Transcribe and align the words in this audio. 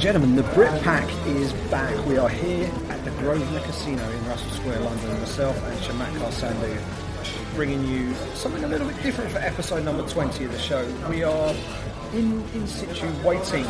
And 0.00 0.04
gentlemen, 0.06 0.34
the 0.34 0.54
Brit 0.54 0.82
Pack 0.82 1.06
is 1.26 1.52
back. 1.70 2.06
We 2.06 2.16
are 2.16 2.30
here 2.30 2.72
at 2.88 3.04
the 3.04 3.10
Grosvenor 3.20 3.60
Casino 3.60 4.02
in 4.10 4.26
Russell 4.28 4.50
Square, 4.52 4.80
London. 4.80 5.20
Myself 5.20 5.62
and 5.62 5.78
Shamak 5.80 6.16
Sandhu 6.32 7.54
bringing 7.54 7.84
you 7.86 8.14
something 8.34 8.64
a 8.64 8.66
little 8.66 8.88
bit 8.88 9.02
different 9.02 9.30
for 9.30 9.36
episode 9.40 9.84
number 9.84 10.08
20 10.08 10.46
of 10.46 10.52
the 10.52 10.58
show. 10.58 10.90
We 11.10 11.22
are 11.22 11.54
in, 12.14 12.42
in 12.54 12.66
situ 12.66 13.12
waiting 13.22 13.64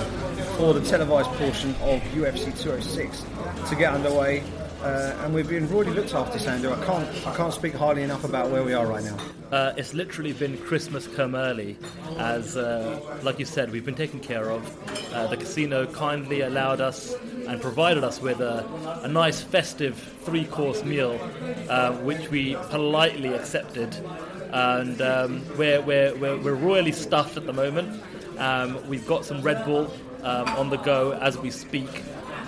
for 0.56 0.72
the 0.72 0.82
televised 0.82 1.30
portion 1.30 1.70
of 1.80 2.00
UFC 2.14 2.56
206 2.56 3.24
to 3.68 3.74
get 3.74 3.92
underway. 3.92 4.44
Uh, 4.82 5.14
and 5.20 5.34
we've 5.34 5.48
been 5.48 5.68
royally 5.68 5.92
looked 5.92 6.14
after, 6.14 6.38
Sandhu. 6.38 6.72
I 6.72 6.86
can't, 6.86 7.26
I 7.26 7.36
can't 7.36 7.52
speak 7.52 7.74
highly 7.74 8.02
enough 8.02 8.24
about 8.24 8.50
where 8.50 8.62
we 8.62 8.72
are 8.72 8.86
right 8.86 9.04
now. 9.04 9.18
Uh, 9.52 9.74
it's 9.76 9.92
literally 9.92 10.32
been 10.32 10.56
Christmas 10.56 11.06
come 11.06 11.34
early, 11.34 11.76
as, 12.16 12.56
uh, 12.56 12.98
like 13.22 13.38
you 13.38 13.44
said, 13.44 13.70
we've 13.72 13.84
been 13.84 13.94
taken 13.94 14.20
care 14.20 14.50
of. 14.50 15.12
Uh, 15.12 15.26
the 15.26 15.36
casino 15.36 15.84
kindly 15.86 16.40
allowed 16.40 16.80
us 16.80 17.14
and 17.46 17.60
provided 17.60 18.04
us 18.04 18.22
with 18.22 18.40
a, 18.40 18.66
a 19.02 19.08
nice 19.08 19.42
festive 19.42 19.98
three 20.22 20.46
course 20.46 20.82
meal, 20.82 21.20
uh, 21.68 21.92
which 21.98 22.30
we 22.30 22.54
politely 22.70 23.34
accepted. 23.34 23.94
And 24.50 25.02
um, 25.02 25.44
we're, 25.58 25.82
we're, 25.82 26.16
we're, 26.16 26.38
we're, 26.38 26.54
royally 26.54 26.92
stuffed 26.92 27.36
at 27.36 27.44
the 27.44 27.52
moment. 27.52 28.02
Um, 28.38 28.88
we've 28.88 29.06
got 29.06 29.26
some 29.26 29.42
Red 29.42 29.62
Bull 29.66 29.92
um, 30.22 30.48
on 30.48 30.70
the 30.70 30.78
go 30.78 31.12
as 31.12 31.36
we 31.36 31.50
speak 31.50 32.02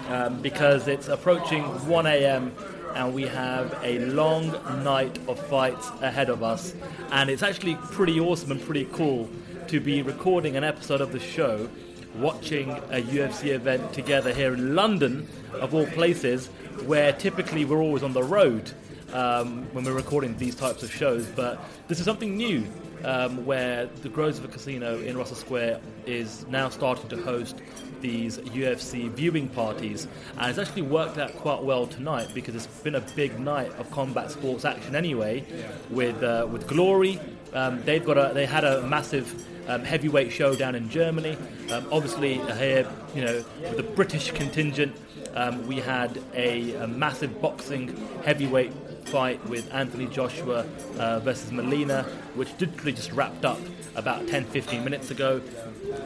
um, 0.09 0.41
because 0.41 0.89
it's 0.89 1.09
approaching 1.09 1.63
1 1.63 2.07
a.m. 2.07 2.53
and 2.95 3.15
we 3.15 3.23
have 3.23 3.79
a 3.83 3.99
long 4.07 4.51
night 4.85 5.19
of 5.29 5.39
fights 5.47 5.91
ahead 6.01 6.29
of 6.29 6.43
us. 6.43 6.75
And 7.11 7.31
it's 7.31 7.43
actually 7.43 7.77
pretty 7.77 8.21
awesome 8.21 8.51
and 8.53 8.61
pretty 8.61 8.87
cool 8.93 9.29
to 9.69 9.81
be 9.81 10.03
recording 10.03 10.57
an 10.57 10.65
episode 10.65 11.01
of 11.01 11.13
the 11.13 11.21
show, 11.21 11.69
watching 12.17 12.71
a 12.71 13.03
UFC 13.03 13.49
event 13.49 13.93
together 13.93 14.33
here 14.33 14.55
in 14.55 14.75
London, 14.75 15.29
of 15.55 15.75
all 15.75 15.87
places, 15.87 16.49
where 16.85 17.13
typically 17.13 17.65
we're 17.65 17.83
always 17.83 18.03
on 18.03 18.13
the 18.13 18.23
road. 18.23 18.73
Um, 19.13 19.67
when 19.75 19.85
we're 19.85 19.93
recording 19.93 20.39
these 20.39 20.55
types 20.55 20.83
of 20.83 20.91
shows, 20.91 21.27
but 21.27 21.63
this 21.87 21.99
is 21.99 22.07
something 22.07 22.35
new 22.35 22.67
um, 23.05 23.45
where 23.45 23.87
the 24.01 24.09
Grosvenor 24.09 24.49
Casino 24.49 24.99
in 25.01 25.19
Russell 25.19 25.37
Square 25.37 25.81
is 26.07 26.47
now 26.49 26.71
starting 26.71 27.09
to 27.11 27.17
host 27.23 27.57
these 28.03 28.39
UFC 28.39 29.11
viewing 29.11 29.49
parties, 29.49 30.07
and 30.37 30.51
it's 30.51 30.59
actually 30.59 30.83
worked 30.83 31.19
out 31.19 31.35
quite 31.37 31.63
well 31.63 31.87
tonight 31.87 32.29
because 32.35 32.55
it's 32.55 32.67
been 32.67 32.97
a 32.97 33.01
big 33.17 33.39
night 33.41 33.73
of 33.79 33.91
combat 33.91 34.31
sports 34.31 34.65
action 34.65 34.95
anyway. 34.95 35.45
With 35.91 36.23
uh, 36.23 36.47
with 36.51 36.67
Glory, 36.67 37.19
um, 37.55 37.83
they've 37.85 38.05
got 38.05 38.19
a 38.19 38.35
they 38.35 38.47
had 38.47 38.65
a 38.65 38.83
massive 38.83 39.47
um, 39.69 39.85
heavyweight 39.85 40.33
showdown 40.33 40.75
in 40.75 40.91
Germany. 40.91 41.37
Um, 41.71 41.87
obviously 41.91 42.35
here, 42.57 42.87
you 43.15 43.25
know, 43.25 43.45
with 43.63 43.77
the 43.77 43.83
British 43.83 44.31
contingent, 44.33 44.95
um, 45.35 45.67
we 45.67 45.77
had 45.77 46.23
a, 46.35 46.75
a 46.75 46.87
massive 46.87 47.41
boxing 47.41 47.97
heavyweight 48.25 48.73
fight 49.07 49.45
with 49.49 49.73
Anthony 49.73 50.07
Joshua 50.07 50.67
uh, 50.99 51.21
versus 51.21 51.51
Molina, 51.53 52.05
which 52.35 52.49
literally 52.61 52.93
just 52.93 53.13
wrapped 53.13 53.45
up 53.45 53.59
about 53.95 54.27
10 54.29 54.45
15 54.45 54.85
minutes 54.85 55.11
ago. 55.11 55.41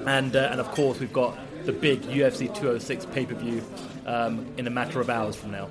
And, 0.07 0.35
uh, 0.35 0.49
and 0.51 0.61
of 0.61 0.71
course, 0.73 0.99
we've 1.01 1.13
got 1.13 1.37
the 1.67 1.73
big 1.73 2.03
UFC 2.03 2.47
206 2.47 3.07
pay 3.07 3.27
per 3.27 3.35
view 3.35 3.63
um, 4.07 4.47
in 4.57 4.67
a 4.67 4.71
matter 4.71 5.01
of 5.01 5.11
hours 5.11 5.37
from 5.37 5.51
now. 5.51 5.69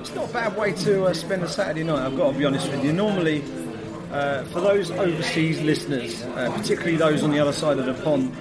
It's 0.00 0.12
not 0.14 0.28
a 0.28 0.32
bad 0.32 0.56
way 0.56 0.72
to 0.72 1.04
uh, 1.04 1.14
spend 1.14 1.42
a 1.44 1.48
Saturday 1.48 1.84
night, 1.84 2.04
I've 2.04 2.16
got 2.16 2.32
to 2.32 2.38
be 2.38 2.44
honest 2.44 2.68
with 2.68 2.84
you. 2.84 2.92
Normally, 2.92 3.44
uh, 4.10 4.44
for 4.46 4.60
those 4.60 4.90
overseas 4.90 5.62
listeners, 5.62 6.22
uh, 6.22 6.52
particularly 6.56 6.96
those 6.96 7.22
on 7.22 7.30
the 7.30 7.38
other 7.38 7.52
side 7.52 7.78
of 7.78 7.86
the 7.86 7.94
pond, 8.02 8.36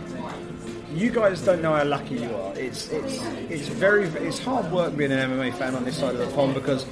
you 0.93 1.11
guys 1.11 1.41
don't 1.41 1.61
know 1.61 1.73
how 1.73 1.85
lucky 1.85 2.15
you 2.15 2.35
are. 2.35 2.57
It's 2.57 2.89
it's 2.89 3.21
it's 3.49 3.67
very 3.67 4.05
it's 4.05 4.39
hard 4.39 4.69
work 4.71 4.97
being 4.97 5.11
an 5.11 5.31
MMA 5.31 5.53
fan 5.53 5.75
on 5.75 5.85
this 5.85 5.97
side 5.97 6.15
of 6.15 6.19
the 6.19 6.35
pond 6.35 6.55
because 6.55 6.85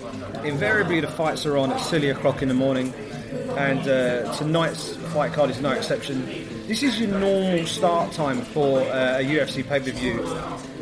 invariably 0.44 1.02
the 1.02 1.08
fights 1.08 1.46
are 1.46 1.58
on 1.58 1.72
at 1.72 1.80
silly 1.82 2.10
o'clock 2.10 2.42
in 2.42 2.48
the 2.48 2.54
morning, 2.54 2.94
and 3.58 3.80
uh, 3.88 4.32
tonight's 4.36 4.96
fight 5.14 5.34
card 5.34 5.50
is 5.50 5.60
no 5.60 5.72
exception. 5.72 6.26
This 6.70 6.84
is 6.84 7.00
your 7.00 7.10
normal 7.10 7.66
start 7.66 8.12
time 8.12 8.44
for 8.44 8.82
uh, 8.82 9.18
a 9.18 9.24
UFC 9.24 9.68
pay 9.68 9.80
per 9.80 9.90
view. 9.90 10.22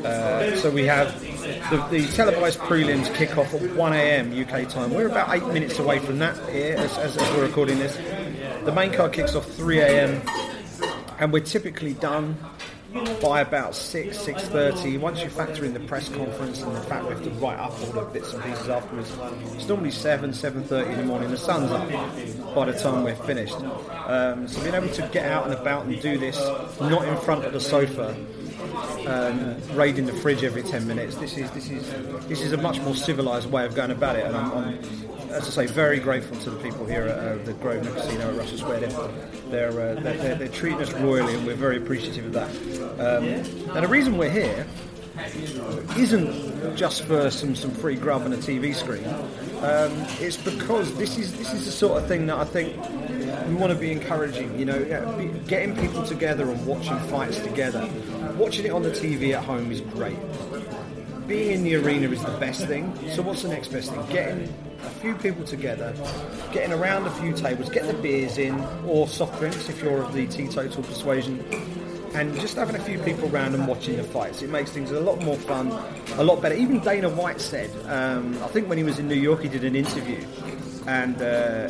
Uh, 0.03 0.53
so 0.58 0.70
we 0.70 0.84
have 0.84 1.18
the, 1.22 1.78
the, 1.90 2.06
televised 2.12 2.59
prelims 2.59 3.16
kick 3.16 3.38
off 3.38 3.53
at 3.53 3.74
1 3.74 3.94
a.m. 3.94 4.38
UK 4.38 4.68
time. 4.68 4.94
We're 4.94 5.08
about 5.08 5.34
eight 5.34 5.47
minutes 5.53 5.80
away 5.80 6.00
from 6.00 6.20
that 6.20 6.36
here 6.50 6.76
as, 6.76 6.97
as, 6.97 7.16
as 7.16 7.30
we're 7.34 7.46
recording 7.46 7.80
this. 7.80 7.96
The 8.66 8.74
main 8.74 8.92
card 8.92 9.14
kicks 9.14 9.34
off 9.34 9.50
3 9.52 9.80
a.m. 9.80 10.22
and 11.20 11.31
we're 11.31 11.40
typically 11.40 11.94
done 11.94 12.36
by 13.22 13.42
about 13.42 13.75
6, 13.75 14.18
6.30, 14.18 15.00
once 15.00 15.22
you 15.22 15.30
factor 15.30 15.66
in 15.66 15.74
the 15.74 15.80
press 15.81 16.08
conference 16.09 16.62
and 16.62 16.75
the 16.75 16.81
fact 16.81 17.06
we 17.06 17.09
have 17.14 17.24
to 17.24 17.30
write 17.31 17.59
up 17.59 17.72
all 17.81 17.92
the 17.92 18.02
bits 18.14 18.34
and 18.34 18.44
pieces 18.44 18.70
afterwards, 18.70 19.12
it's 19.56 19.68
normally 19.68 19.92
7, 19.92 20.31
7.30 20.31 20.92
in 20.92 20.97
the 20.97 21.03
morning. 21.03 21.30
The 21.30 21.38
sun's 21.38 21.72
up 21.72 21.90
by 22.56 22.66
the 22.66 22.80
time 22.80 23.03
we're 23.03 23.16
finished. 23.16 23.56
Um, 23.56 24.47
so 24.47 24.62
being 24.62 24.76
able 24.76 24.90
to 24.90 25.02
get 25.12 25.30
out 25.30 25.46
and 25.46 25.53
about 25.53 25.86
and 25.86 26.02
do 26.02 26.18
this, 26.18 26.38
not 26.80 27.08
in 27.08 27.18
front 27.18 27.46
of 27.46 27.53
the 27.53 27.59
sofa, 27.59 28.16
um, 29.08 29.58
raiding 29.76 30.06
the 30.06 30.14
fridge 30.14 30.44
every 30.44 30.64
10 30.64 30.88
minutes, 30.88 31.16
this 31.16 31.38
is, 31.38 31.52
this 31.52 31.70
is, 31.70 31.90
this 32.28 32.42
is 32.42 32.53
a 32.53 32.58
much 32.58 32.80
more 32.81 32.96
civilised 32.96 33.52
way 33.52 33.66
of 33.66 33.76
going 33.76 33.92
about 33.92 34.16
it. 34.16 34.26
And 34.26 34.36
I'm, 34.36 34.52
I'm 34.52 35.16
as 35.32 35.48
I 35.48 35.66
say, 35.66 35.66
very 35.66 36.00
grateful 36.00 36.38
to 36.38 36.50
the 36.50 36.58
people 36.58 36.86
here 36.86 37.08
at 37.08 37.18
uh, 37.18 37.44
the 37.44 37.54
Grosvenor 37.54 37.92
Casino 37.92 38.30
at 38.30 38.38
Russell 38.38 38.58
Square. 38.58 38.80
They're, 38.80 39.72
they're, 39.72 39.98
uh, 39.98 40.02
they're, 40.02 40.36
they're, 40.36 40.48
treating 40.48 40.82
us 40.82 40.94
royally, 40.94 41.36
and 41.36 41.46
we're 41.46 41.56
very 41.56 41.78
appreciative 41.78 42.26
of 42.26 42.34
that. 42.34 42.50
Um, 43.00 43.26
and 43.26 43.84
the 43.84 43.88
reason 43.88 44.18
we're 44.18 44.30
here 44.30 44.66
isn't 45.98 46.76
just 46.76 47.04
for 47.04 47.30
some, 47.32 47.56
some 47.56 47.72
free 47.72 47.96
grub 47.96 48.24
and 48.24 48.34
a 48.34 48.38
TV 48.38 48.74
screen. 48.74 49.06
Um, 49.64 49.92
it's 50.20 50.38
because 50.38 50.96
this 50.98 51.18
is 51.18 51.36
this 51.38 51.52
is 51.54 51.66
the 51.66 51.72
sort 51.72 52.02
of 52.02 52.08
thing 52.08 52.28
that 52.28 52.38
I 52.38 52.46
think 52.46 52.76
we 53.48 53.56
want 53.56 53.74
to 53.74 53.80
be 53.80 53.92
encouraging. 53.92 54.58
You 54.58 54.66
know, 54.66 55.34
getting 55.48 55.76
people 55.76 56.04
together 56.04 56.50
and 56.50 56.66
watching 56.66 57.00
fights 57.09 57.40
together. 57.40 57.90
Watching 58.38 58.66
it 58.66 58.72
on 58.72 58.84
the 58.84 58.92
TV 58.92 59.36
at 59.36 59.44
home 59.44 59.72
is 59.72 59.82
great 59.82 60.18
being 61.28 61.52
in 61.52 61.64
the 61.64 61.76
arena 61.76 62.09
is 62.09 62.24
the 62.24 62.32
best 62.38 62.66
thing. 62.68 62.98
So 63.12 63.22
what's 63.22 63.42
the 63.42 63.50
next 63.50 63.68
best 63.68 63.92
thing? 63.92 64.06
Getting 64.08 64.54
a 64.84 64.90
few 65.02 65.16
people 65.16 65.44
together, 65.44 65.94
getting 66.52 66.74
around 66.74 67.06
a 67.06 67.12
few 67.12 67.34
tables, 67.34 67.70
get 67.70 67.86
the 67.88 67.94
beers 67.94 68.38
in 68.38 68.60
or 68.86 69.08
soft 69.08 69.40
drinks 69.40 69.70
if 69.70 69.82
you're 69.82 70.02
of 70.02 70.14
the 70.14 70.28
teetotal 70.28 70.84
persuasion, 70.84 71.44
and 72.14 72.40
just 72.40 72.56
having 72.56 72.76
a 72.76 72.80
few 72.80 73.00
people 73.00 73.34
around 73.34 73.54
and 73.54 73.68
watching 73.68 73.98
the 73.98 74.04
fights. 74.04 74.42
It 74.42 74.50
makes 74.50 74.72
things 74.72 74.92
a 74.92 75.00
lot 75.00 75.22
more 75.24 75.36
fun, 75.36 75.72
a 76.14 76.24
lot 76.24 76.42
better. 76.42 76.56
Even 76.56 76.80
Dana 76.80 77.10
White 77.10 77.42
said, 77.42 77.70
um, 77.88 78.42
I 78.44 78.48
think 78.48 78.70
when 78.70 78.78
he 78.78 78.84
was 78.84 79.00
in 79.00 79.08
New 79.08 79.16
York, 79.16 79.42
he 79.42 79.50
did 79.50 79.64
an 79.64 79.76
interview, 79.76 80.26
and 80.88 81.16
uh, 81.18 81.68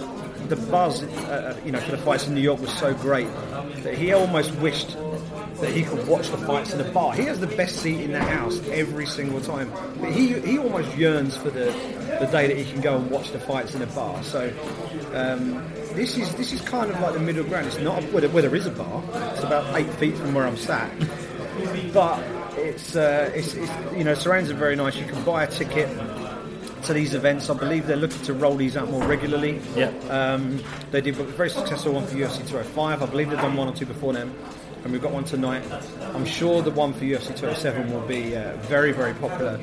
the 0.48 0.56
buzz, 0.70 1.04
uh, 1.04 1.08
uh 1.08 1.66
you 1.66 1.72
know, 1.72 1.80
for 1.80 1.92
the 1.92 1.98
fights 1.98 2.28
in 2.28 2.36
New 2.36 2.42
York 2.42 2.60
was 2.60 2.74
so 2.78 2.94
great 2.94 3.28
that 3.84 3.98
he 3.98 4.14
almost 4.14 4.54
wished 4.56 4.96
that 5.60 5.72
he 5.72 5.84
could 5.84 6.08
watch 6.08 6.30
the 6.30 6.38
fights 6.38 6.74
in 6.74 6.82
a 6.82 6.92
bar. 6.92 7.14
He 7.14 7.24
has 7.24 7.40
the 7.40 7.48
best 7.48 7.78
seat 7.78 8.02
in 8.02 8.12
the 8.12 8.20
house 8.20 8.62
every 8.70 9.06
single 9.06 9.42
time. 9.42 9.72
But 10.00 10.12
he 10.12 10.40
he 10.40 10.58
almost 10.58 10.96
yearns 10.96 11.36
for 11.36 11.50
the, 11.50 11.66
the 12.20 12.28
day 12.32 12.48
that 12.48 12.58
he 12.58 12.66
can 12.72 12.82
go 12.82 12.98
and 12.98 13.10
watch 13.10 13.32
the 13.32 13.40
fights 13.40 13.74
in 13.74 13.82
a 13.82 13.88
bar. 13.88 14.24
So 14.24 14.54
um, 15.14 15.64
this 15.94 16.18
is 16.18 16.34
this 16.36 16.54
is 16.54 16.62
kind 16.62 16.92
of 16.92 17.00
like 17.00 17.14
the 17.14 17.20
middle 17.20 17.44
ground. 17.44 17.68
It's 17.68 17.80
not 17.80 18.04
a, 18.04 18.08
where, 18.08 18.22
there, 18.22 18.30
where 18.30 18.44
there 18.44 18.56
is 18.56 18.66
a 18.66 18.72
bar. 18.72 19.04
It's 19.34 19.44
about 19.44 19.76
eight 19.76 19.92
feet 19.96 20.16
from 20.16 20.34
where 20.34 20.46
I'm 20.46 20.58
sat, 20.58 20.92
but 21.94 22.24
it's, 22.58 22.96
uh, 22.96 23.32
it's, 23.34 23.54
it's 23.54 23.72
you 23.96 24.04
know 24.04 24.14
surrounds 24.14 24.52
are 24.52 24.56
very 24.56 24.76
nice. 24.76 24.96
You 24.96 25.06
can 25.06 25.24
buy 25.24 25.44
a 25.44 25.48
ticket 25.48 25.90
to 26.84 26.94
these 26.94 27.16
events. 27.16 27.50
I 27.50 27.56
believe 27.56 27.88
they're 27.88 27.98
looking 27.98 28.22
to 28.24 28.34
roll 28.34 28.56
these 28.56 28.78
out 28.78 28.92
more 28.92 29.04
regularly. 29.06 29.60
Yeah. 29.76 29.90
Um, 30.10 30.64
they 30.92 31.02
did 31.02 31.20
a 31.20 31.24
very 31.24 31.50
successful 31.50 31.94
one 31.94 32.06
for 32.06 32.16
UFC 32.16 32.48
205. 32.48 33.02
I 33.02 33.06
believe 33.08 33.30
they've 33.30 33.40
done 33.40 33.58
one 33.58 33.68
or 33.68 33.74
two 33.74 33.88
before 33.88 34.14
them 34.14 34.36
and 34.88 34.94
we've 34.94 35.02
got 35.02 35.12
one 35.12 35.26
tonight. 35.26 35.66
I'm 36.16 36.24
sure 36.24 36.62
the 36.62 36.72
one 36.72 36.94
for 36.94 37.04
UFC 37.04 37.36
207 37.36 37.92
will 37.92 38.08
be 38.08 38.38
uh, 38.38 38.56
very, 38.56 38.94
very 38.94 39.14
popular, 39.16 39.60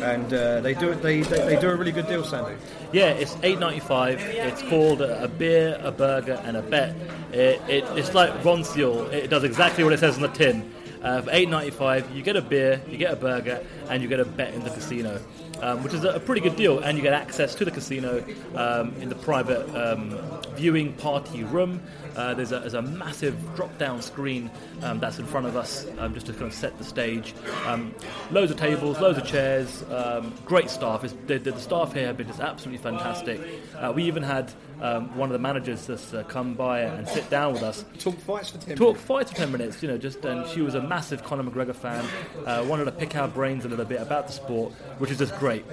and 0.00 0.32
uh, 0.32 0.62
they 0.62 0.72
do. 0.72 0.94
They, 0.94 1.20
they, 1.20 1.44
they, 1.44 1.60
do 1.60 1.68
a 1.68 1.76
really 1.76 1.92
good 1.92 2.08
deal, 2.08 2.24
Sandy. 2.24 2.54
Yeah, 2.90 3.10
it's 3.10 3.34
8.95. 3.34 4.18
It's 4.20 4.62
called 4.62 5.02
a 5.02 5.28
beer, 5.28 5.78
a 5.82 5.92
burger, 5.92 6.40
and 6.44 6.56
a 6.56 6.62
bet. 6.62 6.96
It, 7.32 7.60
it, 7.68 7.84
it's 7.98 8.14
like 8.14 8.32
Ronseal. 8.42 9.12
It 9.12 9.28
does 9.28 9.44
exactly 9.44 9.84
what 9.84 9.92
it 9.92 10.00
says 10.00 10.16
on 10.16 10.22
the 10.22 10.28
tin. 10.28 10.72
Uh, 11.02 11.20
for 11.20 11.30
8.95, 11.30 12.14
you 12.14 12.22
get 12.22 12.36
a 12.36 12.42
beer, 12.42 12.80
you 12.88 12.96
get 12.96 13.12
a 13.12 13.16
burger, 13.16 13.62
and 13.90 14.02
you 14.02 14.08
get 14.08 14.20
a 14.20 14.24
bet 14.24 14.54
in 14.54 14.64
the 14.64 14.70
casino. 14.70 15.20
um, 15.62 15.82
which 15.84 15.94
is 15.94 16.04
a 16.04 16.18
pretty 16.18 16.40
good 16.40 16.56
deal, 16.56 16.80
and 16.80 16.98
you 16.98 17.02
get 17.02 17.12
access 17.12 17.54
to 17.54 17.64
the 17.64 17.70
casino 17.70 18.24
um, 18.56 18.94
in 19.00 19.08
the 19.08 19.14
private 19.14 19.64
um, 19.76 20.18
viewing 20.56 20.92
party 20.94 21.44
room. 21.44 21.80
Uh, 22.16 22.34
there's, 22.34 22.52
a, 22.52 22.60
there's 22.60 22.74
a 22.74 22.82
massive 22.82 23.36
drop-down 23.56 24.02
screen 24.02 24.50
um, 24.82 25.00
that's 25.00 25.18
in 25.18 25.26
front 25.26 25.46
of 25.46 25.56
us, 25.56 25.86
um, 25.98 26.14
just 26.14 26.26
to 26.26 26.32
kind 26.32 26.46
of 26.46 26.54
set 26.54 26.76
the 26.78 26.84
stage. 26.84 27.34
Um, 27.66 27.94
loads 28.30 28.50
of 28.50 28.58
tables, 28.58 29.00
loads 29.00 29.18
of 29.18 29.26
chairs, 29.26 29.84
um, 29.90 30.34
great 30.44 30.70
staff. 30.70 31.04
It's, 31.04 31.14
the, 31.26 31.38
the 31.38 31.58
staff 31.58 31.92
here 31.92 32.06
have 32.06 32.16
been 32.16 32.26
just 32.28 32.40
absolutely 32.40 32.82
fantastic. 32.82 33.40
Uh, 33.78 33.92
we 33.94 34.04
even 34.04 34.22
had 34.22 34.52
um, 34.80 35.16
one 35.16 35.28
of 35.28 35.32
the 35.32 35.38
managers 35.38 35.86
just 35.86 36.14
uh, 36.14 36.22
come 36.24 36.54
by 36.54 36.80
and 36.80 37.06
sit 37.08 37.28
down 37.30 37.52
with 37.52 37.62
us. 37.62 37.84
Talk 37.98 38.18
fights 38.18 38.50
for 38.50 38.58
ten. 38.58 38.76
Talk 38.76 38.94
minutes. 38.94 39.04
fights 39.04 39.30
for 39.30 39.36
ten 39.36 39.52
minutes, 39.52 39.82
you 39.82 39.88
know. 39.88 39.96
Just 39.96 40.24
and 40.24 40.46
she 40.48 40.60
was 40.60 40.74
a 40.74 40.82
massive 40.82 41.22
Conor 41.22 41.44
McGregor 41.44 41.74
fan. 41.74 42.04
Uh, 42.44 42.64
wanted 42.68 42.86
to 42.86 42.92
pick 42.92 43.16
our 43.16 43.28
brains 43.28 43.64
a 43.64 43.68
little 43.68 43.84
bit 43.84 44.00
about 44.00 44.26
the 44.26 44.32
sport, 44.32 44.72
which 44.98 45.10
is 45.10 45.18
just 45.18 45.36
great. 45.38 45.64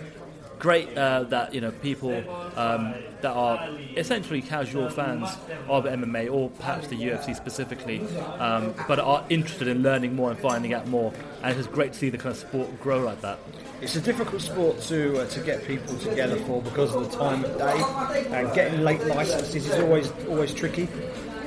Great 0.60 0.98
uh, 0.98 1.24
that 1.24 1.54
you 1.54 1.62
know 1.62 1.72
people 1.72 2.14
um, 2.58 2.94
that 3.22 3.32
are 3.32 3.70
essentially 3.96 4.42
casual 4.42 4.90
fans 4.90 5.30
of 5.70 5.86
MMA 5.86 6.30
or 6.32 6.50
perhaps 6.50 6.88
the 6.88 6.98
UFC 6.98 7.34
specifically, 7.34 8.02
um, 8.40 8.74
but 8.86 9.00
are 9.00 9.26
interested 9.30 9.70
in 9.70 9.82
learning 9.82 10.18
more 10.18 10.32
and 10.32 10.40
finding 10.40 10.74
out 10.74 10.86
more. 10.88 11.14
And 11.44 11.58
it's 11.58 11.68
great 11.68 11.94
to 11.94 12.00
see 12.00 12.10
the 12.10 12.18
kind 12.18 12.32
of 12.32 12.38
sport 12.38 12.78
grow 12.82 13.00
like 13.00 13.22
that. 13.22 13.40
It's 13.80 13.96
a 13.96 14.02
difficult 14.02 14.42
sport 14.42 14.82
to 14.82 15.22
uh, 15.22 15.28
to 15.28 15.40
get 15.40 15.66
people 15.66 15.98
together 15.98 16.36
for 16.40 16.62
because 16.62 16.94
of 16.94 17.10
the 17.10 17.18
time 17.18 17.46
of 17.46 17.58
day, 17.58 18.26
and 18.38 18.54
getting 18.54 18.82
late 18.82 19.04
licenses 19.06 19.66
is 19.66 19.80
always 19.80 20.12
always 20.28 20.54
tricky. 20.54 20.90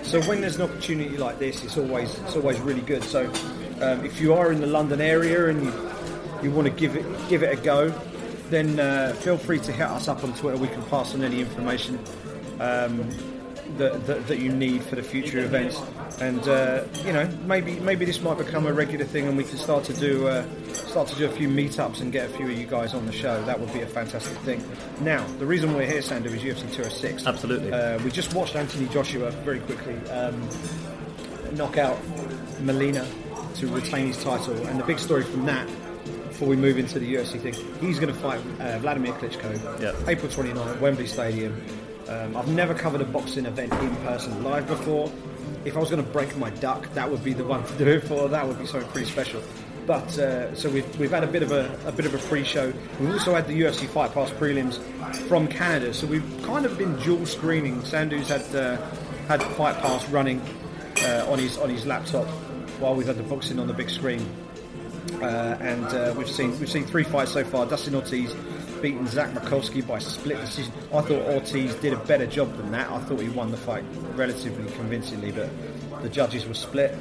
So 0.02 0.22
when 0.22 0.40
there's 0.40 0.56
an 0.56 0.62
opportunity 0.62 1.18
like 1.18 1.38
this, 1.38 1.62
it's 1.62 1.76
always 1.76 2.18
it's 2.20 2.34
always 2.34 2.58
really 2.60 2.80
good. 2.80 3.04
So 3.04 3.26
um, 3.82 4.04
if 4.06 4.22
you 4.22 4.32
are 4.32 4.50
in 4.50 4.60
the 4.60 4.66
London 4.66 5.02
area 5.02 5.48
and 5.48 5.62
you 5.62 5.90
you 6.42 6.50
want 6.50 6.66
to 6.66 6.72
give 6.72 6.96
it 6.96 7.04
give 7.28 7.42
it 7.42 7.52
a 7.58 7.62
go, 7.62 7.92
then 8.52 8.78
uh, 8.78 9.14
feel 9.14 9.38
free 9.38 9.58
to 9.60 9.72
hit 9.72 9.86
us 9.86 10.08
up 10.08 10.22
on 10.22 10.34
Twitter. 10.34 10.58
We 10.58 10.68
can 10.68 10.82
pass 10.84 11.14
on 11.14 11.24
any 11.24 11.40
information. 11.40 11.98
Um, 12.60 13.10
that, 13.78 14.06
that, 14.06 14.26
that 14.26 14.38
you 14.38 14.52
need 14.52 14.82
for 14.82 14.96
the 14.96 15.02
future 15.02 15.38
events. 15.38 15.80
And 16.20 16.46
uh, 16.46 16.84
you 17.04 17.12
know, 17.12 17.26
maybe 17.46 17.80
maybe 17.80 18.04
this 18.04 18.20
might 18.20 18.38
become 18.38 18.66
a 18.66 18.72
regular 18.72 19.04
thing, 19.04 19.26
and 19.26 19.36
we 19.36 19.44
can 19.44 19.56
start 19.56 19.84
to 19.84 19.94
do 19.94 20.28
uh, 20.28 20.46
start 20.72 21.08
to 21.08 21.16
do 21.16 21.26
a 21.26 21.30
few 21.30 21.48
meetups 21.48 22.00
and 22.00 22.12
get 22.12 22.30
a 22.30 22.32
few 22.34 22.46
of 22.46 22.56
you 22.56 22.66
guys 22.66 22.94
on 22.94 23.06
the 23.06 23.12
show. 23.12 23.42
That 23.44 23.58
would 23.58 23.72
be 23.72 23.80
a 23.80 23.86
fantastic 23.86 24.36
thing. 24.38 24.62
Now, 25.00 25.26
the 25.38 25.46
reason 25.46 25.74
we're 25.74 25.86
here, 25.86 26.00
Sandhu, 26.00 26.26
is 26.26 26.42
UFC 26.42 26.70
206. 26.72 27.26
Absolutely. 27.26 27.72
Uh, 27.72 27.98
we 28.02 28.10
just 28.10 28.34
watched 28.34 28.56
Anthony 28.56 28.86
Joshua 28.88 29.30
very 29.30 29.60
quickly 29.60 29.94
um, 30.10 30.48
knock 31.52 31.78
out 31.78 31.98
Molina 32.60 33.06
to 33.56 33.66
retain 33.68 34.08
his 34.08 34.22
title, 34.22 34.54
and 34.66 34.78
the 34.78 34.84
big 34.84 34.98
story 34.98 35.24
from 35.24 35.46
that. 35.46 35.68
Before 36.42 36.56
we 36.56 36.60
move 36.60 36.76
into 36.76 36.98
the 36.98 37.14
UFC 37.14 37.38
thing, 37.40 37.54
he's 37.80 38.00
going 38.00 38.12
to 38.12 38.18
fight 38.20 38.40
uh, 38.58 38.76
Vladimir 38.80 39.12
Klitschko, 39.12 39.80
Yeah. 39.80 39.94
April 40.08 40.28
29 40.28 40.68
at 40.70 40.80
Wembley 40.80 41.06
Stadium. 41.06 41.54
Um, 42.08 42.36
I've 42.36 42.48
never 42.48 42.74
covered 42.74 43.00
a 43.00 43.04
boxing 43.04 43.46
event 43.46 43.72
in 43.74 43.94
person 43.98 44.42
live 44.42 44.66
before. 44.66 45.08
If 45.64 45.76
I 45.76 45.78
was 45.78 45.88
going 45.88 46.04
to 46.04 46.10
break 46.10 46.36
my 46.36 46.50
duck, 46.50 46.92
that 46.94 47.08
would 47.08 47.22
be 47.22 47.32
the 47.32 47.44
one 47.44 47.62
to 47.64 47.78
do 47.78 47.86
it 47.86 48.00
for. 48.00 48.28
That 48.28 48.44
would 48.44 48.58
be 48.58 48.66
something 48.66 48.90
pretty 48.90 49.08
special. 49.08 49.40
But 49.86 50.18
uh, 50.18 50.52
so 50.56 50.68
we've, 50.68 50.98
we've 50.98 51.12
had 51.12 51.22
a 51.22 51.28
bit 51.28 51.44
of 51.44 51.52
a, 51.52 51.78
a 51.86 51.92
bit 51.92 52.06
of 52.06 52.14
a 52.16 52.18
pre-show. 52.18 52.72
We've 52.98 53.12
also 53.12 53.36
had 53.36 53.46
the 53.46 53.60
UFC 53.60 53.86
Fight 53.86 54.12
Pass 54.12 54.30
prelims 54.32 54.78
from 55.28 55.46
Canada, 55.46 55.94
so 55.94 56.08
we've 56.08 56.26
kind 56.42 56.66
of 56.66 56.76
been 56.76 56.96
dual 57.02 57.24
screening. 57.24 57.82
Sandhu's 57.82 58.26
had 58.26 58.42
uh, 58.56 58.78
had 59.28 59.40
Fight 59.54 59.76
Pass 59.76 60.08
running 60.08 60.40
uh, 61.04 61.24
on 61.30 61.38
his 61.38 61.56
on 61.58 61.70
his 61.70 61.86
laptop 61.86 62.26
while 62.80 62.96
we've 62.96 63.06
had 63.06 63.16
the 63.16 63.22
boxing 63.22 63.60
on 63.60 63.68
the 63.68 63.72
big 63.74 63.90
screen. 63.90 64.26
Uh, 65.20 65.56
and 65.60 65.84
uh, 65.84 66.14
we've 66.16 66.28
seen 66.28 66.58
we've 66.58 66.70
seen 66.70 66.84
three 66.84 67.04
fights 67.04 67.32
so 67.32 67.44
far. 67.44 67.66
Dustin 67.66 67.94
Ortiz 67.94 68.34
beaten 68.80 69.06
Zach 69.06 69.30
Makovsky 69.30 69.86
by 69.86 69.98
split 69.98 70.40
decision. 70.40 70.72
I 70.92 71.00
thought 71.00 71.22
Ortiz 71.26 71.74
did 71.76 71.92
a 71.92 71.98
better 71.98 72.26
job 72.26 72.56
than 72.56 72.70
that. 72.72 72.90
I 72.90 72.98
thought 73.00 73.20
he 73.20 73.28
won 73.28 73.50
the 73.50 73.56
fight 73.56 73.84
relatively 74.14 74.70
convincingly, 74.72 75.32
but 75.32 75.50
the 76.02 76.08
judges 76.08 76.46
were 76.46 76.54
split. 76.54 76.96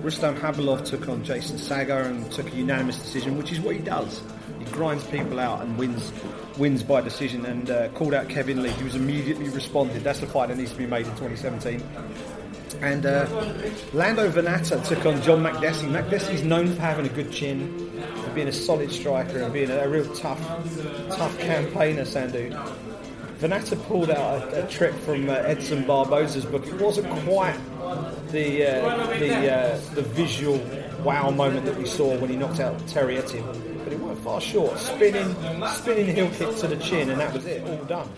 Rustam 0.00 0.34
Khabilov 0.36 0.84
took 0.84 1.08
on 1.08 1.22
Jason 1.22 1.56
Saggo 1.56 2.06
and 2.06 2.30
took 2.32 2.50
a 2.52 2.56
unanimous 2.56 2.98
decision, 2.98 3.36
which 3.36 3.52
is 3.52 3.60
what 3.60 3.76
he 3.76 3.82
does. 3.82 4.22
He 4.58 4.64
grinds 4.66 5.04
people 5.04 5.38
out 5.38 5.62
and 5.62 5.76
wins 5.76 6.12
wins 6.58 6.82
by 6.82 7.00
decision. 7.00 7.44
And 7.46 7.70
uh, 7.70 7.88
called 7.88 8.14
out 8.14 8.28
Kevin 8.28 8.62
Lee, 8.62 8.70
who 8.70 8.84
was 8.84 8.94
immediately 8.94 9.48
responded. 9.48 10.02
That's 10.02 10.20
the 10.20 10.26
fight 10.26 10.48
that 10.48 10.58
needs 10.58 10.72
to 10.72 10.78
be 10.78 10.86
made 10.86 11.06
in 11.06 11.12
2017. 11.16 11.82
And 12.82 13.04
uh, 13.04 13.26
Lando 13.92 14.30
Vannata 14.30 14.82
took 14.86 15.04
on 15.04 15.20
John 15.22 15.42
Makdessi. 15.42 15.88
Makdessi's 15.88 16.42
known 16.42 16.74
for 16.74 16.80
having 16.80 17.06
a 17.06 17.10
good 17.10 17.30
chin, 17.30 17.90
for 18.24 18.30
being 18.30 18.48
a 18.48 18.52
solid 18.52 18.90
striker 18.90 19.42
and 19.42 19.52
being 19.52 19.70
a, 19.70 19.80
a 19.80 19.88
real 19.88 20.10
tough, 20.14 20.40
tough 21.10 21.38
campaigner. 21.38 22.02
Sandhu. 22.02 22.50
Vannata 23.38 23.82
pulled 23.84 24.10
out 24.10 24.52
a, 24.52 24.64
a 24.64 24.68
trick 24.68 24.94
from 24.94 25.28
uh, 25.28 25.34
Edson 25.34 25.84
Barboza's 25.84 26.44
book. 26.44 26.66
It 26.66 26.80
wasn't 26.80 27.08
quite 27.24 27.58
the 28.28 28.66
uh, 28.66 29.06
the 29.18 29.52
uh, 29.52 29.80
the 29.94 30.02
visual 30.02 30.58
wow 31.02 31.30
moment 31.30 31.64
that 31.64 31.76
we 31.76 31.86
saw 31.86 32.16
when 32.18 32.30
he 32.30 32.36
knocked 32.36 32.60
out 32.60 32.86
Terry 32.86 33.16
Etim, 33.16 33.44
but 33.84 33.92
it 33.92 34.00
went 34.00 34.18
far 34.18 34.40
short. 34.40 34.78
Spinning, 34.78 35.34
spinning 35.68 36.14
heel 36.14 36.30
kick 36.30 36.54
to 36.58 36.66
the 36.66 36.76
chin, 36.76 37.10
and 37.10 37.20
that 37.20 37.32
was 37.32 37.46
it. 37.46 37.66
All 37.66 37.84
done. 37.84 38.08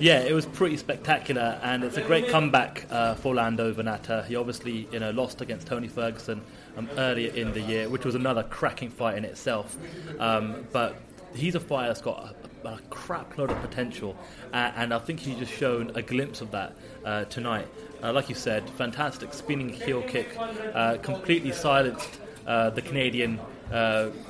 Yeah, 0.00 0.20
it 0.20 0.32
was 0.32 0.46
pretty 0.46 0.78
spectacular, 0.78 1.60
and 1.62 1.84
it's 1.84 1.98
a 1.98 2.00
great 2.00 2.28
comeback 2.28 2.86
uh, 2.90 3.16
for 3.16 3.34
Lando 3.34 3.70
Vannata. 3.74 4.24
He 4.24 4.34
obviously, 4.34 4.88
you 4.90 4.98
know, 4.98 5.10
lost 5.10 5.42
against 5.42 5.66
Tony 5.66 5.88
Ferguson 5.88 6.40
um, 6.78 6.88
earlier 6.96 7.30
in 7.34 7.52
the 7.52 7.60
year, 7.60 7.86
which 7.90 8.06
was 8.06 8.14
another 8.14 8.42
cracking 8.44 8.88
fight 8.88 9.18
in 9.18 9.26
itself. 9.26 9.76
Um, 10.18 10.64
but 10.72 10.96
he's 11.34 11.54
a 11.54 11.60
fighter 11.60 11.88
that's 11.88 12.00
got 12.00 12.34
a, 12.64 12.68
a 12.68 12.80
crap 12.88 13.36
load 13.36 13.50
of 13.50 13.60
potential, 13.60 14.16
uh, 14.54 14.72
and 14.74 14.94
I 14.94 14.98
think 15.00 15.20
he's 15.20 15.36
just 15.36 15.52
shown 15.52 15.92
a 15.94 16.00
glimpse 16.00 16.40
of 16.40 16.50
that 16.52 16.72
uh, 17.04 17.24
tonight. 17.26 17.68
Uh, 18.02 18.10
like 18.10 18.30
you 18.30 18.34
said, 18.34 18.70
fantastic 18.70 19.34
spinning 19.34 19.68
heel 19.68 20.00
kick, 20.00 20.34
uh, 20.72 20.96
completely 21.02 21.52
silenced 21.52 22.20
uh, 22.46 22.70
the 22.70 22.80
Canadian 22.80 23.38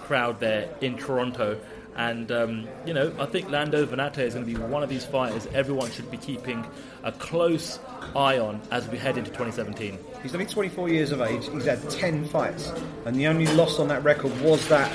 crowd 0.01 0.41
there 0.41 0.69
in 0.81 0.99
Toronto. 0.99 1.61
And 2.01 2.33
um, 2.33 2.67
you 2.87 2.95
know, 2.95 3.13
I 3.19 3.27
think 3.27 3.51
Lando 3.51 3.85
Vannata 3.85 4.21
is 4.21 4.33
going 4.33 4.47
to 4.47 4.51
be 4.51 4.59
one 4.59 4.83
of 4.83 4.89
these 4.89 5.05
fighters 5.05 5.47
everyone 5.53 5.91
should 5.91 6.11
be 6.11 6.17
keeping 6.17 6.65
a 7.03 7.13
close 7.13 7.79
eye 8.17 8.39
on 8.39 8.59
as 8.71 8.89
we 8.89 8.97
head 8.97 9.19
into 9.19 9.29
2017. 9.29 9.99
He's 10.23 10.33
only 10.33 10.47
24 10.47 10.89
years 10.89 11.13
of 11.13 11.21
age. 11.21 11.47
He's 11.51 11.67
had 11.67 11.91
10 11.91 12.25
fights, 12.25 12.73
and 13.05 13.15
the 13.15 13.27
only 13.27 13.47
loss 13.49 13.79
on 13.79 13.89
that 13.89 14.03
record 14.03 14.33
was 14.41 14.67
that 14.69 14.91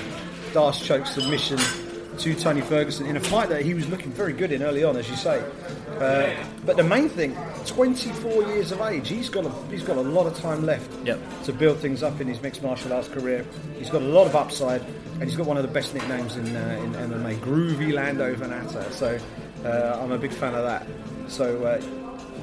Darce 0.51 0.83
choke 0.83 1.05
submission 1.05 1.59
to 2.19 2.35
Tony 2.35 2.61
Ferguson 2.61 3.05
in 3.05 3.17
a 3.17 3.19
fight 3.19 3.49
that 3.49 3.61
he 3.63 3.73
was 3.73 3.87
looking 3.89 4.11
very 4.11 4.33
good 4.33 4.51
in 4.51 4.63
early 4.63 4.83
on, 4.83 4.95
as 4.97 5.09
you 5.09 5.15
say. 5.15 5.43
Uh, 5.99 6.33
but 6.65 6.77
the 6.77 6.83
main 6.83 7.09
thing, 7.09 7.35
24 7.65 8.43
years 8.43 8.71
of 8.71 8.81
age, 8.81 9.07
he's 9.07 9.29
got 9.29 9.45
a, 9.45 9.51
he's 9.69 9.83
got 9.83 9.97
a 9.97 10.01
lot 10.01 10.25
of 10.27 10.37
time 10.39 10.65
left 10.65 10.91
Yep. 11.05 11.19
to 11.45 11.53
build 11.53 11.79
things 11.79 12.03
up 12.03 12.19
in 12.21 12.27
his 12.27 12.41
mixed 12.41 12.61
martial 12.63 12.93
arts 12.93 13.07
career. 13.07 13.45
He's 13.77 13.89
got 13.89 14.01
a 14.01 14.05
lot 14.05 14.27
of 14.27 14.35
upside, 14.35 14.81
and 15.13 15.23
he's 15.23 15.35
got 15.35 15.45
one 15.45 15.57
of 15.57 15.63
the 15.63 15.71
best 15.71 15.93
nicknames 15.93 16.35
in 16.37 16.55
uh, 16.55 16.81
in 16.83 16.91
MMA, 16.93 17.35
Groovy 17.37 17.93
Lando 17.93 18.33
Vannata. 18.35 18.91
So 18.91 19.17
uh, 19.63 19.99
I'm 20.01 20.11
a 20.11 20.17
big 20.17 20.31
fan 20.31 20.53
of 20.55 20.63
that. 20.63 20.85
So. 21.31 21.63
Uh, 21.63 21.81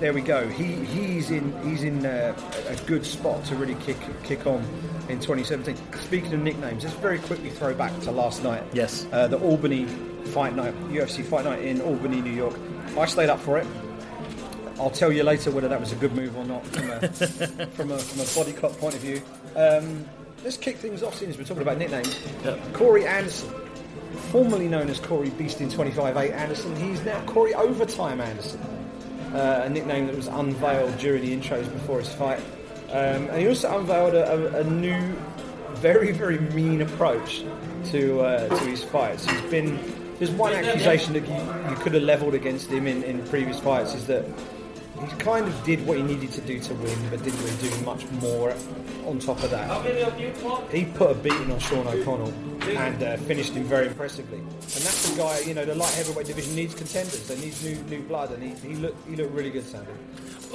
there 0.01 0.13
we 0.13 0.21
go. 0.21 0.49
He 0.49 0.75
he's 0.87 1.31
in 1.31 1.53
he's 1.63 1.85
in 1.85 2.05
uh, 2.05 2.35
a 2.67 2.75
good 2.89 3.07
spot 3.07 3.45
to 3.45 3.55
really 3.55 3.77
kick 3.77 3.97
kick 4.25 4.49
on 4.49 4.61
in 5.09 5.19
2017. 5.21 5.77
Speaking 6.01 6.33
of 6.33 6.41
nicknames, 6.41 6.85
let's 6.85 6.97
very 6.97 7.19
quickly 7.19 7.51
throw 7.51 7.75
back 7.75 7.99
to 8.01 8.11
last 8.11 8.43
night. 8.43 8.63
Yes. 8.73 9.07
uh, 9.13 9.27
the 9.27 9.39
Albany 9.39 9.87
fight 10.27 10.55
night, 10.55 10.75
UFC 10.89 11.25
fight 11.25 11.45
night 11.45 11.65
in 11.65 11.81
Albany, 11.81 12.21
New 12.21 12.33
York. 12.33 12.55
I 12.97 13.07
stayed 13.07 13.31
up 13.31 13.41
for 13.41 13.59
it. 13.59 13.67
I'll 14.79 14.91
tell 14.91 15.13
you 15.13 15.23
later 15.23 15.51
whether 15.51 15.69
that 15.69 15.81
was 15.81 15.93
a 15.93 15.97
good 15.97 16.15
move 16.15 16.37
or 16.37 16.45
not 16.45 16.67
from 16.67 16.91
a 16.91 17.09
from 17.69 17.91
a, 17.91 17.99
from 17.99 18.21
a 18.21 18.35
body 18.35 18.53
clock 18.53 18.73
point 18.79 18.95
of 18.95 19.01
view. 19.01 19.23
Um, 19.55 20.05
let's 20.43 20.57
kick 20.57 20.77
things 20.77 21.03
off 21.03 21.17
since 21.17 21.37
we're 21.37 21.45
talking 21.45 21.63
about 21.63 21.79
nicknames. 21.79 22.19
Yep. 22.45 22.73
Corey 22.73 23.07
Anderson, 23.07 23.53
formerly 24.31 24.69
known 24.69 24.89
as 24.89 24.99
Corey 24.99 25.31
Beast 25.31 25.61
in 25.61 25.69
25-8 25.69 26.33
Anderson, 26.33 26.75
he's 26.77 27.05
now 27.05 27.23
Corey 27.27 27.55
Overtime 27.55 28.21
Anderson 28.21 28.61
uh, 29.35 29.63
a 29.65 29.69
nickname 29.69 30.07
that 30.07 30.17
was 30.17 30.29
unveiled 30.29 30.97
during 30.99 31.23
the 31.23 31.37
intros 31.37 31.71
before 31.73 31.99
his 31.99 32.13
fight. 32.13 32.41
Um, 32.93 33.31
and 33.31 33.41
he 33.41 33.49
also 33.49 33.79
unveiled 33.79 34.15
a, 34.15 34.59
a, 34.59 34.61
a 34.61 34.65
new, 34.65 35.01
very, 35.77 36.13
very 36.13 36.39
mean 36.39 36.83
approach 36.83 37.43
to 37.87 38.21
uh, 38.21 38.49
to 38.49 38.65
his 38.65 38.85
fights. 38.85 39.25
He's 39.25 39.41
been 39.51 39.79
there's 40.19 40.31
one 40.31 40.53
accusation 40.53 41.15
that 41.15 41.27
you, 41.27 41.71
you 41.71 41.77
could 41.83 41.95
have 41.95 42.03
levelled 42.03 42.35
against 42.35 42.71
him 42.71 42.87
in, 42.87 43.03
in 43.03 43.27
previous 43.27 43.59
fights 43.59 43.95
is 43.95 44.07
that 44.07 44.25
he 45.03 45.17
kind 45.17 45.47
of 45.47 45.65
did 45.65 45.85
what 45.87 45.97
he 45.97 46.03
needed 46.03 46.33
to 46.33 46.41
do 46.43 46.61
to 46.61 46.75
win, 46.75 46.99
but 47.11 47.23
didn't 47.23 47.41
really 47.41 47.71
do 47.71 47.85
much 47.85 48.09
more 48.21 48.55
on 49.07 49.19
top 49.19 49.43
of 49.43 49.51
that. 49.51 50.71
He 50.71 50.85
put 50.85 51.11
a 51.11 51.15
beating 51.15 51.51
on 51.51 51.59
Sean 51.59 51.87
O'Connell 51.87 52.33
and 52.69 53.03
uh, 53.03 53.17
finished 53.19 53.53
him 53.53 53.65
very 53.65 53.89
impressively. 53.89 54.39
And 54.39 54.49
that's 54.61 55.11
the 55.11 55.17
guy, 55.17 55.41
you 55.41 55.55
know, 55.55 55.65
the 55.65 55.75
light 55.75 55.93
heavyweight 55.95 56.27
division 56.27 56.55
needs 56.55 56.75
contenders. 56.75 57.27
They 57.27 57.39
need 57.39 57.55
new 57.63 57.75
new 57.91 58.03
blood, 58.07 58.31
and 58.31 58.43
he, 58.43 58.69
he 58.69 58.75
looked 58.77 59.09
he 59.09 59.17
looked 59.17 59.33
really 59.33 59.51
good, 59.51 59.65
Sandy. 59.65 59.91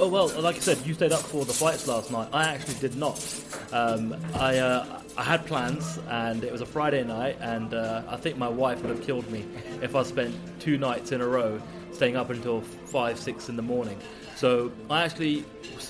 Oh 0.00 0.08
well, 0.08 0.28
like 0.40 0.56
I 0.56 0.60
said, 0.60 0.78
you 0.86 0.94
stayed 0.94 1.12
up 1.12 1.20
for 1.20 1.44
the 1.44 1.52
fights 1.52 1.86
last 1.86 2.10
night. 2.10 2.28
I 2.32 2.44
actually 2.44 2.74
did 2.74 2.96
not. 2.96 3.22
Um, 3.72 4.16
I 4.34 4.58
uh, 4.58 5.02
I 5.16 5.24
had 5.24 5.44
plans, 5.46 5.98
and 6.08 6.44
it 6.44 6.52
was 6.52 6.60
a 6.60 6.66
Friday 6.66 7.04
night, 7.04 7.36
and 7.40 7.74
uh, 7.74 8.02
I 8.08 8.16
think 8.16 8.38
my 8.38 8.48
wife 8.48 8.80
would 8.82 8.90
have 8.90 9.04
killed 9.04 9.30
me 9.30 9.44
if 9.82 9.94
I 9.94 10.04
spent 10.04 10.34
two 10.60 10.78
nights 10.78 11.12
in 11.12 11.20
a 11.20 11.26
row 11.26 11.60
staying 11.92 12.16
up 12.16 12.30
until 12.30 12.60
five, 12.60 13.18
six 13.18 13.48
in 13.48 13.56
the 13.56 13.62
morning. 13.62 13.98
So 14.38 14.70
I 14.88 15.02
actually, 15.02 15.44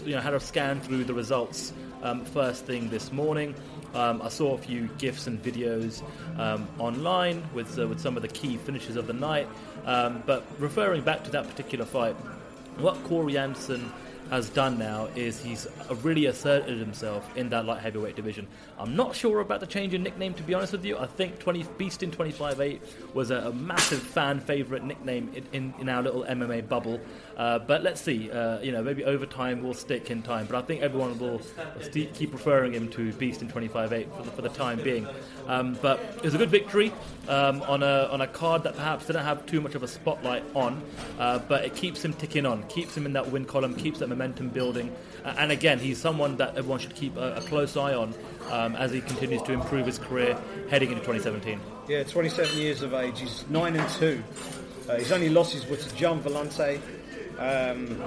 you 0.07 0.15
know, 0.15 0.23
had 0.23 0.33
a 0.33 0.41
scan 0.41 0.81
through 0.81 1.05
the 1.05 1.13
results 1.13 1.75
um, 2.03 2.25
first 2.25 2.65
thing 2.65 2.89
this 2.89 3.13
morning. 3.13 3.55
Um, 3.93 4.23
I 4.23 4.31
saw 4.31 4.55
a 4.55 4.59
few 4.59 4.89
gifs 4.97 5.27
and 5.27 5.43
videos 5.43 6.03
um, 6.39 6.67
online 6.79 7.47
with 7.53 7.79
uh, 7.79 7.87
with 7.87 8.01
some 8.01 8.17
of 8.17 8.23
the 8.23 8.29
key 8.29 8.57
finishes 8.57 8.97
of 8.97 9.07
the 9.07 9.13
night. 9.13 9.47
Um, 9.85 10.23
but 10.25 10.47
referring 10.59 11.03
back 11.03 11.25
to 11.25 11.31
that 11.33 11.47
particular 11.47 11.85
fight, 11.85 12.17
what 12.79 12.95
Corey 13.05 13.37
Anderson 13.37 13.93
has 14.31 14.51
done 14.51 14.79
now 14.79 15.09
is 15.17 15.41
he's 15.41 15.67
really 16.03 16.27
asserted 16.27 16.79
himself 16.79 17.35
in 17.37 17.49
that 17.49 17.65
light 17.65 17.81
heavyweight 17.81 18.15
division. 18.15 18.47
I'm 18.79 18.95
not 18.95 19.15
sure 19.15 19.41
about 19.41 19.61
the 19.61 19.67
change 19.67 19.95
in 19.95 20.03
nickname, 20.03 20.35
to 20.35 20.43
be 20.43 20.55
honest 20.55 20.73
with 20.73 20.85
you. 20.85 20.99
I 20.99 21.07
think 21.07 21.39
20, 21.39 21.65
Beast 21.79 22.03
in 22.03 22.11
25-8 22.11 23.15
was 23.15 23.31
a, 23.31 23.37
a 23.37 23.53
massive 23.53 24.03
fan 24.03 24.41
favourite 24.41 24.85
nickname 24.85 25.31
in, 25.35 25.47
in, 25.53 25.75
in, 25.81 25.89
our 25.89 26.03
little 26.03 26.25
MMA 26.25 26.69
bubble. 26.69 27.01
Uh, 27.39 27.57
but 27.61 27.85
let's 27.85 28.01
see, 28.01 28.29
uh, 28.33 28.59
you 28.61 28.73
know, 28.73 28.83
maybe 28.83 29.05
over 29.05 29.25
time 29.25 29.63
we'll 29.63 29.73
stick 29.73 30.11
in 30.11 30.23
time. 30.23 30.45
But 30.47 30.57
I 30.57 30.63
think 30.63 30.83
everyone 30.83 31.17
will 31.21 31.41
st- 31.81 32.13
keep 32.13 32.33
referring 32.33 32.75
him 32.75 32.89
to 32.91 33.13
Beast 33.13 33.43
in 33.43 33.49
25-8 33.49 34.17
for 34.17 34.23
the, 34.25 34.31
for 34.33 34.43
the 34.43 34.49
time 34.49 34.83
being. 34.83 35.07
Um, 35.47 35.79
but 35.81 36.01
it 36.17 36.25
was 36.25 36.35
a 36.35 36.39
good 36.39 36.51
victory 36.51 36.93
um, 37.29 37.63
on, 37.63 37.85
a, 37.85 38.09
on 38.11 38.23
a 38.23 38.27
card 38.27 38.65
that 38.65 38.75
perhaps 38.75 39.07
didn't 39.07 39.25
have 39.25 39.47
too 39.47 39.61
much 39.61 39.77
of 39.77 39.85
a 39.85 39.89
spotlight 39.89 40.43
on, 40.55 40.83
uh, 41.21 41.39
but 41.39 41.65
it 41.65 41.77
keeps 41.77 42.05
him 42.05 42.13
ticking 42.13 42.45
on, 42.45 42.65
keeps 42.65 42.97
him 42.97 43.07
in 43.07 43.13
that 43.13 43.31
win 43.31 43.45
column, 43.45 43.75
keeps 43.77 44.01
that 44.01 44.09
momentum 44.09 44.49
building. 44.49 44.93
and 45.25 45.53
again, 45.53 45.79
he's 45.79 45.99
someone 45.99 46.37
that 46.39 46.57
everyone 46.57 46.81
should 46.81 46.97
keep 46.97 47.17
a, 47.17 47.37
a 47.37 47.41
close 47.43 47.77
eye 47.77 47.95
on 47.95 48.15
um, 48.51 48.75
as 48.75 48.91
he 48.91 49.01
continues 49.01 49.43
to 49.43 49.53
improve 49.53 49.87
his 49.87 49.99
career 49.99 50.37
heading 50.71 50.89
into 50.89 51.03
2017. 51.03 51.61
Yeah, 51.87 52.03
27 52.03 52.59
years 52.59 52.83
of 52.83 52.95
age. 52.95 53.21
He's 53.21 53.49
9 53.49 53.77
and 53.77 53.89
2. 53.91 54.23
Uh, 54.89 54.97
his 54.97 55.13
only 55.13 55.29
losses 55.29 55.67
were 55.67 55.77
to 55.77 55.95
Gian 55.97 56.21
Villante 56.21 56.81
um, 57.39 58.03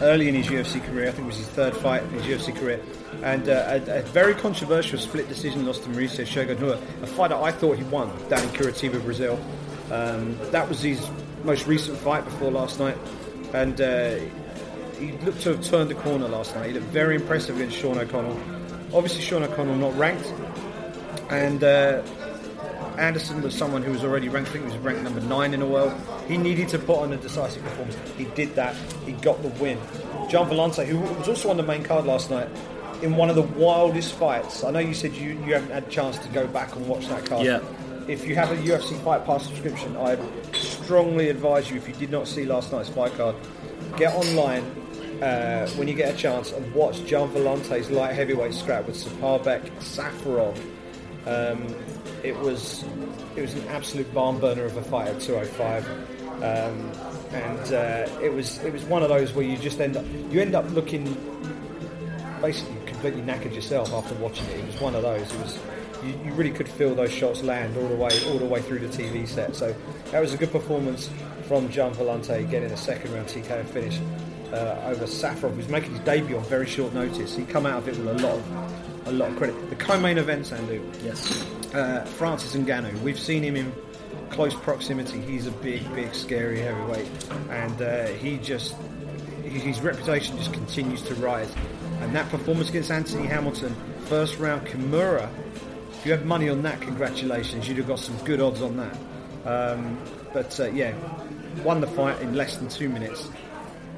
early 0.00 0.28
in 0.28 0.34
his 0.34 0.46
UFC 0.46 0.84
career. 0.84 1.08
I 1.08 1.10
think 1.10 1.24
it 1.24 1.26
was 1.26 1.36
his 1.38 1.48
third 1.48 1.76
fight 1.76 2.02
in 2.04 2.10
his 2.10 2.24
UFC 2.24 2.54
career. 2.54 2.80
And 3.22 3.48
uh, 3.48 3.80
a, 3.86 3.98
a, 3.98 4.02
very 4.02 4.34
controversial 4.34 4.98
split 4.98 5.28
decision 5.28 5.66
loss 5.66 5.78
to 5.80 5.88
Mauricio 5.90 6.26
Shogun 6.26 6.58
Rua, 6.58 6.78
a 7.02 7.06
fight 7.06 7.28
that 7.28 7.38
I 7.38 7.50
thought 7.50 7.76
he 7.76 7.84
won 7.84 8.08
down 8.28 8.42
in 8.42 8.50
Curitiba, 8.50 9.02
Brazil. 9.02 9.38
Um, 9.90 10.38
that 10.52 10.68
was 10.68 10.80
his 10.82 11.10
most 11.44 11.66
recent 11.66 11.98
fight 11.98 12.24
before 12.24 12.50
last 12.50 12.78
night. 12.78 12.96
And 13.52 13.80
uh, 13.80 14.16
he 14.98 15.12
looked 15.24 15.40
to 15.42 15.50
have 15.50 15.64
turned 15.64 15.90
the 15.90 15.96
corner 15.96 16.28
last 16.28 16.54
night. 16.54 16.68
He 16.68 16.72
looked 16.72 16.86
very 16.86 17.16
impressive 17.16 17.56
against 17.56 17.76
Sean 17.76 17.98
O'Connell. 17.98 18.38
Obviously, 18.94 19.22
Sean 19.22 19.42
O'Connell 19.42 19.76
not 19.76 19.96
ranked. 19.96 20.32
And 21.30 21.62
uh, 21.64 22.02
Anderson 23.00 23.40
was 23.40 23.54
someone 23.54 23.82
who 23.82 23.92
was 23.92 24.04
already 24.04 24.28
ranked, 24.28 24.50
I 24.50 24.52
think 24.52 24.66
he 24.66 24.72
was 24.72 24.78
ranked 24.78 25.02
number 25.02 25.20
nine 25.20 25.54
in 25.54 25.60
the 25.60 25.66
world. 25.66 25.92
He 26.28 26.36
needed 26.36 26.68
to 26.68 26.78
put 26.78 26.98
on 26.98 27.12
a 27.12 27.16
decisive 27.16 27.62
performance. 27.62 27.96
He 28.16 28.24
did 28.26 28.54
that. 28.56 28.76
He 29.06 29.12
got 29.12 29.42
the 29.42 29.48
win. 29.48 29.78
Gian 30.28 30.48
Villante, 30.48 30.86
who 30.86 31.00
was 31.00 31.28
also 31.28 31.50
on 31.50 31.56
the 31.56 31.62
main 31.62 31.82
card 31.82 32.04
last 32.04 32.30
night, 32.30 32.48
in 33.02 33.16
one 33.16 33.30
of 33.30 33.36
the 33.36 33.42
wildest 33.42 34.12
fights. 34.14 34.62
I 34.62 34.70
know 34.70 34.78
you 34.78 34.94
said 34.94 35.14
you, 35.14 35.30
you 35.46 35.54
haven't 35.54 35.70
had 35.70 35.84
a 35.84 35.90
chance 35.90 36.18
to 36.18 36.28
go 36.28 36.46
back 36.46 36.76
and 36.76 36.86
watch 36.86 37.08
that 37.08 37.24
card. 37.24 37.46
Yeah. 37.46 37.60
If 38.06 38.26
you 38.26 38.34
have 38.34 38.50
a 38.50 38.56
UFC 38.56 39.02
Fight 39.02 39.24
Pass 39.24 39.46
subscription, 39.46 39.96
I 39.96 40.18
strongly 40.52 41.30
advise 41.30 41.70
you, 41.70 41.76
if 41.76 41.88
you 41.88 41.94
did 41.94 42.10
not 42.10 42.28
see 42.28 42.44
last 42.44 42.72
night's 42.72 42.88
fight 42.88 43.12
card, 43.14 43.36
get 43.96 44.14
online 44.14 44.64
uh, 45.22 45.68
when 45.70 45.88
you 45.88 45.94
get 45.94 46.14
a 46.14 46.16
chance 46.16 46.52
and 46.52 46.74
watch 46.74 47.04
Gian 47.04 47.28
Villante's 47.30 47.90
light 47.90 48.14
heavyweight 48.14 48.54
scrap 48.54 48.86
with 48.86 48.96
Saparbek 48.96 49.70
Safarov. 49.78 50.58
Um, 51.26 51.74
it 52.22 52.36
was 52.38 52.84
it 53.36 53.42
was 53.42 53.54
an 53.54 53.66
absolute 53.68 54.12
barn 54.12 54.38
burner 54.38 54.64
of 54.64 54.76
a 54.76 54.82
fight 54.82 55.08
at 55.08 55.20
205, 55.20 55.86
um, 56.42 56.90
and 57.34 57.72
uh, 57.72 58.22
it 58.22 58.32
was 58.32 58.58
it 58.64 58.72
was 58.72 58.84
one 58.84 59.02
of 59.02 59.08
those 59.08 59.32
where 59.32 59.44
you 59.44 59.56
just 59.56 59.80
end 59.80 59.96
up 59.96 60.04
you 60.30 60.40
end 60.40 60.54
up 60.54 60.68
looking 60.70 61.04
basically 62.40 62.76
completely 62.86 63.22
knackered 63.22 63.54
yourself 63.54 63.92
after 63.92 64.14
watching 64.16 64.46
it. 64.46 64.60
It 64.60 64.66
was 64.66 64.80
one 64.80 64.94
of 64.94 65.02
those. 65.02 65.22
It 65.22 65.40
was 65.40 65.58
you, 66.02 66.18
you, 66.24 66.32
really 66.32 66.50
could 66.50 66.68
feel 66.68 66.94
those 66.94 67.12
shots 67.12 67.42
land 67.42 67.76
all 67.76 67.88
the 67.88 67.96
way 67.96 68.10
all 68.26 68.38
the 68.38 68.46
way 68.46 68.60
through 68.62 68.80
the 68.80 68.88
TV 68.88 69.26
set. 69.26 69.54
So 69.54 69.74
that 70.10 70.20
was 70.20 70.34
a 70.34 70.36
good 70.36 70.52
performance 70.52 71.10
from 71.46 71.68
Gian 71.70 71.92
Villante 71.94 72.48
getting 72.50 72.70
a 72.70 72.76
second 72.76 73.12
round 73.12 73.28
TKO 73.28 73.64
finish 73.66 73.98
uh, 74.52 74.80
over 74.86 75.04
Safarov, 75.04 75.54
who's 75.54 75.68
making 75.68 75.92
his 75.92 76.00
debut 76.00 76.36
on 76.36 76.44
very 76.44 76.66
short 76.66 76.92
notice. 76.94 77.36
He 77.36 77.44
come 77.44 77.66
out 77.66 77.78
of 77.78 77.88
it 77.88 77.96
with 77.98 78.08
a 78.08 78.26
lot 78.26 78.36
of 78.36 79.08
a 79.08 79.12
lot 79.12 79.30
of 79.30 79.36
credit. 79.36 79.70
The 79.70 79.76
co-main 79.76 80.18
event, 80.18 80.46
Sandhu. 80.46 80.82
Yes. 81.02 81.46
Uh, 81.72 82.04
Francis 82.04 82.56
Ngannou. 82.56 83.00
We've 83.02 83.18
seen 83.18 83.44
him 83.44 83.54
in 83.54 83.72
close 84.30 84.54
proximity. 84.54 85.20
He's 85.20 85.46
a 85.46 85.52
big, 85.52 85.82
big, 85.94 86.14
scary 86.14 86.58
heavyweight, 86.60 87.08
and 87.48 87.80
uh, 87.80 88.06
he 88.08 88.38
just 88.38 88.74
his 89.44 89.80
reputation 89.80 90.36
just 90.38 90.52
continues 90.52 91.02
to 91.02 91.14
rise. 91.16 91.52
And 92.00 92.14
that 92.14 92.28
performance 92.30 92.70
against 92.70 92.90
Anthony 92.90 93.26
Hamilton, 93.26 93.76
first 94.06 94.38
round 94.38 94.66
Kimura. 94.66 95.28
If 95.92 96.06
you 96.06 96.12
had 96.12 96.24
money 96.24 96.48
on 96.48 96.62
that, 96.62 96.80
congratulations. 96.80 97.68
You'd 97.68 97.76
have 97.78 97.86
got 97.86 97.98
some 97.98 98.16
good 98.24 98.40
odds 98.40 98.62
on 98.62 98.76
that. 98.76 98.96
Um, 99.44 99.98
but 100.32 100.58
uh, 100.58 100.70
yeah, 100.70 100.94
won 101.62 101.80
the 101.80 101.86
fight 101.86 102.20
in 102.20 102.34
less 102.34 102.56
than 102.56 102.68
two 102.68 102.88
minutes. 102.88 103.28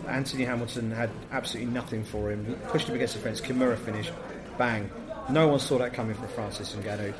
Anthony 0.09 0.45
Hamilton 0.45 0.91
had 0.91 1.11
absolutely 1.31 1.73
nothing 1.73 2.05
for 2.05 2.33
him. 2.33 2.59
Pushed 2.69 2.89
him 2.89 2.97
against 2.97 3.15
the 3.15 3.21
fence. 3.21 3.41
Kimura 3.41 3.79
finish, 3.79 4.11
bang. 4.59 4.91
No 5.31 5.49
one 5.49 5.61
saw 5.61 5.79
that 5.79 5.95
coming 5.95 6.17
from 6.17 6.29
Francis 6.29 6.75
Ngannou. 6.75 7.15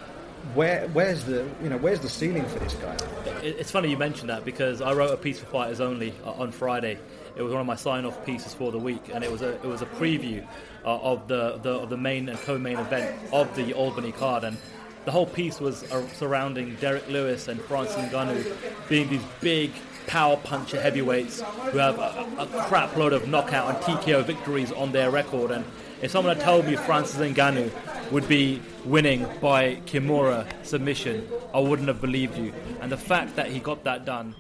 Where, 0.55 0.89
where's 0.89 1.25
the 1.25 1.49
you 1.63 1.71
know 1.71 1.79
where's 1.79 2.01
the 2.01 2.11
ceiling 2.11 2.45
for 2.47 2.59
this 2.59 2.75
guy? 2.75 2.97
It's 3.43 3.71
funny 3.71 3.91
you 3.91 3.97
mentioned 3.97 4.29
that 4.29 4.45
because 4.45 4.81
I 4.81 4.93
wrote 4.93 5.13
a 5.13 5.17
piece 5.17 5.39
for 5.39 5.47
Fighters 5.47 5.81
Only 5.81 6.13
uh, 6.25 6.33
on 6.33 6.51
Friday. 6.51 6.99
It 7.35 7.43
was 7.43 7.53
one 7.53 7.61
of 7.61 7.67
my 7.67 7.77
sign-off 7.77 8.27
pieces 8.27 8.53
for 8.53 8.71
the 8.71 8.79
week, 8.79 9.11
and 9.13 9.25
it 9.25 9.33
was 9.33 9.41
a 9.41 9.55
it 9.55 9.65
was 9.65 9.83
a 9.83 9.87
preview 9.87 10.47
uh, 10.85 10.99
of 10.99 11.29
the, 11.29 11.59
the 11.63 11.71
of 11.71 11.91
the 11.91 11.97
main 11.97 12.29
and 12.29 12.39
co-main 12.41 12.79
event 12.79 13.17
of 13.33 13.55
the 13.57 13.73
Albany 13.73 14.13
card, 14.13 14.45
and 14.45 14.59
the 15.05 15.11
whole 15.11 15.27
piece 15.27 15.61
was 15.61 15.85
uh, 15.91 16.07
surrounding 16.09 16.75
Derrick 16.77 17.09
Lewis 17.09 17.49
and 17.49 17.61
Francis 17.63 17.97
Ngannou 17.97 18.89
being 18.89 19.09
these 19.09 19.25
big 19.41 19.73
power 20.07 20.37
puncher 20.37 20.81
heavyweights 20.81 21.41
who 21.71 21.79
have 21.79 21.99
a, 21.99 22.27
a 22.39 22.47
crap 22.65 22.97
load 22.97 23.13
of 23.13 23.29
knockout 23.29 23.75
and 23.75 23.79
TKO 23.85 24.25
victories 24.25 24.73
on 24.73 24.93
their 24.93 25.11
record. 25.11 25.51
And 25.51 25.65
if 26.01 26.11
someone 26.11 26.37
had 26.37 26.45
told 26.45 26.67
me 26.67 26.77
Francis 26.77 27.17
Ngannou 27.19 27.71
would 28.11 28.29
be 28.29 28.61
winning 28.85 29.27
by 29.41 29.77
Kimura 29.87 30.47
submission, 30.65 31.29
I 31.55 31.61
wouldn't 31.61 31.89
have 31.89 32.01
believed 32.01 32.37
you. 32.37 32.53
And 32.81 32.91
the 32.91 32.97
fact 32.97 33.37
that 33.37 33.49
he 33.49 33.61
got 33.61 33.85
that 33.85 34.05
done 34.05 34.35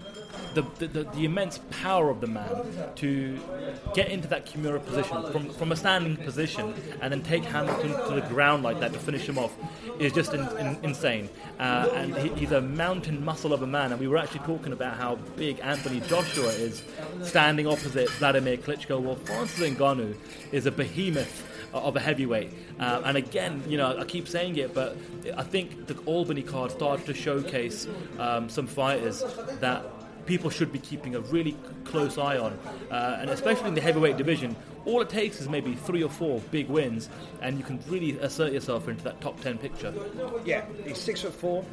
the, 0.54 0.62
the, 0.78 1.04
the, 1.04 1.24
immense 1.24 1.60
power 1.82 2.10
of 2.10 2.20
the 2.20 2.26
man 2.26 2.92
to 2.96 3.38
get 3.94 4.08
into 4.08 4.28
that 4.28 4.46
Kimura 4.46 4.84
position 4.84 5.30
from, 5.32 5.50
from 5.50 5.72
a 5.72 5.76
standing 5.76 6.16
position 6.16 6.74
and 7.00 7.12
then 7.12 7.22
take 7.22 7.44
Hamilton 7.44 7.90
to 8.08 8.20
the 8.20 8.26
ground 8.28 8.62
like 8.62 8.80
that 8.80 8.92
to 8.92 8.98
finish 8.98 9.28
him 9.28 9.38
off 9.38 9.54
is 9.98 10.12
just 10.12 10.34
in, 10.34 10.46
in, 10.58 10.78
insane. 10.82 11.28
Uh, 11.58 11.88
and 11.94 12.16
he, 12.16 12.28
he's 12.40 12.52
a 12.52 12.60
mountain 12.60 13.24
muscle 13.24 13.52
of 13.52 13.62
a 13.62 13.66
man. 13.66 13.92
And 13.92 14.00
we 14.00 14.08
were 14.08 14.18
actually 14.18 14.40
talking 14.40 14.72
about 14.72 14.96
how 14.96 15.16
big 15.36 15.58
Anthony 15.60 16.00
Joshua 16.00 16.48
is 16.48 16.82
standing 17.22 17.66
opposite 17.66 18.10
Vladimir 18.10 18.56
Klitschko. 18.56 19.00
Well, 19.00 19.16
Francis 19.16 19.70
Ngannou 19.70 20.16
is 20.50 20.66
a 20.66 20.70
behemoth 20.72 21.48
of 21.72 21.96
a 21.96 22.00
heavyweight. 22.00 22.50
Uh, 22.78 23.02
and 23.04 23.16
again, 23.16 23.62
you 23.66 23.76
know, 23.76 23.96
I 23.98 24.04
keep 24.04 24.28
saying 24.28 24.56
it, 24.56 24.74
but 24.74 24.96
I 25.36 25.42
think 25.42 25.86
the 25.86 25.96
Albany 26.06 26.42
card 26.42 26.70
started 26.70 27.06
to 27.06 27.14
showcase 27.14 27.86
um, 28.18 28.48
some 28.48 28.66
fighters 28.66 29.22
that 29.60 29.84
people 30.26 30.50
should 30.50 30.72
be 30.72 30.78
keeping 30.78 31.14
a 31.14 31.20
really 31.20 31.56
close 31.84 32.18
eye 32.18 32.38
on, 32.38 32.58
uh, 32.90 33.18
and 33.20 33.30
especially 33.30 33.68
in 33.68 33.74
the 33.74 33.80
heavyweight 33.80 34.16
division. 34.16 34.56
All 34.84 35.00
it 35.00 35.08
takes 35.08 35.40
is 35.40 35.48
maybe 35.48 35.74
three 35.74 36.02
or 36.02 36.10
four 36.10 36.40
big 36.50 36.68
wins, 36.68 37.08
and 37.40 37.56
you 37.56 37.64
can 37.64 37.78
really 37.88 38.18
assert 38.18 38.52
yourself 38.52 38.88
into 38.88 39.04
that 39.04 39.20
top 39.20 39.40
ten 39.40 39.58
picture. 39.58 39.94
Yeah, 40.44 40.64
he's 40.84 40.98
six 40.98 41.22
foot 41.22 41.34
four. 41.34 41.64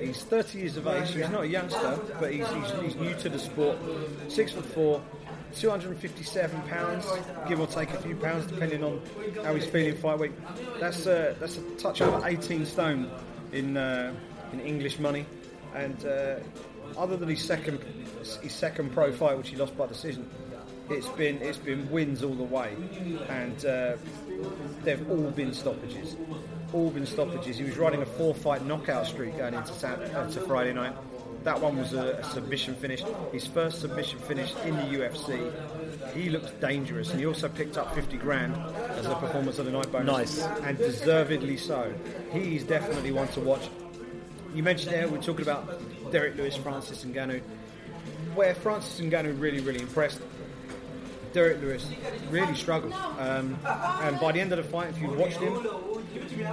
He's 0.00 0.22
30 0.24 0.58
years 0.58 0.76
of 0.76 0.86
age, 0.86 1.08
so 1.08 1.18
he's 1.18 1.28
not 1.28 1.42
a 1.42 1.48
youngster, 1.48 1.98
but 2.18 2.32
he's, 2.32 2.48
he's, 2.48 2.70
he's 2.80 2.96
new 2.96 3.14
to 3.14 3.28
the 3.28 3.38
sport. 3.38 3.76
Six 4.28 4.52
foot 4.52 4.64
four, 4.64 5.02
257 5.54 6.62
pounds, 6.62 7.06
give 7.48 7.60
or 7.60 7.66
take 7.66 7.90
a 7.90 7.98
few 8.00 8.16
pounds, 8.16 8.46
depending 8.46 8.82
on 8.82 9.00
how 9.44 9.54
he's 9.54 9.66
feeling 9.66 9.96
fight 9.96 10.18
week. 10.18 10.32
That's 10.78 11.06
uh, 11.06 11.34
that's 11.38 11.58
a 11.58 11.62
touch 11.76 12.00
over 12.00 12.26
18 12.26 12.66
stone 12.66 13.10
in 13.52 13.76
uh, 13.76 14.14
in 14.52 14.60
English 14.60 14.98
money, 14.98 15.26
and 15.74 16.04
uh, 16.04 16.36
other 16.96 17.16
than 17.16 17.28
his 17.28 17.42
second 17.42 17.80
his 18.42 18.52
second 18.52 18.92
pro 18.92 19.12
fight, 19.12 19.36
which 19.36 19.48
he 19.50 19.56
lost 19.56 19.76
by 19.76 19.86
decision, 19.86 20.28
it's 20.88 21.08
been 21.08 21.40
it's 21.42 21.58
been 21.58 21.90
wins 21.90 22.22
all 22.22 22.34
the 22.34 22.42
way, 22.42 22.74
and 23.28 23.64
uh, 23.64 23.96
they've 24.82 25.10
all 25.10 25.30
been 25.30 25.52
stoppages, 25.52 26.16
all 26.72 26.90
been 26.90 27.06
stoppages. 27.06 27.58
He 27.58 27.64
was 27.64 27.76
riding 27.78 28.02
a 28.02 28.06
four 28.06 28.34
fight 28.34 28.64
knockout 28.64 29.06
streak 29.06 29.36
going 29.38 29.54
into, 29.54 29.72
Saturday, 29.72 30.12
uh, 30.12 30.28
Friday 30.28 30.72
night. 30.72 30.94
That 31.44 31.60
one 31.60 31.78
was 31.78 31.94
a, 31.94 32.12
a 32.12 32.24
submission 32.24 32.74
finish. 32.74 33.02
His 33.32 33.46
first 33.46 33.80
submission 33.80 34.18
finish 34.20 34.54
in 34.64 34.76
the 34.76 34.82
UFC. 34.82 35.52
He 36.14 36.28
looks 36.28 36.50
dangerous, 36.60 37.10
and 37.10 37.20
he 37.20 37.26
also 37.26 37.48
picked 37.48 37.78
up 37.78 37.94
50 37.94 38.18
grand 38.18 38.54
as 38.90 39.06
a 39.06 39.14
performance 39.14 39.58
of 39.58 39.64
the 39.64 39.72
night 39.72 39.90
bonus. 39.90 40.06
Nice. 40.06 40.42
and 40.62 40.76
deservedly 40.76 41.56
so. 41.56 41.92
He's 42.32 42.64
definitely 42.64 43.12
one 43.12 43.28
to 43.28 43.40
watch. 43.40 43.68
You 44.54 44.62
mentioned 44.62 44.92
there, 44.92 45.08
we're 45.08 45.22
talking 45.22 45.42
about 45.42 45.80
Derrick 46.10 46.36
Lewis, 46.36 46.56
Francis 46.56 47.04
and 47.04 47.14
Ngannou. 47.14 47.40
Where 48.34 48.54
Francis 48.54 49.00
Ngannou 49.00 49.40
really, 49.40 49.60
really 49.60 49.80
impressed, 49.80 50.20
Derrick 51.32 51.60
Lewis 51.60 51.86
really 52.30 52.54
struggled. 52.54 52.92
Um, 52.92 53.56
and 54.02 54.18
by 54.20 54.32
the 54.32 54.40
end 54.40 54.52
of 54.52 54.58
the 54.58 54.64
fight, 54.64 54.90
if 54.90 55.00
you 55.00 55.08
watched 55.10 55.38
him 55.38 55.54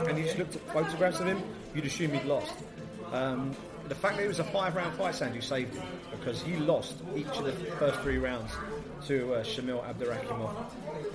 and 0.07 0.17
you 0.17 0.23
just 0.25 0.37
looked 0.37 0.55
at 0.55 0.61
photographs 0.71 1.19
of 1.19 1.27
him, 1.27 1.41
you'd 1.73 1.85
assume 1.85 2.11
he'd 2.13 2.25
lost. 2.25 2.53
Um, 3.11 3.55
the 3.87 3.95
fact 3.95 4.17
that 4.17 4.23
it 4.23 4.27
was 4.27 4.39
a 4.39 4.43
five-round 4.43 4.95
fight, 4.95 5.15
Sandy, 5.15 5.41
saved 5.41 5.75
him 5.75 5.87
because 6.11 6.41
he 6.41 6.55
lost 6.57 6.95
each 7.15 7.27
of 7.27 7.45
the 7.45 7.51
first 7.51 7.99
three 8.01 8.17
rounds 8.17 8.51
to 9.07 9.35
uh, 9.35 9.43
Shamil 9.43 9.83
Abdurakhimov. 9.83 10.55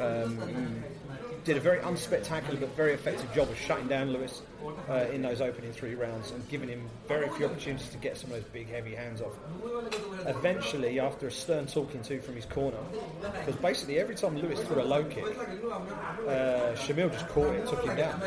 Um, 0.01 0.85
did 1.45 1.57
a 1.57 1.61
very 1.61 1.79
unspectacular 1.79 2.61
but 2.61 2.69
very 2.77 2.93
effective 2.93 3.33
job 3.35 3.49
of 3.49 3.59
shutting 3.59 3.89
down 3.89 4.13
Lewis 4.13 4.43
uh, 4.89 5.07
in 5.13 5.23
those 5.23 5.41
opening 5.41 5.73
three 5.73 5.95
rounds 5.95 6.31
and 6.31 6.49
giving 6.49 6.69
him 6.69 6.89
very 7.09 7.29
few 7.31 7.47
opportunities 7.47 7.89
to 7.89 7.99
get 7.99 8.17
some 8.17 8.31
of 8.31 8.37
those 8.37 8.45
big 8.53 8.71
heavy 8.71 8.95
hands 8.95 9.21
off. 9.21 9.33
Eventually, 10.27 11.01
after 11.01 11.27
a 11.27 11.33
stern 11.33 11.67
talking 11.67 12.01
to 12.03 12.21
from 12.21 12.37
his 12.37 12.47
corner, 12.47 12.79
because 13.21 13.57
basically 13.57 13.99
every 13.99 14.15
time 14.15 14.37
Lewis 14.39 14.61
threw 14.61 14.81
a 14.81 14.85
low 14.85 15.05
kick, 15.05 15.25
uh, 15.25 16.75
Shamil 16.77 17.11
just 17.11 17.29
caught 17.29 17.55
it 17.55 17.67
took 17.67 17.85
him 17.85 17.97
down. 17.97 18.23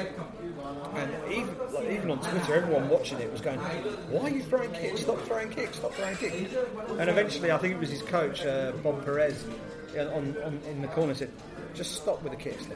And 0.95 1.33
even 1.33 1.55
like, 1.73 1.89
even 1.89 2.11
on 2.11 2.19
Twitter, 2.19 2.55
everyone 2.55 2.89
watching 2.89 3.19
it 3.19 3.31
was 3.31 3.41
going, 3.41 3.59
"Why 3.59 4.21
are 4.21 4.29
you 4.29 4.43
throwing 4.43 4.71
kicks? 4.71 5.01
Stop 5.01 5.19
throwing 5.21 5.49
kicks! 5.49 5.77
Stop 5.77 5.93
throwing 5.93 6.17
kicks!" 6.17 6.53
And 6.97 7.09
eventually, 7.09 7.51
I 7.51 7.57
think 7.57 7.75
it 7.75 7.79
was 7.79 7.89
his 7.89 8.01
coach, 8.01 8.45
uh, 8.45 8.71
Bob 8.83 9.05
Perez, 9.05 9.45
on, 9.97 10.35
on, 10.43 10.59
in 10.69 10.81
the 10.81 10.87
corner 10.89 11.13
said, 11.13 11.31
"Just 11.75 11.95
stop 11.95 12.21
with 12.23 12.31
the 12.31 12.37
kicks 12.37 12.67
now. 12.67 12.75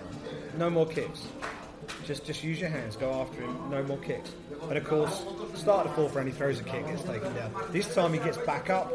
No 0.58 0.70
more 0.70 0.86
kicks. 0.86 1.26
Just 2.06 2.26
just 2.26 2.44
use 2.44 2.60
your 2.60 2.70
hands. 2.70 2.96
Go 2.96 3.12
after 3.14 3.42
him. 3.42 3.70
No 3.70 3.84
more 3.84 3.98
kicks." 3.98 4.32
And 4.64 4.78
of 4.78 4.86
course, 4.86 5.24
start 5.56 5.88
the 5.88 5.94
fourth 5.94 6.16
round, 6.16 6.28
he 6.28 6.34
throws 6.34 6.60
a 6.60 6.64
kick, 6.64 6.86
gets 6.86 7.04
taken 7.04 7.34
down. 7.34 7.52
This 7.72 7.94
time, 7.94 8.14
he 8.14 8.20
gets 8.20 8.38
back 8.38 8.70
up, 8.70 8.92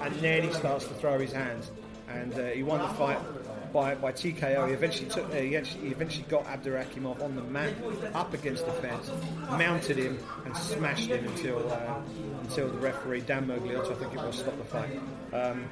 and 0.00 0.14
then 0.16 0.42
he 0.42 0.52
starts 0.52 0.86
to 0.86 0.94
throw 0.94 1.18
his 1.18 1.32
hands, 1.32 1.70
and 2.08 2.32
uh, 2.34 2.46
he 2.48 2.62
won 2.62 2.80
the 2.80 2.88
fight 2.88 3.18
by, 3.72 3.94
by 3.94 4.12
TKO. 4.12 4.68
He 4.68 4.74
eventually 4.74 5.08
took. 5.08 5.26
Uh, 5.30 5.36
he, 5.36 5.48
eventually, 5.48 5.86
he 5.86 5.90
eventually 5.90 6.26
got 6.28 6.44
Abdurakhimov 6.44 7.22
on 7.22 7.34
the 7.34 7.42
mat, 7.42 7.72
up 8.14 8.34
against 8.34 8.66
the 8.66 8.72
fence, 8.72 9.10
mounted 9.50 9.96
him, 9.96 10.18
and 10.44 10.56
smashed 10.56 11.08
him 11.08 11.26
until 11.26 11.70
uh, 11.70 12.00
until 12.42 12.68
the 12.68 12.78
referee 12.78 13.22
Dan 13.22 13.46
Miragliotta, 13.46 13.92
I 13.92 13.94
think 13.94 14.14
it 14.14 14.20
was, 14.20 14.38
stopped 14.38 14.58
the 14.58 14.64
fight. 14.64 15.00
Um, 15.32 15.68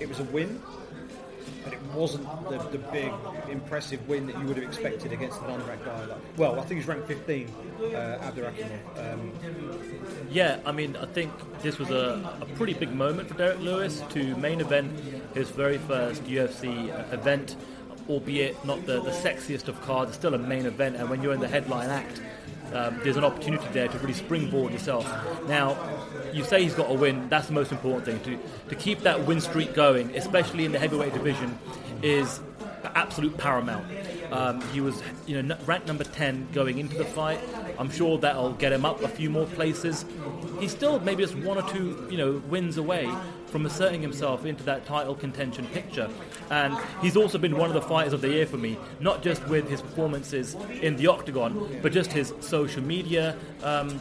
it 0.00 0.08
was 0.08 0.20
a 0.20 0.24
win, 0.24 0.60
but 1.64 1.72
it 1.72 1.82
wasn't 1.94 2.24
the, 2.48 2.58
the 2.70 2.78
big, 2.92 3.12
impressive 3.48 4.06
win 4.08 4.26
that 4.26 4.38
you 4.38 4.44
would 4.46 4.56
have 4.56 4.66
expected 4.66 5.12
against 5.12 5.40
an 5.42 5.46
unranked 5.48 5.84
guy. 5.84 6.04
Like, 6.04 6.18
well, 6.36 6.60
I 6.60 6.62
think 6.62 6.80
he's 6.80 6.86
ranked 6.86 7.08
15, 7.08 7.48
uh, 7.48 7.84
Abdurakhimov. 8.22 9.12
Um, 9.12 9.32
Yeah, 10.30 10.60
I 10.66 10.72
mean, 10.72 10.96
I 10.96 11.06
think 11.06 11.32
this 11.62 11.78
was 11.78 11.90
a, 11.90 12.38
a 12.40 12.46
pretty 12.56 12.74
big 12.74 12.92
moment 12.92 13.28
for 13.28 13.34
Derrick 13.34 13.60
Lewis 13.60 14.02
to 14.10 14.36
main 14.36 14.60
event 14.60 14.92
his 15.34 15.50
very 15.50 15.78
first 15.78 16.22
UFC 16.24 16.88
event, 17.12 17.56
albeit 18.08 18.62
not 18.64 18.84
the, 18.86 19.00
the 19.02 19.10
sexiest 19.10 19.68
of 19.68 19.80
cards, 19.82 20.14
still 20.14 20.34
a 20.34 20.38
main 20.38 20.66
event, 20.66 20.96
and 20.96 21.08
when 21.08 21.22
you're 21.22 21.32
in 21.32 21.40
the 21.40 21.48
headline 21.48 21.90
act, 21.90 22.20
um, 22.74 23.00
there's 23.02 23.16
an 23.16 23.24
opportunity 23.24 23.66
there 23.72 23.88
to 23.88 23.98
really 23.98 24.14
springboard 24.14 24.72
yourself. 24.72 25.06
Now, 25.48 25.76
you 26.32 26.44
say 26.44 26.62
he's 26.62 26.74
got 26.74 26.90
a 26.90 26.94
win, 26.94 27.28
that's 27.28 27.46
the 27.46 27.52
most 27.52 27.72
important 27.72 28.04
thing. 28.04 28.20
To, 28.20 28.68
to 28.70 28.74
keep 28.74 29.00
that 29.00 29.26
win 29.26 29.40
streak 29.40 29.74
going, 29.74 30.14
especially 30.16 30.64
in 30.64 30.72
the 30.72 30.78
heavyweight 30.78 31.12
division, 31.12 31.58
is 32.02 32.40
absolute 32.94 33.36
paramount. 33.36 33.86
Um, 34.32 34.60
he 34.72 34.80
was, 34.80 35.02
you 35.26 35.40
know, 35.40 35.56
ranked 35.66 35.86
number 35.86 36.04
10 36.04 36.48
going 36.52 36.78
into 36.78 36.96
the 36.96 37.04
fight. 37.04 37.40
I'm 37.78 37.90
sure 37.90 38.18
that'll 38.18 38.52
get 38.52 38.72
him 38.72 38.84
up 38.84 39.02
a 39.02 39.08
few 39.08 39.30
more 39.30 39.46
places. 39.46 40.04
He's 40.60 40.72
still 40.72 41.00
maybe 41.00 41.22
just 41.22 41.36
one 41.36 41.58
or 41.58 41.68
two, 41.68 42.06
you 42.10 42.16
know, 42.16 42.42
wins 42.48 42.76
away 42.76 43.10
from 43.54 43.66
asserting 43.66 44.02
himself 44.02 44.44
into 44.44 44.64
that 44.64 44.84
title 44.84 45.14
contention 45.14 45.64
picture. 45.66 46.10
And 46.50 46.76
he's 47.00 47.16
also 47.16 47.38
been 47.38 47.56
one 47.56 47.68
of 47.68 47.74
the 47.74 47.82
fighters 47.82 48.12
of 48.12 48.20
the 48.20 48.28
year 48.28 48.46
for 48.46 48.56
me, 48.56 48.76
not 48.98 49.22
just 49.22 49.46
with 49.46 49.70
his 49.70 49.80
performances 49.80 50.56
in 50.82 50.96
the 50.96 51.06
octagon, 51.06 51.78
but 51.80 51.92
just 51.92 52.10
his 52.10 52.34
social 52.40 52.82
media. 52.82 53.36
Um, 53.62 54.00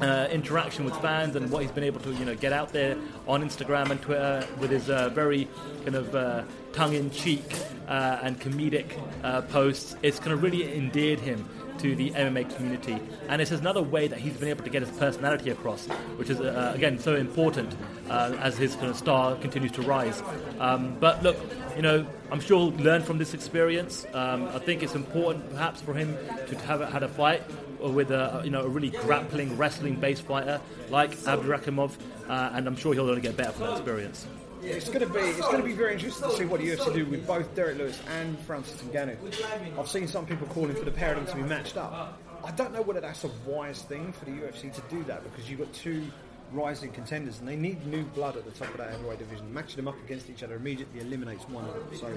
uh, 0.00 0.28
interaction 0.32 0.84
with 0.84 0.96
fans 0.96 1.36
and 1.36 1.48
what 1.52 1.62
he's 1.62 1.70
been 1.70 1.84
able 1.84 2.00
to 2.00 2.12
you 2.14 2.24
know 2.24 2.34
get 2.34 2.52
out 2.52 2.72
there 2.72 2.96
on 3.28 3.44
Instagram 3.44 3.90
and 3.90 4.02
Twitter 4.02 4.44
with 4.58 4.70
his 4.70 4.90
uh, 4.90 5.08
very 5.10 5.48
kind 5.84 5.94
of 5.94 6.12
uh, 6.16 6.42
tongue-in-cheek 6.72 7.44
uh, 7.86 8.18
and 8.22 8.40
comedic 8.40 9.00
uh, 9.22 9.42
posts. 9.42 9.94
It's 10.02 10.18
kind 10.18 10.32
of 10.32 10.42
really 10.42 10.76
endeared 10.76 11.20
him 11.20 11.48
to 11.78 11.94
the 11.94 12.10
MMA 12.10 12.54
community, 12.56 12.98
and 13.28 13.42
it's 13.42 13.50
another 13.50 13.82
way 13.82 14.08
that 14.08 14.18
he's 14.18 14.36
been 14.36 14.48
able 14.48 14.64
to 14.64 14.70
get 14.70 14.82
his 14.82 14.96
personality 14.98 15.50
across, 15.50 15.86
which 16.16 16.30
is 16.30 16.40
uh, 16.40 16.72
again 16.74 16.98
so 16.98 17.16
important 17.16 17.74
as 18.08 18.56
his 18.56 18.74
kind 18.76 18.88
of 18.88 18.96
star 18.96 19.36
continues 19.36 19.72
to 19.72 19.82
rise. 19.82 20.22
Um, 20.60 20.96
but 21.00 21.22
look, 21.22 21.36
you 21.76 21.82
know, 21.82 22.06
I'm 22.30 22.40
sure 22.40 22.70
he'll 22.70 22.84
learn 22.84 23.02
from 23.02 23.18
this 23.18 23.34
experience. 23.34 24.06
Um, 24.14 24.48
I 24.48 24.58
think 24.58 24.82
it's 24.82 24.94
important, 24.94 25.50
perhaps, 25.52 25.80
for 25.80 25.94
him 25.94 26.16
to 26.48 26.58
have 26.58 26.80
had 26.80 27.02
a 27.02 27.08
fight 27.08 27.42
with 27.80 28.10
a 28.10 28.40
you 28.44 28.50
know 28.50 28.62
a 28.62 28.68
really 28.68 28.90
grappling, 28.90 29.56
wrestling-based 29.56 30.22
fighter 30.22 30.60
like 30.90 31.12
Abdurakhimov, 31.12 31.92
uh, 32.28 32.50
and 32.54 32.66
I'm 32.66 32.76
sure 32.76 32.94
he'll 32.94 33.08
only 33.08 33.20
get 33.20 33.36
better 33.36 33.52
from 33.52 33.66
that 33.66 33.72
experience. 33.72 34.26
It's 34.66 34.88
going 34.88 35.00
to 35.00 35.12
be 35.12 35.20
it's 35.20 35.40
going 35.40 35.58
to 35.58 35.62
be 35.62 35.72
very 35.72 35.92
interesting 35.92 36.28
to 36.28 36.36
see 36.36 36.44
what 36.46 36.60
the 36.60 36.68
UFC 36.68 36.94
do 36.94 37.04
with 37.06 37.26
both 37.26 37.54
Derrick 37.54 37.76
Lewis 37.76 38.00
and 38.08 38.38
Francis 38.40 38.80
Ngannou. 38.82 39.78
I've 39.78 39.88
seen 39.88 40.08
some 40.08 40.24
people 40.26 40.46
calling 40.48 40.74
for 40.74 40.84
the 40.84 40.90
pair 40.90 41.14
of 41.14 41.16
them 41.16 41.26
to 41.26 41.42
be 41.42 41.48
matched 41.48 41.76
up. 41.76 42.18
I 42.42 42.50
don't 42.52 42.72
know 42.72 42.82
whether 42.82 43.00
that's 43.00 43.24
a 43.24 43.30
wise 43.46 43.82
thing 43.82 44.12
for 44.12 44.24
the 44.24 44.30
UFC 44.30 44.72
to 44.72 44.82
do 44.88 45.04
that 45.04 45.22
because 45.24 45.50
you've 45.50 45.60
got 45.60 45.72
two 45.72 46.06
rising 46.52 46.92
contenders 46.92 47.40
and 47.40 47.48
they 47.48 47.56
need 47.56 47.86
new 47.86 48.04
blood 48.04 48.36
at 48.36 48.44
the 48.44 48.50
top 48.52 48.68
of 48.70 48.78
that 48.78 48.90
heavyweight 48.90 49.18
division. 49.18 49.52
Matching 49.52 49.76
them 49.76 49.88
up 49.88 49.96
against 50.04 50.30
each 50.30 50.42
other 50.42 50.54
immediately 50.54 51.00
eliminates 51.00 51.48
one 51.48 51.64
of 51.64 51.74
them. 51.74 51.98
So 51.98 52.10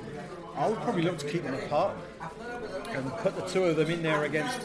I 0.56 0.70
would 0.70 0.80
probably 0.80 1.02
look 1.02 1.18
to 1.20 1.28
keep 1.30 1.44
them 1.44 1.56
apart 1.56 1.96
and 2.90 3.12
put 3.18 3.36
the 3.36 3.42
two 3.44 3.64
of 3.66 3.76
them 3.76 3.90
in 3.90 4.04
there 4.04 4.24
against 4.24 4.62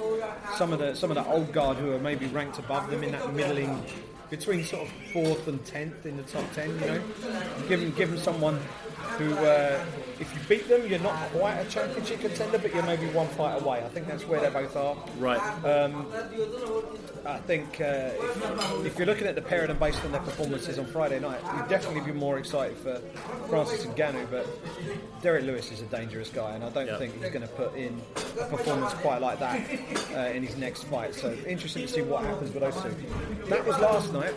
some 0.56 0.72
of 0.72 0.78
the 0.78 0.94
some 0.94 1.10
of 1.10 1.16
the 1.16 1.26
old 1.26 1.52
guard 1.52 1.78
who 1.78 1.92
are 1.92 1.98
maybe 1.98 2.26
ranked 2.26 2.58
above 2.58 2.90
them 2.90 3.02
in 3.02 3.12
that 3.12 3.34
middling 3.34 3.84
between 4.32 4.64
sort 4.64 4.88
of 4.88 4.92
fourth 5.12 5.46
and 5.46 5.62
tenth 5.66 6.06
in 6.06 6.16
the 6.16 6.22
top 6.22 6.50
ten. 6.54 6.70
You 6.80 6.86
know, 6.86 7.02
give 7.68 7.80
them 7.80 7.90
give 7.92 8.08
them 8.08 8.18
someone 8.18 8.58
who, 9.18 9.34
uh, 9.34 9.84
if 10.20 10.32
you 10.34 10.40
beat 10.48 10.68
them, 10.68 10.86
you're 10.86 10.98
not 10.98 11.16
quite 11.30 11.54
a 11.54 11.64
championship 11.68 12.20
contender, 12.20 12.58
but 12.58 12.74
you're 12.74 12.82
maybe 12.84 13.06
one 13.06 13.28
fight 13.28 13.60
away. 13.60 13.84
I 13.84 13.88
think 13.88 14.06
that's 14.06 14.26
where 14.26 14.40
they 14.40 14.50
both 14.50 14.76
are. 14.76 14.96
Right. 15.18 15.40
Um, 15.64 16.06
I 17.24 17.38
think 17.38 17.80
uh, 17.80 18.10
if, 18.14 18.86
if, 18.86 18.98
you're 18.98 19.06
looking 19.06 19.26
at 19.26 19.34
the 19.34 19.42
pair 19.42 19.62
of 19.62 19.68
them 19.68 19.78
based 19.78 20.04
on 20.04 20.12
their 20.12 20.20
performances 20.20 20.78
on 20.78 20.86
Friday 20.86 21.20
night, 21.20 21.40
you'd 21.56 21.68
definitely 21.68 22.00
be 22.00 22.18
more 22.18 22.38
excited 22.38 22.76
for 22.78 22.96
Francis 23.48 23.84
and 23.84 23.94
Ngannou, 23.94 24.28
But 24.30 24.46
Derrick 25.22 25.44
Lewis 25.44 25.70
is 25.70 25.82
a 25.82 25.86
dangerous 25.86 26.30
guy, 26.30 26.52
and 26.54 26.64
I 26.64 26.70
don't 26.70 26.86
Yep. 26.86 26.98
think 26.98 27.22
he's 27.22 27.30
going 27.30 27.46
to 27.46 27.54
put 27.54 27.74
in 27.76 28.00
a 28.40 28.44
performance 28.46 28.92
quite 28.94 29.20
like 29.20 29.38
that 29.38 29.60
uh, 30.14 30.34
in 30.34 30.42
his 30.42 30.56
next 30.56 30.84
fight. 30.84 31.14
So 31.14 31.32
interesting 31.46 31.86
to 31.86 31.92
see 31.92 32.02
what 32.02 32.24
happens 32.24 32.52
with 32.52 32.62
those 32.62 32.82
two. 32.82 32.94
That 33.48 33.64
was 33.64 33.78
last 33.78 34.12
night. 34.12 34.34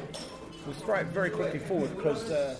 We'll 0.66 0.74
throw 0.74 0.96
it 0.96 1.08
very 1.08 1.30
quickly 1.30 1.60
forward 1.60 1.96
because 1.96 2.32
uh, 2.32 2.56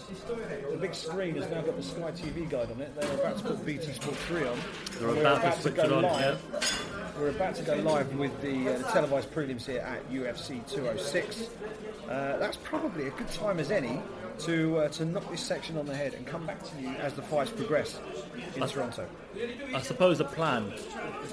the 0.70 0.78
big 0.78 0.94
screen 0.94 1.36
has 1.36 1.50
now 1.50 1.62
got 1.62 1.76
the 1.76 1.84
Sky 1.84 2.12
TV 2.12 2.48
guide 2.48 2.70
on 2.72 2.80
it. 2.80 2.94
They're 2.96 3.14
about 3.16 3.38
to 3.40 3.44
put 3.44 3.66
BT 3.66 3.94
Sport 3.94 4.16
3 4.16 4.48
on. 4.48 4.60
They're 5.00 5.08
We're 5.08 5.22
about 5.22 5.42
to 5.42 5.62
switch 5.62 5.76
go 5.76 5.84
it 5.84 5.92
on, 5.92 6.04
live. 6.04 7.16
We're 7.20 7.30
about 7.30 7.56
to 7.56 7.64
go 7.64 7.76
live 7.78 8.14
with 8.16 8.40
the, 8.42 8.76
uh, 8.76 8.78
the 8.78 8.84
televised 8.86 9.32
prelims 9.32 9.66
here 9.66 9.80
at 9.80 10.08
UFC 10.12 10.68
206. 10.72 11.50
Uh, 12.08 12.38
that's 12.38 12.58
probably 12.58 13.08
a 13.08 13.12
good 13.12 13.32
time 13.32 13.60
as 13.60 13.72
any 13.72 14.02
to 14.40 14.78
uh, 14.80 14.90
to 14.90 15.06
knock 15.06 15.30
this 15.32 15.42
section 15.42 15.78
on 15.78 15.86
the 15.86 15.96
head 15.96 16.14
and 16.14 16.28
come 16.28 16.46
back 16.46 16.62
to 16.62 16.82
you 16.82 16.90
as 16.90 17.14
the 17.14 17.22
fights 17.22 17.52
progress 17.52 18.00
in 18.56 18.68
Toronto. 18.68 19.08
I 19.74 19.82
suppose 19.82 20.18
the 20.18 20.26
plan 20.26 20.72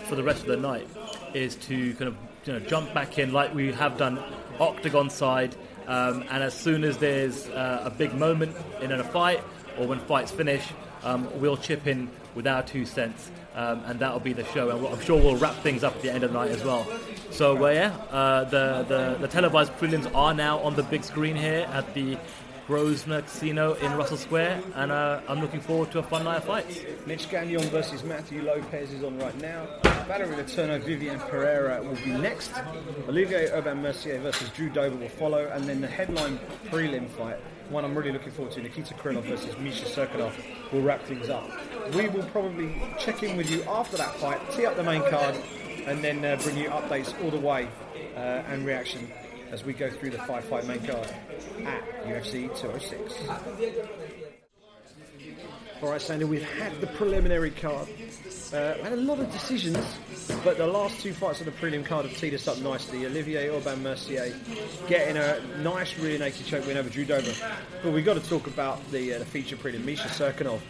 for 0.08 0.14
the 0.14 0.22
rest 0.22 0.42
of 0.42 0.46
the 0.46 0.56
night 0.56 0.88
is 1.35 1.56
to 1.56 1.94
kind 1.94 2.08
of 2.08 2.16
you 2.44 2.52
know 2.54 2.61
jump 2.61 2.94
back 2.94 3.18
in 3.18 3.32
like 3.32 3.54
we 3.54 3.72
have 3.72 3.98
done 3.98 4.22
octagon 4.61 5.11
side, 5.11 5.56
um, 5.92 6.24
and 6.31 6.42
as 6.42 6.55
soon 6.55 6.85
as 6.85 6.96
there's 6.96 7.48
uh, 7.48 7.83
a 7.85 7.90
big 7.90 8.14
moment 8.14 8.57
in 8.81 8.92
a 8.92 9.05
fight 9.05 9.40
or 9.78 9.87
when 9.87 9.98
fights 10.00 10.31
finish, 10.31 10.66
um, 11.05 11.28
we'll 11.38 11.57
chip 11.57 11.87
in 11.87 12.09
with 12.35 12.46
our 12.46 12.62
two 12.62 12.87
cents. 12.87 13.31
Um, 13.55 13.83
and 13.85 14.00
that'll 14.00 14.20
be 14.20 14.33
the 14.33 14.46
show, 14.46 14.70
and 14.70 14.87
I'm 14.87 15.00
sure 15.00 15.20
we'll 15.20 15.37
wrap 15.37 15.57
things 15.57 15.85
up 15.85 15.94
at 15.96 16.00
the 16.00 16.11
end 16.11 16.24
of 16.24 16.33
the 16.33 16.38
night 16.38 16.50
as 16.50 16.64
well. 16.64 16.87
So, 17.31 17.66
uh, 17.66 17.70
yeah, 17.70 17.94
uh, 18.11 18.44
the, 18.44 18.87
the 18.88 19.18
the 19.20 19.28
televised 19.28 19.72
prelims 19.74 20.11
are 20.14 20.33
now 20.33 20.59
on 20.61 20.74
the 20.74 20.83
big 20.83 21.05
screen 21.05 21.37
here 21.37 21.68
at 21.70 21.92
the 21.92 22.16
Grosvenor 22.72 23.20
Casino 23.20 23.74
in 23.74 23.92
Russell 23.98 24.16
Square, 24.16 24.62
and 24.76 24.90
uh, 24.90 25.20
I'm 25.28 25.42
looking 25.42 25.61
forward 25.61 25.90
to 25.90 25.98
a 25.98 26.02
fun 26.02 26.24
night 26.24 26.38
of 26.38 26.44
fights. 26.44 26.80
Mitch 27.04 27.28
Gagnon 27.28 27.68
versus 27.68 28.02
Matthew 28.02 28.40
Lopez 28.40 28.94
is 28.94 29.04
on 29.04 29.18
right 29.18 29.38
now. 29.42 29.66
Valerie 30.08 30.35
Letourneau, 30.37 30.82
Vivian 30.82 31.20
Pereira 31.20 31.82
will 31.82 31.96
be 31.96 32.14
next. 32.14 32.50
Olivier 33.06 33.50
Aubin 33.50 33.82
Mercier 33.82 34.18
versus 34.20 34.48
Drew 34.56 34.70
Dober 34.70 34.96
will 34.96 35.11
follow, 35.11 35.46
and 35.48 35.64
then 35.64 35.82
the 35.82 35.87
headline 35.87 36.40
prelim 36.70 37.11
fight, 37.11 37.37
one 37.68 37.85
I'm 37.85 37.94
really 37.94 38.11
looking 38.11 38.32
forward 38.32 38.54
to, 38.54 38.62
Nikita 38.62 38.94
Krylov 38.94 39.24
versus 39.24 39.54
Misha 39.58 39.85
Cirkunov, 39.85 40.32
will 40.72 40.80
wrap 40.80 41.02
things 41.02 41.28
up. 41.28 41.50
We 41.94 42.08
will 42.08 42.24
probably 42.30 42.80
check 42.98 43.22
in 43.22 43.37
with 43.37 43.50
you 43.50 43.62
after 43.64 43.98
that 43.98 44.14
fight, 44.14 44.40
tee 44.50 44.64
up 44.64 44.76
the 44.76 44.82
main 44.82 45.02
card, 45.11 45.37
and 45.85 46.02
then 46.02 46.24
uh, 46.24 46.40
bring 46.42 46.56
you 46.56 46.70
updates 46.70 47.12
all 47.22 47.30
the 47.30 47.38
way 47.38 47.68
uh, 48.16 48.44
and 48.48 48.64
reaction 48.64 49.12
as 49.53 49.62
we 49.65 49.75
go 49.75 49.91
through 49.91 50.11
the 50.11 50.19
five 50.19 50.45
fight 50.45 50.67
main 50.67 50.81
card 50.81 51.07
at 51.67 52.07
UFC 52.07 52.49
206. 52.59 53.15
All 55.83 55.91
right, 55.91 56.01
Sandy, 56.01 56.25
we've 56.25 56.43
had 56.43 56.81
the 56.81 56.87
preliminary 56.87 57.51
card. 57.51 57.88
Uh, 58.53 58.75
we 58.77 58.83
had 58.83 58.93
a 58.93 58.97
lot 58.97 59.19
of 59.19 59.31
decisions, 59.33 59.85
but 60.45 60.57
the 60.57 60.67
last 60.67 61.01
two 61.01 61.12
fights 61.12 61.41
of 61.41 61.47
the 61.47 61.53
prelim 61.53 61.85
card 61.85 62.07
have 62.07 62.17
teed 62.17 62.35
us 62.35 62.47
up 62.47 62.59
nicely. 62.59 63.05
Olivier 63.05 63.51
Aubin 63.51 63.83
Mercier 63.83 64.33
getting 64.88 65.17
a 65.17 65.41
nice 65.59 65.99
rear 65.99 66.19
naked 66.19 66.47
choke 66.47 66.67
win 66.67 66.77
over 66.77 66.88
Drew 66.88 67.05
Dober. 67.05 67.33
But 67.83 67.93
we've 67.93 68.05
got 68.05 68.15
to 68.15 68.29
talk 68.29 68.47
about 68.47 68.91
the, 68.91 69.15
uh, 69.15 69.19
the 69.19 69.25
feature 69.25 69.57
prelim. 69.57 69.85
Misha 69.85 70.09
Cirkunov 70.09 70.61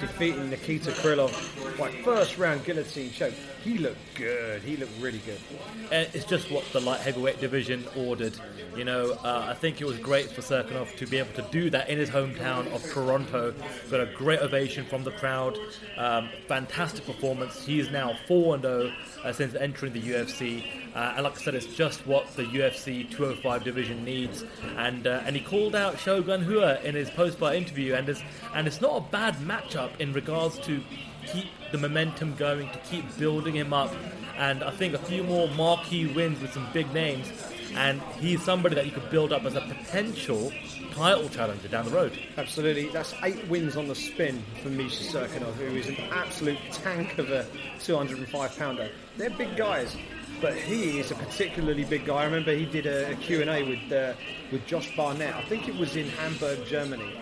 defeating 0.00 0.50
Nikita 0.50 0.90
Krylov 0.92 1.32
by 1.78 1.90
first 2.02 2.38
round 2.38 2.64
guillotine 2.64 3.10
choke. 3.12 3.34
He 3.62 3.78
looked 3.78 3.98
good. 4.14 4.62
He 4.62 4.76
looked 4.76 4.92
really 5.00 5.18
good. 5.18 5.38
Uh, 5.86 6.04
It's 6.12 6.24
just 6.24 6.50
what 6.50 6.64
the 6.72 6.80
light 6.80 7.00
heavyweight 7.00 7.40
division 7.40 7.84
ordered. 7.96 8.34
You 8.76 8.84
know, 8.84 9.12
uh, 9.24 9.46
I 9.48 9.54
think 9.54 9.80
it 9.80 9.86
was 9.86 9.98
great 9.98 10.30
for 10.30 10.42
Cirkunov 10.42 10.94
to 10.96 11.06
be 11.06 11.18
able 11.18 11.32
to 11.34 11.46
do 11.50 11.70
that 11.70 11.88
in 11.88 11.98
his 11.98 12.10
hometown 12.10 12.70
of 12.74 12.84
Toronto. 12.92 13.54
Got 13.90 14.00
a 14.00 14.06
great 14.06 14.40
ovation 14.40 14.84
from 14.84 15.04
the 15.04 15.12
crowd. 15.12 15.58
Um, 15.96 16.28
fantastic 16.48 17.06
performance. 17.06 17.64
He 17.64 17.80
is 17.80 17.90
now 17.90 18.16
4 18.26 18.60
0 18.60 18.92
uh, 19.24 19.32
since 19.32 19.54
entering 19.54 19.92
the 19.92 20.02
UFC. 20.02 20.64
Uh, 20.94 21.14
and 21.16 21.24
like 21.24 21.36
I 21.40 21.42
said, 21.42 21.54
it's 21.54 21.66
just 21.66 22.06
what 22.06 22.28
the 22.36 22.44
UFC 22.44 23.10
205 23.10 23.64
division 23.64 24.04
needs. 24.04 24.44
And 24.76 25.06
uh, 25.06 25.22
and 25.24 25.34
he 25.34 25.42
called 25.42 25.74
out 25.74 25.98
Shogun 25.98 26.46
Rua 26.46 26.80
in 26.82 26.94
his 26.94 27.10
post-fight 27.10 27.56
interview, 27.56 27.94
and 27.94 28.08
it's, 28.08 28.22
and 28.54 28.66
it's 28.66 28.80
not 28.80 28.96
a 28.96 29.00
bad 29.10 29.36
matchup 29.36 29.98
in 29.98 30.12
regards 30.12 30.58
to 30.60 30.82
keep 31.26 31.48
the 31.72 31.78
momentum 31.78 32.34
going, 32.36 32.70
to 32.70 32.78
keep 32.80 33.04
building 33.18 33.54
him 33.54 33.72
up. 33.72 33.92
And 34.36 34.62
I 34.62 34.70
think 34.70 34.94
a 34.94 34.98
few 34.98 35.22
more 35.24 35.48
marquee 35.48 36.06
wins 36.06 36.40
with 36.40 36.52
some 36.52 36.68
big 36.72 36.92
names, 36.92 37.32
and 37.74 38.00
he's 38.20 38.42
somebody 38.42 38.74
that 38.74 38.84
you 38.84 38.92
could 38.92 39.10
build 39.10 39.32
up 39.32 39.44
as 39.44 39.54
a 39.54 39.60
potential 39.62 40.52
title 40.94 41.28
challenger 41.28 41.66
down 41.68 41.84
the 41.84 41.90
road. 41.90 42.16
Absolutely. 42.36 42.88
That's 42.88 43.14
eight 43.24 43.48
wins 43.48 43.76
on 43.76 43.88
the 43.88 43.94
spin 43.96 44.42
for 44.62 44.68
Misha 44.68 45.02
Cirkunov, 45.02 45.54
who 45.54 45.76
is 45.76 45.88
an 45.88 45.96
absolute 46.12 46.58
tank 46.70 47.18
of 47.18 47.30
a 47.30 47.44
205 47.80 48.58
pounder. 48.58 48.88
They're 49.16 49.30
big 49.30 49.56
guys, 49.56 49.96
but 50.40 50.54
he 50.54 51.00
is 51.00 51.10
a 51.10 51.16
particularly 51.16 51.84
big 51.84 52.04
guy. 52.06 52.22
I 52.22 52.24
remember 52.24 52.54
he 52.54 52.64
did 52.64 52.86
a, 52.86 53.10
a 53.10 53.14
Q&A 53.16 53.64
with, 53.64 53.92
uh, 53.92 54.14
with 54.52 54.64
Josh 54.66 54.96
Barnett. 54.96 55.34
I 55.34 55.42
think 55.42 55.68
it 55.68 55.74
was 55.74 55.96
in 55.96 56.08
Hamburg, 56.10 56.64
Germany. 56.66 57.18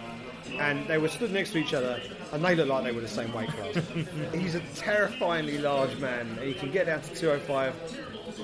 And 0.59 0.87
they 0.87 0.99
were 0.99 1.09
stood 1.09 1.33
next 1.33 1.53
to 1.53 1.59
each 1.59 1.73
other, 1.73 1.99
and 2.33 2.45
they 2.45 2.55
looked 2.55 2.69
like 2.69 2.85
they 2.85 2.93
were 2.93 3.01
the 3.01 3.09
same 3.09 3.33
weight 3.33 3.49
class. 3.49 3.83
He's 4.35 4.55
a 4.55 4.61
terrifyingly 4.75 5.57
large 5.57 5.97
man. 5.99 6.37
He 6.43 6.53
can 6.53 6.71
get 6.71 6.87
down 6.87 7.01
to 7.01 7.15
205, 7.15 7.75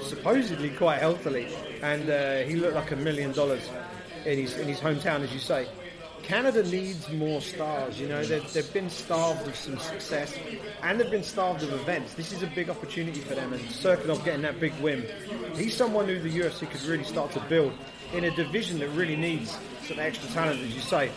supposedly 0.05 0.71
quite 0.71 1.01
healthily, 1.01 1.49
and 1.83 2.09
uh, 2.09 2.39
he 2.49 2.55
looked 2.57 2.77
like 2.77 2.93
a 2.93 2.97
million 2.97 3.33
dollars 3.33 3.69
in 4.29 4.39
his 4.39 4.57
in 4.59 4.69
his 4.69 4.81
hometown, 4.81 5.21
as 5.21 5.33
you 5.33 5.41
say. 5.41 5.67
Canada 6.23 6.63
needs 6.63 7.11
more 7.13 7.41
stars. 7.41 7.99
You 7.99 8.09
know, 8.09 8.23
they've, 8.23 8.53
they've 8.53 8.73
been 8.75 8.91
starved 8.91 9.47
of 9.49 9.57
some 9.57 9.79
success, 9.79 10.39
and 10.83 11.01
they've 11.01 11.11
been 11.11 11.23
starved 11.23 11.63
of 11.63 11.73
events. 11.73 12.15
This 12.15 12.33
is 12.33 12.43
a 12.43 12.47
big 12.49 12.69
opportunity 12.69 13.21
for 13.21 13.35
them, 13.35 13.53
and 13.53 13.63
Cirkunov 13.63 14.25
getting 14.25 14.43
that 14.43 14.61
big 14.61 14.75
win. 14.81 15.07
He's 15.55 15.75
someone 15.75 16.07
who 16.07 16.19
the 16.19 16.29
UFC 16.29 16.69
could 16.71 16.83
really 16.83 17.05
start 17.05 17.33
to 17.33 17.41
build 17.49 17.73
in 18.13 18.25
a 18.25 18.31
division 18.35 18.79
that 18.81 18.91
really 18.91 19.17
needs 19.17 19.57
some 19.85 19.99
extra 19.99 20.29
talent, 20.31 20.61
as 20.61 20.75
you 20.75 20.81
say. 20.81 21.11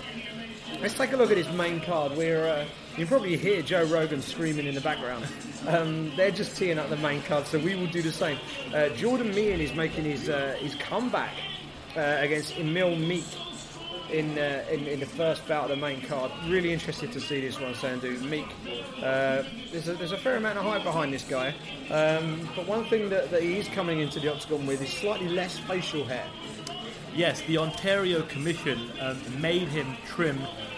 Let's 0.81 0.93
take 0.93 1.11
a 1.11 1.17
look 1.17 1.29
at 1.29 1.37
his 1.37 1.51
main 1.51 1.81
card. 1.81 2.15
Where 2.15 2.47
uh, 2.47 2.65
you 2.97 3.05
probably 3.05 3.35
hear 3.35 3.61
Joe 3.61 3.83
Rogan 3.83 4.21
screaming 4.21 4.65
in 4.65 4.75
the 4.75 4.81
background. 4.81 5.27
Um, 5.67 6.11
they're 6.15 6.31
just 6.31 6.55
teeing 6.55 6.79
up 6.79 6.89
the 6.89 6.97
main 6.97 7.21
card, 7.23 7.45
so 7.47 7.59
we 7.59 7.75
will 7.75 7.87
do 7.87 8.01
the 8.01 8.11
same. 8.11 8.37
Uh, 8.73 8.89
Jordan 8.89 9.35
Mein 9.35 9.59
is 9.59 9.73
making 9.73 10.05
his 10.05 10.29
uh, 10.29 10.55
his 10.59 10.75
comeback 10.75 11.33
uh, 11.95 12.17
against 12.19 12.57
Emil 12.57 12.95
Meek 12.95 13.25
in, 14.11 14.37
uh, 14.37 14.63
in 14.69 14.87
in 14.87 14.99
the 14.99 15.05
first 15.05 15.47
bout 15.47 15.65
of 15.65 15.69
the 15.69 15.75
main 15.75 16.01
card. 16.01 16.31
Really 16.47 16.73
interested 16.73 17.11
to 17.13 17.21
see 17.21 17.41
this 17.41 17.59
one, 17.59 17.73
Sandhu. 17.73 18.21
Meek, 18.29 18.47
uh, 18.97 19.43
there's 19.71 19.87
a, 19.87 19.93
there's 19.93 20.11
a 20.11 20.17
fair 20.17 20.35
amount 20.35 20.57
of 20.57 20.65
hype 20.65 20.83
behind 20.83 21.13
this 21.13 21.23
guy, 21.23 21.53
um, 21.89 22.49
but 22.55 22.67
one 22.67 22.85
thing 22.85 23.09
that, 23.09 23.31
that 23.31 23.41
he 23.41 23.57
is 23.57 23.67
coming 23.69 23.99
into 23.99 24.19
the 24.19 24.31
octagon 24.31 24.65
with 24.65 24.81
is 24.81 24.89
slightly 24.89 25.29
less 25.29 25.57
facial 25.59 26.03
hair. 26.03 26.27
Yes, 27.13 27.41
the 27.41 27.57
Ontario 27.57 28.21
Commission 28.23 28.91
um, 29.01 29.19
made 29.41 29.67
him 29.67 29.97
trim 30.05 30.37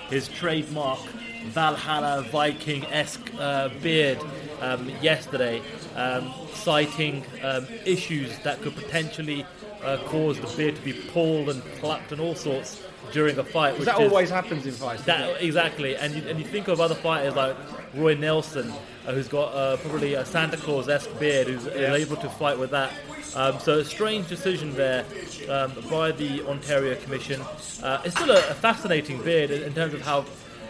his 0.09 0.27
trademark 0.27 0.99
Valhalla 1.45 2.23
Viking 2.31 2.85
esque 2.85 3.31
uh, 3.37 3.69
beard 3.81 4.19
um, 4.61 4.89
yesterday, 5.01 5.61
um, 5.95 6.33
citing 6.53 7.23
um, 7.43 7.67
issues 7.85 8.37
that 8.39 8.61
could 8.61 8.75
potentially 8.75 9.45
uh, 9.83 9.97
cause 10.05 10.39
the 10.39 10.47
beard 10.57 10.75
to 10.75 10.81
be 10.81 10.93
pulled 10.93 11.49
and 11.49 11.63
plucked 11.79 12.11
and 12.11 12.21
all 12.21 12.35
sorts 12.35 12.81
during 13.11 13.37
a 13.37 13.43
fight. 13.43 13.71
Because 13.71 13.85
that 13.85 13.97
which 13.97 14.05
is- 14.07 14.11
always 14.11 14.29
happens 14.29 14.65
in 14.65 14.73
fights. 14.73 15.03
that 15.03 15.41
exactly, 15.41 15.95
and 15.95 16.13
you, 16.15 16.23
and 16.27 16.39
you 16.39 16.45
think 16.45 16.67
of 16.67 16.79
other 16.81 16.95
fighters 16.95 17.35
like 17.35 17.55
Roy 17.95 18.15
Nelson, 18.15 18.71
uh, 19.05 19.13
who's 19.13 19.27
got 19.27 19.53
uh, 19.53 19.77
probably 19.77 20.13
a 20.15 20.25
Santa 20.25 20.57
Claus-esque 20.57 21.19
beard, 21.19 21.47
who's 21.47 21.67
able 21.67 22.15
to 22.17 22.29
fight 22.29 22.57
with 22.57 22.71
that. 22.71 22.91
Um, 23.35 23.59
so 23.59 23.79
a 23.79 23.85
strange 23.85 24.27
decision 24.29 24.73
there 24.75 25.05
um, 25.49 25.71
by 25.89 26.11
the 26.11 26.41
Ontario 26.47 26.95
Commission. 26.95 27.41
Uh, 27.81 28.01
it's 28.05 28.15
still 28.15 28.31
a, 28.31 28.37
a 28.37 28.53
fascinating 28.53 29.21
beard 29.23 29.51
in, 29.51 29.63
in 29.63 29.73
terms 29.73 29.93
of 29.93 30.01
how. 30.01 30.25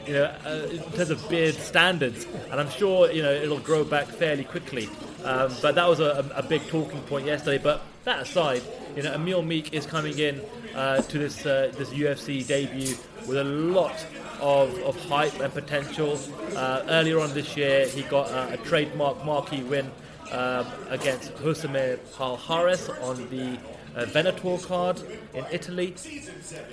You 0.05 0.15
know, 0.15 0.25
uh, 0.45 0.67
in 0.69 0.81
terms 0.91 1.11
of 1.11 1.29
beard 1.29 1.55
standards, 1.55 2.25
and 2.51 2.59
I'm 2.59 2.69
sure 2.69 3.09
you 3.09 3.21
know 3.23 3.31
it'll 3.31 3.59
grow 3.59 3.85
back 3.85 4.05
fairly 4.07 4.43
quickly. 4.43 4.89
Um, 5.23 5.49
but 5.61 5.75
that 5.75 5.87
was 5.87 6.01
a, 6.01 6.29
a 6.35 6.43
big 6.43 6.61
talking 6.67 6.99
point 7.03 7.25
yesterday. 7.25 7.57
But 7.57 7.83
that 8.03 8.21
aside, 8.21 8.61
you 8.95 9.03
know, 9.03 9.13
Emil 9.13 9.41
Meek 9.41 9.73
is 9.73 9.85
coming 9.85 10.17
in 10.19 10.41
uh, 10.75 11.01
to 11.01 11.17
this 11.17 11.45
uh, 11.45 11.71
this 11.77 11.89
UFC 11.89 12.45
debut 12.45 12.95
with 13.27 13.37
a 13.37 13.43
lot 13.43 14.05
of, 14.41 14.77
of 14.83 14.95
hype 15.05 15.39
and 15.39 15.53
potential. 15.53 16.19
Uh, 16.55 16.83
earlier 16.89 17.19
on 17.19 17.33
this 17.33 17.55
year, 17.55 17.87
he 17.87 18.01
got 18.03 18.29
a 18.51 18.57
trademark 18.57 19.23
marquee 19.23 19.63
win 19.63 19.89
um, 20.31 20.65
against 20.89 21.33
Rousimar 21.35 21.97
Palhares 22.15 22.89
on 23.01 23.29
the 23.29 23.57
uh, 23.95 24.05
Venator 24.05 24.57
card 24.57 25.01
in 25.33 25.45
Italy. 25.51 25.95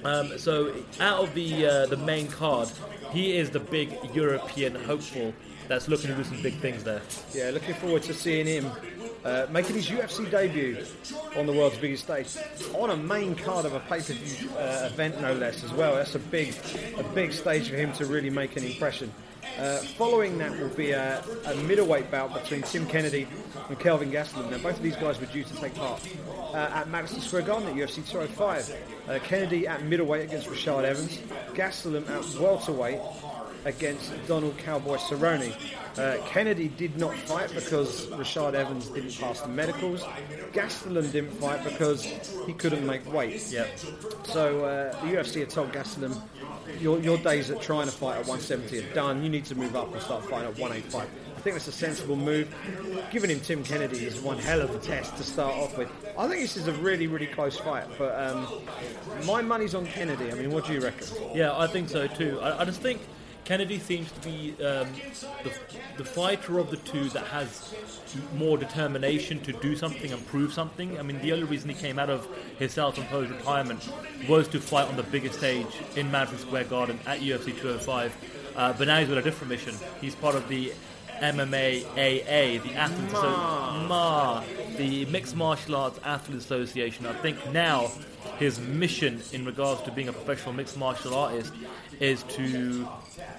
Um, 0.05 0.39
so 0.39 0.75
out 0.99 1.23
of 1.23 1.35
the 1.35 1.67
uh, 1.67 1.87
the 1.87 1.97
main 1.97 2.29
card, 2.29 2.69
he 3.13 3.37
is 3.37 3.51
the 3.51 3.61
big 3.61 3.97
European 4.15 4.75
hopeful 4.75 5.35
that's 5.69 5.87
looking 5.87 6.09
to 6.11 6.17
do 6.17 6.25
some 6.25 6.43
big 6.43 6.55
things 6.55 6.83
there. 6.83 7.01
Yeah, 7.33 7.51
looking 7.51 7.75
forward 7.75 8.03
to 8.05 8.15
seeing 8.15 8.47
him 8.47 8.71
uh, 9.25 9.47
making 9.51 9.77
his 9.77 9.89
UFC 9.89 10.31
debut 10.31 10.85
on 11.37 11.47
the 11.47 11.53
world's 11.53 11.79
biggest 11.79 12.05
stage 12.05 12.37
on 12.75 12.91
a 12.91 12.97
main 12.97 13.35
card 13.35 13.67
of 13.67 13.75
a 13.75 13.81
pay-per-view 13.81 14.51
uh, 14.57 14.89
event, 14.91 15.21
no 15.21 15.33
less, 15.35 15.63
as 15.63 15.73
well. 15.73 15.95
That's 15.97 16.15
a 16.15 16.19
big, 16.19 16.55
a 16.97 17.03
big 17.03 17.33
stage 17.33 17.69
for 17.69 17.77
him 17.77 17.93
to 17.95 18.07
really 18.07 18.31
make 18.31 18.57
an 18.57 18.65
impression. 18.65 19.13
Uh, 19.59 19.79
following 19.79 20.39
that 20.39 20.51
will 20.59 20.69
be 20.69 20.93
a, 20.93 21.23
a 21.47 21.55
middleweight 21.57 22.11
bout 22.11 22.33
between 22.33 22.63
Tim 22.63 22.87
Kennedy 22.87 23.27
and 23.69 23.79
Kelvin 23.79 24.11
Gastelum. 24.11 24.51
Now, 24.51 24.59
both 24.59 24.77
of 24.77 24.83
these 24.83 24.97
guys 24.97 25.21
were 25.21 25.27
due 25.27 25.45
to 25.45 25.55
take 25.57 25.75
part 25.75 26.01
uh, 26.55 26.71
at 26.73 26.89
Madison 26.89 27.21
Square 27.21 27.43
Garden 27.43 27.69
at 27.69 27.75
UFC 27.75 28.07
205. 28.09 28.77
Uh, 29.09 29.19
Kennedy 29.25 29.67
at 29.67 29.85
middleweight 29.85 30.25
against 30.25 30.49
Rashad 30.49 30.85
Evans, 30.85 31.19
Gastelum 31.55 32.09
at 32.09 32.41
welterweight 32.41 33.01
against 33.65 34.13
Donald 34.27 34.57
Cowboy 34.59 34.97
Cerrone. 34.97 35.55
Uh, 35.99 36.17
Kennedy 36.27 36.69
did 36.69 36.97
not 36.97 37.15
fight 37.15 37.53
because 37.55 38.07
Rashad 38.07 38.55
Evans 38.55 38.89
didn't 38.89 39.19
pass 39.19 39.41
the 39.41 39.49
medicals. 39.49 40.03
Gastelum 40.53 41.11
didn't 41.13 41.33
fight 41.33 41.63
because 41.65 42.05
he 42.47 42.53
couldn't 42.53 42.87
make 42.87 43.11
weight. 43.13 43.51
Yep. 43.51 43.79
So 44.25 44.65
uh, 44.65 44.93
the 45.03 45.09
UFC 45.09 45.41
had 45.41 45.51
told 45.51 45.73
Gastelum, 45.73 46.21
your, 46.79 47.01
your 47.01 47.19
days 47.19 47.51
at 47.51 47.61
trying 47.61 47.87
to 47.87 47.93
fight 47.93 48.19
at 48.19 48.27
170 48.27 48.79
are 48.79 48.95
done. 48.95 49.23
You 49.23 49.29
need 49.29 49.45
to 49.47 49.55
move 49.55 49.75
up 49.77 49.93
and 49.93 50.01
start 50.01 50.25
fighting 50.25 50.49
at 50.49 50.59
185. 50.59 51.09
I 51.41 51.43
think 51.43 51.55
that's 51.55 51.69
a 51.69 51.73
sensible 51.73 52.17
move. 52.17 52.55
Giving 53.11 53.31
him 53.31 53.41
Tim 53.41 53.65
Kennedy 53.65 54.05
is 54.05 54.21
one 54.21 54.39
hell 54.39 54.61
of 54.61 54.75
a 54.75 54.79
test 54.79 55.17
to 55.17 55.23
start 55.23 55.55
off 55.55 55.77
with. 55.79 55.91
I 56.19 56.29
think 56.29 56.43
this 56.43 56.59
is 56.59 56.69
a 56.69 56.73
really, 56.75 57.07
really 57.07 57.27
close 57.27 57.57
fight, 57.57 57.87
but 57.97 58.15
um, 58.21 58.47
my 59.25 59.41
money's 59.41 59.75
on 59.75 59.87
Kennedy. 59.87 60.31
I 60.31 60.35
mean, 60.35 60.51
what 60.51 60.67
do 60.67 60.75
you 60.75 60.81
reckon? 60.81 61.07
Yeah, 61.35 61.57
I 61.57 61.67
think 61.67 61.89
so 61.89 62.07
too. 62.07 62.39
I, 62.43 62.61
I 62.61 62.65
just 62.67 62.83
think, 62.83 63.01
Kennedy 63.45 63.79
seems 63.79 64.11
to 64.13 64.21
be 64.21 64.51
um, 64.65 64.89
the, 65.43 65.53
the 65.99 66.05
fighter 66.05 66.59
of 66.59 66.71
the 66.71 66.77
two 66.79 67.09
that 67.11 67.27
has 67.27 67.75
more 68.37 68.57
determination 68.57 69.41
to 69.41 69.53
do 69.53 69.75
something 69.77 70.13
and 70.13 70.25
prove 70.27 70.53
something. 70.53 70.99
I 70.99 71.03
mean, 71.03 71.21
the 71.21 71.33
only 71.33 71.45
reason 71.45 71.69
he 71.69 71.75
came 71.75 71.99
out 71.99 72.11
of 72.11 72.27
his 72.59 72.73
self-imposed 72.73 73.31
retirement 73.31 73.89
was 74.29 74.47
to 74.49 74.61
fight 74.61 74.89
on 74.89 74.97
the 74.97 75.03
biggest 75.03 75.39
stage 75.39 75.67
in 75.97 76.11
Madison 76.11 76.39
Square 76.39 76.65
Garden 76.65 76.99
at 77.07 77.21
UFC 77.21 77.47
205. 77.47 78.17
Uh, 78.57 78.73
but 78.75 78.87
now 78.87 78.99
he's 78.99 79.09
got 79.09 79.19
a 79.19 79.23
different 79.23 79.51
mission. 79.51 79.75
He's 80.01 80.15
part 80.15 80.35
of 80.35 80.49
the 80.49 80.73
MMA 81.21 81.85
AA, 81.93 82.63
the 82.63 82.75
Athletes 82.75 83.15
Asso- 83.15 83.87
MA, 83.87 84.43
the 84.77 85.05
Mixed 85.07 85.37
Martial 85.37 85.77
Arts 85.77 86.01
Athletes 86.05 86.45
Association. 86.45 87.07
I 87.07 87.13
think 87.15 87.53
now 87.53 87.91
his 88.39 88.59
mission 88.59 89.21
in 89.33 89.45
regards 89.45 89.83
to 89.83 89.93
being 89.93 90.09
a 90.09 90.13
professional 90.13 90.55
mixed 90.55 90.79
martial 90.79 91.15
artist 91.15 91.53
is 92.01 92.23
to 92.25 92.89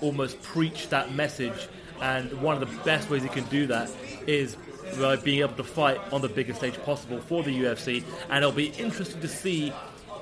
almost 0.02 0.42
preach 0.42 0.90
that 0.90 1.14
message. 1.14 1.68
And 2.02 2.42
one 2.42 2.62
of 2.62 2.68
the 2.68 2.84
best 2.84 3.10
ways 3.10 3.24
he 3.24 3.30
can 3.30 3.44
do 3.46 3.68
that 3.68 3.90
is 4.26 4.58
by 5.00 5.16
being 5.16 5.40
able 5.40 5.54
to 5.56 5.64
fight 5.64 6.00
on 6.12 6.22
the 6.22 6.30
biggest 6.30 6.60
stage 6.60 6.78
possible 6.84 7.20
for 7.20 7.44
the 7.44 7.52
UFC. 7.52 8.04
And 8.30 8.38
it'll 8.38 8.52
be 8.52 8.70
interesting 8.70 9.22
to 9.22 9.28
see 9.28 9.72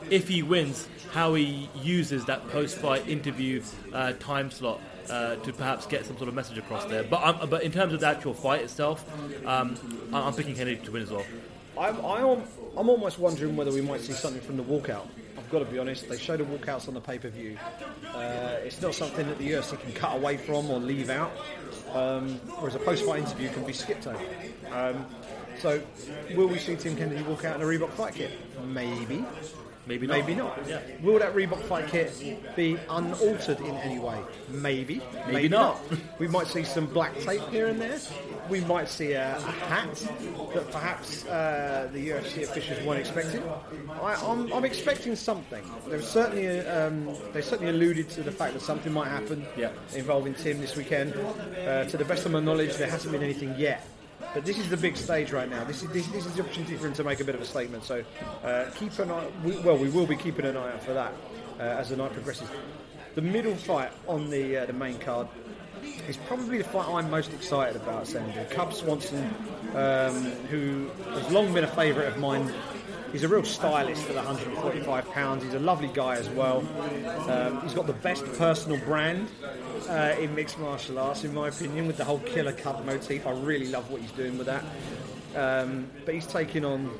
if 0.09 0.27
he 0.27 0.43
wins, 0.43 0.87
how 1.11 1.33
he 1.35 1.69
uses 1.75 2.25
that 2.25 2.47
post-fight 2.49 3.07
interview 3.07 3.61
uh, 3.93 4.13
time 4.13 4.51
slot 4.51 4.81
uh, 5.09 5.35
to 5.37 5.53
perhaps 5.53 5.85
get 5.85 6.05
some 6.05 6.17
sort 6.17 6.29
of 6.29 6.35
message 6.35 6.57
across 6.57 6.85
there. 6.85 7.03
But 7.03 7.23
um, 7.23 7.49
but 7.49 7.63
in 7.63 7.71
terms 7.71 7.93
of 7.93 7.99
the 7.99 8.07
actual 8.07 8.33
fight 8.33 8.61
itself, 8.61 9.05
um, 9.45 9.75
I'm 10.13 10.33
picking 10.33 10.55
Kennedy 10.55 10.81
to 10.85 10.91
win 10.91 11.03
as 11.03 11.11
well. 11.11 11.25
I'm, 11.77 11.97
I'm, 12.03 12.43
I'm 12.77 12.89
almost 12.89 13.19
wondering 13.19 13.55
whether 13.55 13.71
we 13.71 13.81
might 13.81 14.01
see 14.01 14.13
something 14.13 14.41
from 14.41 14.57
the 14.57 14.63
walkout. 14.63 15.07
I've 15.49 15.53
got 15.53 15.65
to 15.65 15.71
be 15.71 15.79
honest, 15.79 16.07
they 16.07 16.19
show 16.19 16.37
the 16.37 16.43
walkouts 16.43 16.87
on 16.87 16.93
the 16.93 17.01
pay 17.01 17.17
per 17.17 17.29
view. 17.29 17.57
Uh, 18.13 18.57
it's 18.63 18.79
not 18.83 18.93
something 18.93 19.25
that 19.25 19.39
the 19.39 19.49
UFC 19.49 19.81
can 19.81 19.91
cut 19.93 20.15
away 20.15 20.37
from 20.37 20.69
or 20.69 20.79
leave 20.79 21.09
out, 21.09 21.31
um, 21.91 22.35
whereas 22.59 22.75
a 22.75 22.79
post 22.79 23.03
fight 23.03 23.21
interview 23.21 23.49
can 23.49 23.65
be 23.65 23.73
skipped 23.73 24.05
over. 24.05 24.23
Um, 24.71 25.07
so, 25.57 25.81
will 26.35 26.45
we 26.45 26.59
see 26.59 26.75
Tim 26.75 26.95
Kennedy 26.95 27.23
walk 27.23 27.45
out 27.45 27.55
in 27.55 27.63
a 27.63 27.65
Reebok 27.65 27.89
fight 27.93 28.13
kit? 28.13 28.29
Maybe. 28.63 29.25
Maybe 29.89 30.05
not. 30.05 30.17
Maybe 30.19 30.35
not. 30.35 30.59
Yeah. 30.67 30.81
Will 31.01 31.17
that 31.17 31.33
Reebok 31.33 31.63
fight 31.63 31.87
kit 31.87 32.13
be 32.55 32.77
unaltered 32.91 33.59
in 33.59 33.75
any 33.77 33.97
way? 33.97 34.19
Maybe. 34.49 35.01
Maybe, 35.25 35.49
not. 35.49 35.81
we 36.19 36.27
might 36.27 36.45
see 36.45 36.63
some 36.63 36.85
black 36.85 37.19
tape 37.21 37.41
here 37.49 37.65
and 37.65 37.81
there. 37.81 37.97
We 38.49 38.59
might 38.61 38.87
see 38.87 39.13
a, 39.13 39.35
a 39.35 39.39
hat 39.41 39.95
that 40.53 40.71
perhaps 40.71 41.25
uh, 41.25 41.89
the 41.91 42.09
UFC 42.09 42.43
officials 42.43 42.85
weren't 42.85 42.99
expecting. 42.99 43.41
I, 43.99 44.13
I'm, 44.23 44.53
I'm 44.53 44.63
expecting 44.63 45.15
something. 45.15 45.63
There's 45.87 46.07
certainly 46.07 46.59
um, 46.67 47.09
they 47.33 47.41
certainly 47.41 47.71
alluded 47.71 48.09
to 48.11 48.21
the 48.21 48.31
fact 48.31 48.53
that 48.53 48.61
something 48.61 48.93
might 48.93 49.07
happen 49.07 49.43
Yeah. 49.57 49.71
involving 49.95 50.35
Tim 50.35 50.61
this 50.61 50.75
weekend. 50.75 51.15
Uh, 51.15 51.85
to 51.85 51.97
the 51.97 52.05
best 52.05 52.27
of 52.27 52.31
my 52.31 52.39
knowledge, 52.41 52.75
there 52.77 52.89
hasn't 52.91 53.11
been 53.11 53.23
anything 53.23 53.55
yet. 53.57 53.83
But 54.33 54.45
this 54.45 54.57
is 54.57 54.69
the 54.69 54.77
big 54.77 54.97
stage 54.97 55.31
right 55.31 55.49
now. 55.49 55.63
This 55.63 55.83
is 55.83 55.89
this, 55.89 56.07
this 56.07 56.25
is 56.25 56.33
the 56.33 56.43
opportunity 56.43 56.75
for 56.75 56.87
him 56.87 56.93
to 56.93 57.03
make 57.03 57.19
a 57.19 57.23
bit 57.23 57.35
of 57.35 57.41
a 57.41 57.45
statement. 57.45 57.83
So 57.83 58.03
uh, 58.43 58.65
keep 58.75 58.97
an 58.99 59.11
eye. 59.11 59.27
We, 59.43 59.57
well, 59.59 59.77
we 59.77 59.89
will 59.89 60.05
be 60.05 60.15
keeping 60.15 60.45
an 60.45 60.57
eye 60.57 60.73
out 60.73 60.83
for 60.83 60.93
that 60.93 61.13
uh, 61.59 61.63
as 61.63 61.89
the 61.89 61.97
night 61.97 62.13
progresses. 62.13 62.47
The 63.15 63.21
middle 63.21 63.55
fight 63.55 63.91
on 64.07 64.29
the 64.29 64.57
uh, 64.57 64.65
the 64.65 64.73
main 64.73 64.99
card 64.99 65.27
is 66.07 66.17
probably 66.17 66.57
the 66.57 66.63
fight 66.63 66.87
I'm 66.87 67.09
most 67.09 67.33
excited 67.33 67.75
about. 67.75 68.07
Sandy 68.07 68.33
Cub 68.53 68.73
Swanson, 68.73 69.23
um, 69.75 70.13
who 70.49 70.89
has 71.11 71.31
long 71.31 71.53
been 71.53 71.63
a 71.63 71.67
favourite 71.67 72.07
of 72.07 72.17
mine. 72.17 72.53
He's 73.11 73.23
a 73.23 73.27
real 73.27 73.43
stylist 73.43 74.07
at 74.09 74.15
145 74.15 75.11
pounds. 75.11 75.43
He's 75.43 75.55
a 75.55 75.59
lovely 75.59 75.89
guy 75.93 76.15
as 76.15 76.29
well. 76.29 76.59
Um, 77.29 77.61
he's 77.61 77.73
got 77.73 77.87
the 77.87 77.93
best 77.93 78.23
personal 78.37 78.79
brand 78.85 79.29
uh, 79.89 80.15
in 80.19 80.35
mixed 80.35 80.59
martial 80.59 80.99
arts, 80.99 81.23
in 81.23 81.33
my 81.33 81.47
opinion, 81.47 81.87
with 81.87 81.97
the 81.97 82.05
whole 82.05 82.19
killer 82.19 82.53
cut 82.53 82.85
motif. 82.85 83.25
I 83.25 83.31
really 83.31 83.67
love 83.67 83.89
what 83.89 84.01
he's 84.01 84.11
doing 84.11 84.37
with 84.37 84.47
that. 84.47 84.63
Um, 85.35 85.89
but 86.05 86.13
he's 86.13 86.27
taking 86.27 86.63
on 86.63 86.91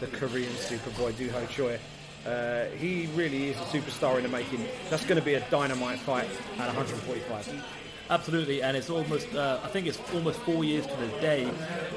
the 0.00 0.06
Korean 0.08 0.52
superboy 0.52 1.16
Do 1.16 1.30
Ho 1.30 1.46
Choi. 1.46 1.78
Uh, 2.26 2.66
he 2.76 3.08
really 3.14 3.50
is 3.50 3.56
a 3.56 3.64
superstar 3.64 4.16
in 4.16 4.24
the 4.24 4.28
making. 4.28 4.66
That's 4.90 5.04
going 5.04 5.18
to 5.18 5.24
be 5.24 5.34
a 5.34 5.48
dynamite 5.48 6.00
fight 6.00 6.28
at 6.58 6.66
145. 6.66 7.64
Absolutely, 8.08 8.62
and 8.62 8.76
it's 8.76 8.90
almost, 8.90 9.32
uh, 9.34 9.58
I 9.64 9.68
think 9.68 9.86
it's 9.86 9.98
almost 10.12 10.38
four 10.40 10.64
years 10.64 10.86
to 10.86 10.96
the 10.96 11.08
day 11.20 11.50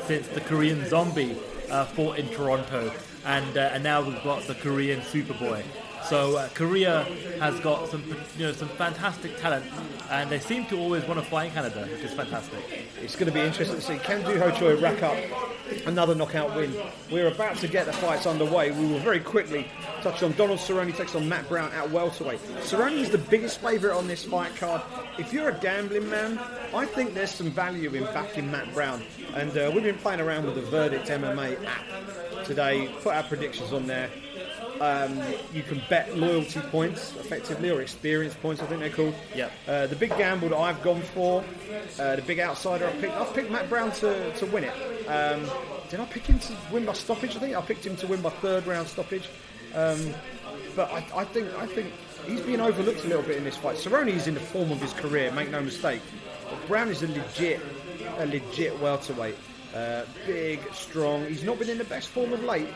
since 0.06 0.28
the 0.30 0.42
Korean 0.42 0.88
Zombie 0.88 1.38
uh, 1.70 1.86
fought 1.86 2.18
in 2.18 2.28
Toronto, 2.30 2.92
and 3.26 3.58
uh, 3.58 3.72
and 3.74 3.84
now 3.84 4.02
we've 4.02 4.24
got 4.24 4.44
the 4.44 4.56
Korean 4.56 5.02
Superboy. 5.02 5.64
So 6.08 6.38
uh, 6.38 6.50
Korea 6.54 7.04
has 7.40 7.60
got 7.60 7.90
some, 7.90 8.04
you 8.38 8.48
know, 8.48 8.52
some 8.52 8.70
fantastic 8.70 9.38
talent, 9.38 9.66
and 10.10 10.30
they 10.30 10.40
seem 10.40 10.66
to 10.68 10.78
always 10.80 11.04
want 11.06 11.20
to 11.20 11.26
fight 11.26 11.48
in 11.48 11.52
Canada, 11.52 11.88
which 11.92 12.02
is 12.02 12.14
fantastic. 12.14 12.60
It's 13.02 13.16
going 13.16 13.28
to 13.28 13.34
be 13.34 13.42
interesting 13.42 13.78
to 13.78 13.82
see 13.82 13.98
can 13.98 14.24
Do 14.26 14.40
Ho 14.40 14.52
Choi 14.52 14.80
rack 14.80 15.04
up 15.04 15.18
another 15.86 16.16
knockout 16.16 16.56
win. 16.56 16.74
We're 17.12 17.28
about 17.28 17.58
to 17.58 17.68
get 17.68 17.86
the 17.86 17.94
fights 17.94 18.26
underway. 18.26 18.72
We 18.72 18.88
will 18.88 19.00
very 19.00 19.20
quickly 19.20 19.68
touch 20.02 20.24
on 20.24 20.32
Donald 20.34 20.60
Cerrone 20.60 20.96
takes 20.96 21.16
on 21.16 21.28
Matt 21.28 21.48
Brown 21.48 21.72
at 21.74 21.90
welterweight. 21.92 22.40
Cerrone 22.62 22.94
is 22.94 23.10
the 23.10 23.18
biggest 23.18 23.62
favourite 23.62 23.96
on 23.96 24.08
this 24.08 24.24
fight 24.24 24.56
card. 24.56 24.82
If 25.18 25.34
you're 25.34 25.50
a 25.50 25.60
gambling 25.60 26.10
man, 26.10 26.40
I 26.74 26.86
think 26.86 27.14
there's 27.14 27.32
some 27.32 27.52
value 27.52 27.94
in 27.94 28.04
backing 28.06 28.52
Matt 28.52 28.74
Brown. 28.74 29.04
And 29.36 29.56
uh, 29.58 29.72
we've 29.74 29.84
been 29.84 29.98
playing 29.98 30.22
around 30.22 30.46
with 30.46 30.56
the 30.56 30.62
Verdict 30.62 31.08
MMA 31.08 31.64
app 31.66 32.46
today. 32.46 32.90
Put 33.02 33.16
our 33.16 33.24
predictions 33.24 33.74
on 33.74 33.86
there. 33.88 34.10
Um, 34.82 35.22
you 35.54 35.62
can 35.62 35.82
bet 35.90 36.18
loyalty 36.18 36.62
points 36.62 37.16
effectively 37.18 37.70
or 37.70 37.82
experience 37.82 38.34
points, 38.36 38.62
I 38.62 38.66
think 38.66 38.80
they're 38.80 38.90
called. 38.90 39.14
Yep. 39.36 39.52
Uh, 39.68 39.88
the 39.88 39.96
big 39.96 40.10
gamble 40.12 40.50
that 40.50 40.58
I've 40.58 40.82
gone 40.82 41.02
for, 41.02 41.44
uh, 42.00 42.16
the 42.16 42.22
big 42.22 42.40
outsider 42.40 42.88
I've 42.88 43.02
picked, 43.02 43.14
I've 43.14 43.34
picked 43.34 43.52
Matt 43.52 43.70
Brown 43.70 43.92
to, 43.94 44.34
to 44.34 44.46
win 44.46 44.64
it. 44.64 45.08
Um, 45.08 45.50
did 45.90 46.00
I 46.00 46.06
pick 46.06 46.26
him 46.26 46.40
to 46.40 46.56
win 46.72 46.86
by 46.86 46.94
stoppage? 46.94 47.36
I 47.36 47.40
think 47.40 47.56
I 47.56 47.62
picked 47.62 47.86
him 47.86 47.96
to 47.98 48.08
win 48.08 48.22
by 48.22 48.30
third 48.30 48.68
round 48.68 48.88
stoppage. 48.88 49.28
Um, 49.76 50.14
but 50.76 50.92
I, 50.92 51.06
I 51.16 51.26
think 51.26 51.54
I 51.56 51.66
think 51.66 51.92
he's 52.26 52.42
being 52.42 52.62
overlooked 52.62 53.04
a 53.04 53.08
little 53.08 53.24
bit 53.24 53.38
in 53.38 53.44
this 53.44 53.58
fight. 53.58 53.78
Cerrone 53.78 54.08
is 54.08 54.28
in 54.28 54.34
the 54.34 54.40
form 54.40 54.72
of 54.72 54.82
his 54.82 54.94
career, 54.94 55.32
make 55.32 55.50
no 55.50 55.62
mistake. 55.62 56.02
But 56.50 56.68
Brown 56.68 56.90
is 56.90 57.04
a 57.04 57.08
legit, 57.08 57.60
a 58.18 58.26
legit 58.26 58.80
welterweight. 58.80 59.36
Uh, 59.74 60.04
big, 60.26 60.60
strong. 60.74 61.26
He's 61.28 61.44
not 61.44 61.60
been 61.60 61.70
in 61.70 61.78
the 61.78 61.84
best 61.84 62.10
form 62.10 62.34
of 62.34 62.44
late, 62.44 62.68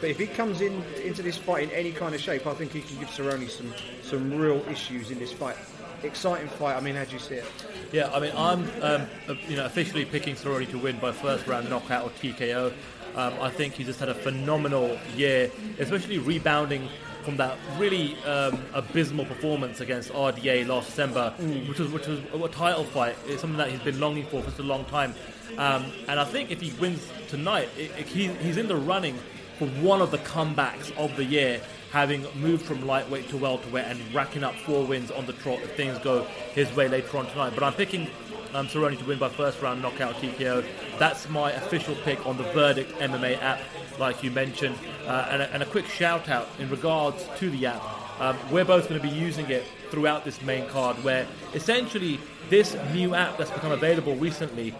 but 0.00 0.10
if 0.10 0.18
he 0.18 0.26
comes 0.26 0.60
in 0.60 0.84
into 1.02 1.22
this 1.22 1.38
fight 1.38 1.64
in 1.64 1.70
any 1.70 1.92
kind 1.92 2.14
of 2.14 2.20
shape, 2.20 2.46
I 2.46 2.52
think 2.52 2.72
he 2.72 2.82
can 2.82 2.98
give 2.98 3.08
Cerrone 3.08 3.48
some 3.48 3.72
some 4.02 4.34
real 4.34 4.62
issues 4.68 5.10
in 5.10 5.18
this 5.18 5.32
fight. 5.32 5.56
Exciting 6.02 6.48
fight. 6.48 6.76
I 6.76 6.80
mean, 6.80 6.94
how 6.94 7.04
do 7.04 7.12
you 7.12 7.18
see 7.18 7.36
it? 7.36 7.44
Yeah, 7.90 8.10
I 8.12 8.20
mean, 8.20 8.32
I'm 8.36 8.64
um, 8.82 9.06
uh, 9.28 9.34
you 9.48 9.56
know 9.56 9.64
officially 9.64 10.04
picking 10.04 10.34
Cerrone 10.34 10.68
to 10.70 10.78
win 10.78 10.98
by 10.98 11.12
first 11.12 11.46
round 11.46 11.70
knockout 11.70 12.04
or 12.04 12.10
TKO. 12.10 12.72
Um, 13.14 13.34
I 13.40 13.50
think 13.50 13.74
he 13.74 13.84
just 13.84 14.00
had 14.00 14.08
a 14.08 14.14
phenomenal 14.14 14.98
year, 15.16 15.50
especially 15.78 16.18
rebounding 16.18 16.88
from 17.22 17.36
that 17.36 17.56
really 17.78 18.16
um, 18.24 18.58
abysmal 18.74 19.24
performance 19.24 19.80
against 19.80 20.10
RDA 20.12 20.66
last 20.66 20.86
December, 20.86 21.32
which 21.68 21.78
was 21.78 21.90
which 21.92 22.06
was 22.06 22.20
a 22.34 22.48
title 22.48 22.84
fight. 22.84 23.16
It's 23.26 23.40
something 23.40 23.58
that 23.58 23.70
he's 23.70 23.80
been 23.80 24.00
longing 24.00 24.26
for 24.26 24.42
for 24.42 24.50
such 24.50 24.60
a 24.60 24.64
long 24.64 24.84
time. 24.86 25.14
Um, 25.58 25.86
and 26.08 26.18
I 26.18 26.24
think 26.24 26.50
if 26.50 26.60
he 26.60 26.72
wins 26.80 27.06
tonight, 27.28 27.68
it, 27.76 27.90
it, 27.98 28.06
he, 28.06 28.28
he's 28.28 28.56
in 28.56 28.68
the 28.68 28.76
running 28.76 29.18
for 29.58 29.66
one 29.82 30.00
of 30.00 30.10
the 30.10 30.18
comebacks 30.18 30.96
of 30.96 31.14
the 31.16 31.24
year, 31.24 31.60
having 31.90 32.26
moved 32.34 32.64
from 32.64 32.86
lightweight 32.86 33.28
to 33.28 33.36
welterweight 33.36 33.84
and 33.84 34.14
racking 34.14 34.42
up 34.42 34.54
four 34.54 34.84
wins 34.84 35.10
on 35.10 35.26
the 35.26 35.32
trot 35.34 35.60
if 35.60 35.76
things 35.76 35.98
go 35.98 36.24
his 36.54 36.74
way 36.74 36.88
later 36.88 37.18
on 37.18 37.26
tonight. 37.26 37.52
But 37.54 37.62
I'm 37.62 37.74
picking 37.74 38.08
um, 38.54 38.66
Cerrone 38.66 38.98
to 38.98 39.04
win 39.04 39.18
by 39.18 39.28
first 39.28 39.60
round 39.62 39.82
knockout 39.82 40.14
TKO. 40.16 40.64
That's 40.98 41.28
my 41.28 41.52
official 41.52 41.94
pick 41.96 42.26
on 42.26 42.36
the 42.36 42.44
Verdict 42.44 42.92
MMA 42.98 43.40
app, 43.42 43.60
like 43.98 44.22
you 44.22 44.30
mentioned. 44.30 44.76
Uh, 45.06 45.28
and, 45.30 45.42
a, 45.42 45.52
and 45.52 45.62
a 45.62 45.66
quick 45.66 45.86
shout 45.86 46.28
out 46.28 46.48
in 46.58 46.68
regards 46.70 47.26
to 47.36 47.50
the 47.50 47.66
app. 47.66 47.82
Um, 48.20 48.36
we're 48.50 48.64
both 48.64 48.88
going 48.88 49.00
to 49.00 49.06
be 49.06 49.12
using 49.12 49.50
it 49.50 49.64
throughout 49.90 50.24
this 50.24 50.40
main 50.42 50.66
card, 50.68 51.02
where 51.02 51.26
essentially 51.54 52.20
this 52.50 52.76
new 52.92 53.14
app 53.14 53.36
that's 53.36 53.50
become 53.50 53.72
available 53.72 54.14
recently 54.16 54.74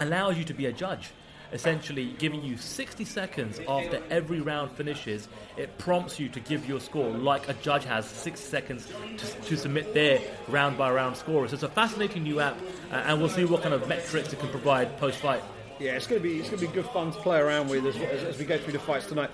allows 0.00 0.36
you 0.38 0.44
to 0.44 0.54
be 0.54 0.66
a 0.66 0.72
judge. 0.72 1.10
Essentially, 1.52 2.14
giving 2.18 2.44
you 2.44 2.56
60 2.56 3.04
seconds 3.04 3.58
after 3.66 4.00
every 4.08 4.40
round 4.40 4.70
finishes, 4.70 5.26
it 5.56 5.76
prompts 5.78 6.20
you 6.20 6.28
to 6.28 6.38
give 6.38 6.68
your 6.68 6.78
score 6.78 7.10
like 7.10 7.48
a 7.48 7.54
judge 7.54 7.84
has 7.86 8.06
60 8.06 8.46
seconds 8.46 8.86
to, 9.18 9.26
to 9.26 9.56
submit 9.56 9.92
their 9.92 10.20
round 10.46 10.78
by 10.78 10.92
round 10.92 11.16
score. 11.16 11.48
So 11.48 11.54
it's 11.54 11.64
a 11.64 11.68
fascinating 11.68 12.22
new 12.22 12.38
app, 12.38 12.56
uh, 12.92 12.96
and 13.06 13.18
we'll 13.18 13.28
see 13.28 13.44
what 13.44 13.62
kind 13.62 13.74
of 13.74 13.88
metrics 13.88 14.32
it 14.32 14.38
can 14.38 14.48
provide 14.50 14.96
post 14.98 15.18
fight. 15.18 15.42
Yeah, 15.80 15.92
it's 15.96 16.06
going 16.06 16.22
to 16.22 16.28
be 16.28 16.38
it's 16.38 16.50
going 16.50 16.60
to 16.60 16.68
be 16.68 16.72
good 16.72 16.86
fun 16.90 17.10
to 17.10 17.18
play 17.18 17.40
around 17.40 17.68
with 17.68 17.84
as, 17.84 17.96
as, 17.96 18.22
as 18.22 18.38
we 18.38 18.44
go 18.44 18.56
through 18.56 18.74
the 18.74 18.78
fights 18.78 19.06
tonight. 19.06 19.30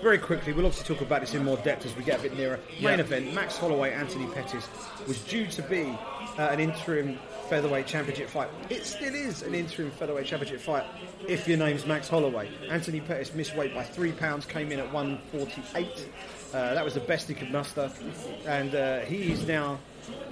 Very 0.00 0.18
quickly, 0.18 0.52
we'll 0.52 0.66
obviously 0.66 0.94
talk 0.94 1.04
about 1.04 1.22
this 1.22 1.32
in 1.34 1.44
more 1.44 1.56
depth 1.58 1.86
as 1.86 1.96
we 1.96 2.04
get 2.04 2.20
a 2.20 2.22
bit 2.22 2.36
nearer. 2.36 2.60
Main 2.80 2.98
Yeah. 2.98 3.04
event: 3.04 3.34
Max 3.34 3.56
Holloway, 3.56 3.92
Anthony 3.92 4.26
Pettis 4.26 4.68
was 5.08 5.18
due 5.22 5.46
to 5.48 5.62
be 5.62 5.96
uh, 6.38 6.42
an 6.42 6.60
interim 6.60 7.18
featherweight 7.48 7.86
championship 7.86 8.28
fight. 8.28 8.48
It 8.70 8.84
still 8.86 9.14
is 9.14 9.42
an 9.42 9.54
interim 9.54 9.90
featherweight 9.90 10.26
championship 10.26 10.60
fight 10.60 10.84
if 11.28 11.46
your 11.46 11.58
name's 11.58 11.86
Max 11.86 12.08
Holloway. 12.08 12.50
Anthony 12.70 13.00
Pettis 13.00 13.34
missed 13.34 13.54
weight 13.56 13.74
by 13.74 13.84
three 13.84 14.12
pounds, 14.12 14.46
came 14.46 14.72
in 14.72 14.78
at 14.78 14.90
148. 14.92 16.08
Uh, 16.54 16.74
that 16.74 16.84
was 16.84 16.94
the 16.94 17.00
best 17.00 17.28
he 17.28 17.34
could 17.34 17.50
muster, 17.50 17.90
and 18.46 18.74
uh, 18.74 19.00
he 19.00 19.32
is 19.32 19.46
now. 19.46 19.78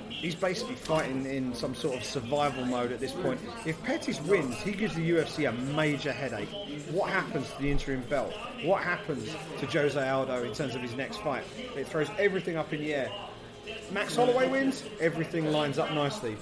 He's 0.09 0.35
basically 0.35 0.75
fighting 0.75 1.25
in 1.25 1.55
some 1.55 1.75
sort 1.75 1.97
of 1.97 2.05
survival 2.05 2.67
mode 2.67 2.93
at 2.93 3.01
this 3.01 3.13
point. 3.13 3.41
If 3.65 3.83
Pettis 3.83 4.21
wins, 4.23 4.57
he 4.57 4.73
gives 4.73 4.95
the 4.95 5.11
UFC 5.11 5.49
a 5.49 5.53
major 5.73 6.13
headache. 6.13 6.49
What 6.91 7.09
happens 7.11 7.51
to 7.53 7.63
the 7.63 7.71
interim 7.71 8.03
belt? 8.11 8.35
What 8.63 8.83
happens 8.83 9.35
to 9.61 9.67
Jose 9.67 10.09
Aldo 10.09 10.43
in 10.45 10.53
terms 10.53 10.75
of 10.75 10.83
his 10.83 10.95
next 10.95 11.19
fight? 11.19 11.45
It 11.75 11.87
throws 11.89 12.09
everything 12.19 12.57
up 12.57 12.73
in 12.75 12.81
the 12.81 12.95
air. 12.95 13.11
Max 13.93 14.17
Holloway 14.17 14.49
wins, 14.49 14.85
everything 15.01 15.51
lines 15.53 15.79
up 15.79 15.93
nicely. 15.93 16.37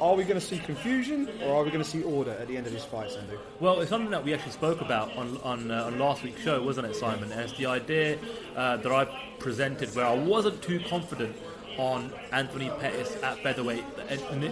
Are 0.00 0.14
we 0.14 0.24
going 0.24 0.38
to 0.38 0.44
see 0.44 0.58
confusion 0.58 1.28
or 1.44 1.56
are 1.56 1.64
we 1.64 1.70
going 1.70 1.82
to 1.82 1.88
see 1.88 2.02
order 2.02 2.32
at 2.32 2.48
the 2.48 2.56
end 2.56 2.66
of 2.66 2.72
this 2.72 2.84
fight, 2.84 3.10
Sandhu? 3.10 3.38
Well, 3.60 3.80
it's 3.80 3.90
something 3.90 4.10
that 4.10 4.24
we 4.24 4.34
actually 4.34 4.52
spoke 4.52 4.80
about 4.80 5.16
on 5.16 5.38
on, 5.38 5.70
uh, 5.70 5.84
on 5.84 5.98
last 5.98 6.22
week's 6.22 6.40
show, 6.42 6.62
wasn't 6.62 6.88
it, 6.88 6.96
Simon? 6.96 7.30
And 7.30 7.40
it's 7.40 7.52
the 7.52 7.66
idea 7.66 8.18
uh, 8.56 8.78
that 8.78 8.92
I 8.92 9.04
presented 9.38 9.94
where 9.94 10.06
I 10.06 10.14
wasn't 10.14 10.60
too 10.62 10.80
confident 10.88 11.36
on 11.78 12.12
Anthony 12.32 12.70
Pettis 12.80 13.16
at 13.22 13.42
featherweight 13.42 13.84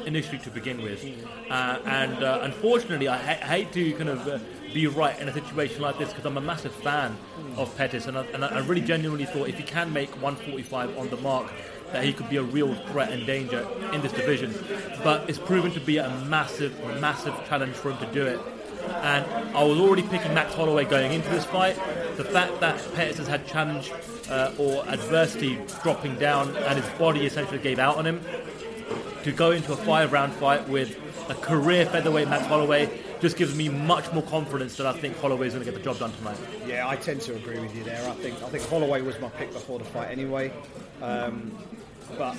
initially 0.07 0.39
to 0.39 0.51
begin 0.51 0.83
with, 0.83 1.05
uh, 1.51 1.79
and 1.85 2.23
uh, 2.23 2.41
unfortunately, 2.43 3.09
I 3.09 3.17
ha- 3.17 3.47
hate 3.47 3.73
to 3.73 3.93
kind 3.95 4.09
of. 4.09 4.27
Uh, 4.27 4.39
be 4.73 4.87
right 4.87 5.19
in 5.19 5.29
a 5.29 5.33
situation 5.33 5.83
like 5.83 5.99
this 5.99 6.11
because 6.11 6.25
I'm 6.25 6.37
a 6.37 6.41
massive 6.41 6.73
fan 6.73 7.17
of 7.57 7.77
Pettis 7.77 8.07
and 8.07 8.17
I, 8.17 8.25
and 8.27 8.45
I 8.45 8.65
really 8.67 8.81
genuinely 8.81 9.25
thought 9.25 9.49
if 9.49 9.59
he 9.59 9.65
can 9.65 9.93
make 9.93 10.11
145 10.23 10.97
on 10.99 11.11
the 11.11 11.17
mark 11.17 11.51
that 11.93 12.05
he 12.05 12.13
could 12.13 12.29
be 12.29 12.37
a 12.37 12.43
real 12.43 12.75
threat 12.87 13.13
and 13.13 13.27
danger 13.27 13.67
in 13.93 14.01
this 14.01 14.13
division. 14.13 14.55
But 15.03 15.29
it's 15.29 15.39
proven 15.39 15.73
to 15.73 15.81
be 15.81 15.99
a 15.99 16.09
massive, 16.27 16.79
massive 17.01 17.35
challenge 17.49 17.75
for 17.75 17.91
him 17.91 17.99
to 17.99 18.13
do 18.13 18.27
it. 18.27 18.41
And 19.03 19.27
I 19.57 19.63
was 19.65 19.79
already 19.79 20.03
picking 20.03 20.33
Max 20.35 20.55
Holloway 20.55 20.85
going 20.85 21.13
into 21.13 21.29
this 21.29 21.45
fight. 21.45 21.77
The 22.17 22.25
fact 22.25 22.61
that 22.61 22.81
Pettis 22.95 23.19
has 23.19 23.29
had 23.29 23.47
challenge 23.47 23.93
uh, 24.31 24.53
or 24.59 24.87
adversity 24.89 25.59
dropping 25.83 26.17
down 26.17 26.57
and 26.57 26.79
his 26.81 26.99
body 26.99 27.27
essentially 27.27 27.59
gave 27.59 27.79
out 27.79 27.97
on 27.97 28.07
him, 28.07 28.21
to 29.23 29.33
go 29.33 29.51
into 29.51 29.73
a 29.73 29.77
five 29.77 30.13
round 30.13 30.33
fight 30.33 30.67
with 30.69 30.97
a 31.29 31.35
career 31.35 31.87
featherweight 31.87 32.29
Max 32.29 32.47
Holloway 32.47 32.91
just 33.21 33.37
gives 33.37 33.55
me 33.55 33.69
much 33.69 34.11
more 34.13 34.23
confidence 34.25 34.77
that 34.77 34.87
I 34.87 34.93
think 34.93 35.19
Holloway 35.19 35.47
is 35.47 35.55
going 35.55 35.65
to 35.65 35.71
get 35.71 35.79
the 35.79 35.85
job 35.85 35.99
done 35.99 36.13
tonight. 36.13 36.39
Yeah, 36.67 36.89
I 36.89 36.97
tend 36.97 37.21
to 37.23 37.35
agree 37.35 37.61
with 37.61 37.77
you 37.77 37.85
there. 37.85 38.03
I 38.09 38.15
think 38.15 38.43
I 38.43 38.49
think 38.49 38.67
Holloway 38.69 39.03
was 39.03 39.21
my 39.21 39.29
pick 39.29 39.53
before 39.53 39.79
the 39.79 39.85
fight 39.85 40.11
anyway. 40.11 40.53
Um, 41.03 41.57
but 42.17 42.37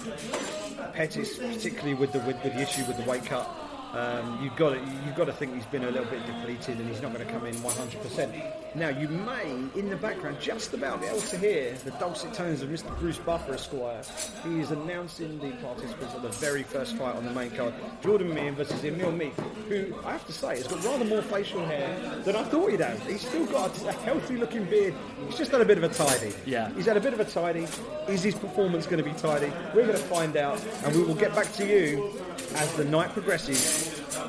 Pettis, 0.94 1.38
particularly 1.38 1.94
with 1.94 2.12
the 2.12 2.20
with, 2.20 2.44
with 2.44 2.54
the 2.54 2.62
issue 2.62 2.84
with 2.86 2.98
the 2.98 3.10
weight 3.10 3.26
cut, 3.26 3.50
um, 3.94 4.40
you've 4.42 4.56
got 4.56 4.70
to, 4.70 4.80
you've 5.06 5.16
got 5.16 5.26
to 5.26 5.34
think 5.34 5.54
he's 5.54 5.66
been 5.66 5.84
a 5.84 5.92
little 5.92 6.10
bit 6.10 6.26
depleted 6.26 6.80
and 6.80 6.88
he's 6.90 7.02
not 7.02 7.14
going 7.14 7.26
to 7.26 7.32
come 7.32 7.46
in 7.46 7.56
100%. 7.56 8.76
Now 8.76 8.88
you 8.88 9.10
may, 9.10 9.50
in 9.76 9.90
the 9.90 9.98
background, 9.98 10.38
just 10.40 10.74
about 10.74 11.02
be 11.02 11.08
able 11.08 11.20
to 11.20 11.38
hear 11.38 11.74
the 11.84 11.92
dulcet 11.92 12.34
tones 12.34 12.62
of 12.62 12.70
Mr. 12.70 12.98
Bruce 13.00 13.18
Buffer 13.18 13.54
Esquire. 13.54 14.02
He 14.46 14.62
is 14.62 14.72
announcing 14.72 15.40
the 15.40 15.52
participants 15.58 16.14
of 16.14 16.22
the 16.22 16.30
very 16.30 16.64
first 16.64 16.96
fight 16.96 17.16
on 17.16 17.26
the 17.26 17.32
main 17.32 17.52
card: 17.52 17.74
Jordan 18.02 18.34
Mein 18.34 18.56
versus 18.56 18.82
Emil 18.84 19.12
Meek, 19.12 19.34
who 19.68 19.94
I 20.06 20.14
have 20.14 20.26
to 20.28 20.34
say 20.34 20.56
has 20.56 20.68
got 20.68 20.84
rather 20.86 21.04
more 21.04 21.22
facial 21.22 21.66
hair 21.66 22.00
than 22.24 22.38
I 22.38 22.44
thought 22.44 22.72
he'd 22.72 22.80
have. 22.80 23.06
He's 23.06 23.28
still 23.28 23.46
got 23.48 23.78
a 23.86 23.92
healthy-looking 23.92 24.66
beard. 24.66 24.94
He's 25.28 25.38
just 25.38 25.52
had 25.52 25.60
a 25.60 25.66
bit 25.66 25.78
of 25.78 25.84
a 25.84 25.90
tidy. 25.90 26.34
Yeah. 26.46 26.74
He's 26.76 26.86
had 26.86 26.96
a 26.96 27.02
bit 27.02 27.14
of 27.14 27.20
a 27.20 27.26
tidy. 27.26 27.68
Is 28.08 28.24
his 28.24 28.36
performance 28.36 28.86
going 28.86 29.04
to 29.04 29.10
be 29.10 29.16
tidy? 29.18 29.52
We're 29.76 29.86
going 29.86 29.98
to 29.98 30.04
find 30.04 30.38
out, 30.38 30.64
and 30.86 30.96
we 30.96 31.04
will 31.04 31.16
get 31.16 31.36
back 31.36 31.52
to 31.54 31.68
you 31.68 32.22
as 32.56 32.74
the 32.76 32.86
night 32.86 33.10
progresses 33.10 33.81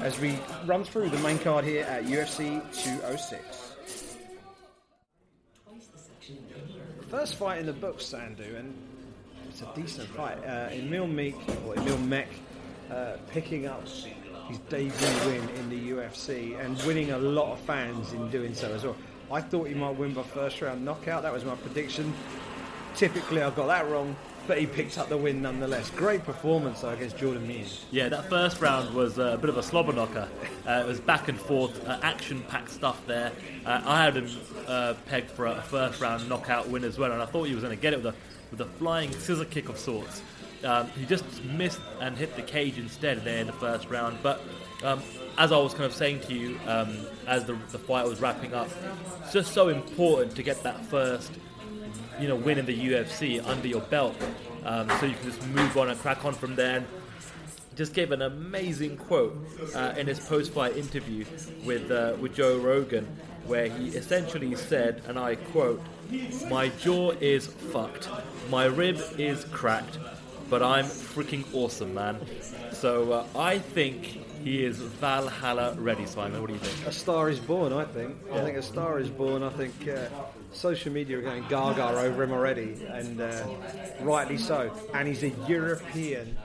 as 0.03 0.19
we 0.19 0.37
run 0.67 0.83
through 0.83 1.09
the 1.09 1.19
main 1.19 1.38
card 1.38 1.65
here 1.65 1.85
at 1.85 2.05
UFC 2.05 2.61
206. 2.83 3.77
First 7.09 7.37
fight 7.37 7.61
in 7.61 7.67
the 7.67 7.73
books, 7.73 8.05
Sandhu, 8.05 8.59
and 8.59 8.75
it's 9.49 9.62
a 9.62 9.69
decent 9.77 10.09
fight. 10.09 10.38
Uh, 10.45 10.69
Emil 10.73 11.07
Meek, 11.07 11.37
or 11.67 11.77
Emil 11.77 11.99
Mech, 11.99 12.29
uh, 12.91 13.17
picking 13.29 13.67
up 13.67 13.87
his 14.49 14.59
debut 14.69 14.91
win 15.27 15.49
in 15.51 15.71
the 15.71 15.91
UFC 15.91 16.59
and 16.59 16.77
winning 16.83 17.12
a 17.12 17.19
lot 17.19 17.53
of 17.53 17.61
fans 17.61 18.12
in 18.12 18.29
doing 18.31 18.55
so 18.55 18.73
as 18.73 18.83
well. 18.83 18.97
I 19.31 19.41
thought 19.41 19.69
he 19.69 19.75
might 19.75 19.97
win 19.97 20.15
by 20.15 20.23
first 20.23 20.61
round 20.61 20.85
knockout. 20.85 21.23
That 21.23 21.33
was 21.33 21.45
my 21.45 21.55
prediction. 21.55 22.12
Typically, 22.97 23.41
I 23.41 23.51
got 23.51 23.69
that 23.69 23.88
wrong, 23.88 24.17
but 24.46 24.59
he 24.59 24.66
picked 24.66 24.98
up 24.98 25.09
the 25.09 25.16
win 25.16 25.42
nonetheless. 25.42 25.90
Great 25.90 26.24
performance 26.24 26.81
though, 26.81 26.90
against 26.90 27.16
Jordan 27.18 27.46
Mein. 27.46 27.66
Yeah, 27.90 28.09
that 28.09 28.28
first 28.28 28.61
round 28.61 28.94
was 28.94 29.18
uh, 29.18 29.33
a 29.35 29.38
bit 29.38 29.50
of 29.50 29.57
a 29.57 29.62
slobber 29.62 29.92
knocker. 29.92 30.28
Uh, 30.66 30.83
it 30.85 30.87
was 30.87 31.00
back 31.00 31.28
and 31.28 31.38
forth, 31.38 31.87
uh, 31.87 31.98
action-packed 32.02 32.70
stuff 32.70 33.00
there. 33.07 33.33
Uh, 33.64 33.83
I 33.85 34.05
had 34.05 34.16
him 34.16 34.28
uh, 34.66 34.94
pegged 35.07 35.31
for 35.31 35.46
a 35.46 35.62
first 35.62 36.00
round 36.00 36.28
knockout 36.28 36.68
win 36.68 36.85
as 36.85 36.98
well, 36.98 37.12
and 37.12 37.22
I 37.22 37.26
thought 37.26 37.44
he 37.44 37.55
was 37.55 37.62
going 37.62 37.76
to 37.76 37.81
get 37.81 37.92
it 37.92 38.02
with 38.02 38.14
a 38.14 38.14
with 38.50 38.61
a 38.61 38.66
flying 38.78 39.11
scissor 39.12 39.46
kick 39.46 39.68
of 39.68 39.78
sorts. 39.78 40.22
Um, 40.62 40.88
he 40.90 41.07
just 41.07 41.24
missed 41.44 41.81
and 42.00 42.16
hit 42.16 42.37
the 42.37 42.42
cage 42.42 42.78
instead 42.78 43.24
there 43.24 43.38
in 43.38 43.46
the 43.46 43.52
first 43.55 43.88
round. 43.90 44.18
But 44.22 44.40
um, 44.85 45.02
as 45.38 45.50
I 45.50 45.57
was 45.57 45.72
kind 45.72 45.85
of 45.85 45.94
saying 45.94 46.20
to 46.20 46.35
you, 46.35 46.59
um, 46.66 46.96
as 47.26 47.44
the, 47.44 47.55
the 47.70 47.78
fight 47.78 48.07
was 48.07 48.20
wrapping 48.20 48.55
up, 48.55 48.68
it's 49.22 49.33
just 49.33 49.52
so 49.55 49.68
important 49.68 50.37
to 50.37 50.42
get 50.42 50.62
that 50.62 50.85
first 50.87 51.33
you 52.20 52.29
know, 52.29 52.37
win 52.37 52.59
in 52.59 52.66
the 52.66 52.88
UFC 52.88 53.44
under 53.46 53.66
your 53.68 53.81
belt, 53.83 54.14
um, 54.64 54.88
so 55.01 55.07
you 55.07 55.14
can 55.14 55.25
just 55.25 55.46
move 55.48 55.77
on 55.77 55.90
and 55.90 55.98
crack 56.01 56.25
on 56.25 56.35
from 56.35 56.55
there. 56.55 56.77
And 56.79 56.87
just 57.75 57.94
gave 57.94 58.12
an 58.12 58.22
amazing 58.22 58.96
quote 58.96 59.35
uh, 59.75 59.94
in 59.96 60.07
his 60.07 60.20
post-fight 60.20 60.77
interview 60.77 61.25
with 61.64 61.90
uh, 61.90 62.16
with 62.20 62.35
Joe 62.35 62.59
Rogan, 62.59 63.07
where 63.46 63.68
he 63.68 63.88
essentially 63.88 64.55
said, 64.57 65.03
and 65.09 65.18
I 65.18 65.37
quote, 65.37 65.81
"My 66.48 66.68
jaw 66.68 67.12
is 67.12 67.46
fucked, 67.46 68.09
my 68.51 68.66
rib 68.66 69.01
is 69.18 69.44
cracked, 69.44 69.98
but 70.51 70.62
I'm 70.62 70.85
freaking 70.85 71.44
awesome, 71.55 71.94
man." 71.94 72.18
So 72.72 73.12
uh, 73.12 73.27
I 73.37 73.59
think 73.59 74.05
he 74.44 74.64
is 74.64 74.79
Valhalla 74.79 75.75
ready, 75.79 76.07
Simon. 76.07 76.40
What 76.40 76.48
do 76.48 76.55
you 76.55 76.61
think? 76.61 76.87
A 76.87 76.92
star 76.92 77.31
is 77.31 77.38
born, 77.38 77.72
I 77.72 77.85
think. 77.85 78.16
I 78.33 78.40
think 78.42 78.57
a 78.57 78.62
star 78.62 78.98
is 78.98 79.09
born. 79.09 79.42
I 79.42 79.51
think 79.51 79.88
uh, 79.88 80.09
social 80.53 80.93
media 80.93 81.19
are 81.19 81.23
going 81.23 81.45
gaga 81.49 81.88
over 81.88 82.23
him 82.23 82.33
already, 82.33 82.85
and 82.88 83.21
uh, 83.21 83.45
rightly 84.01 84.38
so. 84.38 84.71
And 84.95 85.09
he's 85.09 85.23
a 85.23 85.31
European 85.49 86.37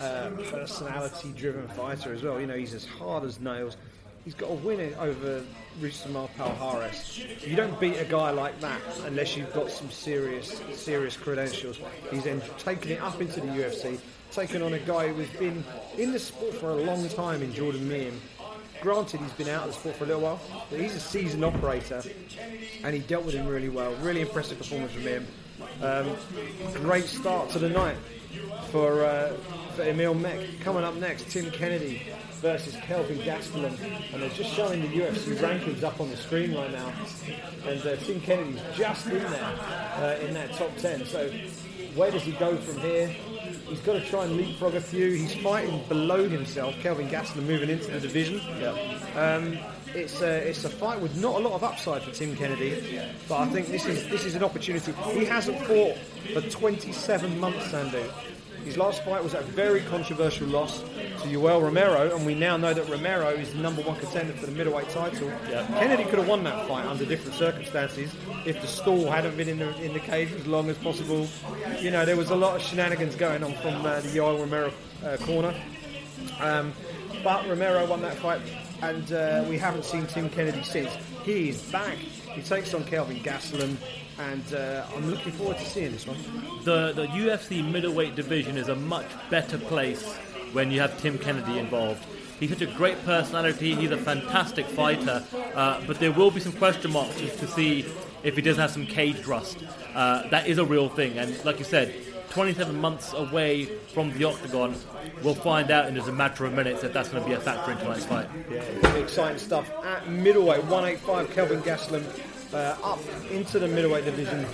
uh, 0.00 0.30
personality-driven 0.50 1.68
fighter 1.68 2.12
as 2.12 2.22
well. 2.22 2.40
You 2.40 2.46
know, 2.46 2.56
he's 2.56 2.74
as 2.74 2.86
hard 2.86 3.24
as 3.24 3.40
nails. 3.40 3.76
He's 4.24 4.34
got 4.34 4.50
a 4.50 4.54
win 4.54 4.94
over 5.00 5.42
Rousimar 5.80 6.28
Palhares. 6.38 7.46
You 7.46 7.56
don't 7.56 7.78
beat 7.80 7.96
a 7.96 8.04
guy 8.04 8.30
like 8.30 8.60
that 8.60 8.80
unless 9.04 9.36
you've 9.36 9.52
got 9.52 9.70
some 9.70 9.90
serious, 9.90 10.60
serious 10.74 11.16
credentials. 11.16 11.80
He's 12.10 12.22
then 12.22 12.40
taken 12.58 12.92
it 12.92 13.00
up 13.00 13.20
into 13.20 13.40
the 13.40 13.48
UFC, 13.48 13.98
taken 14.30 14.62
on 14.62 14.74
a 14.74 14.78
guy 14.78 15.08
who's 15.08 15.28
been 15.30 15.64
in 15.98 16.12
the 16.12 16.20
sport 16.20 16.54
for 16.54 16.70
a 16.70 16.76
long 16.76 17.08
time 17.08 17.42
in 17.42 17.52
Jordan 17.52 17.88
Mein. 17.88 18.20
Granted, 18.82 19.20
he's 19.20 19.32
been 19.32 19.48
out 19.48 19.62
of 19.62 19.68
the 19.68 19.72
sport 19.74 19.94
for 19.94 20.04
a 20.04 20.06
little 20.08 20.22
while, 20.22 20.40
but 20.68 20.80
he's 20.80 20.96
a 20.96 21.00
seasoned 21.00 21.44
operator, 21.44 22.02
and 22.82 22.94
he 22.94 23.00
dealt 23.00 23.24
with 23.24 23.34
him 23.34 23.46
really 23.46 23.68
well. 23.68 23.94
Really 24.02 24.22
impressive 24.22 24.58
performance 24.58 24.92
from 24.92 25.02
him. 25.02 25.26
Um, 25.80 26.16
great 26.74 27.04
start 27.04 27.50
to 27.50 27.60
the 27.60 27.68
night 27.68 27.96
for, 28.72 29.04
uh, 29.04 29.34
for 29.76 29.82
Emil 29.82 30.14
Mech. 30.14 30.40
Coming 30.60 30.82
up 30.82 30.96
next, 30.96 31.30
Tim 31.30 31.48
Kennedy 31.52 32.02
versus 32.40 32.74
Kelvin 32.82 33.18
Gastelum, 33.18 33.78
and 34.12 34.20
they're 34.20 34.28
just 34.30 34.52
showing 34.52 34.82
the 34.82 34.88
UFC 34.88 35.36
rankings 35.36 35.84
up 35.84 36.00
on 36.00 36.10
the 36.10 36.16
screen 36.16 36.52
right 36.52 36.72
now. 36.72 36.92
And 37.64 37.80
uh, 37.86 37.94
Tim 37.96 38.20
Kennedy's 38.20 38.60
just 38.74 39.06
in 39.06 39.22
there 39.22 39.58
uh, 39.96 40.18
in 40.26 40.34
that 40.34 40.52
top 40.54 40.76
ten. 40.78 41.06
So 41.06 41.30
where 41.94 42.10
does 42.10 42.22
he 42.22 42.32
go 42.32 42.56
from 42.56 42.80
here? 42.80 43.14
He's 43.72 43.80
got 43.80 43.94
to 43.94 44.04
try 44.04 44.26
and 44.26 44.36
leapfrog 44.36 44.74
a 44.74 44.82
few. 44.82 45.12
He's 45.12 45.34
fighting 45.36 45.82
below 45.88 46.28
himself. 46.28 46.78
Kelvin 46.80 47.08
Gastelum 47.08 47.46
moving 47.46 47.70
into 47.70 47.90
the 47.90 48.00
division. 48.00 48.38
Um, 49.16 49.58
it's 49.94 50.20
a, 50.20 50.46
it's 50.46 50.62
a 50.66 50.68
fight 50.68 51.00
with 51.00 51.16
not 51.16 51.36
a 51.36 51.38
lot 51.38 51.54
of 51.54 51.64
upside 51.64 52.02
for 52.02 52.10
Tim 52.10 52.36
Kennedy, 52.36 53.00
but 53.30 53.38
I 53.38 53.46
think 53.46 53.68
this 53.68 53.86
is 53.86 54.06
this 54.10 54.26
is 54.26 54.34
an 54.34 54.44
opportunity. 54.44 54.92
He 55.14 55.24
hasn't 55.24 55.58
fought 55.64 55.96
for 56.34 56.42
27 56.42 57.40
months, 57.40 57.66
Sandhu. 57.72 58.06
His 58.64 58.76
last 58.76 59.04
fight 59.04 59.22
was 59.22 59.34
a 59.34 59.42
very 59.42 59.80
controversial 59.80 60.46
loss 60.46 60.80
to 60.80 61.28
Yoel 61.28 61.62
Romero, 61.62 62.14
and 62.14 62.24
we 62.24 62.34
now 62.34 62.56
know 62.56 62.72
that 62.72 62.88
Romero 62.88 63.28
is 63.28 63.52
the 63.52 63.58
number 63.58 63.82
one 63.82 63.96
contender 63.98 64.32
for 64.34 64.46
the 64.46 64.52
middleweight 64.52 64.88
title. 64.90 65.30
Kennedy 65.78 66.04
could 66.04 66.18
have 66.18 66.28
won 66.28 66.44
that 66.44 66.68
fight 66.68 66.86
under 66.86 67.04
different 67.04 67.34
circumstances 67.36 68.12
if 68.46 68.60
the 68.60 68.66
stall 68.66 69.10
hadn't 69.10 69.36
been 69.36 69.48
in 69.48 69.58
the 69.58 69.82
in 69.82 69.92
the 69.92 70.00
cage 70.00 70.32
as 70.32 70.46
long 70.46 70.70
as 70.70 70.78
possible. 70.78 71.28
You 71.80 71.90
know, 71.90 72.04
there 72.04 72.16
was 72.16 72.30
a 72.30 72.36
lot 72.36 72.56
of 72.56 72.62
shenanigans 72.62 73.16
going 73.16 73.42
on 73.42 73.54
from 73.54 73.84
uh, 73.84 74.00
the 74.00 74.08
Yoel 74.08 74.38
Romero 74.38 74.72
uh, 75.04 75.16
corner. 75.18 75.54
Um, 76.40 76.72
but 77.24 77.48
Romero 77.48 77.86
won 77.86 78.02
that 78.02 78.16
fight, 78.16 78.40
and 78.80 79.12
uh, 79.12 79.44
we 79.48 79.58
haven't 79.58 79.84
seen 79.84 80.06
Tim 80.06 80.28
Kennedy 80.30 80.62
since. 80.62 80.90
He 81.24 81.50
is 81.50 81.62
back. 81.70 81.96
He 81.96 82.42
takes 82.42 82.74
on 82.74 82.84
Kelvin 82.84 83.18
Gastelum, 83.20 83.76
and 84.18 84.54
uh, 84.54 84.84
I'm 84.94 85.10
looking 85.10 85.32
forward 85.32 85.58
to 85.58 85.64
seeing 85.64 85.92
this 85.92 86.06
one. 86.06 86.16
the 86.64 86.92
the 86.92 87.06
UFC 87.06 87.68
middleweight 87.68 88.14
division 88.14 88.56
is 88.56 88.68
a 88.68 88.76
much 88.76 89.06
better 89.30 89.58
place 89.58 90.14
when 90.52 90.70
you 90.70 90.80
have 90.80 90.98
Tim 91.00 91.18
Kennedy 91.18 91.58
involved. 91.58 92.04
He's 92.38 92.50
such 92.50 92.62
a 92.62 92.66
great 92.66 93.02
personality. 93.04 93.74
He's 93.74 93.92
a 93.92 93.96
fantastic 93.96 94.66
fighter, 94.66 95.24
uh, 95.54 95.80
but 95.86 96.00
there 96.00 96.10
will 96.12 96.30
be 96.30 96.40
some 96.40 96.52
question 96.52 96.92
marks 96.92 97.20
as 97.22 97.36
to 97.36 97.46
see 97.46 97.86
if 98.24 98.34
he 98.34 98.42
doesn't 98.42 98.60
have 98.60 98.70
some 98.70 98.86
cage 98.86 99.24
rust. 99.26 99.58
Uh, 99.94 100.28
that 100.28 100.46
is 100.48 100.58
a 100.58 100.64
real 100.64 100.88
thing, 100.88 101.18
and 101.18 101.44
like 101.44 101.58
you 101.58 101.64
said, 101.64 101.94
27 102.30 102.80
months 102.80 103.12
away 103.12 103.66
from 103.92 104.10
the 104.16 104.24
octagon, 104.24 104.74
we'll 105.22 105.34
find 105.34 105.70
out 105.70 105.86
in 105.86 105.94
just 105.94 106.08
a 106.08 106.12
matter 106.12 106.46
of 106.46 106.54
minutes 106.54 106.82
if 106.82 106.92
that's 106.92 107.10
going 107.10 107.22
to 107.22 107.28
be 107.28 107.34
a 107.34 107.40
factor 107.40 107.72
in 107.72 107.78
tonight's 107.78 108.06
fight. 108.06 108.26
Yeah, 108.50 108.62
exciting 108.94 109.38
stuff. 109.38 109.70
At 109.84 110.08
middleweight, 110.08 110.64
185, 110.64 111.30
Kelvin 111.30 111.60
Gastelum 111.60 112.02
uh, 112.52 112.76
up 112.82 113.00
into 113.30 113.58
the 113.58 113.68
middleweight 113.68 114.04
division. 114.04 114.46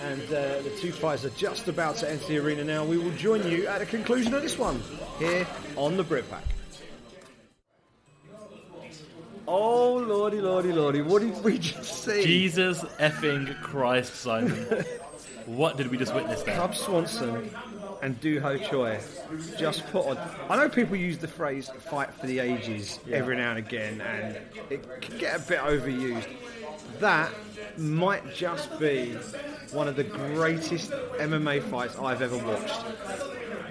And 0.00 0.22
uh, 0.24 0.62
the 0.62 0.72
two 0.80 0.90
fighters 0.90 1.24
are 1.24 1.36
just 1.36 1.68
about 1.68 1.96
to 1.96 2.10
enter 2.10 2.26
the 2.26 2.38
arena 2.38 2.64
now. 2.64 2.84
We 2.84 2.98
will 2.98 3.12
join 3.12 3.48
you 3.48 3.66
at 3.68 3.78
the 3.78 3.86
conclusion 3.86 4.34
of 4.34 4.42
this 4.42 4.58
one 4.58 4.82
here 5.18 5.46
on 5.76 5.96
the 5.96 6.02
Brit 6.02 6.28
Pack. 6.28 6.44
Oh, 9.46 9.94
lordy, 9.94 10.40
lordy, 10.40 10.72
lordy. 10.72 11.02
What 11.02 11.22
did 11.22 11.42
we 11.44 11.58
just 11.58 12.04
see? 12.04 12.24
Jesus 12.24 12.82
effing 12.98 13.60
Christ, 13.60 14.14
Simon. 14.14 14.54
what 15.46 15.76
did 15.76 15.90
we 15.90 15.98
just 15.98 16.14
witness 16.14 16.42
there? 16.42 16.56
Cub 16.56 16.74
Swanson 16.74 17.50
and 18.02 18.20
Doo 18.20 18.40
Ho 18.40 18.56
Choi 18.56 19.00
just 19.58 19.86
put 19.88 20.06
on. 20.06 20.18
I 20.48 20.56
know 20.56 20.68
people 20.68 20.96
use 20.96 21.18
the 21.18 21.28
phrase 21.28 21.70
fight 21.80 22.12
for 22.14 22.26
the 22.26 22.40
ages 22.40 22.98
every 23.10 23.36
now 23.36 23.50
and 23.50 23.58
again, 23.58 24.00
and 24.00 24.36
it 24.70 25.00
can 25.00 25.18
get 25.18 25.36
a 25.36 25.48
bit 25.48 25.60
overused. 25.60 26.28
That 27.02 27.32
might 27.78 28.34
just 28.34 28.78
be 28.78 29.12
one 29.72 29.88
of 29.88 29.96
the 29.96 30.04
greatest 30.04 30.90
MMA 30.90 31.62
fights 31.62 31.96
I've 31.98 32.22
ever 32.22 32.36
watched. 32.38 32.84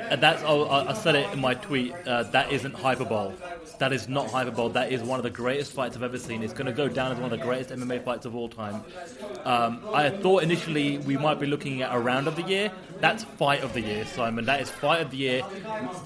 And 0.09 0.21
that's 0.21 0.43
oh, 0.45 0.65
I 0.65 0.89
I 0.89 0.93
said 0.93 1.15
it 1.15 1.31
in 1.31 1.39
my 1.39 1.53
tweet. 1.53 1.93
Uh, 2.05 2.23
that 2.23 2.51
isn't 2.51 2.73
hyperbole. 2.73 3.33
That 3.81 3.93
is 3.93 4.07
not 4.07 4.29
hyperbole. 4.29 4.73
That 4.73 4.91
is 4.91 5.01
one 5.01 5.19
of 5.19 5.23
the 5.23 5.31
greatest 5.31 5.71
fights 5.71 5.95
I've 5.95 6.03
ever 6.03 6.19
seen. 6.19 6.43
It's 6.43 6.53
going 6.53 6.67
to 6.67 6.71
go 6.71 6.87
down 6.87 7.13
as 7.13 7.17
one 7.17 7.33
of 7.33 7.39
the 7.39 7.43
greatest 7.43 7.71
MMA 7.71 8.03
fights 8.03 8.27
of 8.27 8.35
all 8.35 8.47
time. 8.47 8.83
Um, 9.43 9.81
I 9.91 10.11
thought 10.11 10.43
initially 10.43 10.99
we 10.99 11.17
might 11.17 11.39
be 11.39 11.47
looking 11.47 11.81
at 11.81 11.95
a 11.95 11.97
round 11.97 12.27
of 12.27 12.35
the 12.35 12.43
year. 12.43 12.71
That's 12.99 13.23
fight 13.23 13.63
of 13.63 13.73
the 13.73 13.81
year, 13.81 14.05
Simon. 14.05 14.45
That 14.45 14.61
is 14.61 14.69
fight 14.69 15.01
of 15.01 15.09
the 15.09 15.17
year, 15.17 15.41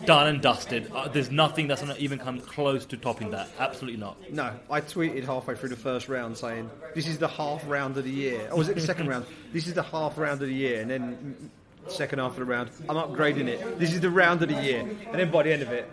done 0.05 0.27
and 0.27 0.41
dusted. 0.41 0.89
Uh, 0.93 1.09
there's 1.09 1.29
nothing 1.29 1.67
that's 1.67 1.81
going 1.81 1.93
to 1.93 2.01
even 2.01 2.17
come 2.17 2.39
close 2.39 2.86
to 2.86 2.95
topping 2.95 3.31
that. 3.31 3.49
Absolutely 3.59 3.99
not. 3.99 4.15
No, 4.31 4.51
I 4.71 4.79
tweeted 4.79 5.25
halfway 5.25 5.55
through 5.55 5.69
the 5.69 5.75
first 5.75 6.07
round 6.07 6.38
saying, 6.38 6.69
This 6.93 7.07
is 7.07 7.17
the 7.17 7.27
half 7.27 7.61
round 7.67 7.74
of 7.76 8.03
the 8.03 8.09
year. 8.09 8.47
Or 8.51 8.57
was 8.57 8.69
it 8.69 8.76
the 8.76 8.82
second 8.82 9.07
round? 9.07 9.26
This 9.53 9.67
is 9.67 9.73
the 9.73 9.84
half 9.84 10.17
round 10.17 10.41
of 10.41 10.47
the 10.47 10.53
year. 10.53 10.82
And 10.82 10.89
then, 10.89 11.51
second 11.88 12.19
half 12.19 12.32
of 12.32 12.38
the 12.38 12.45
round, 12.45 12.69
I'm 12.89 12.95
upgrading 12.95 13.47
it. 13.47 13.80
This 13.80 13.93
is 13.93 14.01
the 14.01 14.09
round 14.09 14.41
of 14.41 14.49
the 14.49 14.61
year. 14.61 14.80
And 14.80 15.19
then 15.19 15.32
by 15.32 15.43
the 15.43 15.53
end 15.53 15.61
of 15.61 15.71
it, 15.71 15.89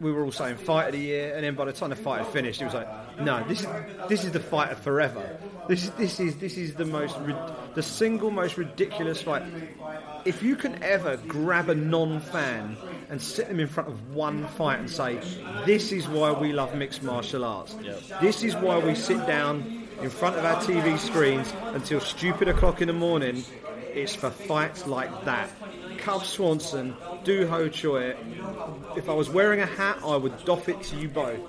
we 0.00 0.12
were 0.12 0.24
all 0.24 0.32
saying 0.32 0.56
fight 0.56 0.88
of 0.88 0.92
the 0.92 1.00
year. 1.00 1.34
And 1.34 1.44
then 1.44 1.54
by 1.54 1.64
the 1.64 1.72
time 1.72 1.90
the 1.90 1.96
fight 1.96 2.22
had 2.22 2.32
finished, 2.32 2.60
it 2.60 2.66
was 2.66 2.74
like, 2.74 3.20
No, 3.20 3.42
this 3.48 3.60
is 3.60 3.66
this 4.08 4.24
is 4.24 4.32
the 4.32 4.40
fight 4.40 4.70
of 4.70 4.78
forever. 4.78 5.38
This 5.68 5.84
is 5.84 5.90
this 5.92 6.20
is 6.20 6.36
this 6.36 6.56
is 6.56 6.74
the 6.74 6.84
most 6.84 7.16
the 7.74 7.82
single 7.82 8.30
most 8.30 8.58
ridiculous 8.58 9.22
fight. 9.22 9.42
If 10.24 10.42
you 10.42 10.56
can 10.56 10.82
ever 10.82 11.16
grab 11.16 11.68
a 11.70 11.74
non-fan 11.74 12.76
and 13.08 13.22
sit 13.22 13.48
them 13.48 13.60
in 13.60 13.68
front 13.68 13.88
of 13.88 14.14
one 14.14 14.46
fight 14.48 14.80
and 14.80 14.90
say, 14.90 15.20
"This 15.64 15.92
is 15.92 16.08
why 16.08 16.32
we 16.32 16.52
love 16.52 16.74
mixed 16.74 17.02
martial 17.02 17.44
arts. 17.44 17.74
This 18.20 18.42
is 18.42 18.54
why 18.56 18.78
we 18.78 18.94
sit 18.94 19.26
down 19.26 19.85
in 20.00 20.10
front 20.10 20.36
of 20.36 20.44
our 20.44 20.56
TV 20.62 20.98
screens 20.98 21.52
until 21.74 22.00
stupid 22.00 22.48
o'clock 22.48 22.80
in 22.80 22.88
the 22.88 22.94
morning." 22.94 23.44
It's 23.94 24.14
for 24.14 24.30
fights 24.30 24.86
like 24.86 25.24
that. 25.24 25.50
Cub 25.98 26.22
Swanson, 26.24 26.94
Doo 27.24 27.46
Ho 27.46 27.68
Choi. 27.68 28.14
If 28.94 29.08
I 29.08 29.14
was 29.14 29.30
wearing 29.30 29.60
a 29.60 29.66
hat, 29.66 29.98
I 30.04 30.16
would 30.16 30.44
doff 30.44 30.68
it 30.68 30.82
to 30.82 30.96
you 30.96 31.08
both. 31.08 31.40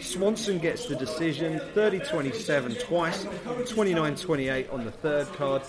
Swanson 0.00 0.58
gets 0.58 0.86
the 0.86 0.96
decision, 0.96 1.60
30-27 1.74 2.74
twice, 2.80 3.24
29-28 3.44 4.72
on 4.72 4.84
the 4.84 4.90
third 4.90 5.32
card. 5.34 5.62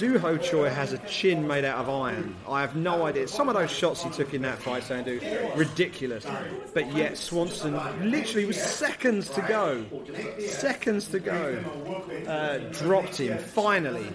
Doo 0.00 0.18
Ho 0.18 0.38
Choi 0.38 0.70
has 0.70 0.94
a 0.94 0.98
chin 1.00 1.46
made 1.46 1.62
out 1.62 1.76
of 1.76 1.90
iron. 1.90 2.34
I 2.48 2.62
have 2.62 2.74
no 2.74 3.04
idea. 3.04 3.28
Some 3.28 3.50
of 3.50 3.54
those 3.54 3.70
shots 3.70 4.02
he 4.02 4.08
took 4.08 4.32
in 4.32 4.40
that 4.40 4.58
fight, 4.58 4.82
Sandhu, 4.82 5.20
ridiculous. 5.54 6.24
But 6.72 6.90
yet 6.94 7.18
Swanson 7.18 7.74
literally 8.10 8.46
was 8.46 8.56
seconds 8.56 9.28
to 9.28 9.42
go, 9.42 9.84
seconds 10.38 11.08
to 11.08 11.20
go, 11.20 11.62
uh, 12.26 12.60
dropped 12.72 13.18
him 13.18 13.36
finally, 13.36 14.06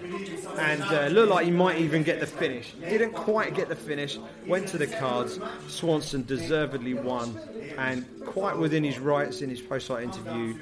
and 0.58 0.82
uh, 0.82 1.06
looked 1.06 1.30
like 1.30 1.44
he 1.44 1.52
might 1.52 1.78
even 1.78 2.02
get 2.02 2.18
the 2.18 2.26
finish. 2.26 2.72
Didn't 2.80 3.12
quite 3.12 3.54
get 3.54 3.68
the 3.68 3.76
finish. 3.76 4.18
Went 4.44 4.66
to 4.70 4.78
the 4.78 4.88
cards. 4.88 5.38
Swanson 5.68 6.24
deservedly 6.24 6.94
won, 6.94 7.38
and 7.78 8.04
quite 8.24 8.58
within 8.58 8.82
his 8.82 8.98
rights 8.98 9.40
in 9.40 9.48
his 9.48 9.60
post-fight 9.60 10.02
interview, 10.02 10.58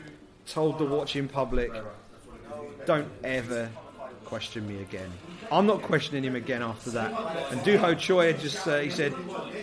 told 0.46 0.76
the 0.78 0.84
watching 0.84 1.28
public, 1.28 1.72
"Don't 2.84 3.08
ever 3.22 3.70
question 4.34 4.66
me 4.66 4.82
again. 4.82 5.12
I'm 5.52 5.64
not 5.64 5.80
questioning 5.82 6.24
him 6.24 6.34
again 6.34 6.60
after 6.60 6.90
that. 6.90 7.12
And 7.52 7.62
Doo 7.62 7.78
Ho 7.78 7.94
Choi 7.94 8.32
just 8.32 8.66
uh, 8.66 8.80
he 8.80 8.90
said 8.90 9.14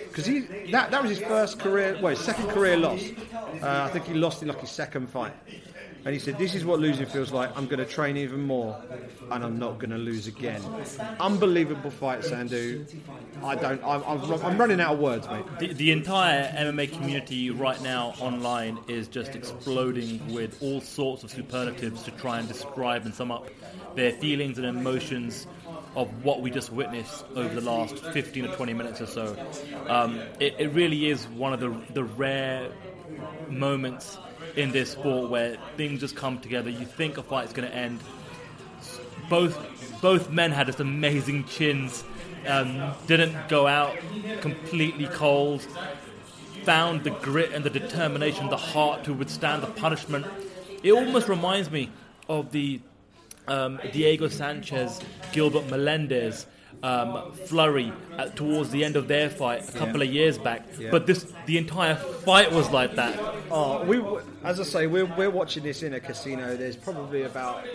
because 0.08 0.26
he 0.26 0.40
that 0.72 0.92
that 0.92 1.02
was 1.02 1.10
his 1.10 1.20
first 1.20 1.60
career, 1.60 2.00
well, 2.02 2.16
his 2.16 2.24
second 2.24 2.48
career 2.48 2.78
loss. 2.78 3.04
Uh, 3.62 3.84
I 3.84 3.90
think 3.90 4.06
he 4.06 4.14
lost 4.14 4.42
in 4.42 4.48
like 4.48 4.62
his 4.62 4.72
second 4.72 5.10
fight. 5.10 5.34
And 6.06 6.14
he 6.14 6.20
said, 6.20 6.38
"This 6.38 6.56
is 6.56 6.64
what 6.64 6.80
losing 6.80 7.06
feels 7.06 7.34
like. 7.34 7.50
I'm 7.58 7.68
going 7.68 7.80
to 7.80 7.86
train 7.86 8.16
even 8.16 8.42
more, 8.44 8.82
and 9.30 9.44
I'm 9.44 9.60
not 9.60 9.78
going 9.78 9.92
to 9.92 9.98
lose 9.98 10.26
again." 10.28 10.62
Unbelievable 11.20 11.92
fight, 11.92 12.22
Sandhu. 12.22 12.86
I 13.44 13.56
don't. 13.56 13.84
I'm, 13.84 14.02
I'm 14.46 14.58
running 14.58 14.80
out 14.80 14.94
of 14.94 15.00
words, 15.00 15.28
mate. 15.28 15.46
The, 15.60 15.74
the 15.74 15.92
entire 15.92 16.50
MMA 16.54 16.94
community 16.94 17.50
right 17.52 17.80
now 17.84 18.14
online 18.20 18.80
is 18.88 19.10
just 19.10 19.36
exploding 19.36 20.34
with 20.34 20.64
all 20.64 20.80
sorts 20.80 21.24
of 21.26 21.30
superlatives 21.30 22.04
to 22.04 22.12
try 22.12 22.40
and 22.40 22.48
describe 22.48 23.06
and 23.06 23.14
sum 23.14 23.32
up 23.32 23.46
their 23.96 24.12
feelings 24.12 24.58
and 24.58 24.68
emotions 24.68 25.48
of 25.96 26.24
what 26.24 26.42
we 26.42 26.50
just 26.50 26.72
witnessed 26.72 27.26
over 27.36 27.54
the 27.54 27.62
last 27.62 27.98
15 27.98 28.46
or 28.46 28.56
20 28.56 28.74
minutes 28.74 29.02
or 29.02 29.08
so. 29.08 29.36
Um, 29.88 30.20
it, 30.40 30.56
it 30.58 30.68
really 30.74 31.10
is 31.10 31.28
one 31.28 31.54
of 31.54 31.60
the, 31.60 31.76
the 31.94 32.04
rare 32.04 32.72
moments 33.50 34.18
in 34.56 34.72
this 34.72 34.92
sport 34.92 35.30
where 35.30 35.58
things 35.76 36.00
just 36.00 36.16
come 36.16 36.40
together. 36.40 36.70
You 36.70 36.86
think 36.86 37.18
a 37.18 37.24
fight's 37.24 37.54
going 37.54 37.68
to 37.68 37.76
end. 37.76 38.00
Both 39.30 39.58
both 40.02 40.32
men 40.32 40.52
had 40.52 40.68
just 40.68 40.80
amazing 40.80 41.46
chins. 41.46 42.04
Um, 42.48 42.94
didn't 43.06 43.50
go 43.50 43.68
out 43.68 43.96
completely 44.42 45.06
cold. 45.08 45.62
Found 46.64 47.04
the 47.04 47.12
grit 47.12 47.54
and 47.54 47.64
the 47.64 47.70
determination, 47.70 48.50
the 48.50 48.58
heart 48.58 49.04
to 49.06 49.14
withstand 49.14 49.64
the 49.64 49.68
punishment. 49.68 50.26
It 50.84 50.92
almost 50.92 51.28
reminds 51.28 51.70
me 51.70 51.92
of 52.28 52.52
the 52.52 52.82
um, 53.48 53.80
Diego 53.92 54.28
Sanchez, 54.28 55.00
Gilbert 55.32 55.70
Melendez, 55.70 56.46
um, 56.84 57.32
flurry 57.34 57.94
at, 58.18 58.36
towards 58.36 58.72
the 58.72 58.84
end 58.84 58.96
of 58.96 59.08
their 59.08 59.30
fight 59.30 59.70
a 59.70 59.72
couple 59.74 60.02
Yeah. 60.02 60.10
of 60.10 60.14
years 60.16 60.38
back. 60.40 60.66
Yeah. 60.80 60.90
But 60.90 61.06
this, 61.06 61.32
the 61.46 61.60
entire 61.60 61.94
fight 61.96 62.52
was 62.52 62.72
like 62.72 62.96
that. 62.96 63.20
Oh, 63.52 63.84
we, 63.84 64.02
as 64.44 64.60
I 64.60 64.64
say, 64.64 64.88
we're, 64.88 65.06
we're 65.06 65.30
watching 65.30 65.62
this 65.62 65.84
in 65.84 65.94
a 65.94 66.00
casino. 66.00 66.56
There's 66.56 66.76
probably 66.76 67.22
about 67.24 67.66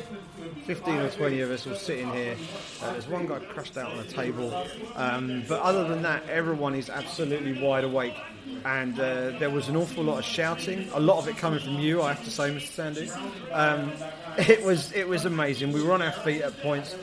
15 0.64 0.94
or 0.96 1.10
20 1.10 1.40
of 1.42 1.50
us 1.52 1.66
all 1.68 1.76
sitting 1.76 2.10
here. 2.12 2.36
Uh, 2.82 2.92
there's 2.92 3.06
one 3.06 3.26
guy 3.28 3.38
crashed 3.38 3.76
out 3.76 3.92
on 3.92 3.98
a 4.00 4.04
table. 4.04 4.52
Um, 4.96 5.44
but 5.46 5.60
other 5.62 5.86
than 5.86 6.02
that, 6.02 6.28
everyone 6.28 6.74
is 6.74 6.90
absolutely 6.90 7.60
wide 7.62 7.84
awake. 7.84 8.16
And 8.64 8.98
uh, 8.98 9.38
there 9.38 9.50
was 9.50 9.68
an 9.68 9.76
awful 9.76 10.02
lot 10.04 10.18
of 10.18 10.24
shouting, 10.24 10.88
a 10.94 11.00
lot 11.00 11.18
of 11.18 11.28
it 11.28 11.36
coming 11.36 11.60
from 11.60 11.78
you, 11.80 12.02
I 12.02 12.12
have 12.12 12.24
to 12.24 12.30
say, 12.30 12.50
Mr. 12.50 12.68
Sandy. 12.72 13.10
Um, 13.52 13.92
it 14.48 14.62
was 14.62 14.92
it 14.92 15.08
was 15.08 15.24
amazing. 15.24 15.72
We 15.72 15.82
were 15.82 15.92
on 15.92 16.02
our 16.02 16.12
feet 16.12 16.42
at 16.42 16.60
points. 16.60 16.94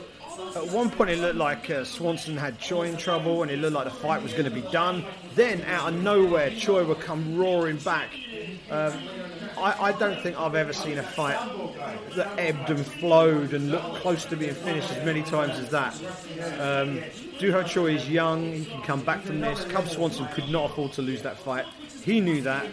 At 0.54 0.68
one 0.68 0.88
point, 0.88 1.10
it 1.10 1.18
looked 1.18 1.36
like 1.36 1.68
uh, 1.68 1.84
Swanson 1.84 2.36
had 2.36 2.60
Choi 2.60 2.82
in 2.82 2.96
trouble, 2.96 3.42
and 3.42 3.50
it 3.50 3.58
looked 3.58 3.74
like 3.74 3.84
the 3.84 3.90
fight 3.90 4.22
was 4.22 4.32
going 4.32 4.44
to 4.44 4.50
be 4.50 4.62
done. 4.62 5.04
Then, 5.34 5.62
out 5.62 5.92
of 5.92 6.00
nowhere, 6.00 6.50
Choi 6.50 6.84
would 6.84 7.00
come 7.00 7.36
roaring 7.36 7.78
back. 7.78 8.10
Um, 8.70 8.92
I, 9.58 9.76
I 9.80 9.92
don't 9.92 10.20
think 10.22 10.38
I've 10.38 10.54
ever 10.54 10.72
seen 10.72 10.98
a 10.98 11.02
fight 11.02 11.38
that 12.14 12.38
ebbed 12.38 12.70
and 12.70 12.86
flowed 12.86 13.52
and 13.52 13.72
looked 13.72 13.96
close 13.96 14.24
to 14.26 14.36
being 14.36 14.54
finished 14.54 14.92
as 14.92 15.04
many 15.04 15.22
times 15.22 15.58
as 15.58 15.70
that. 15.70 15.94
Um, 16.60 17.02
Doo 17.40 17.50
Ho 17.50 17.64
Choi 17.64 17.96
is 17.96 18.08
young; 18.08 18.52
he 18.52 18.64
can 18.64 18.82
come 18.82 19.02
back 19.02 19.22
from 19.22 19.40
this. 19.40 19.64
Cub 19.64 19.88
Swanson 19.88 20.28
could 20.28 20.48
not 20.50 20.70
afford 20.70 20.92
to 20.92 21.02
lose 21.02 21.22
that 21.22 21.36
fight. 21.36 21.66
He 22.04 22.20
knew 22.20 22.42
that, 22.42 22.66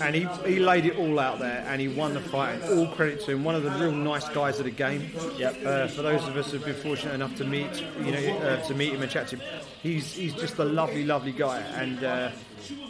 and 0.00 0.14
he, 0.14 0.28
he 0.44 0.58
laid 0.58 0.84
it 0.84 0.98
all 0.98 1.18
out 1.18 1.38
there, 1.38 1.64
and 1.66 1.80
he 1.80 1.88
won 1.88 2.12
the 2.12 2.20
fight. 2.20 2.60
And 2.60 2.78
all 2.78 2.86
credit 2.94 3.24
to 3.24 3.32
him. 3.32 3.42
One 3.42 3.54
of 3.54 3.62
the 3.62 3.70
real 3.70 3.90
nice 3.90 4.28
guys 4.28 4.58
of 4.58 4.66
the 4.66 4.70
game. 4.70 5.10
Yep. 5.38 5.56
Uh, 5.64 5.86
for 5.88 6.02
those 6.02 6.26
of 6.28 6.36
us 6.36 6.50
who've 6.50 6.62
been 6.62 6.74
fortunate 6.74 7.14
enough 7.14 7.34
to 7.36 7.44
meet, 7.44 7.82
you 8.04 8.12
know, 8.12 8.36
uh, 8.38 8.62
to 8.66 8.74
meet 8.74 8.92
him 8.92 9.00
and 9.00 9.10
chat 9.10 9.28
to 9.28 9.36
him, 9.36 9.48
he's 9.82 10.12
he's 10.12 10.34
just 10.34 10.58
a 10.58 10.64
lovely, 10.64 11.04
lovely 11.04 11.32
guy. 11.32 11.60
And 11.60 12.04
uh, 12.04 12.30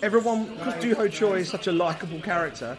everyone, 0.03 0.47
because 0.57 0.83
Doo 0.83 0.95
Ho 0.97 1.07
Choi 1.07 1.39
is 1.39 1.49
such 1.49 1.69
a 1.69 1.73
likable 1.73 2.21
character, 2.21 2.77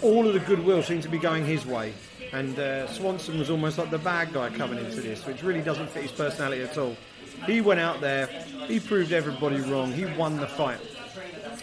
all 0.00 0.26
of 0.26 0.32
the 0.32 0.40
goodwill 0.40 0.82
seemed 0.82 1.02
to 1.02 1.10
be 1.10 1.18
going 1.18 1.44
his 1.44 1.66
way. 1.66 1.92
And 2.32 2.58
uh, 2.58 2.88
Swanson 2.88 3.38
was 3.38 3.50
almost 3.50 3.76
like 3.76 3.90
the 3.90 3.98
bad 3.98 4.32
guy 4.32 4.48
coming 4.48 4.78
into 4.78 5.02
this, 5.02 5.26
which 5.26 5.42
really 5.42 5.60
doesn't 5.60 5.90
fit 5.90 6.04
his 6.04 6.12
personality 6.12 6.62
at 6.62 6.78
all. 6.78 6.96
He 7.46 7.60
went 7.60 7.80
out 7.80 8.00
there, 8.00 8.26
he 8.66 8.80
proved 8.80 9.12
everybody 9.12 9.60
wrong, 9.60 9.92
he 9.92 10.06
won 10.06 10.36
the 10.36 10.46
fight, 10.46 10.78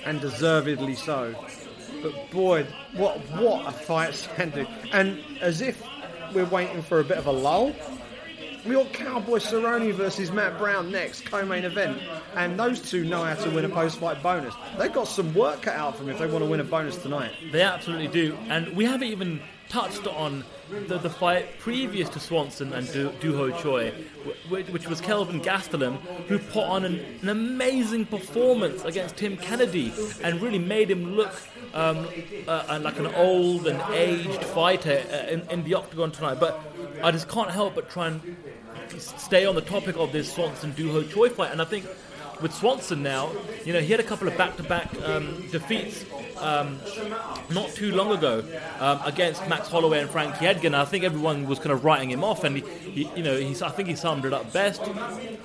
and 0.06 0.22
deservedly 0.22 0.96
so. 0.96 1.36
But 2.02 2.32
boy, 2.32 2.66
what 2.94 3.18
what 3.32 3.68
a 3.68 3.72
fight 3.72 4.12
Sandhu! 4.12 4.68
And 4.92 5.20
as 5.42 5.62
if 5.62 5.82
we're 6.34 6.46
waiting 6.46 6.82
for 6.82 7.00
a 7.00 7.04
bit 7.04 7.18
of 7.18 7.28
a 7.28 7.32
lull. 7.32 7.74
We 8.64 8.76
got 8.76 8.94
Cowboy 8.94 9.40
Cerrone 9.40 9.92
versus 9.94 10.32
Matt 10.32 10.60
Brown 10.60 10.92
next, 10.92 11.26
co-main 11.26 11.64
event, 11.66 12.00
and 12.36 12.60
those 12.60 12.80
two 12.80 13.04
know 13.04 13.24
how 13.24 13.34
to 13.34 13.50
win 13.50 13.66
a 13.66 13.70
post-fight 13.70 14.22
bonus. 14.22 14.54
They've 14.78 14.94
got 14.94 15.08
some 15.08 15.34
work 15.34 15.64
cut 15.64 15.76
out 15.76 15.98
for 15.98 16.04
them 16.04 16.14
if 16.14 16.20
they 16.20 16.28
want 16.28 16.44
to 16.44 16.50
win 16.50 16.60
a 16.60 16.64
bonus 16.64 16.96
tonight. 16.98 17.32
They 17.52 17.64
absolutely 17.64 18.10
do, 18.10 18.38
and 18.50 18.76
we 18.76 18.86
haven't 18.86 19.08
even 19.08 19.42
touched 19.72 20.06
on 20.06 20.44
the, 20.88 20.98
the 20.98 21.10
fight 21.10 21.58
previous 21.60 22.10
to 22.10 22.20
Swanson 22.20 22.74
and 22.74 22.92
du, 22.92 23.10
Doo 23.22 23.38
Ho 23.38 23.52
Choi, 23.52 23.92
which, 24.50 24.68
which, 24.68 24.88
was 24.88 25.00
Kelvin 25.00 25.40
Gastelum, 25.40 25.96
who 26.28 26.40
put 26.40 26.66
on 26.66 26.84
an, 26.84 27.00
an, 27.22 27.30
amazing 27.30 28.06
performance 28.06 28.84
against 28.84 29.16
Tim 29.16 29.38
Kennedy 29.38 29.94
and 30.24 30.42
really 30.42 30.60
made 30.60 30.92
him 30.92 31.16
look 31.16 31.32
um, 31.74 32.06
uh, 32.50 32.80
like 32.84 33.00
an 33.00 33.08
old 33.08 33.66
and 33.66 33.82
aged 33.94 34.44
fighter 34.44 35.04
uh, 35.10 35.32
in, 35.32 35.42
in 35.50 35.64
the 35.64 35.76
octagon 35.76 36.12
tonight. 36.12 36.38
But 36.38 36.60
I 37.02 37.12
just 37.12 37.30
can't 37.30 37.50
help 37.50 37.76
but 37.76 37.90
try 37.90 38.08
and 38.08 38.22
stay 38.98 39.46
on 39.46 39.56
the 39.56 39.62
topic 39.62 39.96
of 39.96 40.12
this 40.12 40.34
Swanson 40.34 40.72
Doo 40.72 40.92
Ho 40.92 41.04
Choi 41.04 41.30
fight, 41.30 41.52
and 41.52 41.62
I 41.62 41.66
think 41.66 41.86
with 42.42 42.54
Swanson 42.54 43.04
now, 43.04 43.32
you 43.66 43.74
know, 43.74 43.80
he 43.80 43.92
had 43.92 44.00
a 44.00 44.04
couple 44.04 44.28
of 44.28 44.38
back-to-back 44.38 44.90
um, 45.04 45.44
defeats 45.52 46.06
um, 46.40 46.80
not 47.52 47.70
too 47.70 47.92
long 47.92 48.12
ago 48.12 48.44
um, 48.80 49.00
against 49.06 49.48
Max 49.48 49.68
Holloway 49.68 50.00
and 50.00 50.10
Frankie 50.10 50.46
Edgar. 50.46 50.76
I 50.76 50.86
think 50.86 51.04
everyone 51.04 51.48
was 51.48 51.60
kind 51.60 51.72
of 51.72 51.86
writing 51.86 52.10
him 52.10 52.24
off, 52.24 52.44
and 52.44 52.58
he, 52.58 52.64
he 52.92 53.10
you 53.16 53.24
know, 53.24 53.38
he's, 53.38 53.62
I 53.62 53.70
think 53.70 53.88
he 53.88 53.96
summed 53.96 54.26
it 54.26 54.34
up 54.34 54.52
best 54.52 54.82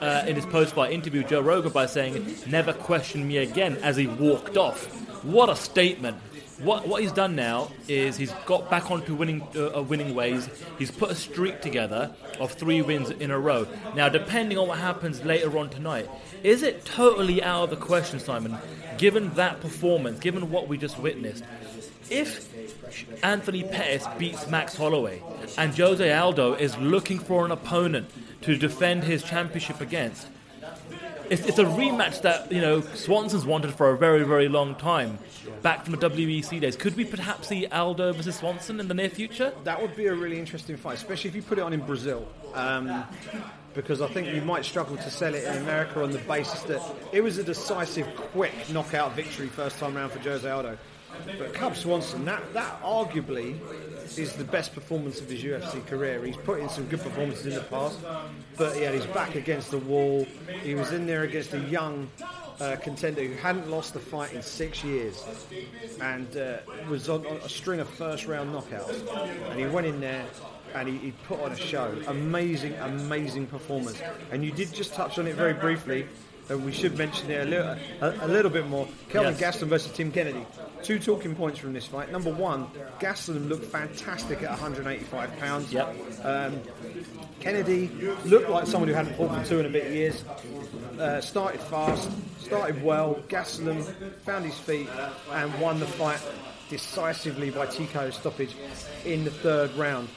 uh, 0.01 0.24
in 0.26 0.36
his 0.36 0.47
post-fight 0.47 0.92
interview, 0.92 1.22
Joe 1.22 1.40
Rogan, 1.40 1.72
by 1.72 1.86
saying, 1.86 2.36
"Never 2.47 2.72
question 2.72 3.26
me 3.26 3.38
again," 3.38 3.76
as 3.82 3.97
he 3.97 4.07
walked 4.07 4.57
off. 4.57 4.86
What 5.24 5.49
a 5.49 5.57
statement! 5.57 6.18
What 6.59 6.89
what 6.89 7.03
he's 7.03 7.13
done 7.13 7.37
now 7.37 7.71
is 7.89 8.17
he's 8.17 8.33
got 8.47 8.71
back 8.71 8.91
onto 8.91 9.15
winning 9.15 9.47
uh, 9.57 9.83
winning 9.83 10.15
ways. 10.15 10.49
He's 10.79 10.91
put 10.91 11.11
a 11.11 11.15
streak 11.15 11.61
together 11.61 12.15
of 12.41 12.53
three 12.53 12.83
wins 12.83 13.11
in 13.11 13.31
a 13.31 13.39
row. 13.39 13.67
Now, 13.95 14.09
depending 14.09 14.59
on 14.59 14.69
what 14.69 14.79
happens 14.79 15.25
later 15.25 15.57
on 15.59 15.71
tonight, 15.71 16.09
is 16.43 16.63
it 16.63 16.85
totally 16.85 17.43
out 17.43 17.65
of 17.65 17.71
the 17.71 17.77
question, 17.77 18.21
Simon? 18.21 18.57
Given 18.99 19.35
that 19.35 19.61
performance, 19.61 20.19
given 20.21 20.51
what 20.51 20.69
we 20.69 20.79
just 20.79 20.99
witnessed, 20.99 21.45
if 22.09 22.49
Anthony 23.23 23.63
Pettis 23.63 24.07
beats 24.19 24.47
Max 24.47 24.77
Holloway 24.77 25.23
and 25.59 25.77
Jose 25.77 26.13
Aldo 26.13 26.55
is 26.55 26.77
looking 26.79 27.19
for 27.19 27.45
an 27.45 27.51
opponent 27.51 28.09
to 28.43 28.57
defend 28.57 29.05
his 29.05 29.23
championship 29.23 29.81
against, 29.81 30.29
it's, 31.31 31.47
it's 31.47 31.59
a 31.59 31.64
rematch 31.64 32.22
that 32.22 32.51
you 32.51 32.61
know 32.61 32.81
Swanson's 32.81 33.45
wanted 33.45 33.74
for 33.74 33.91
a 33.91 33.97
very 33.97 34.24
very 34.24 34.49
long 34.49 34.74
time, 34.74 35.18
back 35.62 35.85
from 35.85 35.95
the 35.95 36.11
WEC 36.11 36.61
days. 36.61 36.77
Could 36.77 36.97
we 36.97 37.05
perhaps 37.05 37.49
see 37.49 37.66
Aldo 37.66 38.12
versus 38.12 38.37
Swanson 38.37 38.81
in 38.81 38.89
the 38.89 38.95
near 38.95 39.11
future? 39.11 39.53
That 39.64 39.81
would 39.81 39.97
be 39.97 40.07
a 40.07 40.14
really 40.14 40.39
interesting 40.39 40.77
fight, 40.77 40.95
especially 40.95 41.31
if 41.31 41.37
you 41.37 41.43
put 41.43 41.59
it 41.59 41.62
on 41.62 41.72
in 41.72 41.81
Brazil. 41.81 42.27
Um, 42.55 43.05
because 43.74 44.01
I 44.01 44.09
think 44.09 44.29
you 44.29 44.41
might 44.41 44.64
struggle 44.64 44.97
to 44.97 45.11
sell 45.11 45.35
it 45.35 45.45
in 45.45 45.59
America 45.59 46.03
on 46.03 46.11
the 46.11 46.18
basis 46.20 46.62
that 46.62 46.81
it 47.12 47.20
was 47.20 47.37
a 47.37 47.45
decisive, 47.45 48.07
quick 48.16 48.53
knockout 48.70 49.14
victory 49.14 49.49
first 49.49 49.79
time 49.79 49.95
round 49.95 50.12
for 50.12 50.18
Jose 50.20 50.49
Aldo. 50.49 50.79
But 51.39 51.55
Cub 51.55 51.77
Swanson, 51.77 52.25
that, 52.25 52.53
that 52.55 52.81
arguably 52.83 53.59
is 54.19 54.35
the 54.35 54.45
best 54.45 54.75
performance 54.75 55.21
of 55.21 55.29
his 55.29 55.43
UFC 55.43 55.85
career. 55.87 56.25
He's 56.25 56.37
put 56.37 56.61
in 56.61 56.69
some 56.69 56.87
good 56.87 57.01
performances 57.01 57.47
in 57.47 57.55
the 57.55 57.61
past, 57.62 57.99
but 58.57 58.77
he 58.77 58.83
had 58.83 58.95
his 58.95 59.07
back 59.07 59.35
against 59.35 59.71
the 59.71 59.79
wall. 59.79 60.27
He 60.62 60.75
was 60.75 60.93
in 60.93 61.07
there 61.07 61.23
against 61.23 61.53
a 61.55 61.61
young 61.61 62.09
uh, 62.61 62.77
contender 62.77 63.23
who 63.23 63.35
hadn't 63.35 63.71
lost 63.71 63.95
a 63.97 63.99
fight 63.99 64.33
in 64.33 64.43
six 64.43 64.83
years 64.83 65.25
and 66.01 66.37
uh, 66.37 66.59
was 66.89 67.09
on, 67.09 67.27
on, 67.27 67.37
a 67.39 67.49
string 67.49 67.81
of 67.81 67.89
first 67.89 68.27
round 68.27 68.55
knockouts. 68.55 69.51
And 69.51 69.61
he 69.61 69.67
went 69.67 69.87
in 69.87 70.01
there 70.01 70.25
and 70.75 70.89
he, 70.89 70.97
he, 70.99 71.11
put 71.27 71.41
on 71.41 71.53
a 71.53 71.57
show. 71.57 71.95
Amazing, 72.07 72.75
amazing 72.75 73.47
performance. 73.47 74.01
And 74.31 74.45
you 74.45 74.53
did 74.53 74.73
just 74.73 74.95
touch 74.95 75.19
on 75.19 75.27
it 75.27 75.35
very 75.35 75.55
briefly 75.55 76.07
and 76.49 76.64
we 76.64 76.73
should 76.73 76.97
mention 76.97 77.31
it 77.31 77.47
a 77.47 77.51
little, 77.51 77.77
a, 78.01 78.27
a 78.27 78.29
little 78.29 78.51
bit 78.51 78.67
more. 78.67 78.87
Kelvin 79.09 79.37
yes. 79.39 79.57
Gastelum 79.57 79.69
versus 79.69 79.93
Tim 79.93 80.12
Kennedy. 80.12 80.47
Two 80.83 80.99
talking 80.99 81.35
points 81.35 81.59
from 81.59 81.72
this 81.72 81.87
fight. 81.87 82.12
Number 82.12 82.33
one, 82.33 82.68
Gastelum 83.01 83.49
looked 83.49 83.64
fantastic 83.64 84.43
at 84.43 84.51
185 84.51 85.39
pounds. 85.39 85.72
Yep. 85.72 85.97
Um, 86.24 86.61
Kennedy 87.41 87.89
looked 88.24 88.51
like 88.51 88.66
someone 88.66 88.89
who 88.89 88.95
hadn't 88.95 89.14
fought 89.16 89.37
for 89.37 89.49
two 89.49 89.59
and 89.59 89.66
a 89.66 89.70
bit 89.70 89.91
years. 89.93 90.24
Uh, 90.99 91.20
started 91.20 91.61
fast, 91.61 92.11
started 92.41 92.83
well. 92.83 93.16
Gastelum 93.29 93.83
found 94.20 94.45
his 94.45 94.59
feet 94.59 94.89
and 95.33 95.61
won 95.61 95.81
the 95.81 95.87
fight 95.87 96.20
decisively 96.68 97.51
by 97.51 97.66
TKO 97.66 98.12
stoppage 98.12 98.55
in 99.05 99.24
the 99.24 99.31
third 99.31 99.72
round. 99.74 100.09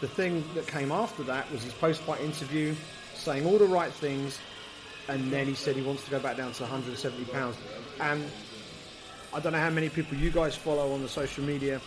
The 0.00 0.08
thing 0.08 0.44
that 0.54 0.66
came 0.66 0.92
after 0.92 1.22
that 1.24 1.50
was 1.52 1.62
his 1.62 1.74
post-fight 1.74 2.20
interview, 2.20 2.74
saying 3.14 3.46
all 3.46 3.58
the 3.58 3.66
right 3.66 3.92
things, 3.92 4.38
and 5.08 5.30
then 5.30 5.46
he 5.46 5.54
said 5.54 5.76
he 5.76 5.82
wants 5.82 6.04
to 6.04 6.10
go 6.10 6.18
back 6.18 6.36
down 6.36 6.52
to 6.52 6.62
170 6.62 7.24
pounds. 7.26 7.56
And 8.00 8.24
I 9.32 9.40
don't 9.40 9.52
know 9.52 9.60
how 9.60 9.70
many 9.70 9.88
people 9.88 10.16
you 10.16 10.30
guys 10.30 10.56
follow 10.56 10.92
on 10.92 11.02
the 11.02 11.08
social 11.08 11.44
media 11.44 11.80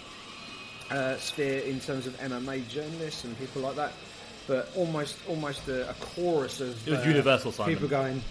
uh, 0.89 1.17
sphere 1.17 1.59
in 1.59 1.79
terms 1.79 2.07
of 2.07 2.17
MMA 2.19 2.67
journalists 2.69 3.23
and 3.23 3.37
people 3.37 3.61
like 3.61 3.75
that, 3.75 3.91
but 4.47 4.69
almost 4.75 5.17
almost 5.27 5.67
a, 5.67 5.89
a 5.89 5.93
chorus 5.95 6.61
of 6.61 6.87
it 6.87 6.93
uh, 6.93 7.03
universal 7.03 7.51
Simon. 7.51 7.73
people 7.73 7.89
going, 7.89 8.21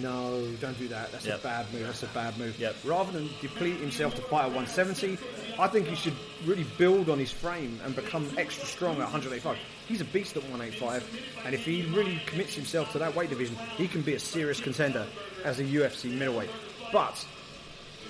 no, 0.00 0.46
don't 0.60 0.78
do 0.78 0.88
that. 0.88 1.12
That's 1.12 1.26
yep. 1.26 1.40
a 1.40 1.42
bad 1.42 1.72
move. 1.72 1.82
That's 1.82 2.02
a 2.02 2.06
bad 2.08 2.38
move. 2.38 2.58
Yep. 2.58 2.76
Rather 2.84 3.12
than 3.12 3.28
deplete 3.42 3.76
himself 3.80 4.14
to 4.14 4.22
fight 4.22 4.46
at 4.46 4.52
170, 4.54 5.18
I 5.58 5.68
think 5.68 5.86
he 5.86 5.94
should 5.94 6.14
really 6.46 6.64
build 6.78 7.10
on 7.10 7.18
his 7.18 7.30
frame 7.30 7.78
and 7.84 7.94
become 7.94 8.26
extra 8.38 8.66
strong 8.66 8.94
at 8.94 9.10
185. 9.12 9.58
He's 9.86 10.00
a 10.00 10.06
beast 10.06 10.36
at 10.36 10.42
185, 10.44 11.42
and 11.44 11.54
if 11.54 11.66
he 11.66 11.82
really 11.94 12.20
commits 12.24 12.54
himself 12.54 12.92
to 12.92 12.98
that 12.98 13.14
weight 13.14 13.28
division, 13.28 13.56
he 13.76 13.86
can 13.86 14.00
be 14.00 14.14
a 14.14 14.18
serious 14.18 14.58
contender 14.58 15.06
as 15.44 15.60
a 15.60 15.64
UFC 15.64 16.16
middleweight. 16.16 16.48
But 16.90 17.26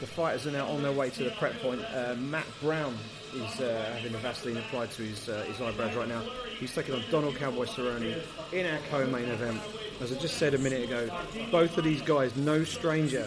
the 0.04 0.10
fighters 0.10 0.46
are 0.46 0.50
now 0.50 0.66
on 0.66 0.82
their 0.82 0.92
way 0.92 1.08
to 1.08 1.24
the 1.24 1.30
prep 1.30 1.58
point. 1.62 1.80
Uh, 1.94 2.14
Matt 2.18 2.44
Brown 2.60 2.94
is 3.32 3.58
uh, 3.58 3.90
having 3.96 4.14
a 4.14 4.18
Vaseline 4.18 4.58
applied 4.58 4.90
to 4.90 5.02
his, 5.02 5.30
uh, 5.30 5.42
his 5.48 5.58
eyebrows 5.62 5.96
right 5.96 6.06
now. 6.08 6.22
He's 6.58 6.74
taking 6.74 6.94
on 6.94 7.02
Donald 7.10 7.36
Cowboy 7.36 7.64
Cerrone 7.64 8.20
in 8.52 8.66
our 8.66 8.78
co-main 8.90 9.30
event. 9.30 9.58
As 10.02 10.12
I 10.12 10.16
just 10.16 10.36
said 10.36 10.52
a 10.52 10.58
minute 10.58 10.84
ago, 10.84 11.08
both 11.50 11.78
of 11.78 11.84
these 11.84 12.02
guys, 12.02 12.36
no 12.36 12.64
stranger 12.64 13.26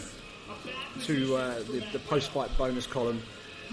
to 1.01 1.35
uh, 1.35 1.55
the, 1.63 1.83
the 1.93 1.99
post-fight 1.99 2.55
bonus 2.59 2.85
column. 2.85 3.23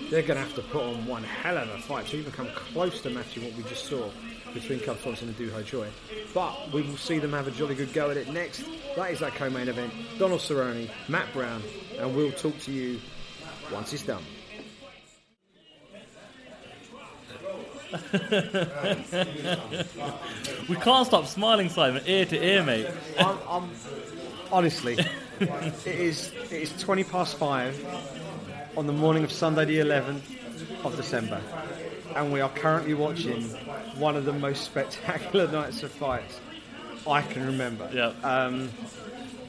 They're 0.09 0.23
going 0.23 0.41
to 0.41 0.45
have 0.47 0.55
to 0.55 0.63
put 0.63 0.83
on 0.83 1.05
one 1.05 1.25
hell 1.25 1.59
of 1.59 1.69
a 1.69 1.79
fight 1.81 2.07
to 2.07 2.17
even 2.17 2.33
come 2.33 2.49
close 2.55 3.03
to 3.03 3.11
matching 3.11 3.45
what 3.45 3.55
we 3.55 3.65
just 3.65 3.85
saw 3.85 4.09
between 4.55 4.81
Cub 4.81 4.99
Swanson 5.01 5.29
and 5.29 5.37
Doo 5.37 5.51
Ho 5.51 5.63
Choi. 5.63 5.89
But 6.33 6.73
we 6.73 6.83
will 6.83 6.97
see 6.97 7.19
them 7.19 7.33
have 7.33 7.47
a 7.49 7.51
jolly 7.51 7.75
good 7.75 7.93
go 7.93 8.11
at 8.11 8.17
it 8.17 8.33
next. 8.33 8.65
That 8.97 9.11
is 9.11 9.23
our 9.23 9.31
co-main 9.31 9.69
event. 9.69 9.93
Donald 10.19 10.41
Cerrone, 10.41 10.89
Matt 11.09 11.33
Brown, 11.33 11.63
and 11.99 12.15
we'll 12.15 12.33
talk 12.33 12.59
to 12.61 12.73
you 12.73 13.01
once 13.73 13.93
it's 13.93 14.03
done. 14.03 14.23
we 20.69 20.75
can't 20.77 21.07
stop 21.07 21.27
smiling, 21.27 21.69
Simon, 21.69 22.03
ear 22.07 22.27
to 22.27 22.45
ear, 22.45 22.65
mate. 22.65 22.89
I'm, 23.19 23.39
I'm, 23.49 23.71
honestly, 24.51 24.97
it 25.41 25.87
is 25.87 26.33
it 26.51 26.53
is 26.53 26.83
twenty 26.83 27.05
past 27.05 27.37
five 27.37 27.79
on 28.77 28.87
the 28.89 28.93
morning 28.93 29.23
of 29.23 29.31
Sunday, 29.31 29.65
the 29.65 29.79
11th 29.79 30.85
of 30.85 30.97
December, 30.97 31.41
and 32.17 32.33
we 32.33 32.41
are 32.41 32.49
currently 32.51 32.95
watching 32.95 33.43
one 33.99 34.17
of 34.17 34.25
the 34.25 34.33
most 34.33 34.65
spectacular 34.65 35.51
nights 35.53 35.85
of 35.85 35.93
fights 35.93 36.41
I 37.07 37.23
can 37.23 37.47
remember. 37.47 37.89
Yeah. 37.93 38.13
Um, 38.23 38.71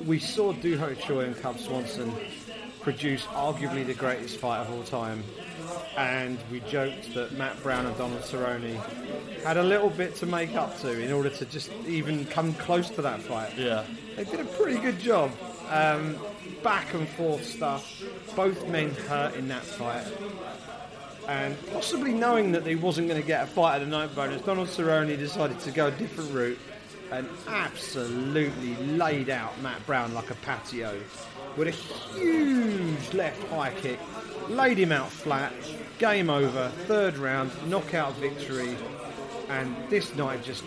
we 0.06 0.20
saw 0.20 0.52
Doo 0.54 0.78
Ho 0.78 0.94
Choi 0.94 1.26
and 1.26 1.38
Cub 1.38 1.60
Swanson 1.60 2.14
produce 2.82 3.24
arguably 3.28 3.86
the 3.86 3.94
greatest 3.94 4.38
fight 4.38 4.60
of 4.60 4.72
all 4.72 4.84
time 4.84 5.24
and 5.98 6.38
we 6.52 6.60
joked 6.62 7.14
that 7.14 7.32
Matt 7.34 7.62
Brown 7.64 7.86
and 7.86 7.98
Donald 7.98 8.22
Cerrone 8.22 8.76
had 9.44 9.58
a 9.58 9.64
little 9.64 9.90
bit 9.90 10.16
to 10.18 10.26
make 10.26 10.56
up 10.56 10.78
to 10.82 11.02
in 11.02 11.12
order 11.12 11.30
to 11.30 11.46
just 11.46 11.72
even 11.88 12.26
come 12.26 12.54
close 12.54 12.90
to 12.92 13.02
that 13.02 13.22
fight. 13.22 13.58
Yeah, 13.58 13.86
they 14.16 14.26
did 14.26 14.40
a 14.40 14.46
pretty 14.46 14.80
good 14.80 15.00
job. 15.00 15.32
Um, 15.70 16.18
back 16.64 16.94
and 16.94 17.08
forth 17.08 17.46
stuff. 17.46 18.04
Both 18.36 18.68
men 18.68 18.92
hurt 18.92 19.36
in 19.36 19.48
that 19.48 19.64
fight. 19.64 20.06
And 21.28 21.56
possibly 21.72 22.14
knowing 22.14 22.52
that 22.52 22.68
he 22.68 22.76
wasn't 22.76 23.08
going 23.08 23.20
to 23.20 23.26
get 23.26 23.44
a 23.44 23.48
fight 23.48 23.78
at 23.78 23.80
the 23.80 23.88
night 23.88 24.14
bonus, 24.14 24.42
Donald 24.44 24.68
Cerrone 24.68 25.18
decided 25.18 25.60
to 25.62 25.72
go 25.72 25.88
a 25.88 25.92
different 25.92 26.32
route 26.32 26.60
and 27.12 27.28
absolutely 27.48 28.76
laid 28.98 29.30
out 29.30 29.60
Matt 29.62 29.86
Brown 29.86 30.14
like 30.14 30.32
a 30.32 30.36
patio 30.36 31.00
with 31.56 31.68
a 31.68 31.72
huge 31.72 33.14
left 33.14 33.42
high 33.50 33.72
kick, 33.72 34.00
laid 34.50 34.78
him 34.78 34.92
out 34.92 35.10
flat, 35.10 35.54
game 35.98 36.30
over, 36.30 36.70
third 36.88 37.18
round, 37.18 37.52
knockout 37.70 38.14
victory, 38.16 38.76
and 39.50 39.76
this 39.90 40.16
night 40.16 40.44
just. 40.44 40.64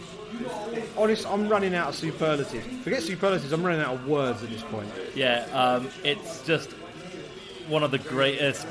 Honest, 0.97 1.27
I'm 1.27 1.49
running 1.49 1.75
out 1.75 1.89
of 1.89 1.95
superlatives. 1.95 2.67
Forget 2.85 3.03
superlatives, 3.03 3.51
I'm 3.53 3.65
running 3.65 3.81
out 3.81 3.95
of 3.95 4.07
words 4.07 4.43
at 4.43 4.51
this 4.51 4.63
point. 4.63 4.91
Yeah, 5.15 5.47
um, 5.53 5.89
it's 6.05 6.43
just 6.43 6.73
one 7.67 7.83
of 7.83 7.91
the 7.91 7.99
greatest 7.99 8.67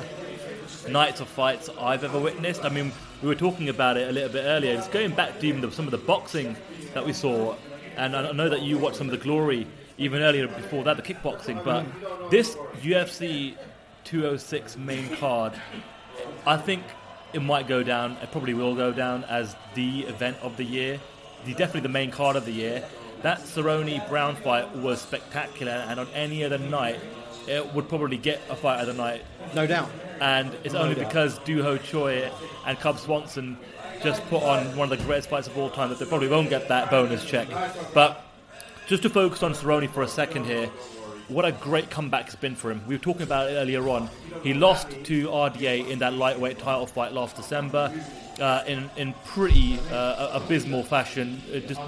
nights 0.88 1.20
of 1.20 1.28
fights 1.28 1.68
I've 1.80 2.04
ever 2.04 2.18
witnessed. 2.18 2.64
I 2.64 2.68
mean, 2.68 2.92
we 3.22 3.28
were 3.28 3.34
talking 3.34 3.68
about 3.68 3.96
it 3.96 4.08
a 4.08 4.12
little 4.12 4.30
bit 4.30 4.44
earlier. 4.44 4.76
It's 4.78 4.88
going 4.88 5.14
back 5.14 5.40
to 5.40 5.46
even 5.46 5.60
the, 5.60 5.70
some 5.70 5.84
of 5.84 5.90
the 5.90 5.98
boxing 5.98 6.56
that 6.94 7.04
we 7.04 7.12
saw, 7.12 7.56
and 7.96 8.14
I 8.16 8.32
know 8.32 8.48
that 8.48 8.62
you 8.62 8.78
watched 8.78 8.96
some 8.96 9.08
of 9.08 9.12
the 9.12 9.22
glory 9.22 9.66
even 9.98 10.22
earlier 10.22 10.46
before 10.46 10.84
that, 10.84 10.96
the 10.96 11.02
kickboxing. 11.02 11.64
But 11.64 11.84
this 12.30 12.54
UFC 12.82 13.56
206 14.04 14.76
main 14.76 15.16
card, 15.16 15.52
I 16.46 16.56
think 16.56 16.82
it 17.32 17.42
might 17.42 17.66
go 17.68 17.82
down. 17.82 18.12
It 18.22 18.30
probably 18.30 18.54
will 18.54 18.74
go 18.74 18.92
down 18.92 19.24
as 19.24 19.56
the 19.74 20.00
event 20.02 20.36
of 20.40 20.56
the 20.56 20.64
year, 20.64 21.00
the, 21.44 21.52
definitely 21.52 21.80
the 21.82 21.88
main 21.88 22.10
card 22.10 22.36
of 22.36 22.44
the 22.44 22.52
year. 22.52 22.84
That 23.22 23.40
Cerrone 23.40 24.08
Brown 24.08 24.36
fight 24.36 24.74
was 24.76 25.00
spectacular, 25.00 25.72
and 25.88 25.98
on 25.98 26.06
any 26.14 26.44
other 26.44 26.58
night, 26.58 27.00
it 27.48 27.74
would 27.74 27.88
probably 27.88 28.16
get 28.16 28.40
a 28.48 28.54
fight 28.54 28.80
of 28.80 28.86
the 28.86 28.94
night. 28.94 29.22
No 29.54 29.66
doubt. 29.66 29.90
And 30.20 30.54
it's 30.62 30.74
No 30.74 30.82
only 30.82 30.94
doubt. 30.94 31.08
because 31.08 31.38
Doo 31.40 31.62
Ho 31.62 31.76
Choi 31.78 32.30
and 32.66 32.78
Cub 32.78 32.98
Swanson 32.98 33.58
just 34.02 34.24
put 34.28 34.42
on 34.42 34.76
one 34.76 34.90
of 34.90 34.98
the 34.98 35.04
greatest 35.04 35.28
fights 35.28 35.46
of 35.46 35.56
all 35.58 35.70
time 35.70 35.88
that 35.90 35.98
they 35.98 36.04
probably 36.06 36.28
won't 36.28 36.50
get 36.50 36.68
that 36.68 36.90
bonus 36.90 37.24
check. 37.24 37.48
But 37.94 38.24
just 38.86 39.02
to 39.02 39.10
focus 39.10 39.42
on 39.42 39.52
Cerrone 39.52 39.90
for 39.90 40.02
a 40.02 40.08
second 40.08 40.44
here, 40.44 40.70
what 41.28 41.44
a 41.44 41.52
great 41.52 41.90
comeback 41.90 42.26
it's 42.26 42.34
been 42.36 42.54
for 42.54 42.70
him. 42.70 42.82
We 42.86 42.94
were 42.94 43.02
talking 43.02 43.22
about 43.22 43.50
it 43.50 43.54
earlier 43.54 43.86
on. 43.88 44.08
He 44.42 44.54
lost 44.54 44.90
to 44.90 45.28
RDA 45.28 45.88
in 45.88 45.98
that 45.98 46.14
lightweight 46.14 46.58
title 46.58 46.86
fight 46.86 47.12
last 47.12 47.36
December 47.36 47.92
uh, 48.40 48.64
in 48.66 48.88
in 48.96 49.14
pretty 49.26 49.78
uh, 49.90 50.40
abysmal 50.42 50.82
fashion. 50.84 51.42
It 51.50 51.68
just 51.68 51.80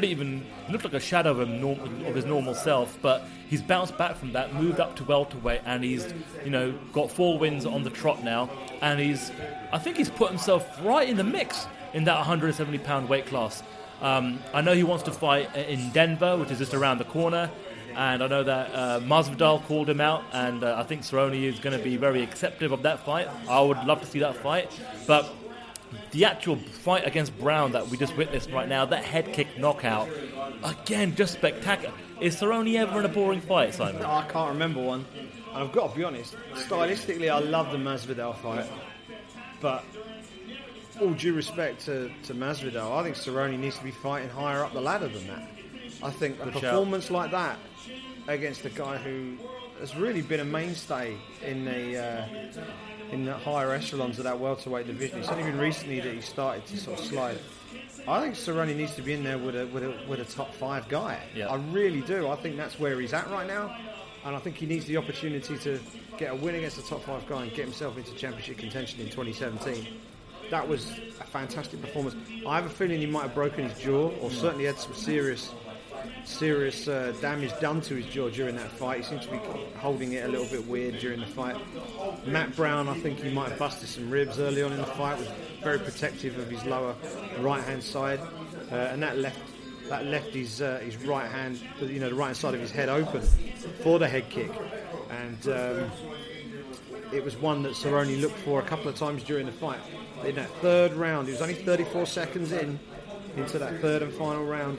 didn't 0.00 0.10
even 0.10 0.44
look 0.70 0.84
like 0.84 0.94
a 0.94 1.00
shadow 1.00 1.30
of 1.30 1.40
him 1.40 2.06
of 2.06 2.14
his 2.14 2.24
normal 2.24 2.54
self. 2.54 2.98
But 3.02 3.26
he's 3.48 3.62
bounced 3.62 3.96
back 3.98 4.16
from 4.16 4.32
that, 4.32 4.54
moved 4.54 4.80
up 4.80 4.96
to 4.96 5.04
welterweight, 5.04 5.62
and 5.64 5.84
he's 5.84 6.12
you 6.44 6.50
know 6.50 6.72
got 6.92 7.10
four 7.10 7.38
wins 7.38 7.66
on 7.66 7.82
the 7.82 7.90
trot 7.90 8.24
now. 8.24 8.50
And 8.80 8.98
he's 8.98 9.30
I 9.72 9.78
think 9.78 9.96
he's 9.96 10.10
put 10.10 10.30
himself 10.30 10.66
right 10.82 11.08
in 11.08 11.16
the 11.16 11.24
mix 11.24 11.66
in 11.92 12.04
that 12.04 12.16
170 12.16 12.78
pound 12.78 13.08
weight 13.08 13.26
class. 13.26 13.62
Um, 14.00 14.40
I 14.52 14.62
know 14.62 14.74
he 14.74 14.82
wants 14.82 15.04
to 15.04 15.12
fight 15.12 15.54
in 15.54 15.90
Denver, 15.90 16.36
which 16.36 16.50
is 16.50 16.58
just 16.58 16.74
around 16.74 16.98
the 16.98 17.04
corner. 17.04 17.50
And 17.94 18.22
I 18.22 18.26
know 18.26 18.42
that 18.42 18.74
uh, 18.74 19.00
Masvidal 19.00 19.62
called 19.66 19.88
him 19.88 20.00
out, 20.00 20.24
and 20.32 20.64
uh, 20.64 20.76
I 20.78 20.82
think 20.82 21.02
Cerrone 21.02 21.40
is 21.40 21.58
going 21.58 21.76
to 21.76 21.84
be 21.84 21.98
very 21.98 22.22
acceptive 22.22 22.72
of 22.72 22.82
that 22.84 23.04
fight. 23.04 23.28
I 23.48 23.60
would 23.60 23.84
love 23.84 24.00
to 24.00 24.06
see 24.06 24.20
that 24.20 24.36
fight, 24.36 24.70
but 25.06 25.30
the 26.10 26.24
actual 26.24 26.56
fight 26.56 27.06
against 27.06 27.36
Brown 27.38 27.72
that 27.72 27.88
we 27.88 27.96
just 27.96 28.16
witnessed 28.16 28.50
right 28.50 28.68
now, 28.68 28.84
that 28.86 29.04
head 29.04 29.32
kick 29.32 29.58
knockout, 29.58 30.08
again, 30.64 31.14
just 31.14 31.34
spectacular. 31.34 31.94
Is 32.20 32.36
Cerrone 32.36 32.74
ever 32.76 33.00
in 33.00 33.04
a 33.04 33.08
boring 33.08 33.40
fight, 33.40 33.74
Simon? 33.74 34.02
I 34.02 34.26
can't 34.28 34.50
remember 34.50 34.80
one. 34.80 35.04
And 35.52 35.64
I've 35.64 35.72
got 35.72 35.90
to 35.92 35.96
be 35.96 36.04
honest, 36.04 36.36
stylistically, 36.54 37.30
I 37.30 37.38
love 37.40 37.72
the 37.72 37.78
Masvidal 37.78 38.36
fight. 38.36 38.66
But 39.60 39.84
all 41.00 41.12
due 41.12 41.34
respect 41.34 41.84
to, 41.86 42.10
to 42.24 42.34
Masvidal, 42.34 42.96
I 42.98 43.02
think 43.02 43.16
Cerrone 43.16 43.58
needs 43.58 43.76
to 43.78 43.84
be 43.84 43.90
fighting 43.90 44.30
higher 44.30 44.64
up 44.64 44.72
the 44.72 44.80
ladder 44.80 45.08
than 45.08 45.26
that. 45.28 45.48
I 46.02 46.10
think 46.10 46.40
a 46.40 46.44
Good 46.44 46.52
shout. 46.54 46.62
performance 46.62 47.10
like 47.10 47.30
that 47.32 47.58
against 48.28 48.64
a 48.64 48.70
guy 48.70 48.96
who 48.98 49.36
has 49.80 49.96
really 49.96 50.22
been 50.22 50.40
a 50.40 50.44
mainstay 50.44 51.16
in 51.44 51.64
the 51.64 51.98
uh, 51.98 52.26
in 53.12 53.24
the 53.24 53.34
higher 53.34 53.72
echelons 53.72 54.18
of 54.18 54.24
that 54.24 54.38
welterweight 54.38 54.86
division. 54.86 55.20
It's 55.20 55.28
only 55.28 55.44
been 55.44 55.58
recently 55.58 56.00
that 56.00 56.14
he 56.14 56.20
started 56.20 56.66
to 56.66 56.76
sort 56.78 56.98
of 56.98 57.04
slide. 57.04 57.38
I 58.08 58.20
think 58.20 58.34
Cerrone 58.34 58.74
needs 58.74 58.94
to 58.96 59.02
be 59.02 59.12
in 59.12 59.22
there 59.22 59.38
with 59.38 59.54
a 59.54 59.66
with 59.66 59.84
a, 59.84 59.94
with 60.08 60.18
a 60.18 60.24
top 60.24 60.52
five 60.54 60.88
guy. 60.88 61.20
Yeah. 61.34 61.48
I 61.48 61.56
really 61.56 62.00
do. 62.00 62.28
I 62.28 62.36
think 62.36 62.56
that's 62.56 62.80
where 62.80 62.98
he's 63.00 63.12
at 63.12 63.30
right 63.30 63.46
now, 63.46 63.76
and 64.24 64.34
I 64.34 64.38
think 64.38 64.56
he 64.56 64.66
needs 64.66 64.86
the 64.86 64.96
opportunity 64.96 65.56
to 65.58 65.78
get 66.16 66.32
a 66.32 66.34
win 66.34 66.56
against 66.56 66.78
a 66.78 66.82
top 66.82 67.04
five 67.04 67.26
guy 67.28 67.42
and 67.42 67.50
get 67.50 67.64
himself 67.64 67.96
into 67.96 68.12
championship 68.14 68.58
contention 68.58 69.00
in 69.00 69.06
2017. 69.06 69.86
That 70.50 70.66
was 70.66 70.90
a 71.20 71.24
fantastic 71.24 71.80
performance. 71.80 72.16
I 72.46 72.56
have 72.56 72.66
a 72.66 72.70
feeling 72.70 72.98
he 72.98 73.06
might 73.06 73.22
have 73.22 73.34
broken 73.34 73.68
his 73.68 73.78
jaw, 73.78 74.08
or 74.20 74.30
mm. 74.30 74.32
certainly 74.32 74.64
had 74.64 74.78
some 74.78 74.94
serious, 74.94 75.50
serious 76.24 76.88
uh, 76.88 77.14
damage 77.20 77.52
done 77.60 77.80
to 77.82 77.94
his 77.96 78.06
jaw 78.06 78.28
during 78.28 78.56
that 78.56 78.70
fight. 78.70 78.98
He 78.98 79.02
seemed 79.04 79.22
to 79.22 79.30
be 79.30 79.38
holding 79.76 80.12
it 80.12 80.24
a 80.24 80.28
little 80.28 80.46
bit 80.46 80.66
weird 80.66 80.98
during 80.98 81.20
the 81.20 81.26
fight. 81.26 81.56
Matt 82.26 82.54
Brown, 82.56 82.88
I 82.88 82.94
think 82.94 83.20
he 83.20 83.30
might 83.30 83.50
have 83.50 83.58
busted 83.58 83.88
some 83.88 84.10
ribs 84.10 84.38
early 84.38 84.62
on 84.62 84.72
in 84.72 84.78
the 84.78 84.86
fight. 84.86 85.18
Was 85.18 85.28
very 85.62 85.78
protective 85.78 86.38
of 86.38 86.50
his 86.50 86.64
lower 86.64 86.94
right 87.40 87.62
hand 87.62 87.82
side, 87.82 88.20
uh, 88.70 88.74
and 88.74 89.02
that 89.02 89.18
left 89.18 89.40
that 89.88 90.06
left 90.06 90.30
his 90.30 90.62
uh, 90.62 90.80
his 90.82 90.96
right 90.98 91.30
hand, 91.30 91.60
you 91.80 92.00
know, 92.00 92.08
the 92.08 92.14
right 92.14 92.26
hand 92.26 92.36
side 92.36 92.54
of 92.54 92.60
his 92.60 92.70
head 92.70 92.88
open 92.88 93.22
for 93.82 93.98
the 93.98 94.08
head 94.08 94.28
kick, 94.30 94.50
and. 95.10 95.48
Um, 95.48 95.90
it 97.12 97.22
was 97.22 97.36
one 97.36 97.62
that 97.62 97.72
Cerrone 97.72 98.22
looked 98.22 98.38
for 98.38 98.60
a 98.60 98.62
couple 98.62 98.88
of 98.88 98.96
times 98.96 99.22
during 99.22 99.44
the 99.44 99.52
fight. 99.52 99.80
In 100.24 100.34
that 100.36 100.48
third 100.62 100.94
round, 100.94 101.28
it 101.28 101.32
was 101.32 101.42
only 101.42 101.54
34 101.54 102.06
seconds 102.06 102.52
in 102.52 102.78
into 103.36 103.58
that 103.58 103.80
third 103.80 104.02
and 104.02 104.12
final 104.12 104.44
round, 104.44 104.78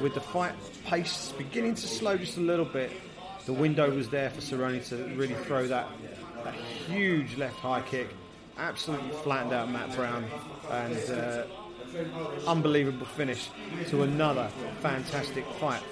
with 0.00 0.14
the 0.14 0.20
fight 0.20 0.54
pace 0.84 1.32
beginning 1.36 1.74
to 1.74 1.86
slow 1.86 2.16
just 2.16 2.36
a 2.36 2.40
little 2.40 2.64
bit. 2.64 2.90
The 3.46 3.52
window 3.52 3.90
was 3.90 4.08
there 4.08 4.30
for 4.30 4.40
Cerrone 4.40 4.86
to 4.88 4.96
really 5.16 5.34
throw 5.34 5.66
that, 5.68 5.88
that 6.44 6.54
huge 6.54 7.36
left 7.36 7.56
high 7.56 7.82
kick, 7.82 8.08
absolutely 8.58 9.10
flattened 9.22 9.52
out 9.52 9.70
Matt 9.70 9.94
Brown, 9.96 10.24
and 10.70 11.10
uh, 11.10 11.44
unbelievable 12.46 13.06
finish 13.06 13.48
to 13.88 14.02
another 14.02 14.48
fantastic 14.80 15.46
fight. 15.58 15.82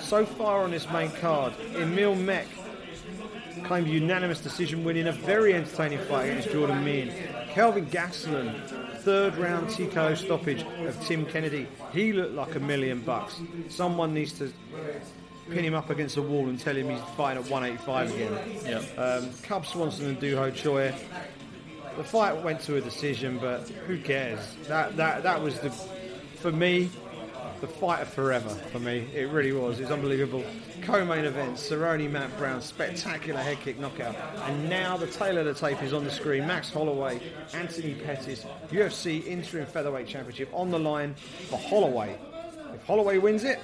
So 0.00 0.26
far 0.26 0.62
on 0.64 0.70
this 0.70 0.88
main 0.90 1.10
card, 1.12 1.54
Emil 1.76 2.14
Mech 2.14 2.46
claimed 3.64 3.86
a 3.86 3.90
unanimous 3.90 4.40
decision 4.40 4.84
win 4.84 4.96
in 4.96 5.06
a 5.06 5.12
very 5.12 5.54
entertaining 5.54 5.98
fight 6.00 6.30
against 6.30 6.50
Jordan 6.50 6.84
Mein. 6.84 7.12
Kelvin 7.50 7.86
Gastelum, 7.86 8.95
third 9.06 9.36
round 9.36 9.68
TKO 9.68 10.16
stoppage 10.16 10.66
of 10.84 11.00
Tim 11.06 11.26
Kennedy. 11.26 11.68
He 11.92 12.12
looked 12.12 12.34
like 12.34 12.56
a 12.56 12.58
million 12.58 13.02
bucks. 13.02 13.40
Someone 13.68 14.12
needs 14.12 14.32
to 14.40 14.52
pin 15.48 15.64
him 15.64 15.74
up 15.74 15.90
against 15.90 16.16
a 16.16 16.22
wall 16.22 16.48
and 16.48 16.58
tell 16.58 16.74
him 16.74 16.90
he's 16.90 16.98
fighting 17.16 17.44
at 17.44 17.48
185 17.48 18.12
again. 18.12 18.84
Yeah. 18.96 19.00
Um, 19.00 19.30
Cub 19.44 19.64
Swanson 19.64 20.06
and 20.06 20.18
Doo 20.18 20.34
Ho 20.34 20.50
Choi. 20.50 20.92
The 21.96 22.02
fight 22.02 22.42
went 22.42 22.62
to 22.62 22.78
a 22.78 22.80
decision, 22.80 23.38
but 23.38 23.68
who 23.86 23.96
cares? 24.00 24.40
That 24.66 24.96
that 24.96 25.22
that 25.22 25.40
was 25.40 25.60
the, 25.60 25.70
for 26.40 26.50
me, 26.50 26.90
the 27.60 27.68
fight 27.68 28.02
of 28.02 28.08
forever. 28.08 28.48
For 28.48 28.78
me, 28.78 29.08
it 29.14 29.28
really 29.28 29.52
was. 29.52 29.78
It 29.78 29.82
was 29.82 29.90
unbelievable. 29.90 30.44
Co-main 30.82 31.24
event: 31.24 31.56
Cerrone, 31.56 32.10
Matt 32.10 32.36
Brown, 32.38 32.60
spectacular 32.60 33.40
head 33.40 33.58
kick 33.60 33.78
knockout, 33.78 34.14
and 34.42 34.68
now 34.68 34.96
the 34.96 35.06
tale 35.06 35.38
of 35.38 35.46
the 35.46 35.54
tape 35.54 35.82
is 35.82 35.92
on 35.92 36.04
the 36.04 36.10
screen. 36.10 36.46
Max 36.46 36.70
Holloway, 36.70 37.20
Anthony 37.54 37.94
Pettis, 37.94 38.44
UFC 38.68 39.26
interim 39.26 39.66
featherweight 39.66 40.06
championship 40.06 40.48
on 40.52 40.70
the 40.70 40.78
line 40.78 41.14
for 41.48 41.58
Holloway. 41.58 42.18
If 42.74 42.84
Holloway 42.84 43.18
wins 43.18 43.44
it, 43.44 43.58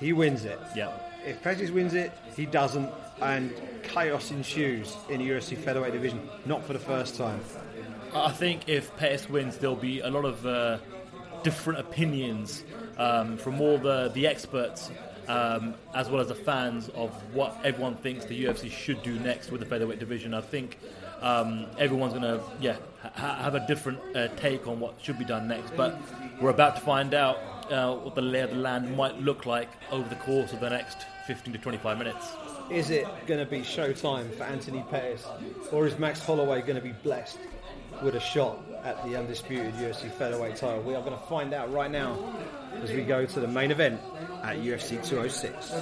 he 0.00 0.12
wins 0.12 0.44
it. 0.44 0.58
Yeah. 0.74 0.92
If 1.26 1.42
Pettis 1.42 1.70
wins 1.70 1.94
it, 1.94 2.12
he 2.36 2.46
doesn't, 2.46 2.90
and 3.20 3.52
chaos 3.82 4.30
ensues 4.30 4.96
in 5.08 5.18
the 5.18 5.28
UFC 5.28 5.56
featherweight 5.56 5.92
division. 5.92 6.28
Not 6.46 6.64
for 6.64 6.72
the 6.72 6.78
first 6.78 7.16
time. 7.16 7.40
I 8.14 8.30
think 8.30 8.68
if 8.68 8.96
Pettis 8.96 9.28
wins, 9.28 9.58
there'll 9.58 9.76
be 9.76 10.00
a 10.00 10.08
lot 10.08 10.24
of 10.24 10.46
uh, 10.46 10.78
different 11.42 11.80
opinions 11.80 12.64
um, 12.98 13.36
from 13.36 13.60
all 13.60 13.78
the, 13.78 14.10
the 14.14 14.26
experts 14.26 14.90
um, 15.28 15.74
as 15.94 16.08
well 16.08 16.20
as 16.20 16.28
the 16.28 16.34
fans 16.34 16.88
of 16.90 17.10
what 17.34 17.56
everyone 17.62 17.94
thinks 17.96 18.24
the 18.24 18.44
UFC 18.44 18.70
should 18.70 19.02
do 19.02 19.18
next 19.20 19.50
with 19.50 19.60
the 19.60 19.66
featherweight 19.66 19.98
division. 19.98 20.34
I 20.34 20.40
think 20.40 20.78
um, 21.20 21.66
everyone's 21.78 22.14
going 22.14 22.22
to 22.22 22.42
yeah 22.60 22.76
ha- 23.02 23.42
have 23.42 23.54
a 23.54 23.66
different 23.66 23.98
uh, 24.16 24.28
take 24.36 24.66
on 24.66 24.80
what 24.80 24.94
should 25.02 25.18
be 25.18 25.24
done 25.24 25.46
next. 25.46 25.76
But 25.76 26.00
we're 26.40 26.50
about 26.50 26.76
to 26.76 26.80
find 26.80 27.14
out 27.14 27.36
uh, 27.70 27.94
what 27.96 28.14
the 28.14 28.22
lay 28.22 28.40
of 28.40 28.50
the 28.50 28.56
land 28.56 28.96
might 28.96 29.20
look 29.20 29.44
like 29.44 29.68
over 29.90 30.08
the 30.08 30.16
course 30.16 30.52
of 30.52 30.60
the 30.60 30.70
next 30.70 31.06
15 31.26 31.52
to 31.52 31.58
25 31.58 31.98
minutes. 31.98 32.32
Is 32.70 32.90
it 32.90 33.06
going 33.26 33.40
to 33.40 33.46
be 33.46 33.60
showtime 33.60 34.34
for 34.34 34.44
Anthony 34.44 34.84
Pettis, 34.90 35.26
or 35.72 35.86
is 35.86 35.98
Max 35.98 36.20
Holloway 36.20 36.60
going 36.60 36.76
to 36.76 36.82
be 36.82 36.92
blessed 36.92 37.38
with 38.02 38.14
a 38.14 38.20
shot 38.20 38.58
at 38.84 39.02
the 39.04 39.16
undisputed 39.16 39.74
UFC 39.74 40.10
featherweight 40.12 40.56
title? 40.56 40.82
We 40.82 40.94
are 40.94 41.02
going 41.02 41.16
to 41.18 41.24
find 41.26 41.54
out 41.54 41.72
right 41.72 41.90
now 41.90 42.14
as 42.82 42.92
we 42.92 43.02
go 43.02 43.26
to 43.26 43.40
the 43.40 43.48
main 43.48 43.70
event 43.70 44.00
at 44.42 44.56
UFC 44.58 45.04
206. 45.04 45.72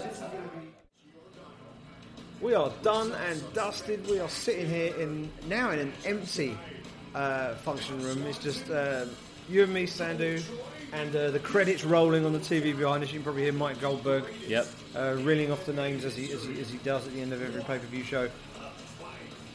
We 2.41 2.55
are 2.55 2.71
done 2.83 3.13
and 3.29 3.43
dusted. 3.55 4.07
We 4.09 4.21
are 4.21 4.29
sitting 4.29 4.69
here 4.69 4.95
in 4.97 5.31
now 5.49 5.71
in 5.71 5.79
an 5.79 5.93
empty 6.05 6.57
uh, 7.15 7.55
function 7.57 8.03
room. 8.03 8.23
It's 8.27 8.39
just 8.39 8.69
uh, 8.71 9.07
you 9.49 9.63
and 9.63 9.73
me, 9.73 9.85
Sandhu, 9.87 10.43
and 10.93 11.15
uh, 11.17 11.31
the 11.31 11.39
credits 11.39 11.85
rolling 11.85 12.25
on 12.27 12.33
the 12.33 12.39
TV 12.39 12.77
behind 12.77 13.03
us. 13.03 13.11
You 13.11 13.19
can 13.19 13.25
probably 13.25 13.43
hear 13.45 13.53
Mike 13.53 13.81
Goldberg 13.81 14.25
Yep. 14.47 14.67
uh, 14.95 15.17
reeling 15.21 15.51
off 15.51 15.65
the 15.65 15.73
names 15.73 16.05
as 16.05 16.15
he, 16.15 16.31
as, 16.31 16.45
he, 16.45 16.61
as 16.61 16.69
he 16.71 16.79
does 16.79 17.07
at 17.07 17.15
the 17.15 17.21
end 17.23 17.33
of 17.33 17.43
every 17.43 17.63
pay 17.63 17.79
per 17.79 17.87
view 17.87 18.05
show. 18.05 18.29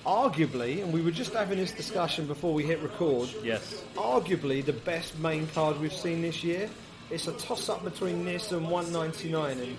Arguably, 0.03 0.81
and 0.83 0.91
we 0.91 1.01
were 1.03 1.11
just 1.11 1.31
having 1.33 1.59
this 1.59 1.71
discussion 1.71 2.25
before 2.25 2.55
we 2.55 2.63
hit 2.63 2.79
record, 2.81 3.29
Yes. 3.43 3.83
arguably 3.95 4.65
the 4.65 4.73
best 4.73 5.17
main 5.19 5.45
card 5.49 5.79
we've 5.79 5.93
seen 5.93 6.23
this 6.23 6.43
year. 6.43 6.67
It's 7.11 7.27
a 7.27 7.33
toss 7.33 7.67
up 7.67 7.83
between 7.83 8.23
this 8.23 8.51
and 8.51 8.69
199, 8.69 9.59
and 9.59 9.77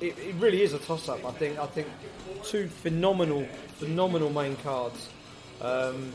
it, 0.00 0.18
it 0.18 0.34
really 0.36 0.62
is 0.62 0.72
a 0.72 0.78
toss 0.80 1.08
up. 1.08 1.24
I 1.24 1.30
think 1.30 1.58
I 1.58 1.66
think 1.66 1.86
two 2.42 2.66
phenomenal, 2.68 3.46
phenomenal 3.78 4.30
main 4.30 4.56
cards. 4.56 5.08
Um, 5.60 6.12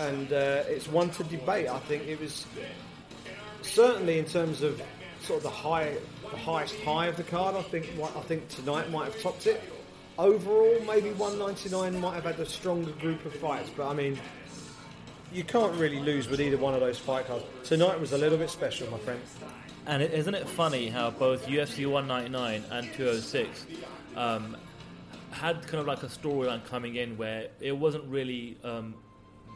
and 0.00 0.32
uh, 0.32 0.64
it's 0.66 0.88
one 0.88 1.10
to 1.10 1.24
debate. 1.24 1.68
I 1.68 1.78
think 1.80 2.06
it 2.06 2.20
was 2.20 2.46
certainly 3.62 4.18
in 4.18 4.24
terms 4.24 4.62
of 4.62 4.80
sort 5.22 5.38
of 5.38 5.42
the 5.44 5.50
high, 5.50 5.96
the 6.30 6.36
highest 6.36 6.78
high 6.80 7.06
of 7.06 7.16
the 7.16 7.22
card. 7.22 7.56
I 7.56 7.62
think 7.62 7.88
I 8.00 8.20
think 8.20 8.48
tonight 8.48 8.90
might 8.90 9.06
have 9.06 9.22
topped 9.22 9.46
it. 9.46 9.62
Overall, 10.18 10.80
maybe 10.86 11.12
199 11.12 12.00
might 12.00 12.14
have 12.14 12.24
had 12.24 12.40
a 12.40 12.46
stronger 12.46 12.90
group 12.92 13.24
of 13.24 13.32
fights, 13.34 13.70
but 13.76 13.88
I 13.88 13.94
mean, 13.94 14.18
you 15.32 15.44
can't 15.44 15.74
really 15.74 16.00
lose 16.00 16.28
with 16.28 16.40
either 16.40 16.56
one 16.56 16.74
of 16.74 16.80
those 16.80 16.98
fight 16.98 17.26
cards. 17.26 17.44
Tonight 17.62 18.00
was 18.00 18.12
a 18.12 18.18
little 18.18 18.38
bit 18.38 18.50
special, 18.50 18.90
my 18.90 18.98
friend. 18.98 19.20
And 19.88 20.02
is 20.02 20.12
isn't 20.12 20.34
it 20.34 20.46
funny 20.46 20.90
how 20.90 21.10
both 21.10 21.46
UFC 21.46 21.90
199 21.90 22.62
and 22.70 22.92
206 22.92 23.64
um, 24.16 24.54
had 25.30 25.66
kind 25.66 25.80
of 25.80 25.86
like 25.86 26.02
a 26.02 26.08
storyline 26.08 26.62
coming 26.66 26.96
in 26.96 27.16
where 27.16 27.46
it 27.58 27.74
wasn't 27.74 28.04
really 28.04 28.58
um, 28.64 28.94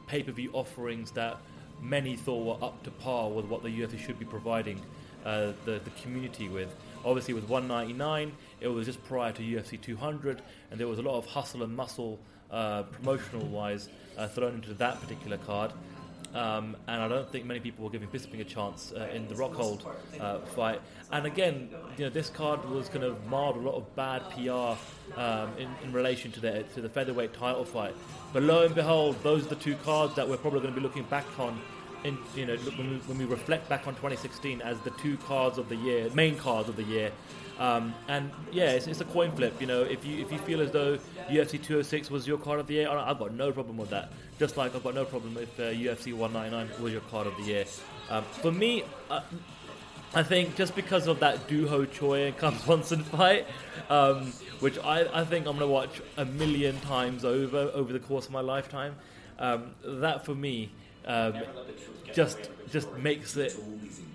pay 0.07 0.23
per 0.23 0.33
view 0.33 0.51
offerings 0.55 1.11
that 1.11 1.37
many 1.83 2.17
thought 2.17 2.47
were 2.47 2.67
up 2.67 2.83
to 2.85 2.91
par 2.91 3.29
with 3.29 3.45
what 3.45 3.63
the 3.63 3.69
UFC 3.69 3.99
should 3.99 4.19
be 4.19 4.25
providing 4.25 4.81
uh, 5.27 5.53
the, 5.67 5.83
the 5.85 5.91
community 6.03 6.49
with. 6.49 6.75
Obviously, 7.05 7.35
with 7.35 7.47
199, 7.51 8.33
it 8.61 8.69
was 8.69 8.87
just 8.87 9.05
prior 9.05 9.33
to 9.33 9.43
UFC 9.43 9.79
200, 9.79 10.41
and 10.71 10.81
there 10.81 10.89
was 10.89 10.99
a 10.99 11.03
lot 11.03 11.19
of 11.19 11.27
hustle 11.27 11.63
and 11.63 11.77
muscle, 11.77 12.19
uh, 12.51 12.85
promotional 12.85 13.47
wise, 13.49 13.91
uh, 14.17 14.29
thrown 14.29 14.55
into 14.55 14.73
that 14.75 14.99
particular 14.99 15.37
card. 15.37 15.73
Um, 16.35 16.77
and 16.89 17.03
I 17.03 17.09
don't 17.09 17.31
think 17.31 17.45
many 17.45 17.61
people 17.61 17.85
were 17.85 17.91
giving 17.91 18.09
Bisping 18.09 18.41
a 18.41 18.45
chance 18.45 18.93
uh, 18.97 19.09
in 19.13 19.29
the 19.29 19.35
Rockhold 19.35 19.87
uh, 20.19 20.39
fight. 20.41 20.81
And 21.11 21.27
again, 21.27 21.69
you 21.99 22.05
know, 22.05 22.11
this 22.11 22.31
card 22.31 22.65
was 22.71 22.89
kind 22.89 23.05
of 23.05 23.27
marred 23.27 23.57
a 23.57 23.59
lot 23.59 23.75
of 23.75 23.95
bad 23.95 24.23
PR 24.31 24.79
um, 25.21 25.51
in, 25.59 25.69
in, 25.83 25.93
relation 25.93 26.33
to 26.33 26.41
the 26.41 26.63
to 26.75 26.81
the 26.81 26.89
featherweight 26.89 27.35
title 27.35 27.65
fight. 27.65 27.95
But 28.33 28.45
lo 28.45 28.65
and 28.65 28.75
behold, 28.75 29.23
those 29.23 29.45
are 29.47 29.51
the 29.51 29.57
two 29.57 29.77
cards 29.77 30.15
that 30.17 30.27
we're 30.27 30.39
probably 30.39 30.61
going 30.61 30.75
to 30.75 30.81
be 30.81 30.87
looking 30.87 31.05
back 31.05 31.27
on. 31.39 31.61
In, 32.05 32.19
you 32.35 32.47
know, 32.47 32.57
when 32.57 32.91
we, 32.91 32.97
when 32.97 33.19
we 33.19 33.27
reflect 33.27 33.69
back 33.69 33.87
on 33.87 33.95
2016 33.95 34.61
as 34.63 34.77
the 34.81 34.91
two 34.91 35.17
cards 35.19 35.57
of 35.57 35.69
the 35.69 35.77
year, 35.77 36.11
main 36.15 36.37
cards 36.37 36.69
of 36.69 36.75
the 36.75 36.83
year, 36.83 37.13
um, 37.63 37.95
and 38.09 38.29
yeah, 38.51 38.71
it's, 38.71 38.89
it's, 38.89 39.01
a 39.01 39.05
coin 39.05 39.31
flip. 39.31 39.61
You 39.61 39.69
know, 39.69 39.83
if 39.83 40.05
you 40.05 40.21
if 40.21 40.33
you 40.33 40.39
feel 40.39 40.61
as 40.61 40.73
though 40.73 40.99
UFC 41.31 41.63
206 41.63 42.11
was 42.11 42.27
your 42.27 42.37
card 42.37 42.59
of 42.59 42.67
the 42.67 42.75
year, 42.75 42.89
I've 42.89 43.21
got 43.21 43.35
no 43.35 43.53
problem 43.53 43.77
with 43.77 43.91
that. 43.91 44.11
Just 44.41 44.57
like 44.57 44.75
I've 44.75 44.83
got 44.83 44.97
no 44.97 45.05
problem 45.05 45.37
if 45.37 45.61
uh, 45.61 45.71
UFC 45.71 46.13
199 46.13 46.83
was 46.83 46.93
your 46.93 47.03
card 47.03 47.29
of 47.29 47.37
the 47.37 47.45
year. 47.45 47.65
Um, 48.11 48.25
for 48.25 48.51
me, 48.51 48.83
uh, 49.09 49.21
I 50.13 50.25
think 50.25 50.57
just 50.57 50.75
because 50.75 51.07
of 51.07 51.21
that 51.21 51.47
Doo 51.47 51.69
Ho 51.69 51.85
Choi 51.85 52.27
and 52.27 52.37
Cub 52.37 52.55
Swanson 52.65 53.05
fight, 53.05 53.47
um, 53.89 54.33
which 54.59 54.77
I, 54.81 55.21
I 55.21 55.25
think 55.25 55.47
I'm 55.47 55.57
going 55.57 55.61
to 55.61 55.67
watch 55.69 56.03
a 56.17 56.25
million 56.25 56.81
times 56.81 57.25
over 57.25 57.71
over 57.75 57.93
the 57.93 58.01
course 58.01 58.27
of 58.27 58.33
my 58.33 58.41
lifetime, 58.41 58.97
um, 59.39 59.77
that 59.85 60.25
for 60.25 60.35
me 60.35 60.73
um, 61.07 61.35
just 62.13 62.51
just 62.71 62.93
makes 62.97 63.37
it 63.37 63.57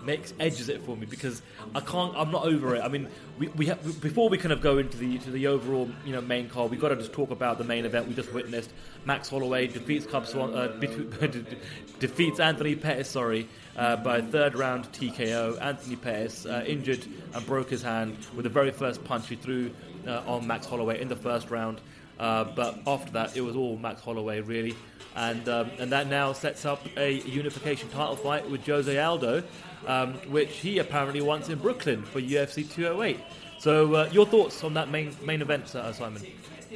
makes 0.04 0.32
edges 0.40 0.68
it 0.68 0.82
for 0.82 0.96
me 0.96 1.06
because 1.06 1.42
I 1.74 1.80
can't. 1.80 2.14
I'm 2.16 2.30
not 2.30 2.44
over 2.44 2.74
it. 2.76 2.80
I 2.80 2.88
mean, 2.88 3.08
we, 3.38 3.48
we 3.48 3.66
have, 3.66 4.00
before 4.00 4.28
we 4.28 4.38
kind 4.38 4.52
of 4.52 4.60
go 4.60 4.78
into 4.78 4.96
the 4.96 5.18
to 5.18 5.30
the 5.30 5.46
overall 5.48 5.88
you 6.04 6.12
know 6.12 6.20
main 6.20 6.48
card, 6.48 6.70
we've 6.70 6.80
got 6.80 6.88
to 6.88 6.96
just 6.96 7.12
talk 7.12 7.30
about 7.30 7.58
the 7.58 7.64
main 7.64 7.84
event 7.84 8.08
we 8.08 8.14
just 8.14 8.32
witnessed. 8.32 8.72
Max 9.04 9.28
Holloway 9.28 9.66
defeats 9.66 10.06
Cub 10.06 10.26
Swan, 10.26 10.54
uh, 10.54 10.68
defeats 11.98 12.40
Anthony 12.40 12.74
Pettis, 12.74 13.08
sorry, 13.08 13.48
uh, 13.76 13.96
by 13.96 14.20
third 14.20 14.56
round 14.56 14.90
TKO. 14.92 15.60
Anthony 15.60 15.96
Pettis 15.96 16.46
uh, 16.46 16.64
injured 16.66 17.06
and 17.34 17.46
broke 17.46 17.70
his 17.70 17.82
hand 17.82 18.16
with 18.34 18.44
the 18.44 18.50
very 18.50 18.70
first 18.70 19.04
punch 19.04 19.28
he 19.28 19.36
threw 19.36 19.70
uh, 20.06 20.22
on 20.26 20.46
Max 20.46 20.66
Holloway 20.66 21.00
in 21.00 21.08
the 21.08 21.16
first 21.16 21.50
round. 21.50 21.80
Uh, 22.18 22.44
but 22.44 22.78
after 22.86 23.12
that, 23.12 23.36
it 23.36 23.40
was 23.40 23.56
all 23.56 23.76
Max 23.76 24.00
Holloway 24.00 24.40
really 24.40 24.74
and 25.18 25.48
um, 25.48 25.70
and 25.78 25.90
that 25.90 26.06
now 26.06 26.32
sets 26.32 26.64
up 26.64 26.80
a 26.96 27.20
unification 27.22 27.88
title 27.90 28.16
fight 28.16 28.48
with 28.48 28.64
Jose 28.64 28.96
Aldo, 28.96 29.42
um, 29.86 30.14
which 30.30 30.56
he 30.58 30.78
apparently 30.78 31.20
wants 31.20 31.48
in 31.48 31.58
Brooklyn 31.58 32.04
for 32.04 32.20
UFC 32.20 32.70
208. 32.70 33.18
So, 33.58 33.94
uh, 33.94 34.08
your 34.12 34.26
thoughts 34.26 34.62
on 34.62 34.74
that 34.74 34.90
main 34.90 35.14
main 35.24 35.42
event, 35.42 35.74
uh, 35.74 35.92
Simon? 35.92 36.22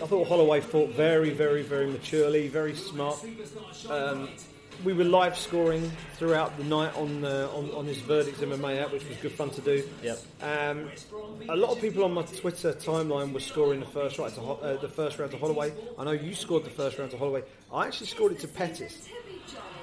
I 0.02 0.06
thought 0.06 0.26
Holloway 0.26 0.60
fought 0.60 0.90
very, 0.90 1.30
very, 1.30 1.62
very 1.62 1.86
maturely, 1.86 2.48
very 2.48 2.74
smart. 2.74 3.24
Um, 3.88 4.28
we 4.84 4.92
were 4.92 5.04
live 5.04 5.36
scoring 5.38 5.90
throughout 6.14 6.56
the 6.56 6.64
night 6.64 6.94
on 6.96 7.24
uh, 7.24 7.48
on, 7.54 7.70
on 7.72 7.86
his 7.86 7.98
verdicts 7.98 8.40
MMA 8.40 8.82
app, 8.82 8.92
which 8.92 9.06
was 9.08 9.16
good 9.18 9.32
fun 9.32 9.50
to 9.50 9.60
do. 9.60 9.88
Yep. 10.02 10.18
Um, 10.42 10.90
a 11.48 11.56
lot 11.56 11.70
of 11.70 11.80
people 11.80 12.04
on 12.04 12.12
my 12.12 12.22
Twitter 12.22 12.72
timeline 12.72 13.32
were 13.32 13.40
scoring 13.40 13.80
the 13.80 13.86
first 13.86 14.18
round 14.18 14.34
to 14.34 14.40
uh, 14.42 14.80
the 14.80 14.88
first 14.88 15.18
round 15.18 15.30
to 15.32 15.38
Holloway. 15.38 15.72
I 15.98 16.04
know 16.04 16.12
you 16.12 16.34
scored 16.34 16.64
the 16.64 16.70
first 16.70 16.98
round 16.98 17.10
to 17.12 17.18
Holloway. 17.18 17.42
I 17.72 17.86
actually 17.86 18.08
scored 18.08 18.32
it 18.32 18.40
to 18.40 18.48
Pettis. 18.48 19.08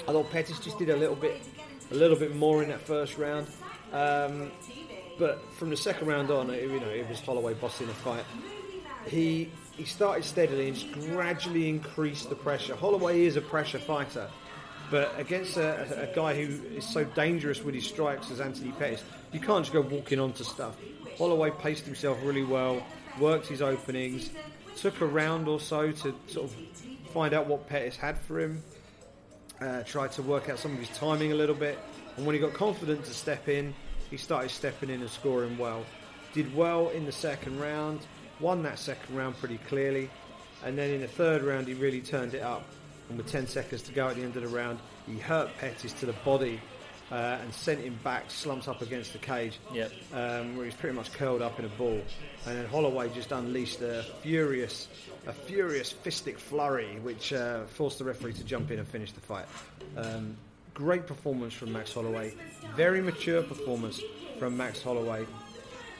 I 0.08 0.12
thought 0.12 0.32
Pettis 0.32 0.60
just 0.60 0.78
did 0.80 0.90
a 0.90 0.98
little 0.98 1.16
bit 1.16 1.42
a 1.92 1.96
little 1.96 2.18
bit 2.18 2.36
more 2.36 2.62
in 2.64 2.70
that 2.70 2.82
first 2.82 3.18
round. 3.18 3.48
Um, 3.94 4.52
but 5.18 5.52
from 5.54 5.70
the 5.70 5.78
second 5.78 6.08
round 6.08 6.32
on, 6.32 6.50
it, 6.50 6.64
you 6.64 6.80
know, 6.80 6.88
it 6.88 7.08
was 7.10 7.20
Holloway 7.20 7.54
bossing 7.54 7.88
the 7.88 7.94
fight. 7.94 8.24
He 9.08 9.52
he 9.76 9.86
started 9.86 10.26
steadily 10.26 10.68
and 10.68 10.78
just 10.78 10.92
gradually 10.92 11.70
increased 11.70 12.30
the 12.30 12.36
pressure. 12.36 12.76
Holloway 12.76 13.24
is 13.26 13.38
a 13.38 13.42
pressure 13.42 13.80
fighter. 13.80 14.30
But 14.90 15.14
against 15.20 15.58
a, 15.58 16.10
a, 16.10 16.16
guy 16.16 16.34
who 16.34 16.76
is 16.76 16.88
so 16.88 17.04
dangerous 17.04 17.64
with 17.64 17.76
his 17.76 17.86
strikes 17.86 18.32
as 18.32 18.42
Anthony 18.42 18.72
Pettis, 18.72 19.04
you 19.32 19.40
can't 19.40 19.64
just 19.64 19.72
go 19.72 19.82
walking 19.82 20.20
onto 20.20 20.44
stuff. 20.44 20.76
Holloway 21.18 21.52
paced 21.52 21.86
himself 21.86 22.18
really 22.24 22.44
well, 22.44 22.84
worked 23.20 23.48
his 23.48 23.62
openings, 23.62 24.32
took 24.78 25.02
a 25.02 25.06
round 25.06 25.48
or 25.48 25.60
so 25.60 25.92
to 25.92 26.16
sort 26.28 26.50
of 26.50 26.56
find 27.14 27.34
out 27.34 27.46
what 27.46 27.68
Pettis 27.68 27.98
had 27.98 28.18
for 28.18 28.40
him, 28.40 28.64
uh, 29.62 29.84
tried 29.84 30.12
to 30.14 30.24
work 30.24 30.50
out 30.50 30.58
some 30.58 30.74
of 30.74 30.80
his 30.80 30.98
timing 30.98 31.34
a 31.34 31.36
little 31.36 31.56
bit, 31.56 31.78
and 32.18 32.26
when 32.26 32.34
he 32.34 32.42
got 32.42 32.54
confident 32.54 33.06
to 33.06 33.14
step 33.14 33.48
in, 33.48 33.74
he 34.10 34.18
started 34.18 34.50
stepping 34.50 34.90
in 34.90 35.02
and 35.02 35.10
scoring 35.10 35.58
well. 35.58 35.86
Did 36.34 36.56
well 36.56 36.90
in 36.90 37.06
the 37.06 37.12
second 37.12 37.60
round, 37.60 38.00
won 38.40 38.64
that 38.64 38.80
second 38.80 39.16
round 39.16 39.38
pretty 39.38 39.60
clearly, 39.68 40.10
and 40.66 40.76
then 40.76 40.90
in 40.90 41.02
the 41.02 41.08
third 41.08 41.44
round 41.44 41.68
he 41.68 41.76
really 41.76 42.02
turned 42.02 42.34
it 42.34 42.42
up 42.42 42.64
and 43.10 43.18
with 43.18 43.28
10 43.32 43.48
seconds 43.48 43.82
to 43.84 43.92
go 43.92 44.08
at 44.08 44.16
the 44.16 44.24
end 44.24 44.36
of 44.36 44.44
the 44.44 44.48
round, 44.48 44.80
he 45.08 45.18
hurt 45.18 45.50
Pettis 45.58 45.94
to 45.94 46.06
the 46.06 46.14
body 46.14 46.62
uh, 47.12 47.40
and 47.42 47.54
sent 47.54 47.82
him 47.82 47.98
back, 48.04 48.30
slumped 48.30 48.68
up 48.68 48.82
against 48.82 49.14
the 49.14 49.20
cage, 49.20 49.60
yep. 49.74 49.92
um, 50.14 50.56
where 50.56 50.66
he's 50.66 50.76
pretty 50.76 50.96
much 50.96 51.12
curled 51.14 51.42
up 51.42 51.58
in 51.60 51.66
a 51.66 51.70
ball. 51.70 52.00
And 52.46 52.58
then 52.58 52.66
Holloway 52.68 53.10
just 53.10 53.32
unleashed 53.32 53.82
a 53.82 54.06
furious, 54.22 54.88
a 55.26 55.34
furious 55.34 55.94
fistic 55.94 56.38
flurry, 56.38 57.00
which 57.02 57.34
uh, 57.34 57.66
forced 57.66 57.98
the 57.98 58.06
referee 58.06 58.34
to 58.34 58.44
jump 58.44 58.72
in 58.72 58.80
and 58.80 58.88
finish 58.88 59.12
the 59.12 59.22
fight. 59.22 59.46
Um, 59.98 60.38
great 60.74 61.08
performance 61.08 61.54
from 61.54 61.74
Max 61.74 61.94
Holloway, 61.94 62.36
very 62.76 63.02
mature 63.02 63.42
performance 63.42 64.02
from 64.38 64.56
Max 64.56 64.82
Holloway. 64.84 65.26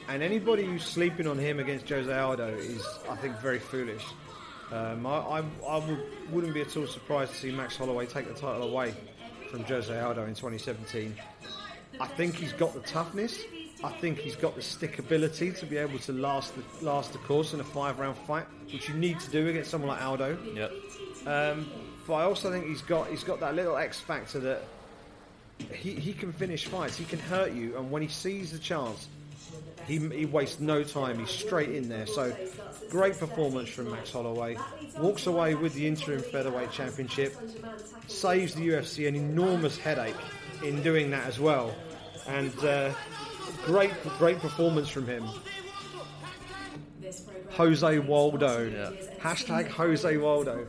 And 0.08 0.22
anybody 0.22 0.64
who's 0.64 0.84
sleeping 0.84 1.26
on 1.26 1.38
him 1.38 1.60
against 1.60 1.88
Jose 1.88 2.12
Aldo 2.12 2.48
is, 2.56 2.84
I 3.08 3.16
think, 3.16 3.36
very 3.38 3.58
foolish. 3.58 4.04
Um, 4.72 5.06
I, 5.06 5.10
I, 5.10 5.42
I 5.66 5.78
would, 5.78 6.02
wouldn't 6.30 6.54
be 6.54 6.60
at 6.60 6.76
all 6.76 6.86
surprised 6.86 7.32
to 7.32 7.38
see 7.38 7.50
Max 7.50 7.76
Holloway 7.76 8.06
take 8.06 8.28
the 8.28 8.34
title 8.34 8.62
away 8.62 8.94
from 9.50 9.64
Jose 9.64 9.98
Aldo 9.98 10.22
in 10.22 10.34
2017. 10.34 11.14
I 11.98 12.06
think 12.06 12.36
he's 12.36 12.52
got 12.52 12.72
the 12.72 12.80
toughness. 12.80 13.42
I 13.82 13.90
think 13.90 14.18
he's 14.18 14.36
got 14.36 14.54
the 14.54 14.60
stickability 14.60 15.58
to 15.58 15.66
be 15.66 15.76
able 15.76 15.98
to 16.00 16.12
last 16.12 16.54
the 16.54 16.84
last 16.84 17.12
the 17.12 17.18
course 17.18 17.54
in 17.54 17.60
a 17.60 17.64
five 17.64 17.98
round 17.98 18.16
fight, 18.16 18.44
which 18.72 18.88
you 18.88 18.94
need 18.94 19.18
to 19.20 19.30
do 19.30 19.48
against 19.48 19.70
someone 19.70 19.88
like 19.88 20.02
Aldo. 20.02 20.38
Yep. 20.54 20.72
Um, 21.26 21.70
but 22.06 22.14
I 22.14 22.22
also 22.24 22.50
think 22.50 22.66
he's 22.66 22.82
got 22.82 23.08
he's 23.08 23.24
got 23.24 23.40
that 23.40 23.54
little 23.54 23.76
X 23.76 23.98
factor 23.98 24.38
that 24.40 24.62
he, 25.72 25.94
he 25.94 26.12
can 26.12 26.32
finish 26.32 26.66
fights. 26.66 26.96
He 26.96 27.04
can 27.04 27.18
hurt 27.18 27.52
you, 27.52 27.76
and 27.76 27.90
when 27.90 28.02
he 28.02 28.08
sees 28.08 28.52
the 28.52 28.58
chance, 28.58 29.08
he, 29.86 29.98
he 30.10 30.24
wastes 30.24 30.60
no 30.60 30.82
time. 30.84 31.18
He's 31.18 31.30
straight 31.30 31.70
in 31.70 31.88
there. 31.88 32.06
So 32.06 32.34
great 32.90 33.18
performance 33.18 33.68
from 33.68 33.90
Max 33.90 34.12
Holloway. 34.12 34.56
Walks 34.98 35.26
away 35.26 35.54
with 35.54 35.74
the 35.74 35.86
interim 35.86 36.22
featherweight 36.22 36.70
championship. 36.70 37.36
Saves 38.06 38.54
the 38.54 38.68
UFC 38.68 39.08
an 39.08 39.16
enormous 39.16 39.76
headache 39.76 40.16
in 40.64 40.82
doing 40.82 41.10
that 41.10 41.26
as 41.26 41.40
well. 41.40 41.74
And 42.28 42.56
uh, 42.64 42.92
great 43.64 43.92
great 44.18 44.38
performance 44.38 44.88
from 44.88 45.06
him. 45.06 45.26
Jose 47.50 47.98
Waldo. 47.98 48.68
Yeah. 48.68 49.18
Hashtag 49.18 49.68
Jose 49.68 50.16
Waldo. 50.16 50.68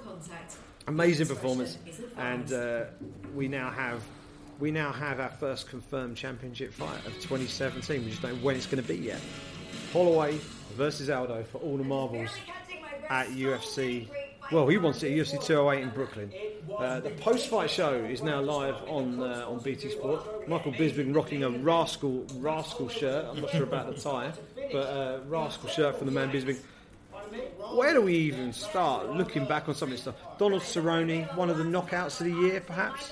Amazing 0.87 1.27
performance. 1.27 1.77
And 2.17 2.51
uh, 2.51 2.85
we 3.35 3.47
now 3.47 3.69
have 3.69 4.01
we 4.61 4.69
now 4.69 4.91
have 4.91 5.19
our 5.19 5.29
first 5.29 5.67
confirmed 5.67 6.15
championship 6.15 6.71
fight 6.71 6.99
of 7.07 7.13
2017. 7.15 8.03
We 8.03 8.11
just 8.11 8.21
don't 8.21 8.37
know 8.37 8.45
when 8.45 8.55
it's 8.55 8.67
going 8.67 8.81
to 8.81 8.87
be 8.87 8.95
yet. 8.95 9.19
Holloway 9.91 10.39
versus 10.77 11.09
Aldo 11.09 11.43
for 11.51 11.57
all 11.57 11.77
the 11.77 11.83
marbles 11.83 12.29
at 13.09 13.27
UFC. 13.29 14.07
Well, 14.51 14.67
he 14.67 14.77
wants 14.77 15.01
it 15.01 15.11
at 15.11 15.17
UFC 15.17 15.43
208 15.43 15.81
in 15.81 15.89
Brooklyn. 15.89 16.31
Uh, 16.77 16.99
the 16.99 17.09
post-fight 17.09 17.71
show 17.71 17.95
is 17.95 18.21
now 18.21 18.39
live 18.39 18.75
on 18.87 19.19
uh, 19.19 19.45
on 19.47 19.59
BT 19.59 19.91
Sport. 19.91 20.47
Michael 20.47 20.73
Bisping 20.73 21.15
rocking 21.15 21.43
a 21.43 21.49
rascal 21.49 22.25
rascal 22.35 22.87
shirt. 22.87 23.25
I'm 23.25 23.41
not 23.41 23.49
sure 23.49 23.63
about 23.63 23.93
the 23.93 23.99
tie, 23.99 24.31
but 24.71 24.87
uh, 24.87 25.19
rascal 25.27 25.69
shirt 25.69 25.97
from 25.97 26.07
the 26.07 26.13
man 26.13 26.31
Bisping. 26.31 26.57
where 27.75 27.93
do 27.93 28.01
we 28.01 28.15
even 28.15 28.53
start 28.53 29.09
looking 29.09 29.45
back 29.45 29.69
on 29.69 29.73
some 29.75 29.87
of 29.87 29.93
this 29.93 30.01
stuff? 30.01 30.15
Donald 30.37 30.61
Cerrone, 30.61 31.35
one 31.35 31.49
of 31.49 31.57
the 31.57 31.63
knockouts 31.63 32.19
of 32.19 32.27
the 32.27 32.47
year, 32.47 32.61
perhaps. 32.61 33.11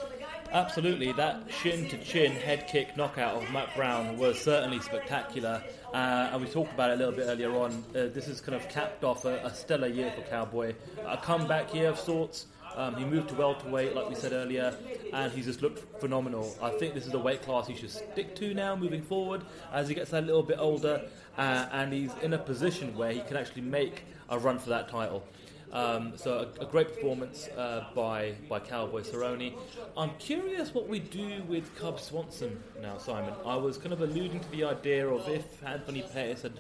Absolutely, 0.52 1.12
that 1.12 1.44
shin 1.62 1.88
to 1.90 1.98
chin 2.00 2.32
head 2.32 2.68
kick 2.68 2.98
knockout 2.98 3.36
of 3.36 3.52
Matt 3.52 3.76
Brown 3.76 4.18
was 4.18 4.40
certainly 4.40 4.80
spectacular. 4.80 5.62
Uh, 5.94 6.30
and 6.32 6.42
we 6.42 6.48
talked 6.48 6.74
about 6.74 6.90
it 6.90 6.94
a 6.94 6.96
little 6.98 7.14
bit 7.14 7.26
earlier 7.28 7.56
on. 7.56 7.72
Uh, 7.90 8.08
this 8.08 8.26
has 8.26 8.42
kind 8.42 8.56
of 8.56 8.68
capped 8.68 9.04
off 9.04 9.26
a, 9.26 9.46
a, 9.46 9.54
stellar 9.54 9.88
year 9.88 10.12
for 10.12 10.22
Cowboy, 10.24 10.74
a 11.08 11.18
comeback 11.18 11.74
year 11.76 11.90
of 11.90 12.00
sorts. 12.00 12.48
Um, 12.76 12.96
he 12.96 13.06
moved 13.06 13.30
to 13.30 13.36
welterweight, 13.36 13.96
like 13.96 14.10
we 14.10 14.16
said 14.16 14.32
earlier, 14.32 14.76
and 15.14 15.32
he's 15.32 15.46
just 15.46 15.62
looked 15.62 16.00
phenomenal. 16.00 16.56
I 16.62 16.72
think 16.72 16.96
this 16.96 17.06
is 17.06 17.14
a 17.14 17.20
weight 17.20 17.44
class 17.44 17.68
he 17.68 17.76
should 17.76 17.92
stick 17.92 18.36
to 18.38 18.54
now, 18.54 18.76
moving 18.76 19.04
forward, 19.04 19.42
as 19.72 19.88
he 19.88 19.94
gets 19.94 20.14
a 20.14 20.22
little 20.22 20.44
bit 20.44 20.58
older, 20.60 21.02
uh, 21.38 21.68
and 21.72 21.94
he's 21.94 22.12
in 22.24 22.34
a 22.34 22.38
position 22.40 22.96
where 22.96 23.12
he 23.12 23.22
can 23.22 23.38
actually 23.38 23.64
make 23.64 24.04
a 24.30 24.40
run 24.40 24.58
for 24.58 24.70
that 24.70 24.90
title. 24.90 25.24
Um, 25.72 26.14
so 26.16 26.48
a, 26.60 26.64
a, 26.64 26.66
great 26.66 26.88
performance 26.96 27.48
uh, 27.50 27.86
by 27.94 28.34
by 28.50 28.60
Cowboy 28.60 29.02
Cerrone. 29.02 29.54
I'm 29.96 30.10
curious 30.18 30.74
what 30.74 30.88
we 30.88 30.98
do 31.00 31.44
with 31.48 31.76
Cub 31.76 32.00
Swanson 32.00 32.60
now, 32.82 32.98
Simon. 32.98 33.36
I 33.46 33.56
was 33.56 33.78
kind 33.78 33.94
of 33.94 34.02
alluding 34.02 34.40
to 34.40 34.52
the 34.52 34.64
idea 34.64 35.08
of 35.08 35.30
if 35.30 35.64
Anthony 35.64 36.02
Pettis 36.02 36.42
had 36.42 36.54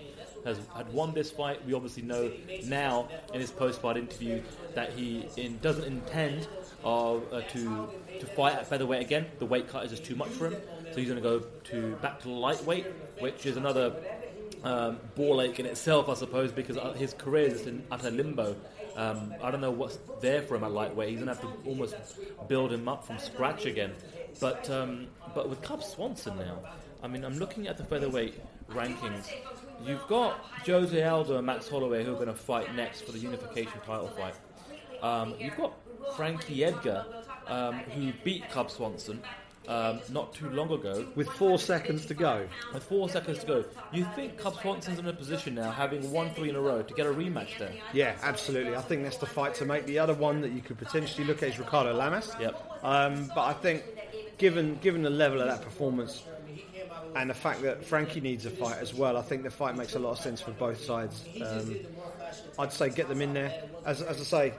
has 0.45 0.59
had 0.75 0.93
won 0.93 1.15
this 1.15 1.31
fight. 1.31 1.65
We 1.65 1.73
obviously 1.73 2.03
know 2.03 2.31
now 2.65 3.09
in 3.33 3.41
his 3.41 3.49
post-fight 3.49 3.97
interview 3.97 4.43
that 4.75 4.93
he 4.93 5.25
in, 5.37 5.57
doesn't 5.57 5.85
intend 5.85 6.47
uh, 6.83 7.15
uh, 7.15 7.41
to 7.41 7.89
to 8.19 8.25
fight 8.27 8.53
at 8.53 8.67
featherweight 8.67 9.01
again. 9.01 9.25
The 9.39 9.47
weight 9.47 9.69
cut 9.69 9.85
is 9.85 9.91
just 9.91 10.05
too 10.05 10.15
much 10.15 10.29
for 10.29 10.47
him, 10.51 10.55
so 10.91 10.99
he's 10.99 11.09
going 11.09 11.21
to 11.21 11.27
go 11.27 11.39
to 11.39 11.95
back 11.95 12.19
to 12.21 12.29
lightweight, 12.29 12.85
which 13.19 13.47
is 13.47 13.57
another 13.57 13.95
um, 14.63 14.99
ball 15.15 15.41
ache 15.41 15.59
in 15.59 15.65
itself, 15.65 16.09
I 16.09 16.13
suppose, 16.13 16.51
because 16.51 16.77
uh, 16.77 16.93
his 16.93 17.13
career 17.13 17.47
is 17.47 17.65
in 17.65 17.83
utter 17.91 18.11
limbo. 18.11 18.55
Um, 18.95 19.33
I 19.41 19.51
don't 19.51 19.61
know 19.61 19.71
what's 19.71 19.99
there 20.21 20.41
for 20.41 20.55
him 20.55 20.63
at 20.63 20.71
lightweight. 20.71 21.09
He's 21.09 21.19
going 21.19 21.27
to 21.27 21.41
have 21.41 21.41
to 21.41 21.69
almost 21.69 21.95
build 22.47 22.71
him 22.71 22.87
up 22.87 23.05
from 23.05 23.19
scratch 23.19 23.65
again. 23.65 23.93
But 24.39 24.69
um, 24.69 25.07
but 25.33 25.49
with 25.49 25.61
Cub 25.61 25.83
Swanson 25.83 26.37
now, 26.37 26.59
I 27.03 27.07
mean, 27.07 27.23
I'm 27.23 27.37
looking 27.37 27.67
at 27.67 27.77
the 27.77 27.83
featherweight 27.83 28.41
rankings. 28.69 29.31
You've 29.85 30.05
got 30.07 30.39
Jose 30.65 31.03
Aldo 31.03 31.37
and 31.37 31.45
Max 31.45 31.69
Holloway 31.69 32.03
who 32.03 32.11
are 32.11 32.15
going 32.15 32.27
to 32.27 32.33
fight 32.33 32.75
next 32.75 33.01
for 33.01 33.11
the 33.13 33.19
unification 33.19 33.79
title 33.85 34.09
fight. 34.09 34.35
Um, 35.01 35.35
you've 35.39 35.55
got 35.55 35.73
Frankie 36.17 36.65
Edgar, 36.65 37.05
um, 37.47 37.75
who 37.75 38.11
beat 38.23 38.49
Cub 38.49 38.69
Swanson 38.69 39.21
um, 39.67 39.99
not 40.09 40.33
too 40.33 40.49
long 40.49 40.71
ago. 40.71 41.05
With 41.15 41.29
four 41.29 41.59
seconds 41.59 42.05
to 42.07 42.13
go. 42.13 42.47
With 42.73 42.83
four 42.83 43.07
seconds 43.09 43.39
to 43.39 43.45
go. 43.45 43.65
You 43.93 44.07
think 44.15 44.37
Cub 44.37 44.55
Swanson's 44.59 44.99
in 44.99 45.07
a 45.07 45.13
position 45.13 45.55
now, 45.55 45.71
having 45.71 46.11
won 46.11 46.31
three 46.31 46.49
in 46.49 46.55
a 46.55 46.61
row, 46.61 46.81
to 46.81 46.93
get 46.93 47.05
a 47.05 47.11
rematch 47.11 47.59
there? 47.59 47.73
Yeah, 47.93 48.15
absolutely. 48.23 48.75
I 48.75 48.81
think 48.81 49.03
that's 49.03 49.17
the 49.17 49.27
fight 49.27 49.53
to 49.55 49.65
make. 49.65 49.85
The 49.85 49.99
other 49.99 50.15
one 50.15 50.41
that 50.41 50.51
you 50.51 50.61
could 50.61 50.77
potentially 50.77 51.25
look 51.25 51.43
at 51.43 51.49
is 51.49 51.59
Ricardo 51.59 51.93
Lamas. 51.93 52.31
Yep. 52.39 52.79
Um, 52.83 53.31
but 53.35 53.43
I 53.43 53.53
think, 53.53 53.83
given 54.37 54.79
given 54.81 55.03
the 55.03 55.09
level 55.09 55.39
of 55.41 55.47
that 55.47 55.61
performance, 55.61 56.23
and 57.15 57.29
the 57.29 57.35
fact 57.35 57.61
that 57.61 57.83
Frankie 57.85 58.21
needs 58.21 58.45
a 58.45 58.49
fight 58.49 58.77
as 58.77 58.93
well, 58.93 59.17
I 59.17 59.21
think 59.21 59.43
the 59.43 59.51
fight 59.51 59.75
makes 59.75 59.95
a 59.95 59.99
lot 59.99 60.11
of 60.11 60.19
sense 60.19 60.41
for 60.41 60.51
both 60.51 60.83
sides. 60.83 61.25
Um, 61.43 61.75
I'd 62.57 62.73
say 62.73 62.89
get 62.89 63.07
them 63.07 63.21
in 63.21 63.33
there. 63.33 63.63
As, 63.85 64.01
as 64.01 64.19
I 64.19 64.23
say, 64.23 64.53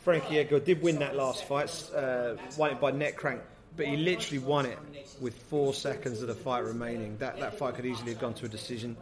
Frankie 0.00 0.38
Edgar 0.38 0.60
did 0.60 0.82
win 0.82 0.98
that 1.00 1.14
last 1.14 1.44
fight, 1.44 1.70
uh, 1.94 2.34
won 2.56 2.70
it 2.72 2.80
by 2.80 2.90
neck 2.90 3.16
crank 3.16 3.40
but 3.80 3.88
he 3.88 3.96
literally 3.96 4.38
won 4.38 4.66
it 4.66 4.78
with 5.22 5.34
four 5.44 5.72
seconds 5.72 6.20
of 6.20 6.28
the 6.28 6.34
fight 6.34 6.64
remaining. 6.64 7.16
That 7.16 7.40
that 7.40 7.56
fight 7.56 7.76
could 7.76 7.86
easily 7.86 8.10
have 8.10 8.20
gone 8.20 8.34
to 8.34 8.44
a 8.44 8.48
decision. 8.48 8.94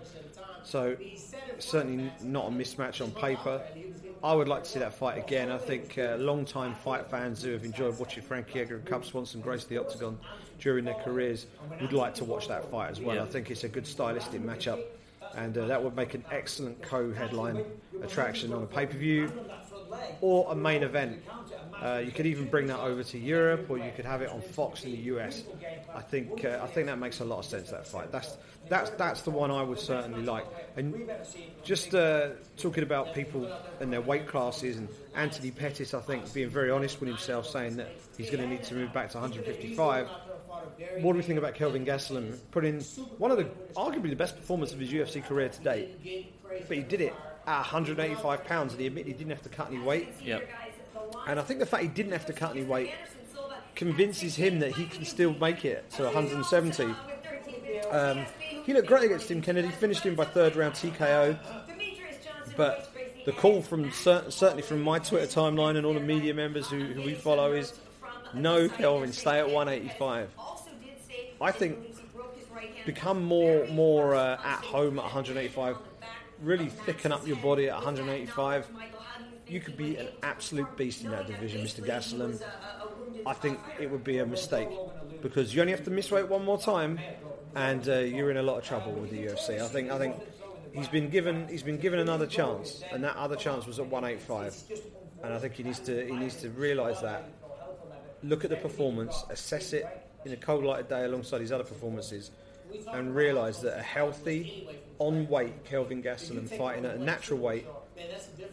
So 0.63 0.97
certainly 1.59 2.13
not 2.23 2.47
a 2.47 2.51
mismatch 2.51 3.03
on 3.03 3.11
paper. 3.11 3.61
I 4.23 4.33
would 4.35 4.47
like 4.47 4.63
to 4.63 4.71
see 4.71 4.79
that 4.79 4.95
fight 4.95 5.19
again. 5.19 5.51
I 5.51 5.59
think 5.59 5.99
uh, 5.99 6.15
long-time 6.19 6.77
fight 6.77 7.11
fans 7.11 7.43
who 7.43 7.51
have 7.51 7.65
enjoyed 7.65 7.99
watching 7.99 8.23
Frankie 8.23 8.61
Edgar 8.61 8.77
and 8.77 8.87
Cub 8.87 9.05
Swanson 9.05 9.41
grace 9.41 9.65
the 9.65 9.79
octagon 9.79 10.17
during 10.61 10.85
their 10.85 10.95
careers 11.03 11.47
would 11.81 11.93
like 11.93 12.15
to 12.15 12.25
watch 12.25 12.47
that 12.47 12.71
fight 12.71 12.93
as 12.93 13.01
well. 13.01 13.17
Yeah. 13.17 13.25
I 13.25 13.27
think 13.27 13.51
it's 13.51 13.65
a 13.65 13.69
good 13.69 13.87
stylistic 13.87 14.43
matchup, 14.43 14.81
and 15.35 15.59
uh, 15.59 15.67
that 15.67 15.83
would 15.83 15.97
make 15.97 16.15
an 16.15 16.25
excellent 16.31 16.81
co-headline 16.83 17.65
attraction 18.01 18.53
on 18.53 18.63
a 18.63 18.67
pay-per-view 18.67 19.33
or 20.21 20.51
a 20.51 20.55
main 20.55 20.83
event. 20.83 21.23
Uh, 21.83 22.03
you 22.05 22.11
could 22.11 22.27
even 22.27 22.47
bring 22.47 22.67
that 22.67 22.81
over 22.81 23.05
to 23.05 23.19
Europe, 23.19 23.71
or 23.71 23.79
you 23.79 23.91
could 23.95 24.05
have 24.05 24.21
it 24.23 24.31
on 24.31 24.41
Fox 24.41 24.85
in 24.85 24.91
the 24.91 24.99
US. 25.15 25.45
I 25.95 26.01
think 26.01 26.45
uh, 26.45 26.59
I 26.63 26.67
think 26.67 26.87
that 26.87 26.99
makes 26.99 27.21
a 27.21 27.25
lot 27.25 27.39
of 27.39 27.45
sense. 27.45 27.71
That 27.71 27.87
fight. 27.87 28.11
That's 28.11 28.37
that's 28.69 28.91
that's 28.91 29.23
the 29.23 29.31
one 29.31 29.51
I 29.51 29.63
would 29.63 29.79
certainly 29.79 30.23
like. 30.23 30.45
And 30.77 31.09
just 31.63 31.95
uh, 31.95 32.31
talking 32.57 32.83
about 32.83 33.15
people 33.15 33.51
and 33.81 33.93
their 33.93 34.01
weight 34.01 34.27
classes, 34.27 34.77
and 34.77 34.89
Anthony 35.15 35.51
Pettis, 35.51 35.95
I 35.95 36.01
think 36.01 36.33
being 36.35 36.51
very 36.51 36.71
honest 36.71 37.01
with 37.01 37.09
himself, 37.09 37.47
saying 37.47 37.77
that 37.77 37.89
he's 38.17 38.31
going 38.31 38.43
to 38.43 38.49
need 38.49 38.65
to 38.65 38.75
move 38.75 38.93
back 38.93 39.11
to 39.11 39.19
155. 39.19 40.09
What 41.01 41.13
do 41.13 41.19
we 41.19 41.23
think 41.23 41.39
about 41.39 41.55
Kelvin 41.55 41.85
Gastelum 41.85 42.37
putting 42.51 42.81
one 43.19 43.31
of 43.31 43.37
the 43.37 43.45
arguably 43.77 44.11
the 44.11 44.17
best 44.17 44.37
performance 44.37 44.73
of 44.73 44.81
his 44.81 44.91
UFC 44.91 45.25
career 45.25 45.49
to 45.49 45.61
date? 45.63 46.35
But 46.67 46.77
he 46.77 46.83
did 46.83 47.01
it 47.01 47.15
at 47.49 47.59
185 47.59 48.45
pounds, 48.45 48.73
and 48.73 48.81
he 48.81 48.87
admitted 48.87 49.07
he 49.07 49.13
didn't 49.15 49.31
have 49.31 49.43
to 49.43 49.49
cut 49.49 49.69
any 49.69 49.79
weight. 49.79 50.09
Yep. 50.23 50.49
And 51.27 51.41
I 51.41 51.43
think 51.43 51.61
the 51.61 51.67
fact 51.67 51.83
he 51.83 51.89
didn't 51.89 52.13
have 52.13 52.27
to 52.27 52.33
cut 52.33 52.53
any 52.53 52.65
weight 52.65 52.91
convinces 53.75 54.37
him 54.37 54.59
that 54.59 54.73
he 54.73 54.87
can 54.87 55.05
still 55.05 55.33
make 55.35 55.65
it 55.65 55.89
to 55.93 56.05
170. 56.05 56.95
Um, 57.91 58.27
he 58.65 58.73
looked 58.75 58.89
great 58.89 59.05
against 59.05 59.29
Tim 59.29 59.41
Kennedy, 59.41 59.69
finished 59.69 60.05
him 60.05 60.15
by 60.15 60.25
third 60.25 60.57
round 60.57 60.75
TKO. 60.75 61.39
But 62.57 62.93
the 63.25 63.33
call 63.33 63.63
from 63.63 63.91
certainly 63.93 64.63
from 64.63 64.83
my 64.83 64.99
Twitter 64.99 65.27
timeline 65.27 65.77
and 65.77 65.87
all 65.87 65.95
the 65.95 66.01
media 66.01 66.35
members 66.35 66.69
who, 66.69 66.81
who 66.85 67.03
we 67.03 67.15
follow 67.15 67.53
is 67.53 67.73
no, 68.35 68.69
Kelvin, 68.69 69.13
stay 69.13 69.39
at 69.39 69.49
185. 69.49 70.31
I 71.41 71.53
think 71.53 71.79
become 72.85 73.23
more 73.23 73.67
more 73.67 74.15
uh, 74.15 74.41
at 74.45 74.65
home 74.65 74.99
at 74.99 75.05
185. 75.05 75.77
Really 76.41 76.69
thicken 76.69 77.13
up 77.13 77.27
your 77.27 77.37
body 77.37 77.69
at 77.69 77.75
185 77.75 78.69
you 79.49 79.61
could 79.61 79.77
be 79.77 79.97
an 79.97 80.09
absolute 80.23 80.77
beast 80.77 81.05
in 81.05 81.11
that 81.11 81.27
division, 81.27 81.65
Mr. 81.65 81.85
Gastelum. 81.85 82.41
I 83.27 83.33
think 83.33 83.59
it 83.81 83.91
would 83.91 84.05
be 84.05 84.19
a 84.19 84.27
mistake 84.27 84.69
because 85.23 85.55
you 85.55 85.61
only 85.61 85.73
have 85.73 85.85
to 85.85 85.91
miss 85.91 86.11
weight 86.11 86.29
one 86.29 86.45
more 86.45 86.59
time, 86.59 86.99
and 87.55 87.89
uh, 87.89 87.99
you're 87.99 88.31
in 88.31 88.37
a 88.37 88.43
lot 88.43 88.59
of 88.59 88.65
trouble 88.65 88.93
with 88.93 89.11
the 89.11 89.27
UFC. 89.27 89.61
I 89.61 89.69
think 89.69 89.91
I 89.91 89.99
think 89.99 90.17
he's 90.73 90.89
been 90.89 91.09
given 91.09 91.49
he's 91.49 91.63
been 91.63 91.79
given 91.79 91.99
another 91.99 92.27
chance, 92.27 92.83
and 92.93 93.03
that 93.05 93.17
other 93.17 93.37
chance 93.37 93.67
was 93.67 93.79
at 93.79 93.87
185, 93.87 94.81
and 95.25 95.33
I 95.33 95.39
think 95.39 95.55
he 95.55 95.63
needs 95.63 95.81
to 95.81 96.07
he 96.07 96.13
needs 96.13 96.37
to 96.37 96.51
realise 96.51 97.01
that. 97.01 97.31
Look 98.23 98.45
at 98.45 98.51
the 98.51 98.57
performance, 98.57 99.25
assess 99.31 99.73
it 99.73 99.87
in 100.25 100.33
a 100.33 100.37
cold 100.37 100.65
light 100.65 100.81
of 100.81 100.89
day 100.89 101.05
alongside 101.05 101.41
his 101.41 101.53
other 101.53 101.65
performances, 101.65 102.33
and 102.93 103.15
realise 103.15 103.59
that 103.59 103.79
a 103.79 103.83
healthy, 103.83 104.69
on 104.99 105.29
weight 105.29 105.65
Kelvin 105.65 106.03
Gastelum 106.03 106.49
fighting 106.49 106.85
at 106.85 106.97
a 106.97 107.03
natural 107.03 107.39
weight 107.39 107.67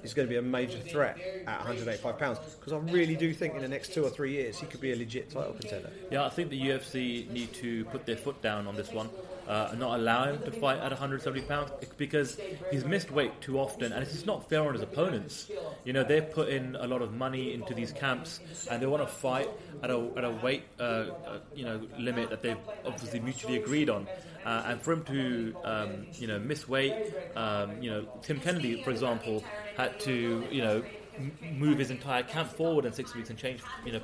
is 0.03 0.13
going 0.13 0.27
to 0.27 0.29
be 0.29 0.37
a 0.37 0.41
major 0.41 0.79
threat 0.79 1.17
at 1.47 1.57
185 1.57 2.17
pounds 2.17 2.39
because 2.59 2.73
I 2.73 2.77
really 2.77 3.15
do 3.15 3.33
think 3.33 3.55
in 3.55 3.61
the 3.61 3.67
next 3.67 3.93
two 3.93 4.03
or 4.03 4.09
three 4.09 4.31
years 4.31 4.59
he 4.59 4.65
could 4.65 4.81
be 4.81 4.91
a 4.91 4.95
legit 4.95 5.29
title 5.29 5.53
contender. 5.53 5.89
Yeah, 6.11 6.25
I 6.25 6.29
think 6.29 6.49
the 6.49 6.59
UFC 6.59 7.29
need 7.29 7.53
to 7.55 7.85
put 7.85 8.05
their 8.05 8.17
foot 8.17 8.41
down 8.41 8.67
on 8.67 8.75
this 8.75 8.91
one 8.91 9.09
uh, 9.47 9.69
and 9.71 9.79
not 9.79 9.99
allow 9.99 10.25
him 10.25 10.41
to 10.43 10.51
fight 10.51 10.79
at 10.79 10.91
170 10.91 11.41
pounds 11.41 11.71
because 11.97 12.37
he's 12.69 12.85
missed 12.85 13.11
weight 13.11 13.41
too 13.41 13.59
often, 13.59 13.91
and 13.91 14.01
it's 14.03 14.11
just 14.13 14.25
not 14.25 14.49
fair 14.49 14.65
on 14.67 14.73
his 14.73 14.81
opponents. 14.81 15.49
You 15.83 15.93
know, 15.93 16.03
they 16.03 16.21
put 16.21 16.49
in 16.49 16.75
a 16.75 16.87
lot 16.87 17.01
of 17.01 17.13
money 17.13 17.53
into 17.53 17.73
these 17.73 17.91
camps, 17.91 18.39
and 18.69 18.81
they 18.81 18.87
want 18.87 19.03
to 19.03 19.07
fight 19.07 19.49
at 19.83 19.89
a, 19.91 20.09
at 20.17 20.23
a 20.23 20.31
weight, 20.31 20.63
uh, 20.79 20.83
uh, 20.83 21.39
you 21.53 21.65
know, 21.65 21.81
limit 21.97 22.29
that 22.31 22.41
they've 22.41 22.57
obviously 22.83 23.19
mutually 23.19 23.55
agreed 23.55 23.89
on. 23.89 24.07
Uh, 24.43 24.63
and 24.67 24.81
for 24.81 24.93
him 24.93 25.03
to, 25.05 25.55
um, 25.63 26.07
you 26.17 26.27
know, 26.27 26.39
miss 26.39 26.67
weight, 26.67 26.97
um, 27.35 27.81
you 27.81 27.89
know, 27.89 28.05
Tim 28.21 28.39
Kennedy, 28.39 28.77
for 28.77 28.91
example, 28.91 29.43
had 29.73 29.99
to, 30.01 30.47
you 30.49 30.61
know, 30.61 30.83
move 31.41 31.77
his 31.77 31.91
entire 31.91 32.23
camp 32.23 32.51
forward 32.51 32.85
in 32.85 32.93
six 32.93 33.13
weeks 33.15 33.29
and 33.29 33.39
change, 33.39 33.61
you 33.83 33.93
know, 33.93 34.01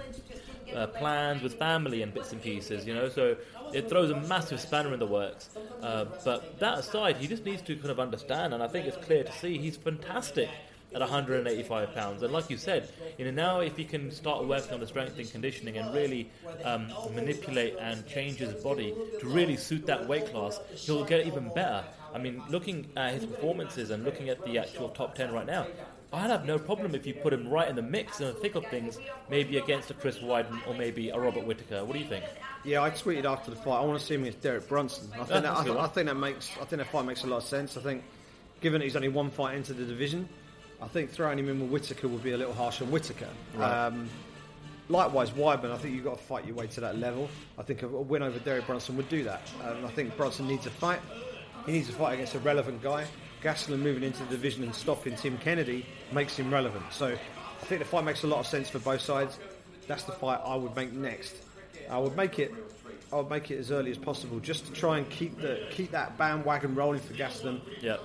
uh, 0.74 0.88
plans 0.88 1.42
with 1.42 1.56
family 1.56 2.02
and 2.02 2.14
bits 2.14 2.32
and 2.32 2.42
pieces, 2.42 2.86
you 2.88 2.94
know. 2.94 3.10
So 3.10 3.38
it 3.74 3.90
throws 3.90 4.10
a 4.10 4.20
massive 4.22 4.60
spanner 4.60 4.94
in 4.94 5.00
the 5.00 5.06
works. 5.06 5.50
Uh, 5.82 6.06
but 6.24 6.60
that 6.60 6.80
aside, 6.80 7.18
he 7.18 7.28
just 7.28 7.46
needs 7.46 7.62
to 7.64 7.76
kind 7.76 7.90
of 7.90 8.00
understand, 8.00 8.54
and 8.54 8.62
I 8.62 8.68
think 8.68 8.88
it's 8.88 8.98
clear 8.98 9.24
to 9.24 9.32
see 9.32 9.58
he's 9.58 9.78
fantastic 9.78 10.50
at 10.94 11.00
185 11.00 11.94
pounds. 11.94 12.22
And 12.22 12.34
like 12.34 12.50
you 12.50 12.58
said, 12.58 12.90
you 13.18 13.26
know 13.26 13.32
now 13.32 13.60
if 13.62 13.78
he 13.78 13.86
can 13.86 14.12
start 14.12 14.46
working 14.46 14.74
on 14.74 14.80
the 14.80 14.88
strength 14.88 15.18
and 15.18 15.32
conditioning 15.32 15.78
and 15.78 15.94
really 15.94 16.30
um, 16.66 16.92
manipulate 17.14 17.78
and 17.80 18.06
change 18.08 18.38
his 18.38 18.54
body 18.62 18.94
to 19.20 19.28
really 19.28 19.58
suit 19.58 19.86
that 19.86 20.08
weight 20.08 20.28
class, 20.28 20.60
he'll 20.76 21.06
get 21.06 21.26
even 21.26 21.50
better. 21.54 21.84
I 22.14 22.18
mean, 22.18 22.44
looking 22.50 22.90
at 22.98 23.14
his 23.14 23.26
performances 23.26 23.90
and 23.90 24.04
looking 24.04 24.30
at 24.30 24.44
the 24.44 24.58
actual 24.58 24.90
top 24.90 25.16
10 25.16 25.32
right 25.34 25.46
now, 25.46 25.68
I'd 26.14 26.30
have 26.30 26.45
no 26.45 26.59
problem 26.59 26.93
if 26.93 27.07
you 27.07 27.14
put 27.14 27.32
him 27.32 27.47
right 27.47 27.70
in 27.70 27.76
the 27.76 27.82
mix 27.82 28.20
in 28.20 28.28
the 28.28 28.34
thick 28.34 28.55
of 28.55 28.66
things, 28.66 28.99
maybe 29.30 29.57
against 29.57 29.89
a 29.91 29.93
Chris 29.93 30.18
Weidman 30.18 30.66
or 30.68 30.74
maybe 30.74 31.09
a 31.09 31.18
Robert 31.18 31.45
Whitaker. 31.45 31.86
What 31.86 31.93
do 31.93 31.99
you 31.99 32.05
think? 32.05 32.26
Yeah, 32.66 32.84
I 32.84 32.91
tweeted 32.91 33.24
after 33.24 33.49
the 33.49 33.57
fight. 33.57 33.78
I 33.78 33.86
want 33.86 33.99
to 33.99 34.05
see 34.05 34.16
him 34.16 34.22
against 34.22 34.41
Derek 34.41 34.68
Brunson. 34.68 35.09
I 35.14 35.24
think, 35.24 35.30
that, 35.30 35.45
I, 35.45 35.84
I, 35.84 35.88
think 35.88 36.07
that 36.07 36.16
makes. 36.16 36.51
I 36.59 36.66
think 36.66 36.82
that 36.82 36.88
fight 36.88 37.05
makes 37.05 37.24
a 37.24 37.28
lot 37.28 37.38
of 37.38 37.43
sense. 37.43 37.78
I 37.78 37.82
think, 37.82 38.03
given 38.59 38.80
that 38.80 38.86
he's 38.86 38.95
only 38.97 39.07
one 39.07 39.30
fight 39.30 39.55
into 39.55 39.74
the 39.74 39.86
division, 39.86 40.28
I 40.82 40.88
think 40.88 41.12
throwing 41.12 41.39
him 41.39 41.47
in 41.47 41.62
with 41.62 41.70
Whitaker 41.70 42.09
would 42.09 42.24
be 42.24 42.34
a 42.34 42.38
little 42.38 42.53
harsh 42.53 42.82
on 42.82 42.91
Whitaker. 42.91 43.30
Right. 43.55 43.86
Um, 43.86 44.09
likewise, 44.89 45.32
Weidman, 45.32 45.72
I 45.72 45.78
think 45.78 45.95
you've 45.95 46.03
got 46.03 46.18
to 46.18 46.24
fight 46.24 46.45
your 46.45 46.55
way 46.55 46.68
to 46.68 46.82
that 46.82 46.97
level. 46.97 47.30
I 47.57 47.64
think 47.64 47.84
a, 47.84 47.88
a 47.88 48.01
win 48.01 48.22
over 48.22 48.38
Derek 48.39 48.68
Brunson 48.68 48.97
would 48.97 49.07
do 49.07 49.24
that. 49.24 49.41
Um, 49.64 49.86
I 49.86 49.89
think 49.89 50.16
Brunson 50.18 50.47
needs 50.47 50.66
a 50.66 50.72
fight. 50.72 50.99
He 51.66 51.72
needs 51.72 51.88
to 51.88 51.93
fight 51.93 52.16
against 52.16 52.36
a 52.36 52.39
relevant 52.39 52.82
guy. 52.82 53.05
Gastelum 53.42 53.80
moving 53.80 54.04
into 54.04 54.24
the 54.24 54.30
division 54.30 54.64
and 54.64 54.74
stopping 54.74 55.16
Tim 55.16 55.38
Kennedy 55.38 55.86
makes 56.12 56.38
him 56.38 56.52
relevant. 56.52 56.84
So 56.92 57.08
I 57.08 57.66
think 57.66 57.80
the 57.80 57.86
fight 57.88 58.04
makes 58.04 58.24
a 58.24 58.28
lot 58.28 58.39
of 58.39 58.48
sense 58.48 58.70
for 58.70 58.80
both 58.80 59.02
sides. 59.02 59.38
That's 59.88 60.04
the 60.04 60.12
fight 60.12 60.39
I 60.46 60.56
would 60.56 60.76
make 60.76 60.92
next. 60.94 61.36
I 61.89 61.98
would 61.98 62.16
make 62.16 62.39
it. 62.39 62.54
I 63.12 63.18
would 63.18 63.30
make 63.30 63.52
it 63.52 63.58
as 63.58 63.72
early 63.72 63.92
as 63.92 63.98
possible, 63.98 64.39
just 64.39 64.66
to 64.68 64.72
try 64.72 64.98
and 64.98 65.10
keep 65.10 65.38
the 65.42 65.68
keep 65.72 65.92
that 65.92 66.18
bandwagon 66.18 66.76
rolling 66.76 67.02
for 67.02 67.14
Gastelum, 67.14 67.60
Yeah. 67.82 67.98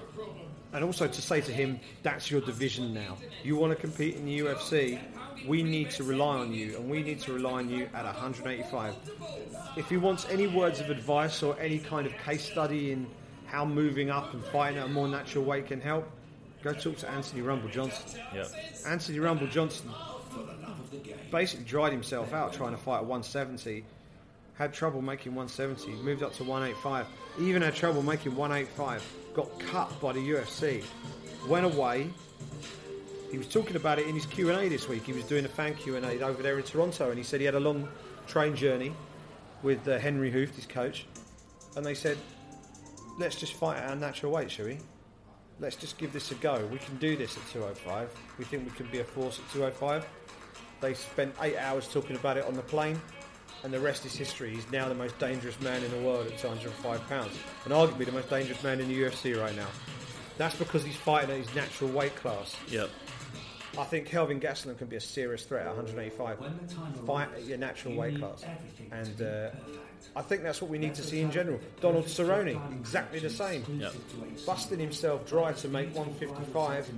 and 0.72 0.82
also 0.84 1.06
to 1.06 1.22
say 1.22 1.40
to 1.40 1.52
him, 1.52 1.78
that's 2.02 2.28
your 2.28 2.40
division 2.40 2.92
now. 2.92 3.16
You 3.44 3.54
want 3.56 3.72
to 3.72 3.76
compete 3.80 4.16
in 4.16 4.24
the 4.26 4.38
UFC, 4.40 4.98
we 5.46 5.62
need 5.62 5.90
to 5.92 6.02
rely 6.02 6.38
on 6.38 6.52
you, 6.52 6.76
and 6.76 6.90
we 6.90 7.04
need 7.04 7.20
to 7.20 7.32
rely 7.32 7.52
on 7.60 7.70
you 7.70 7.88
at 7.94 8.04
185. 8.04 8.96
If 9.76 9.88
he 9.88 9.96
wants 9.96 10.26
any 10.28 10.48
words 10.48 10.80
of 10.80 10.90
advice 10.90 11.40
or 11.40 11.56
any 11.60 11.78
kind 11.78 12.04
of 12.06 12.12
case 12.18 12.44
study 12.44 12.90
in 12.90 13.06
how 13.46 13.64
moving 13.64 14.10
up 14.10 14.34
and 14.34 14.44
fighting 14.44 14.78
at 14.78 14.86
a 14.86 14.88
more 14.88 15.08
natural 15.08 15.44
weight 15.44 15.66
can 15.66 15.80
help, 15.80 16.08
go 16.62 16.72
talk 16.72 16.96
to 16.98 17.10
Anthony 17.10 17.42
Rumble 17.42 17.68
Johnson. 17.68 18.20
Yeah. 18.34 18.46
Anthony 18.86 19.18
Rumble 19.18 19.46
Johnson 19.46 19.90
basically 21.30 21.64
dried 21.64 21.92
himself 21.92 22.32
out 22.32 22.52
trying 22.52 22.72
to 22.72 22.76
fight 22.76 22.98
at 22.98 23.04
170. 23.04 23.84
Had 24.54 24.72
trouble 24.72 25.02
making 25.02 25.34
170, 25.34 26.02
moved 26.02 26.22
up 26.22 26.32
to 26.34 26.44
185. 26.44 27.06
Even 27.40 27.60
had 27.62 27.74
trouble 27.74 28.02
making 28.02 28.34
185. 28.34 29.04
Got 29.34 29.60
cut 29.60 30.00
by 30.00 30.12
the 30.12 30.20
UFC. 30.20 30.82
Went 31.46 31.66
away. 31.66 32.08
He 33.30 33.38
was 33.38 33.48
talking 33.48 33.76
about 33.76 33.98
it 33.98 34.06
in 34.06 34.14
his 34.14 34.24
Q 34.24 34.50
and 34.50 34.58
A 34.58 34.68
this 34.68 34.88
week. 34.88 35.04
He 35.04 35.12
was 35.12 35.24
doing 35.24 35.44
a 35.44 35.48
fan 35.48 35.74
Q 35.74 35.96
and 35.96 36.06
A 36.06 36.24
over 36.24 36.42
there 36.42 36.56
in 36.58 36.64
Toronto, 36.64 37.10
and 37.10 37.18
he 37.18 37.24
said 37.24 37.40
he 37.40 37.46
had 37.46 37.54
a 37.54 37.60
long 37.60 37.88
train 38.26 38.56
journey 38.56 38.92
with 39.62 39.86
uh, 39.86 39.98
Henry 39.98 40.30
Hooft, 40.30 40.54
his 40.54 40.66
coach, 40.66 41.06
and 41.76 41.84
they 41.84 41.94
said, 41.94 42.16
"Let's 43.18 43.36
just 43.36 43.54
fight 43.54 43.78
at 43.78 43.90
our 43.90 43.96
natural 43.96 44.32
weight, 44.32 44.50
shall 44.50 44.66
we? 44.66 44.78
Let's 45.58 45.76
just 45.76 45.96
give 45.98 46.12
this 46.12 46.30
a 46.32 46.34
go. 46.34 46.66
We 46.70 46.78
can 46.78 46.96
do 46.98 47.16
this 47.16 47.36
at 47.36 47.42
205. 47.52 48.10
We 48.38 48.44
think 48.44 48.64
we 48.64 48.76
can 48.76 48.86
be 48.90 49.00
a 49.00 49.04
force 49.04 49.38
at 49.38 49.50
205." 49.52 50.06
They 50.80 50.94
spent 50.94 51.34
eight 51.40 51.56
hours 51.56 51.88
talking 51.88 52.16
about 52.16 52.36
it 52.36 52.44
on 52.44 52.54
the 52.54 52.62
plane, 52.62 53.00
and 53.64 53.72
the 53.72 53.80
rest 53.80 54.04
is 54.04 54.14
history. 54.14 54.54
He's 54.54 54.70
now 54.70 54.88
the 54.88 54.94
most 54.94 55.18
dangerous 55.18 55.58
man 55.60 55.82
in 55.82 55.90
the 55.90 56.00
world 56.00 56.26
at 56.26 56.38
205 56.38 57.08
pounds, 57.08 57.32
and 57.64 57.72
arguably 57.72 58.04
the 58.04 58.12
most 58.12 58.28
dangerous 58.28 58.62
man 58.62 58.80
in 58.80 58.88
the 58.88 59.02
UFC 59.02 59.40
right 59.40 59.56
now. 59.56 59.68
That's 60.36 60.54
because 60.56 60.84
he's 60.84 60.96
fighting 60.96 61.30
at 61.30 61.38
his 61.38 61.54
natural 61.54 61.90
weight 61.90 62.14
class. 62.16 62.54
Yeah. 62.68 62.86
I 63.78 63.84
think 63.84 64.06
Kelvin 64.06 64.40
Gastelum 64.40 64.78
can 64.78 64.86
be 64.86 64.96
a 64.96 65.00
serious 65.00 65.44
threat 65.44 65.66
at 65.66 65.76
185. 65.76 66.38
Fight 67.06 67.28
at 67.34 67.44
your 67.44 67.58
natural 67.58 67.94
weight 67.94 68.18
class, 68.18 68.44
and 68.90 69.22
uh, 69.22 69.50
I 70.14 70.22
think 70.22 70.42
that's 70.42 70.62
what 70.62 70.70
we 70.70 70.78
need 70.78 70.94
to 70.94 71.02
see 71.02 71.20
in 71.20 71.30
general. 71.30 71.60
Donald 71.80 72.06
Cerrone, 72.06 72.58
exactly 72.78 73.18
the 73.18 73.30
same. 73.30 73.64
Yeah. 73.78 73.90
Busting 74.46 74.78
himself 74.78 75.28
dry 75.28 75.52
to 75.52 75.68
make 75.68 75.94
155, 75.94 76.90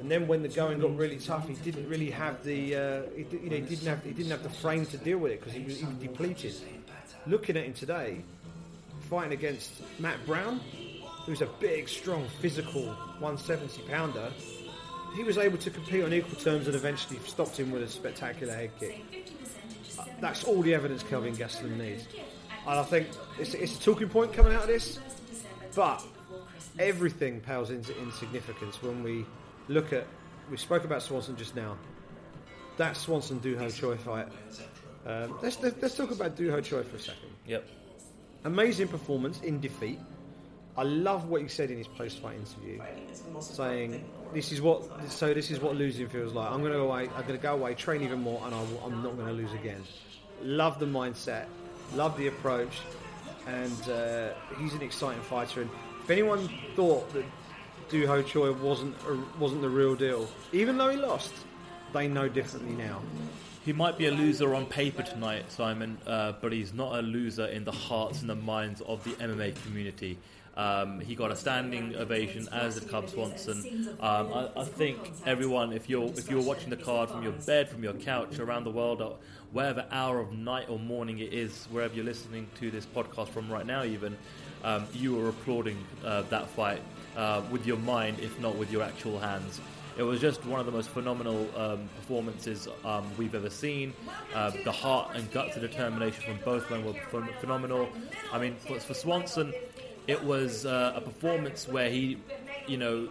and 0.00 0.10
then 0.10 0.26
when 0.26 0.42
the 0.42 0.48
going 0.48 0.78
got 0.78 0.96
really 0.96 1.18
tough, 1.18 1.46
he 1.48 1.54
didn't 1.54 1.88
really 1.88 2.10
have 2.10 2.42
the 2.44 2.76
uh, 2.76 3.02
he, 3.14 3.26
you 3.30 3.50
know, 3.50 3.56
he 3.56 3.62
didn't 3.62 3.86
have 3.86 4.02
he 4.02 4.12
didn't 4.12 4.30
have 4.30 4.42
the 4.42 4.50
frame 4.50 4.86
to 4.86 4.96
deal 4.96 5.18
with 5.18 5.32
it 5.32 5.40
because 5.40 5.54
he 5.54 5.64
was 5.64 5.80
depleted. 6.00 6.54
Looking 7.26 7.56
at 7.56 7.64
him 7.64 7.72
today, 7.72 8.22
fighting 9.10 9.32
against 9.32 9.72
Matt 9.98 10.24
Brown, 10.26 10.60
who's 11.24 11.42
a 11.42 11.48
big, 11.60 11.88
strong, 11.88 12.26
physical 12.40 12.86
170 13.18 13.82
pounder, 13.90 14.30
he 15.14 15.24
was 15.24 15.38
able 15.38 15.58
to 15.58 15.70
compete 15.70 16.04
on 16.04 16.12
equal 16.12 16.38
terms 16.38 16.66
and 16.66 16.76
eventually 16.76 17.18
stopped 17.26 17.58
him 17.58 17.70
with 17.70 17.82
a 17.82 17.88
spectacular 17.88 18.52
head 18.54 18.70
kick. 18.78 19.32
That's 20.20 20.44
all 20.44 20.62
the 20.62 20.74
evidence 20.74 21.02
Kelvin 21.02 21.34
Gastelum 21.34 21.76
needs. 21.76 22.06
And 22.66 22.78
I 22.78 22.82
think 22.82 23.08
it's, 23.38 23.54
it's 23.54 23.76
a 23.76 23.80
talking 23.80 24.08
point 24.08 24.32
coming 24.32 24.52
out 24.52 24.62
of 24.62 24.68
this, 24.68 24.98
but 25.74 26.04
everything 26.78 27.40
pales 27.40 27.70
into 27.70 27.96
insignificance 28.00 28.82
when 28.82 29.02
we 29.02 29.24
look 29.68 29.92
at. 29.92 30.06
We 30.50 30.56
spoke 30.56 30.84
about 30.84 31.02
Swanson 31.02 31.36
just 31.36 31.56
now. 31.56 31.76
That 32.76 32.96
Swanson 32.96 33.38
Doo 33.38 33.56
Ho 33.58 33.68
Choi 33.68 33.96
fight. 33.96 34.28
Um, 35.06 35.38
let's, 35.42 35.60
let's 35.60 35.80
let's 35.80 35.96
talk 35.96 36.10
about 36.10 36.36
Doo 36.36 36.50
Ho 36.50 36.60
Choi 36.60 36.82
for 36.82 36.96
a 36.96 37.00
second. 37.00 37.30
Yep. 37.46 37.68
Amazing 38.44 38.88
performance 38.88 39.40
in 39.40 39.60
defeat. 39.60 39.98
I 40.78 40.82
love 40.82 41.28
what 41.28 41.40
he 41.40 41.48
said 41.48 41.70
in 41.70 41.78
his 41.78 41.88
post-fight 41.88 42.36
interview, 42.36 42.80
saying, 43.40 44.04
"This 44.34 44.52
is 44.52 44.60
what 44.60 44.82
so 45.10 45.32
this 45.32 45.50
is 45.50 45.58
what 45.58 45.76
losing 45.76 46.08
feels 46.08 46.34
like. 46.34 46.50
I'm 46.50 46.60
going 46.60 46.72
to 46.72 46.78
go 46.78 46.90
away. 46.90 47.08
I'm 47.16 47.22
going 47.22 47.38
to 47.38 47.42
go 47.42 47.54
away, 47.54 47.74
train 47.74 48.02
even 48.02 48.20
more, 48.20 48.42
and 48.44 48.54
I, 48.54 48.60
am 48.84 49.02
not 49.02 49.16
going 49.16 49.28
to 49.28 49.32
lose 49.32 49.52
again." 49.52 49.82
Love 50.42 50.78
the 50.78 50.86
mindset, 50.86 51.46
love 51.94 52.16
the 52.18 52.26
approach, 52.26 52.80
and 53.46 53.88
uh, 53.88 54.28
he's 54.58 54.74
an 54.74 54.82
exciting 54.82 55.22
fighter. 55.22 55.62
And 55.62 55.70
if 56.02 56.10
anyone 56.10 56.48
thought 56.74 57.10
that 57.14 57.24
Doo 57.88 58.06
Ho 58.06 58.20
Choi 58.22 58.52
wasn't 58.52 58.94
a, 59.08 59.18
wasn't 59.38 59.62
the 59.62 59.70
real 59.70 59.94
deal, 59.94 60.28
even 60.52 60.76
though 60.76 60.90
he 60.90 60.98
lost, 60.98 61.32
they 61.94 62.06
know 62.06 62.28
differently 62.28 62.74
now. 62.74 63.00
He 63.64 63.72
might 63.72 63.98
be 63.98 64.06
a 64.06 64.12
loser 64.12 64.54
on 64.54 64.66
paper 64.66 65.02
tonight, 65.02 65.50
Simon, 65.50 65.98
uh, 66.06 66.34
but 66.40 66.52
he's 66.52 66.72
not 66.72 66.98
a 66.98 67.02
loser 67.02 67.46
in 67.46 67.64
the 67.64 67.72
hearts 67.72 68.20
and 68.20 68.30
the 68.30 68.36
minds 68.36 68.80
of 68.82 69.02
the 69.02 69.10
MMA 69.12 69.60
community. 69.64 70.18
Um, 70.56 71.00
he 71.00 71.14
got 71.14 71.30
a 71.30 71.36
standing 71.36 71.94
ovation, 71.96 72.48
as 72.50 72.80
did 72.80 72.88
Cub 72.88 73.08
Swanson. 73.10 73.96
Um, 74.00 74.32
I, 74.32 74.48
I 74.56 74.64
think 74.64 74.98
everyone, 75.26 75.72
if 75.72 75.88
you're 75.88 76.08
if 76.08 76.30
you're 76.30 76.42
watching 76.42 76.70
the 76.70 76.76
card 76.76 77.10
from 77.10 77.22
your 77.22 77.32
bed, 77.32 77.68
from 77.68 77.84
your 77.84 77.92
couch, 77.92 78.38
around 78.38 78.64
the 78.64 78.70
world, 78.70 79.02
or 79.02 79.16
wherever 79.52 79.84
hour 79.90 80.18
of 80.18 80.32
night 80.32 80.70
or 80.70 80.78
morning 80.78 81.18
it 81.18 81.32
is, 81.32 81.66
wherever 81.70 81.94
you're 81.94 82.04
listening 82.04 82.46
to 82.58 82.70
this 82.70 82.86
podcast 82.86 83.28
from 83.28 83.52
right 83.52 83.66
now, 83.66 83.84
even 83.84 84.16
um, 84.64 84.86
you 84.94 85.20
are 85.22 85.28
applauding 85.28 85.76
uh, 86.04 86.22
that 86.22 86.48
fight 86.48 86.80
uh, 87.16 87.42
with 87.50 87.66
your 87.66 87.78
mind, 87.78 88.18
if 88.20 88.38
not 88.40 88.56
with 88.56 88.72
your 88.72 88.82
actual 88.82 89.18
hands. 89.18 89.60
It 89.98 90.02
was 90.02 90.20
just 90.20 90.44
one 90.44 90.60
of 90.60 90.66
the 90.66 90.72
most 90.72 90.90
phenomenal 90.90 91.48
um, 91.56 91.88
performances 91.96 92.68
um, 92.84 93.06
we've 93.16 93.34
ever 93.34 93.48
seen. 93.48 93.94
Uh, 94.34 94.52
the 94.64 94.72
heart 94.72 95.12
and 95.14 95.30
guts 95.32 95.56
and 95.56 95.62
determination 95.62 96.22
from 96.22 96.38
both 96.44 96.70
men 96.70 96.84
were 96.84 96.92
ph- 96.92 97.34
phenomenal. 97.40 97.88
I 98.30 98.38
mean, 98.38 98.56
for, 98.56 98.78
for 98.78 98.92
Swanson, 98.92 99.54
it 100.06 100.22
was 100.22 100.66
uh, 100.66 100.92
a 100.94 101.00
performance 101.00 101.68
where 101.68 101.90
he, 101.90 102.18
you 102.66 102.76
know, 102.76 103.08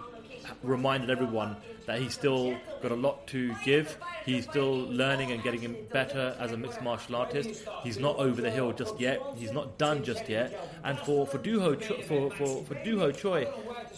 reminded 0.63 1.09
everyone 1.09 1.57
that 1.85 1.99
he's 1.99 2.13
still 2.13 2.57
got 2.81 2.91
a 2.91 2.95
lot 2.95 3.27
to 3.27 3.53
give. 3.63 3.97
He's 4.25 4.45
still 4.45 4.73
learning 4.73 5.31
and 5.31 5.43
getting 5.43 5.75
better 5.91 6.35
as 6.39 6.51
a 6.51 6.57
mixed 6.57 6.81
martial 6.81 7.15
artist. 7.15 7.63
He's 7.83 7.99
not 7.99 8.15
over 8.17 8.41
the 8.41 8.49
hill 8.49 8.71
just 8.73 8.99
yet. 8.99 9.19
He's 9.35 9.51
not 9.51 9.77
done 9.77 10.03
just 10.03 10.27
yet. 10.27 10.79
And 10.83 10.97
for 10.99 11.27
for 11.27 11.37
Doo 11.37 11.59
Ho 11.59 11.75
for 11.75 12.31
for 12.31 12.63
for 12.63 12.83
Doo 12.83 12.99
Ho 12.99 13.11
Choi, 13.11 13.47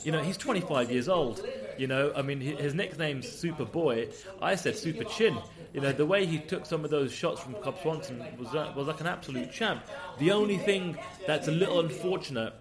you 0.04 0.12
know, 0.12 0.22
he's 0.22 0.38
25 0.38 0.92
years 0.92 1.08
old. 1.08 1.46
You 1.78 1.88
know, 1.88 2.12
I 2.16 2.24
mean, 2.24 2.42
his 2.42 2.74
nickname's 2.74 3.30
Super 3.30 3.66
Boy. 3.66 4.10
I 4.42 4.56
said 4.56 4.76
Super 4.76 5.04
Chin. 5.06 5.38
You 5.74 5.82
know, 5.82 5.92
the 5.92 6.06
way 6.06 6.26
he 6.26 6.40
took 6.40 6.66
some 6.66 6.84
of 6.84 6.92
those 6.92 7.12
shots 7.12 7.42
from 7.42 7.54
Cub 7.56 7.80
Swanson 7.82 8.24
was 8.38 8.54
was 8.76 8.88
like 8.88 9.02
an 9.02 9.08
absolute 9.08 9.52
champ. 9.52 9.84
The 10.18 10.32
only 10.32 10.58
thing 10.58 10.98
that's 11.26 11.48
a 11.48 11.52
little 11.52 11.80
unfortunate 11.80 12.54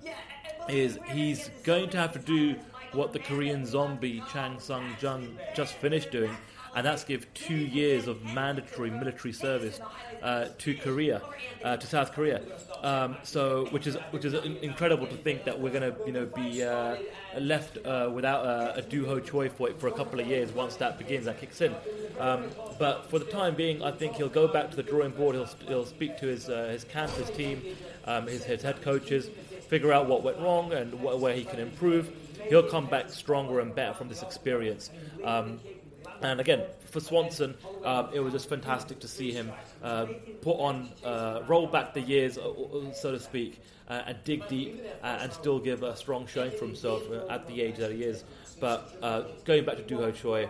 is 0.68 0.98
he's 1.12 1.50
going 1.62 1.90
to 1.90 1.98
have 1.98 2.12
to 2.12 2.18
do 2.18 2.57
what 2.92 3.12
the 3.12 3.18
Korean 3.18 3.64
zombie 3.66 4.22
Chang 4.32 4.59
Sung 4.59 4.96
Jung 5.00 5.38
just 5.54 5.74
finished 5.74 6.11
doing, 6.11 6.36
and 6.76 6.84
that's 6.84 7.04
give 7.04 7.32
two 7.32 7.56
years 7.56 8.06
of 8.06 8.22
mandatory 8.22 8.90
military 8.90 9.32
service 9.32 9.80
uh, 10.22 10.48
to 10.58 10.74
Korea, 10.74 11.22
uh, 11.64 11.78
to 11.78 11.86
South 11.86 12.12
Korea. 12.12 12.42
Um, 12.82 13.16
so, 13.22 13.64
which 13.70 13.86
is 13.86 13.96
which 14.10 14.26
is 14.26 14.34
incredible 14.62 15.06
to 15.06 15.16
think 15.16 15.44
that 15.44 15.58
we're 15.58 15.70
going 15.70 15.90
to 15.90 15.96
you 16.04 16.12
know 16.12 16.26
be 16.26 16.62
uh, 16.62 16.96
left 17.40 17.78
uh, 17.86 18.10
without 18.12 18.44
a, 18.44 18.76
a 18.76 18.82
Doo 18.82 19.06
Ho 19.06 19.18
Choi 19.18 19.48
fight 19.48 19.80
for 19.80 19.88
a 19.88 19.92
couple 19.92 20.20
of 20.20 20.26
years 20.26 20.52
once 20.52 20.76
that 20.76 20.98
begins, 20.98 21.24
that 21.24 21.40
kicks 21.40 21.62
in. 21.62 21.74
Um, 22.20 22.44
but 22.78 23.08
for 23.10 23.18
the 23.18 23.24
time 23.24 23.54
being, 23.54 23.82
I 23.82 23.90
think 23.90 24.16
he'll 24.16 24.28
go 24.28 24.46
back 24.46 24.68
to 24.70 24.76
the 24.76 24.82
drawing 24.82 25.12
board. 25.12 25.34
He'll, 25.34 25.48
he'll 25.66 25.86
speak 25.86 26.18
to 26.18 26.26
his 26.26 26.50
uh, 26.50 26.68
his 26.70 26.84
camp, 26.84 27.10
his 27.12 27.30
team, 27.30 27.62
um, 28.04 28.26
his, 28.26 28.44
his 28.44 28.60
head 28.60 28.82
coaches, 28.82 29.30
figure 29.68 29.94
out 29.94 30.06
what 30.08 30.22
went 30.22 30.38
wrong 30.40 30.74
and 30.74 30.92
wh- 30.92 31.18
where 31.20 31.34
he 31.34 31.44
can 31.44 31.58
improve. 31.58 32.12
He'll 32.50 32.68
come 32.68 32.86
back 32.86 33.08
stronger 33.08 33.60
and 33.60 33.74
better 33.74 33.94
from 33.94 34.08
this 34.08 34.22
experience. 34.22 34.90
Um, 35.24 35.58
and 36.26 36.40
again, 36.40 36.62
for 36.90 37.00
Swanson, 37.00 37.54
um, 37.84 38.08
it 38.12 38.20
was 38.20 38.32
just 38.32 38.48
fantastic 38.48 39.00
to 39.00 39.08
see 39.08 39.32
him 39.32 39.52
uh, 39.82 40.06
put 40.40 40.56
on, 40.58 40.88
uh, 41.04 41.42
roll 41.46 41.66
back 41.66 41.94
the 41.94 42.00
years, 42.00 42.38
uh, 42.38 42.48
uh, 42.48 42.92
so 42.92 43.12
to 43.12 43.20
speak, 43.20 43.60
uh, 43.88 44.02
and 44.06 44.16
dig 44.24 44.46
deep 44.48 44.82
uh, 45.02 45.18
and 45.20 45.32
still 45.32 45.58
give 45.58 45.82
a 45.82 45.96
strong 45.96 46.26
showing 46.26 46.50
for 46.52 46.64
himself 46.64 47.02
at 47.30 47.46
the 47.46 47.62
age 47.62 47.76
that 47.76 47.92
he 47.92 48.02
is. 48.02 48.24
But 48.58 49.00
going 49.44 49.64
back 49.64 49.76
to 49.76 49.82
Doo 49.82 49.98
Ho 49.98 50.10
Choi, 50.10 50.48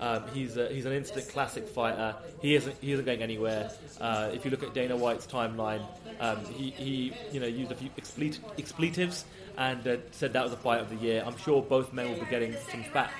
um, 0.00 0.24
he's 0.34 0.56
a, 0.56 0.68
he's 0.68 0.86
an 0.86 0.92
instant 0.92 1.28
classic 1.28 1.68
fighter. 1.68 2.16
He 2.42 2.56
isn't 2.56 2.74
he 2.80 2.92
isn't 2.92 3.04
going 3.04 3.22
anywhere. 3.22 3.70
If 4.00 4.44
you 4.44 4.50
look 4.50 4.64
at 4.64 4.74
Dana 4.74 4.96
White's 4.96 5.26
timeline, 5.26 5.86
um, 6.18 6.44
he, 6.46 6.70
he 6.70 7.12
you 7.30 7.40
know 7.40 7.46
used 7.46 7.70
a 7.70 7.76
few 7.76 7.90
explet- 7.90 8.40
expletives 8.58 9.24
and 9.56 9.86
uh, 9.86 9.96
said 10.10 10.32
that 10.32 10.42
was 10.42 10.52
the 10.52 10.58
fight 10.58 10.80
of 10.80 10.90
the 10.90 10.96
year. 10.96 11.22
I'm 11.24 11.36
sure 11.36 11.62
both 11.62 11.92
men 11.92 12.10
will 12.10 12.20
be 12.20 12.30
getting 12.30 12.54
some 12.70 12.82
fat, 12.84 13.10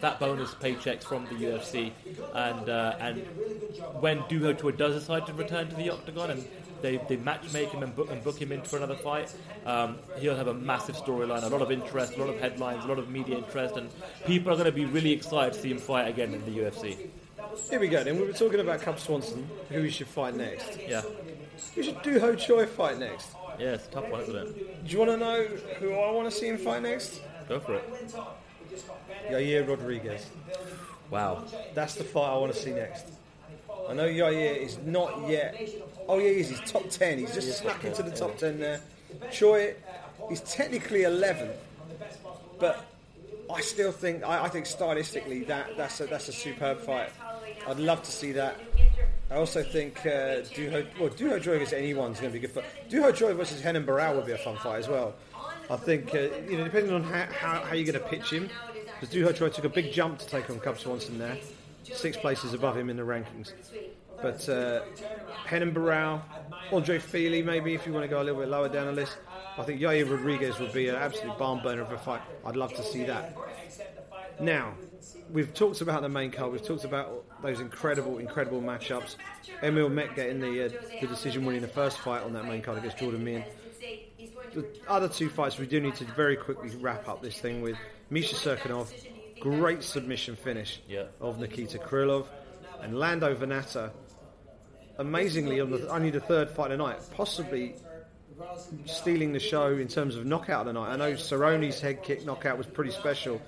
fat 0.00 0.18
bonus 0.18 0.54
paychecks 0.54 1.04
from 1.04 1.24
the 1.24 1.34
UFC, 1.34 1.92
and 2.34 2.68
uh, 2.68 2.96
and 2.98 3.18
when 4.00 4.22
Doo 4.28 4.40
Ho 4.40 4.52
Choi 4.52 4.72
does 4.72 4.94
decide 4.94 5.26
to 5.26 5.32
return 5.32 5.68
to 5.68 5.74
the 5.76 5.90
octagon 5.90 6.30
and 6.30 6.44
they, 6.82 6.96
they 7.08 7.16
matchmake 7.16 7.70
him 7.70 7.82
and 7.82 7.94
book, 7.94 8.10
and 8.10 8.22
book 8.22 8.40
him 8.40 8.52
in 8.52 8.60
for 8.62 8.76
another 8.76 8.96
fight. 8.96 9.32
Um, 9.64 9.98
he'll 10.18 10.36
have 10.36 10.48
a 10.48 10.54
massive 10.54 10.96
storyline, 10.96 11.44
a 11.44 11.46
lot 11.46 11.62
of 11.62 11.70
interest, 11.70 12.16
a 12.16 12.20
lot 12.20 12.28
of 12.28 12.40
headlines, 12.40 12.84
a 12.84 12.88
lot 12.88 12.98
of 12.98 13.08
media 13.08 13.38
interest, 13.38 13.76
and 13.76 13.88
people 14.26 14.52
are 14.52 14.56
going 14.56 14.66
to 14.66 14.72
be 14.72 14.84
really 14.84 15.12
excited 15.12 15.54
to 15.54 15.60
see 15.60 15.70
him 15.70 15.78
fight 15.78 16.08
again 16.08 16.34
in 16.34 16.44
the 16.44 16.60
UFC. 16.60 17.08
Here 17.70 17.80
we 17.80 17.88
go. 17.88 18.02
Then 18.02 18.16
we 18.18 18.26
were 18.26 18.32
talking 18.32 18.60
about 18.60 18.80
Cub 18.82 18.98
Swanson, 18.98 19.48
who 19.70 19.82
he 19.82 19.90
should 19.90 20.08
fight 20.08 20.34
next. 20.34 20.78
Yeah, 20.88 21.02
Who 21.74 21.82
should 21.82 22.02
Doo 22.02 22.18
Ho 22.18 22.34
Choi 22.34 22.66
fight 22.66 22.98
next? 22.98 23.28
Yeah, 23.62 23.74
it's 23.74 23.86
a 23.86 23.90
tough 23.90 24.08
one, 24.08 24.22
isn't 24.22 24.34
it? 24.34 24.84
Do 24.84 24.92
you 24.92 24.98
want 24.98 25.10
to 25.12 25.16
know 25.16 25.44
who 25.78 25.94
I 25.94 26.10
want 26.10 26.28
to 26.28 26.36
see 26.36 26.48
him 26.48 26.58
fight 26.58 26.82
next? 26.82 27.20
Go 27.48 27.60
for 27.60 27.74
it. 27.74 28.14
Yair 29.30 29.68
Rodriguez. 29.68 30.26
Wow. 31.10 31.44
That's 31.74 31.94
the 31.94 32.04
fight 32.04 32.30
I 32.30 32.36
want 32.38 32.52
to 32.52 32.58
see 32.58 32.72
next. 32.72 33.06
I 33.88 33.94
know 33.94 34.08
Yair 34.08 34.56
is 34.56 34.78
not 34.78 35.28
yet. 35.28 35.60
Oh 36.08 36.18
yeah, 36.18 36.30
he 36.30 36.40
is. 36.40 36.48
He's 36.48 36.70
top 36.70 36.88
ten. 36.90 37.18
He's 37.18 37.34
just 37.34 37.58
snuck 37.58 37.84
into 37.84 38.02
the 38.02 38.10
top 38.10 38.36
ten 38.36 38.58
there. 38.58 38.80
Choi, 39.30 39.74
he's 40.28 40.40
technically 40.40 41.00
11th, 41.00 41.54
but 42.58 42.84
I 43.52 43.60
still 43.60 43.92
think 43.92 44.24
I, 44.24 44.44
I 44.44 44.48
think 44.48 44.64
stylistically 44.64 45.46
that 45.48 45.76
that's 45.76 46.00
a, 46.00 46.06
that's 46.06 46.28
a 46.28 46.32
superb 46.32 46.80
fight. 46.80 47.10
I'd 47.68 47.78
love 47.78 48.02
to 48.02 48.10
see 48.10 48.32
that. 48.32 48.58
I 49.32 49.36
also 49.36 49.62
think 49.62 50.04
uh, 50.04 50.42
Doo 50.54 50.70
Ho 50.70 50.84
well 51.00 51.08
Doo 51.08 51.30
Ho 51.30 51.38
Choi 51.38 51.54
against 51.54 51.72
anyone's 51.72 52.20
going 52.20 52.30
to 52.30 52.38
be 52.38 52.46
good. 52.46 52.50
Fun. 52.50 52.64
Doo 52.90 53.00
Ho 53.00 53.10
Choi 53.12 53.32
versus 53.32 53.64
Renan 53.64 53.86
Barao 53.86 54.14
would 54.14 54.26
be 54.26 54.32
a 54.32 54.38
fun 54.38 54.58
fight 54.58 54.78
as 54.80 54.88
well. 54.88 55.14
I 55.70 55.76
think 55.76 56.14
uh, 56.14 56.28
you 56.50 56.58
know 56.58 56.64
depending 56.64 56.92
on 56.92 57.02
how, 57.02 57.26
how, 57.32 57.60
how 57.60 57.74
you're 57.74 57.90
going 57.90 58.02
to 58.02 58.10
pitch 58.10 58.30
him, 58.30 58.50
because 58.94 59.08
Doo 59.08 59.24
Ho 59.24 59.32
Choi 59.32 59.48
took 59.48 59.64
a 59.64 59.70
big 59.70 59.90
jump 59.90 60.18
to 60.18 60.26
take 60.26 60.50
on 60.50 60.60
Cub 60.60 60.78
Swanson 60.78 61.18
there, 61.18 61.38
six 61.82 62.18
places 62.18 62.52
above 62.52 62.76
him 62.76 62.90
in 62.90 62.96
the 62.98 63.02
rankings. 63.02 63.54
But 64.20 64.46
uh, 64.50 64.82
Renan 65.50 65.72
Barao, 65.72 66.20
Andre 66.70 66.98
Fili 66.98 67.42
maybe 67.42 67.72
if 67.72 67.86
you 67.86 67.92
want 67.94 68.04
to 68.04 68.08
go 68.08 68.20
a 68.20 68.24
little 68.24 68.40
bit 68.40 68.50
lower 68.50 68.68
down 68.68 68.86
the 68.86 68.92
list. 68.92 69.16
I 69.56 69.62
think 69.62 69.80
Yair 69.80 70.10
Rodriguez 70.10 70.58
would 70.60 70.74
be 70.74 70.88
an 70.88 70.94
absolute 70.94 71.38
barn 71.38 71.62
burner 71.62 71.82
of 71.82 71.92
a 71.92 71.98
fight. 71.98 72.22
I'd 72.44 72.56
love 72.56 72.74
to 72.74 72.82
see 72.82 73.04
that. 73.04 73.34
Now, 74.40 74.74
we've 75.30 75.52
talked 75.54 75.80
about 75.80 76.02
the 76.02 76.08
main 76.08 76.30
card. 76.30 76.52
We've 76.52 76.66
talked 76.66 76.84
about 76.84 77.24
those 77.42 77.60
incredible, 77.60 78.18
incredible 78.18 78.60
matchups. 78.60 79.16
Emil 79.62 79.88
Meek 79.88 80.14
getting 80.14 80.40
the, 80.40 80.66
uh, 80.66 80.68
the 81.00 81.06
decision 81.06 81.44
winning 81.44 81.62
the 81.62 81.68
first 81.68 81.98
fight 81.98 82.22
on 82.22 82.32
that 82.34 82.44
main 82.46 82.62
card 82.62 82.78
against 82.78 82.98
Jordan 82.98 83.24
Mein. 83.24 83.44
The 84.54 84.66
other 84.86 85.08
two 85.08 85.28
fights 85.28 85.58
we 85.58 85.66
do 85.66 85.80
need 85.80 85.94
to 85.96 86.04
very 86.04 86.36
quickly 86.36 86.70
wrap 86.76 87.08
up 87.08 87.22
this 87.22 87.38
thing 87.38 87.62
with 87.62 87.76
Misha 88.10 88.34
Cirkunov, 88.36 88.92
great 89.40 89.82
submission 89.82 90.36
finish 90.36 90.80
Yeah. 90.88 91.04
of 91.20 91.38
Nikita 91.38 91.78
Krylov, 91.78 92.26
and 92.82 92.98
Lando 92.98 93.34
Vannata, 93.34 93.90
amazingly 94.98 95.60
on 95.60 95.70
the, 95.70 95.88
only 95.88 96.10
the 96.10 96.20
third 96.20 96.50
fight 96.50 96.70
of 96.70 96.78
the 96.78 96.84
night, 96.84 96.98
possibly 97.16 97.74
stealing 98.86 99.32
the 99.32 99.40
show 99.40 99.68
in 99.72 99.88
terms 99.88 100.16
of 100.16 100.26
knockout 100.26 100.66
of 100.66 100.66
the 100.66 100.72
night. 100.74 100.92
I 100.92 100.96
know 100.96 101.12
Cerrone's 101.16 101.80
head 101.80 102.02
kick 102.02 102.24
knockout 102.26 102.58
was 102.58 102.66
pretty 102.66 102.90
special. 102.90 103.40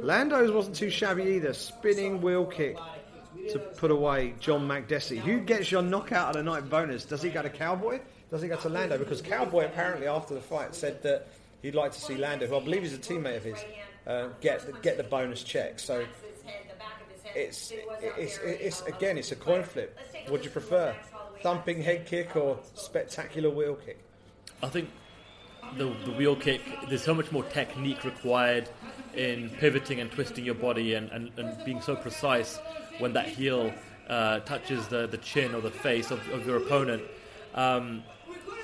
Lando's 0.00 0.50
wasn't 0.50 0.76
too 0.76 0.90
shabby 0.90 1.22
either. 1.36 1.54
Spinning 1.54 2.20
wheel 2.20 2.44
kick 2.44 2.76
to 3.50 3.58
put 3.58 3.90
away 3.90 4.34
John 4.40 4.66
Makdessi. 4.66 5.18
Who 5.18 5.40
gets 5.40 5.70
your 5.70 5.82
knockout 5.82 6.30
of 6.30 6.34
the 6.34 6.42
night 6.42 6.68
bonus? 6.68 7.04
Does 7.04 7.22
he 7.22 7.30
go 7.30 7.42
to 7.42 7.50
Cowboy? 7.50 8.00
Does 8.30 8.42
he 8.42 8.48
go 8.48 8.56
to 8.56 8.68
Lando? 8.68 8.98
Because 8.98 9.20
Cowboy 9.20 9.66
apparently 9.66 10.06
after 10.06 10.34
the 10.34 10.40
fight 10.40 10.74
said 10.74 11.02
that 11.02 11.28
he'd 11.62 11.74
like 11.74 11.92
to 11.92 12.00
see 12.00 12.16
Lando, 12.16 12.46
who 12.46 12.56
I 12.56 12.60
believe 12.60 12.84
is 12.84 12.94
a 12.94 12.98
teammate 12.98 13.36
of 13.36 13.44
his, 13.44 13.58
uh, 14.06 14.28
get 14.40 14.66
the, 14.66 14.72
get 14.80 14.96
the 14.96 15.04
bonus 15.04 15.42
check. 15.42 15.78
So 15.78 16.04
it's, 17.34 17.72
it's 18.06 18.38
it's 18.38 18.82
again 18.82 19.18
it's 19.18 19.32
a 19.32 19.36
coin 19.36 19.62
flip. 19.62 19.98
Would 20.30 20.44
you 20.44 20.50
prefer? 20.50 20.94
Thumping 21.42 21.82
head 21.82 22.06
kick 22.06 22.36
or 22.36 22.58
spectacular 22.74 23.50
wheel 23.50 23.74
kick? 23.74 23.98
I 24.62 24.68
think 24.68 24.88
the, 25.76 25.94
the 26.04 26.12
wheel 26.12 26.36
kick, 26.36 26.62
there's 26.88 27.02
so 27.02 27.14
much 27.14 27.30
more 27.32 27.44
technique 27.44 28.04
required 28.04 28.68
in 29.14 29.50
pivoting 29.50 30.00
and 30.00 30.10
twisting 30.10 30.44
your 30.44 30.54
body 30.54 30.94
and, 30.94 31.10
and, 31.10 31.30
and 31.36 31.64
being 31.64 31.80
so 31.80 31.94
precise 31.96 32.58
when 32.98 33.12
that 33.12 33.28
heel 33.28 33.72
uh, 34.08 34.40
touches 34.40 34.88
the, 34.88 35.06
the 35.06 35.18
chin 35.18 35.54
or 35.54 35.60
the 35.60 35.70
face 35.70 36.10
of, 36.10 36.26
of 36.30 36.46
your 36.46 36.56
opponent. 36.56 37.02
Um, 37.54 38.02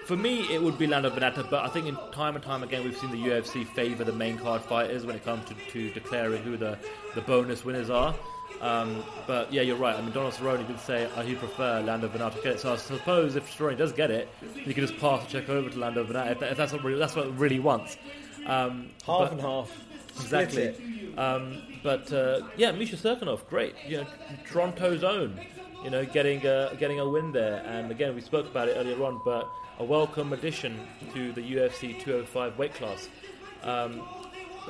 for 0.07 0.17
me, 0.17 0.53
it 0.53 0.63
would 0.63 0.79
be 0.79 0.87
Lando 0.87 1.11
Vannata, 1.11 1.49
but 1.51 1.67
I 1.67 1.69
think 1.69 1.87
in 1.87 1.97
time 2.13 2.35
and 2.35 2.43
time 2.43 2.63
again 2.63 2.83
we've 2.83 2.97
seen 2.97 3.11
the 3.11 3.19
UFC 3.19 3.67
favour 3.75 4.05
the 4.05 4.13
main 4.13 4.39
card 4.39 4.63
fighters 4.63 5.05
when 5.05 5.15
it 5.15 5.25
comes 5.25 5.47
to, 5.49 5.55
to 5.73 5.91
declaring 5.93 6.43
who 6.43 6.57
the, 6.57 6.79
the 7.15 7.21
bonus 7.21 7.65
winners 7.65 7.91
are. 7.91 8.15
Um, 8.61 9.05
but 9.26 9.53
yeah, 9.53 9.62
you're 9.62 9.76
right. 9.76 9.94
I 9.96 10.01
mean, 10.03 10.12
Donald 10.12 10.34
Cerrone 10.34 10.66
did 10.66 10.80
say 10.80 11.05
uh, 11.14 11.22
he'd 11.22 11.38
prefer 11.38 11.80
Lando 11.80 12.09
Vannata 12.09 12.34
to 12.36 12.42
get 12.42 12.53
it. 12.55 12.61
So 12.61 12.72
I 12.72 12.76
suppose 12.76 13.36
if 13.36 13.57
Cerrone 13.57 13.78
does 13.78 13.92
get 13.92 14.11
it, 14.11 14.28
he 14.55 14.74
can 14.74 14.86
just 14.86 14.99
pass 14.99 15.24
the 15.24 15.30
check 15.30 15.49
over 15.49 15.70
to 15.70 15.78
Lando 15.78 16.05
Vannata 16.05 16.32
if, 16.32 16.40
that, 16.40 16.51
if 16.53 16.57
that's 16.57 16.72
what 16.72 16.82
really, 16.82 16.99
that's 16.99 17.14
what 17.14 17.26
he 17.26 17.30
really 17.32 17.61
wants. 17.61 17.96
Um, 18.46 18.90
Half 19.07 19.18
but- 19.20 19.32
and 19.32 19.40
half. 19.40 19.70
Exactly. 20.20 20.74
Um, 21.16 21.62
but 21.84 22.12
uh, 22.12 22.40
yeah, 22.57 22.72
Misha 22.72 22.96
Cirkunov, 22.96 23.46
great. 23.49 23.74
You 23.86 23.99
know, 23.99 24.07
Toronto's 24.51 25.05
own. 25.05 25.40
You 25.84 25.90
know, 25.90 26.05
getting 26.05 26.44
a, 26.44 26.74
getting 26.80 26.99
a 26.99 27.09
win 27.09 27.30
there. 27.30 27.62
And 27.64 27.92
again, 27.92 28.16
we 28.16 28.20
spoke 28.20 28.46
about 28.46 28.68
it 28.68 28.72
earlier 28.76 29.01
on, 29.05 29.20
but 29.24 29.49
a 29.78 29.84
welcome 29.84 30.32
addition 30.32 30.76
to 31.14 31.30
the 31.32 31.40
UFC 31.40 32.01
205 32.01 32.59
weight 32.59 32.74
class. 32.74 33.09
Um, 33.62 34.03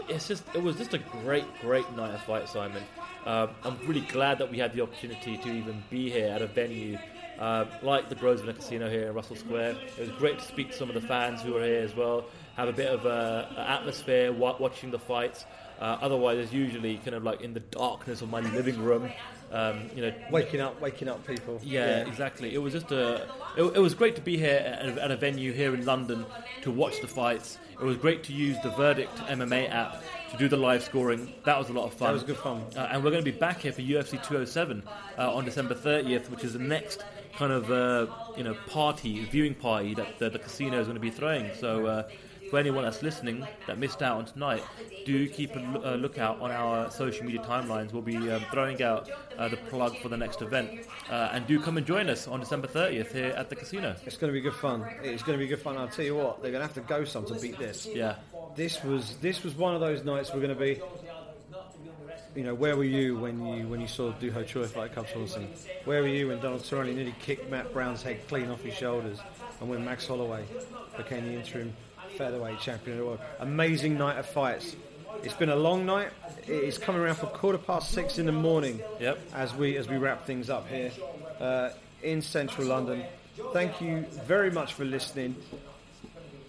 but 0.01 0.11
it's 0.15 0.29
just 0.29 0.45
it 0.55 0.63
was 0.63 0.77
just 0.77 0.95
a 0.95 0.99
great, 0.99 1.45
great 1.61 1.91
night 1.97 2.15
of 2.15 2.23
fight, 2.23 2.49
Simon. 2.49 2.83
Uh, 3.27 3.49
I'm 3.65 3.79
really 3.87 4.01
glad 4.03 4.39
that 4.39 4.51
we 4.51 4.59
had 4.59 4.73
the 4.73 4.81
opportunity 4.83 5.37
to 5.39 5.49
even 5.49 5.83
be 5.91 6.11
here 6.11 6.29
at 6.29 6.41
a 6.43 6.47
venue 6.47 6.99
uh, 7.39 7.67
like 7.83 8.09
the 8.09 8.15
Grosvenor 8.15 8.53
Casino 8.55 8.89
here 8.91 9.09
in 9.09 9.15
Russell 9.15 9.37
Square. 9.37 9.77
It 9.99 10.01
was 10.01 10.11
great 10.19 10.39
to 10.39 10.45
speak 10.45 10.71
to 10.71 10.77
some 10.77 10.89
of 10.89 10.95
the 10.95 11.01
fans 11.07 11.43
who 11.43 11.53
were 11.55 11.65
here 11.65 11.83
as 11.83 11.95
well, 11.95 12.25
have 12.57 12.69
a 12.69 12.73
bit 12.73 12.89
of 12.89 13.05
a, 13.07 13.49
a 13.57 13.61
atmosphere 13.71 14.33
wa- 14.33 14.57
watching 14.59 14.91
the 14.91 14.99
fights. 14.99 15.45
Uh, 15.81 15.97
otherwise, 16.01 16.39
it's 16.39 16.53
usually 16.53 16.97
kind 16.99 17.15
of 17.15 17.23
like 17.23 17.41
in 17.41 17.55
the 17.55 17.61
darkness 17.61 18.21
of 18.23 18.29
my 18.31 18.41
living 18.41 18.83
room. 18.83 19.09
Um, 19.53 19.89
you 19.95 20.03
know, 20.03 20.13
Waking 20.31 20.61
up, 20.61 20.81
waking 20.81 21.09
up 21.09 21.25
people. 21.27 21.61
yeah, 21.63 21.99
exactly. 22.07 22.53
It 22.55 22.59
was 22.59 22.73
just 22.73 22.91
a. 22.93 23.23
It, 23.57 23.63
it 23.63 23.79
was 23.79 23.95
great 23.95 24.15
to 24.17 24.21
be 24.23 24.37
here 24.37 24.59
at 24.81 24.87
a, 24.99 25.05
at 25.05 25.11
a 25.11 25.17
venue 25.17 25.53
here 25.53 25.73
in 25.75 25.85
London 25.87 26.27
to 26.63 26.71
watch 26.71 27.01
the 27.01 27.07
fights. 27.07 27.57
It 27.81 27.85
was 27.85 27.97
great 27.97 28.25
to 28.25 28.33
use 28.33 28.57
the 28.63 28.71
Verdict 28.71 29.15
MMA 29.17 29.71
app 29.71 30.03
to 30.33 30.37
do 30.37 30.49
the 30.49 30.57
live 30.57 30.83
scoring. 30.83 31.33
That 31.45 31.59
was 31.59 31.69
a 31.69 31.73
lot 31.73 31.87
of 31.87 31.95
fun. 31.95 32.09
That 32.09 32.13
was 32.15 32.23
good 32.25 32.37
fun. 32.37 32.65
Uh, 32.77 32.89
and 32.91 33.05
we're 33.05 33.11
going 33.11 33.25
to 33.25 33.31
be 33.31 33.39
back 33.39 33.61
here 33.61 33.73
for 33.73 33.83
UFC 33.83 34.13
207 34.23 34.83
uh, 35.17 35.33
on 35.33 35.45
December 35.45 35.75
30th, 35.75 36.29
which 36.29 36.43
is 36.43 36.55
the 36.55 36.59
next 36.59 37.05
kind 37.37 37.53
of 37.53 37.71
uh, 37.71 38.07
you 38.37 38.43
know 38.43 38.55
party, 38.67 39.25
viewing 39.27 39.55
party 39.55 39.95
that 39.95 40.19
the, 40.19 40.29
the 40.29 40.39
casino 40.39 40.81
is 40.81 40.87
going 40.87 40.97
to 40.97 41.01
be 41.01 41.11
throwing. 41.11 41.51
So. 41.55 42.07
For 42.51 42.59
anyone 42.59 42.85
that's 42.85 43.03
listening 43.03 43.47
that 43.67 43.79
missed 43.79 44.03
out 44.03 44.17
on 44.19 44.25
tonight, 44.25 44.63
do 45.05 45.29
keep 45.29 45.55
a 45.55 45.61
uh, 45.61 45.97
lookout 45.97 46.41
on 46.41 46.51
our 46.51 46.91
social 46.91 47.25
media 47.25 47.43
timelines. 47.43 47.93
We'll 47.93 48.03
be 48.03 48.17
um, 48.31 48.43
throwing 48.51 48.83
out 48.83 49.11
uh, 49.37 49.49
the 49.49 49.57
plug 49.57 49.99
for 49.99 50.09
the 50.09 50.17
next 50.17 50.41
event, 50.41 50.87
uh, 51.11 51.31
and 51.33 51.47
do 51.47 51.61
come 51.61 51.77
and 51.77 51.87
join 51.87 52.09
us 52.09 52.27
on 52.27 52.41
December 52.41 52.67
30th 52.67 53.13
here 53.13 53.35
at 53.37 53.51
the 53.51 53.57
casino. 53.57 53.95
It's 54.07 54.17
going 54.17 54.33
to 54.33 54.35
be 54.35 54.41
good 54.41 54.55
fun. 54.55 54.85
It's 55.03 55.23
going 55.23 55.39
to 55.39 55.43
be 55.45 55.49
good 55.49 55.61
fun. 55.61 55.77
I'll 55.77 55.89
tell 55.89 56.05
you 56.05 56.17
what, 56.17 56.43
they're 56.43 56.53
going 56.53 56.61
to 56.63 56.67
have 56.67 56.75
to 56.75 56.81
go 56.81 57.05
some 57.05 57.27
to 57.27 57.35
beat 57.35 57.59
this. 57.59 57.87
Yeah, 57.87 58.17
This 58.57 58.83
was 58.83 59.17
this 59.17 59.43
was 59.45 59.55
one 59.55 59.75
of 59.75 59.81
those 59.81 60.05
nights 60.05 60.33
we're 60.33 60.41
going 60.41 60.55
to 60.57 60.61
be. 60.61 60.81
You 62.35 62.45
know, 62.45 62.55
where 62.55 62.77
were 62.77 62.85
you 62.85 63.19
when 63.19 63.45
you 63.45 63.67
when 63.69 63.81
you 63.81 63.89
saw 63.89 64.13
Doo 64.13 64.31
Ho 64.31 64.45
Choi 64.45 64.67
fight 64.67 64.95
Cub 64.95 65.09
Swanson? 65.09 65.49
Where 65.85 66.03
were 66.03 66.09
you 66.09 66.29
when 66.29 66.41
Donald 66.41 66.63
Cerrone 66.63 66.95
nearly 66.95 67.15
kicked 67.21 67.51
Matt 67.51 67.73
Brown's 67.73 68.03
head 68.03 68.21
clean 68.29 68.49
off 68.51 68.63
his 68.63 68.75
shoulders, 68.75 69.19
and 69.61 69.69
when 69.69 69.85
Max 69.85 70.07
Holloway 70.07 70.45
became 70.97 71.25
the 71.25 71.33
interim 71.35 71.75
featherweight 72.19 72.59
champion 72.59 72.99
of 72.99 72.99
the 72.99 73.07
world? 73.07 73.21
Amazing 73.39 73.97
night 73.97 74.19
of 74.19 74.27
fights. 74.27 74.75
It's 75.23 75.35
been 75.35 75.51
a 75.51 75.57
long 75.57 75.87
night. 75.87 76.11
It's 76.49 76.77
coming 76.77 77.01
around 77.01 77.15
for 77.15 77.27
quarter 77.27 77.59
past 77.59 77.93
six 77.93 78.19
in 78.19 78.27
the 78.27 78.33
morning. 78.33 78.81
Yep. 79.01 79.19
As 79.35 79.55
we 79.55 79.77
as 79.77 79.89
we 79.89 79.97
wrap 79.97 80.27
things 80.27 80.51
up 80.51 80.69
here 80.69 80.91
uh, 81.41 81.71
in 82.03 82.21
central 82.21 82.67
London. 82.67 83.05
Thank 83.53 83.81
you 83.81 84.05
very 84.27 84.51
much 84.51 84.75
for 84.75 84.85
listening. 84.85 85.37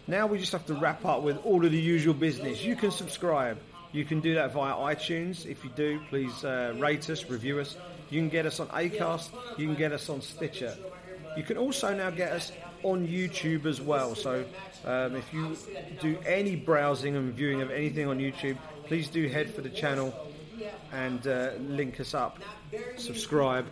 Now 0.08 0.26
we 0.26 0.40
just 0.40 0.52
have 0.54 0.66
to 0.66 0.74
wrap 0.74 1.06
up 1.06 1.22
with 1.22 1.38
all 1.46 1.64
of 1.64 1.72
the 1.72 1.80
usual 1.80 2.16
business. 2.16 2.64
You 2.64 2.76
can 2.76 2.90
subscribe. 2.90 3.60
You 3.92 4.06
can 4.06 4.22
do 4.22 4.36
that 4.36 4.54
via 4.54 4.74
iTunes. 4.74 5.46
If 5.46 5.64
you 5.64 5.70
do, 5.76 6.02
please 6.10 6.44
uh, 6.44 6.74
rate 6.78 7.08
us, 7.10 7.30
review 7.30 7.60
us. 7.60 7.78
You 8.10 8.20
can 8.20 8.30
get 8.30 8.48
us 8.48 8.60
on 8.60 8.68
Acast. 8.70 9.30
You 9.58 9.68
can 9.68 9.76
get 9.76 9.92
us 9.92 10.10
on 10.10 10.22
Stitcher. 10.22 10.76
You 11.38 11.44
can 11.44 11.58
also 11.58 11.94
now 11.94 12.10
get 12.10 12.32
us 12.32 12.52
on 12.84 13.08
YouTube 13.08 13.66
as 13.66 13.82
well. 13.82 14.16
So 14.16 14.46
um, 14.86 15.16
if 15.16 15.34
you 15.34 15.58
do 16.02 16.18
any 16.26 16.56
browsing 16.56 17.16
and 17.16 17.34
viewing 17.34 17.62
of 17.62 17.72
anything 17.72 18.08
on 18.08 18.20
YouTube, 18.20 18.58
please 18.86 19.08
do 19.08 19.28
head 19.28 19.54
for 19.54 19.62
the 19.62 19.70
channel 19.70 20.14
and 20.92 21.26
uh, 21.28 21.52
link 21.60 22.00
us 22.00 22.14
up. 22.14 22.40
Subscribe. 22.98 23.66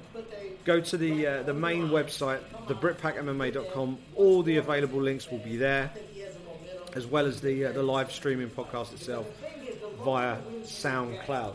Go 0.66 0.82
to 0.82 0.98
the 0.98 1.28
uh, 1.28 1.44
the 1.44 1.54
main 1.54 1.90
website, 1.90 2.40
thebritpackmma.com. 2.68 3.98
All 4.16 4.44
the 4.44 4.58
available 4.58 5.02
links 5.02 5.30
will 5.32 5.40
be 5.40 5.58
there. 5.58 5.92
as 6.96 7.06
well 7.06 7.26
as 7.26 7.42
the 7.42 7.66
uh, 7.66 7.72
the 7.74 7.84
live 7.84 8.12
streaming 8.12 8.50
podcast 8.50 8.92
itself 8.94 9.28
via 10.04 10.38
SoundCloud. 10.64 11.54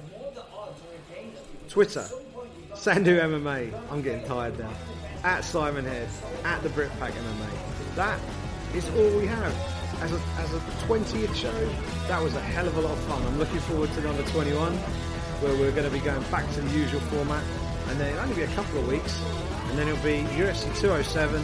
Twitter, 1.69 2.07
Sandhu 2.75 3.19
MMA. 3.21 3.73
I'm 3.91 4.03
getting 4.03 4.27
tired 4.27 4.59
now. 4.59 4.71
At 5.25 5.45
Simon 5.45 5.85
Head, 5.85 6.09
at 6.45 6.63
the 6.65 6.69
Britpack 6.71 7.13
MMA. 7.13 7.95
That 7.95 8.19
is 8.75 8.89
all 8.91 9.19
we 9.19 9.27
have. 9.27 9.55
As 10.01 10.13
a, 10.13 10.21
as 10.39 10.53
a 10.53 10.59
20th 10.89 11.35
show, 11.37 11.69
that 12.09 12.21
was 12.21 12.35
a 12.35 12.41
hell 12.41 12.67
of 12.67 12.77
a 12.77 12.81
lot 12.81 12.91
of 12.91 12.99
fun. 13.05 13.23
I'm 13.23 13.39
looking 13.39 13.61
forward 13.61 13.93
to 13.93 14.01
number 14.01 14.25
21, 14.25 14.73
where 14.75 15.55
we're 15.55 15.71
going 15.71 15.85
to 15.85 15.91
be 15.91 16.01
going 16.01 16.23
back 16.25 16.51
to 16.55 16.61
the 16.61 16.77
usual 16.77 16.99
format. 17.03 17.45
And 17.89 18.01
then 18.01 18.13
it'll 18.13 18.25
only 18.25 18.35
be 18.35 18.43
a 18.43 18.55
couple 18.57 18.81
of 18.81 18.89
weeks, 18.89 19.23
and 19.69 19.79
then 19.79 19.87
it'll 19.87 20.03
be 20.03 20.27
UFC 20.35 20.65
207, 20.81 21.41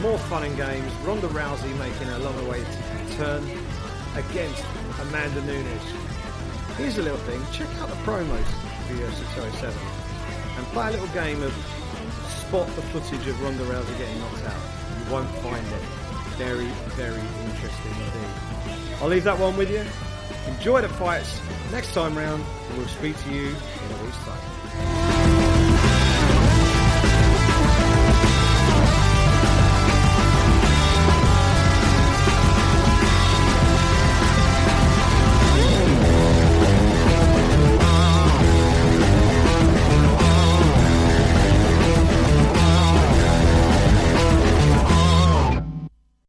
more 0.00 0.16
fun 0.16 0.44
and 0.44 0.56
games. 0.56 0.90
Ronda 1.04 1.28
Rousey 1.28 1.76
making 1.78 2.08
a 2.08 2.18
long-awaited 2.20 2.66
turn 3.18 3.44
against 4.16 4.64
Amanda 5.02 5.42
Nunes. 5.42 5.82
Here's 6.78 6.96
a 6.96 7.02
little 7.02 7.18
thing. 7.18 7.42
Check 7.52 7.68
out 7.82 7.90
the 7.90 7.96
promos 8.08 8.48
for 8.86 8.94
UFC 8.94 9.20
207 9.34 9.76
and 10.56 10.66
play 10.68 10.88
a 10.88 10.90
little 10.92 11.08
game 11.08 11.42
of 11.42 11.52
spot 12.48 12.66
the 12.76 12.82
footage 12.82 13.26
of 13.26 13.42
Ronda 13.42 13.62
Rousey 13.64 13.98
getting 13.98 14.18
knocked 14.20 14.46
out. 14.46 14.56
You 14.98 15.12
won't 15.12 15.28
find 15.42 15.66
it. 15.66 15.82
Very, 16.38 16.64
very 16.96 17.20
interesting 17.44 17.92
indeed. 17.92 18.94
I'll 19.02 19.08
leave 19.08 19.24
that 19.24 19.38
one 19.38 19.54
with 19.58 19.70
you. 19.70 19.84
Enjoy 20.50 20.80
the 20.80 20.88
fights 20.88 21.42
next 21.72 21.92
time 21.92 22.16
round, 22.16 22.42
we'll 22.74 22.88
speak 22.88 23.22
to 23.24 23.30
you 23.34 23.48
in 23.48 24.00
a 24.00 24.04
week's 24.04 24.16
time. 24.24 25.07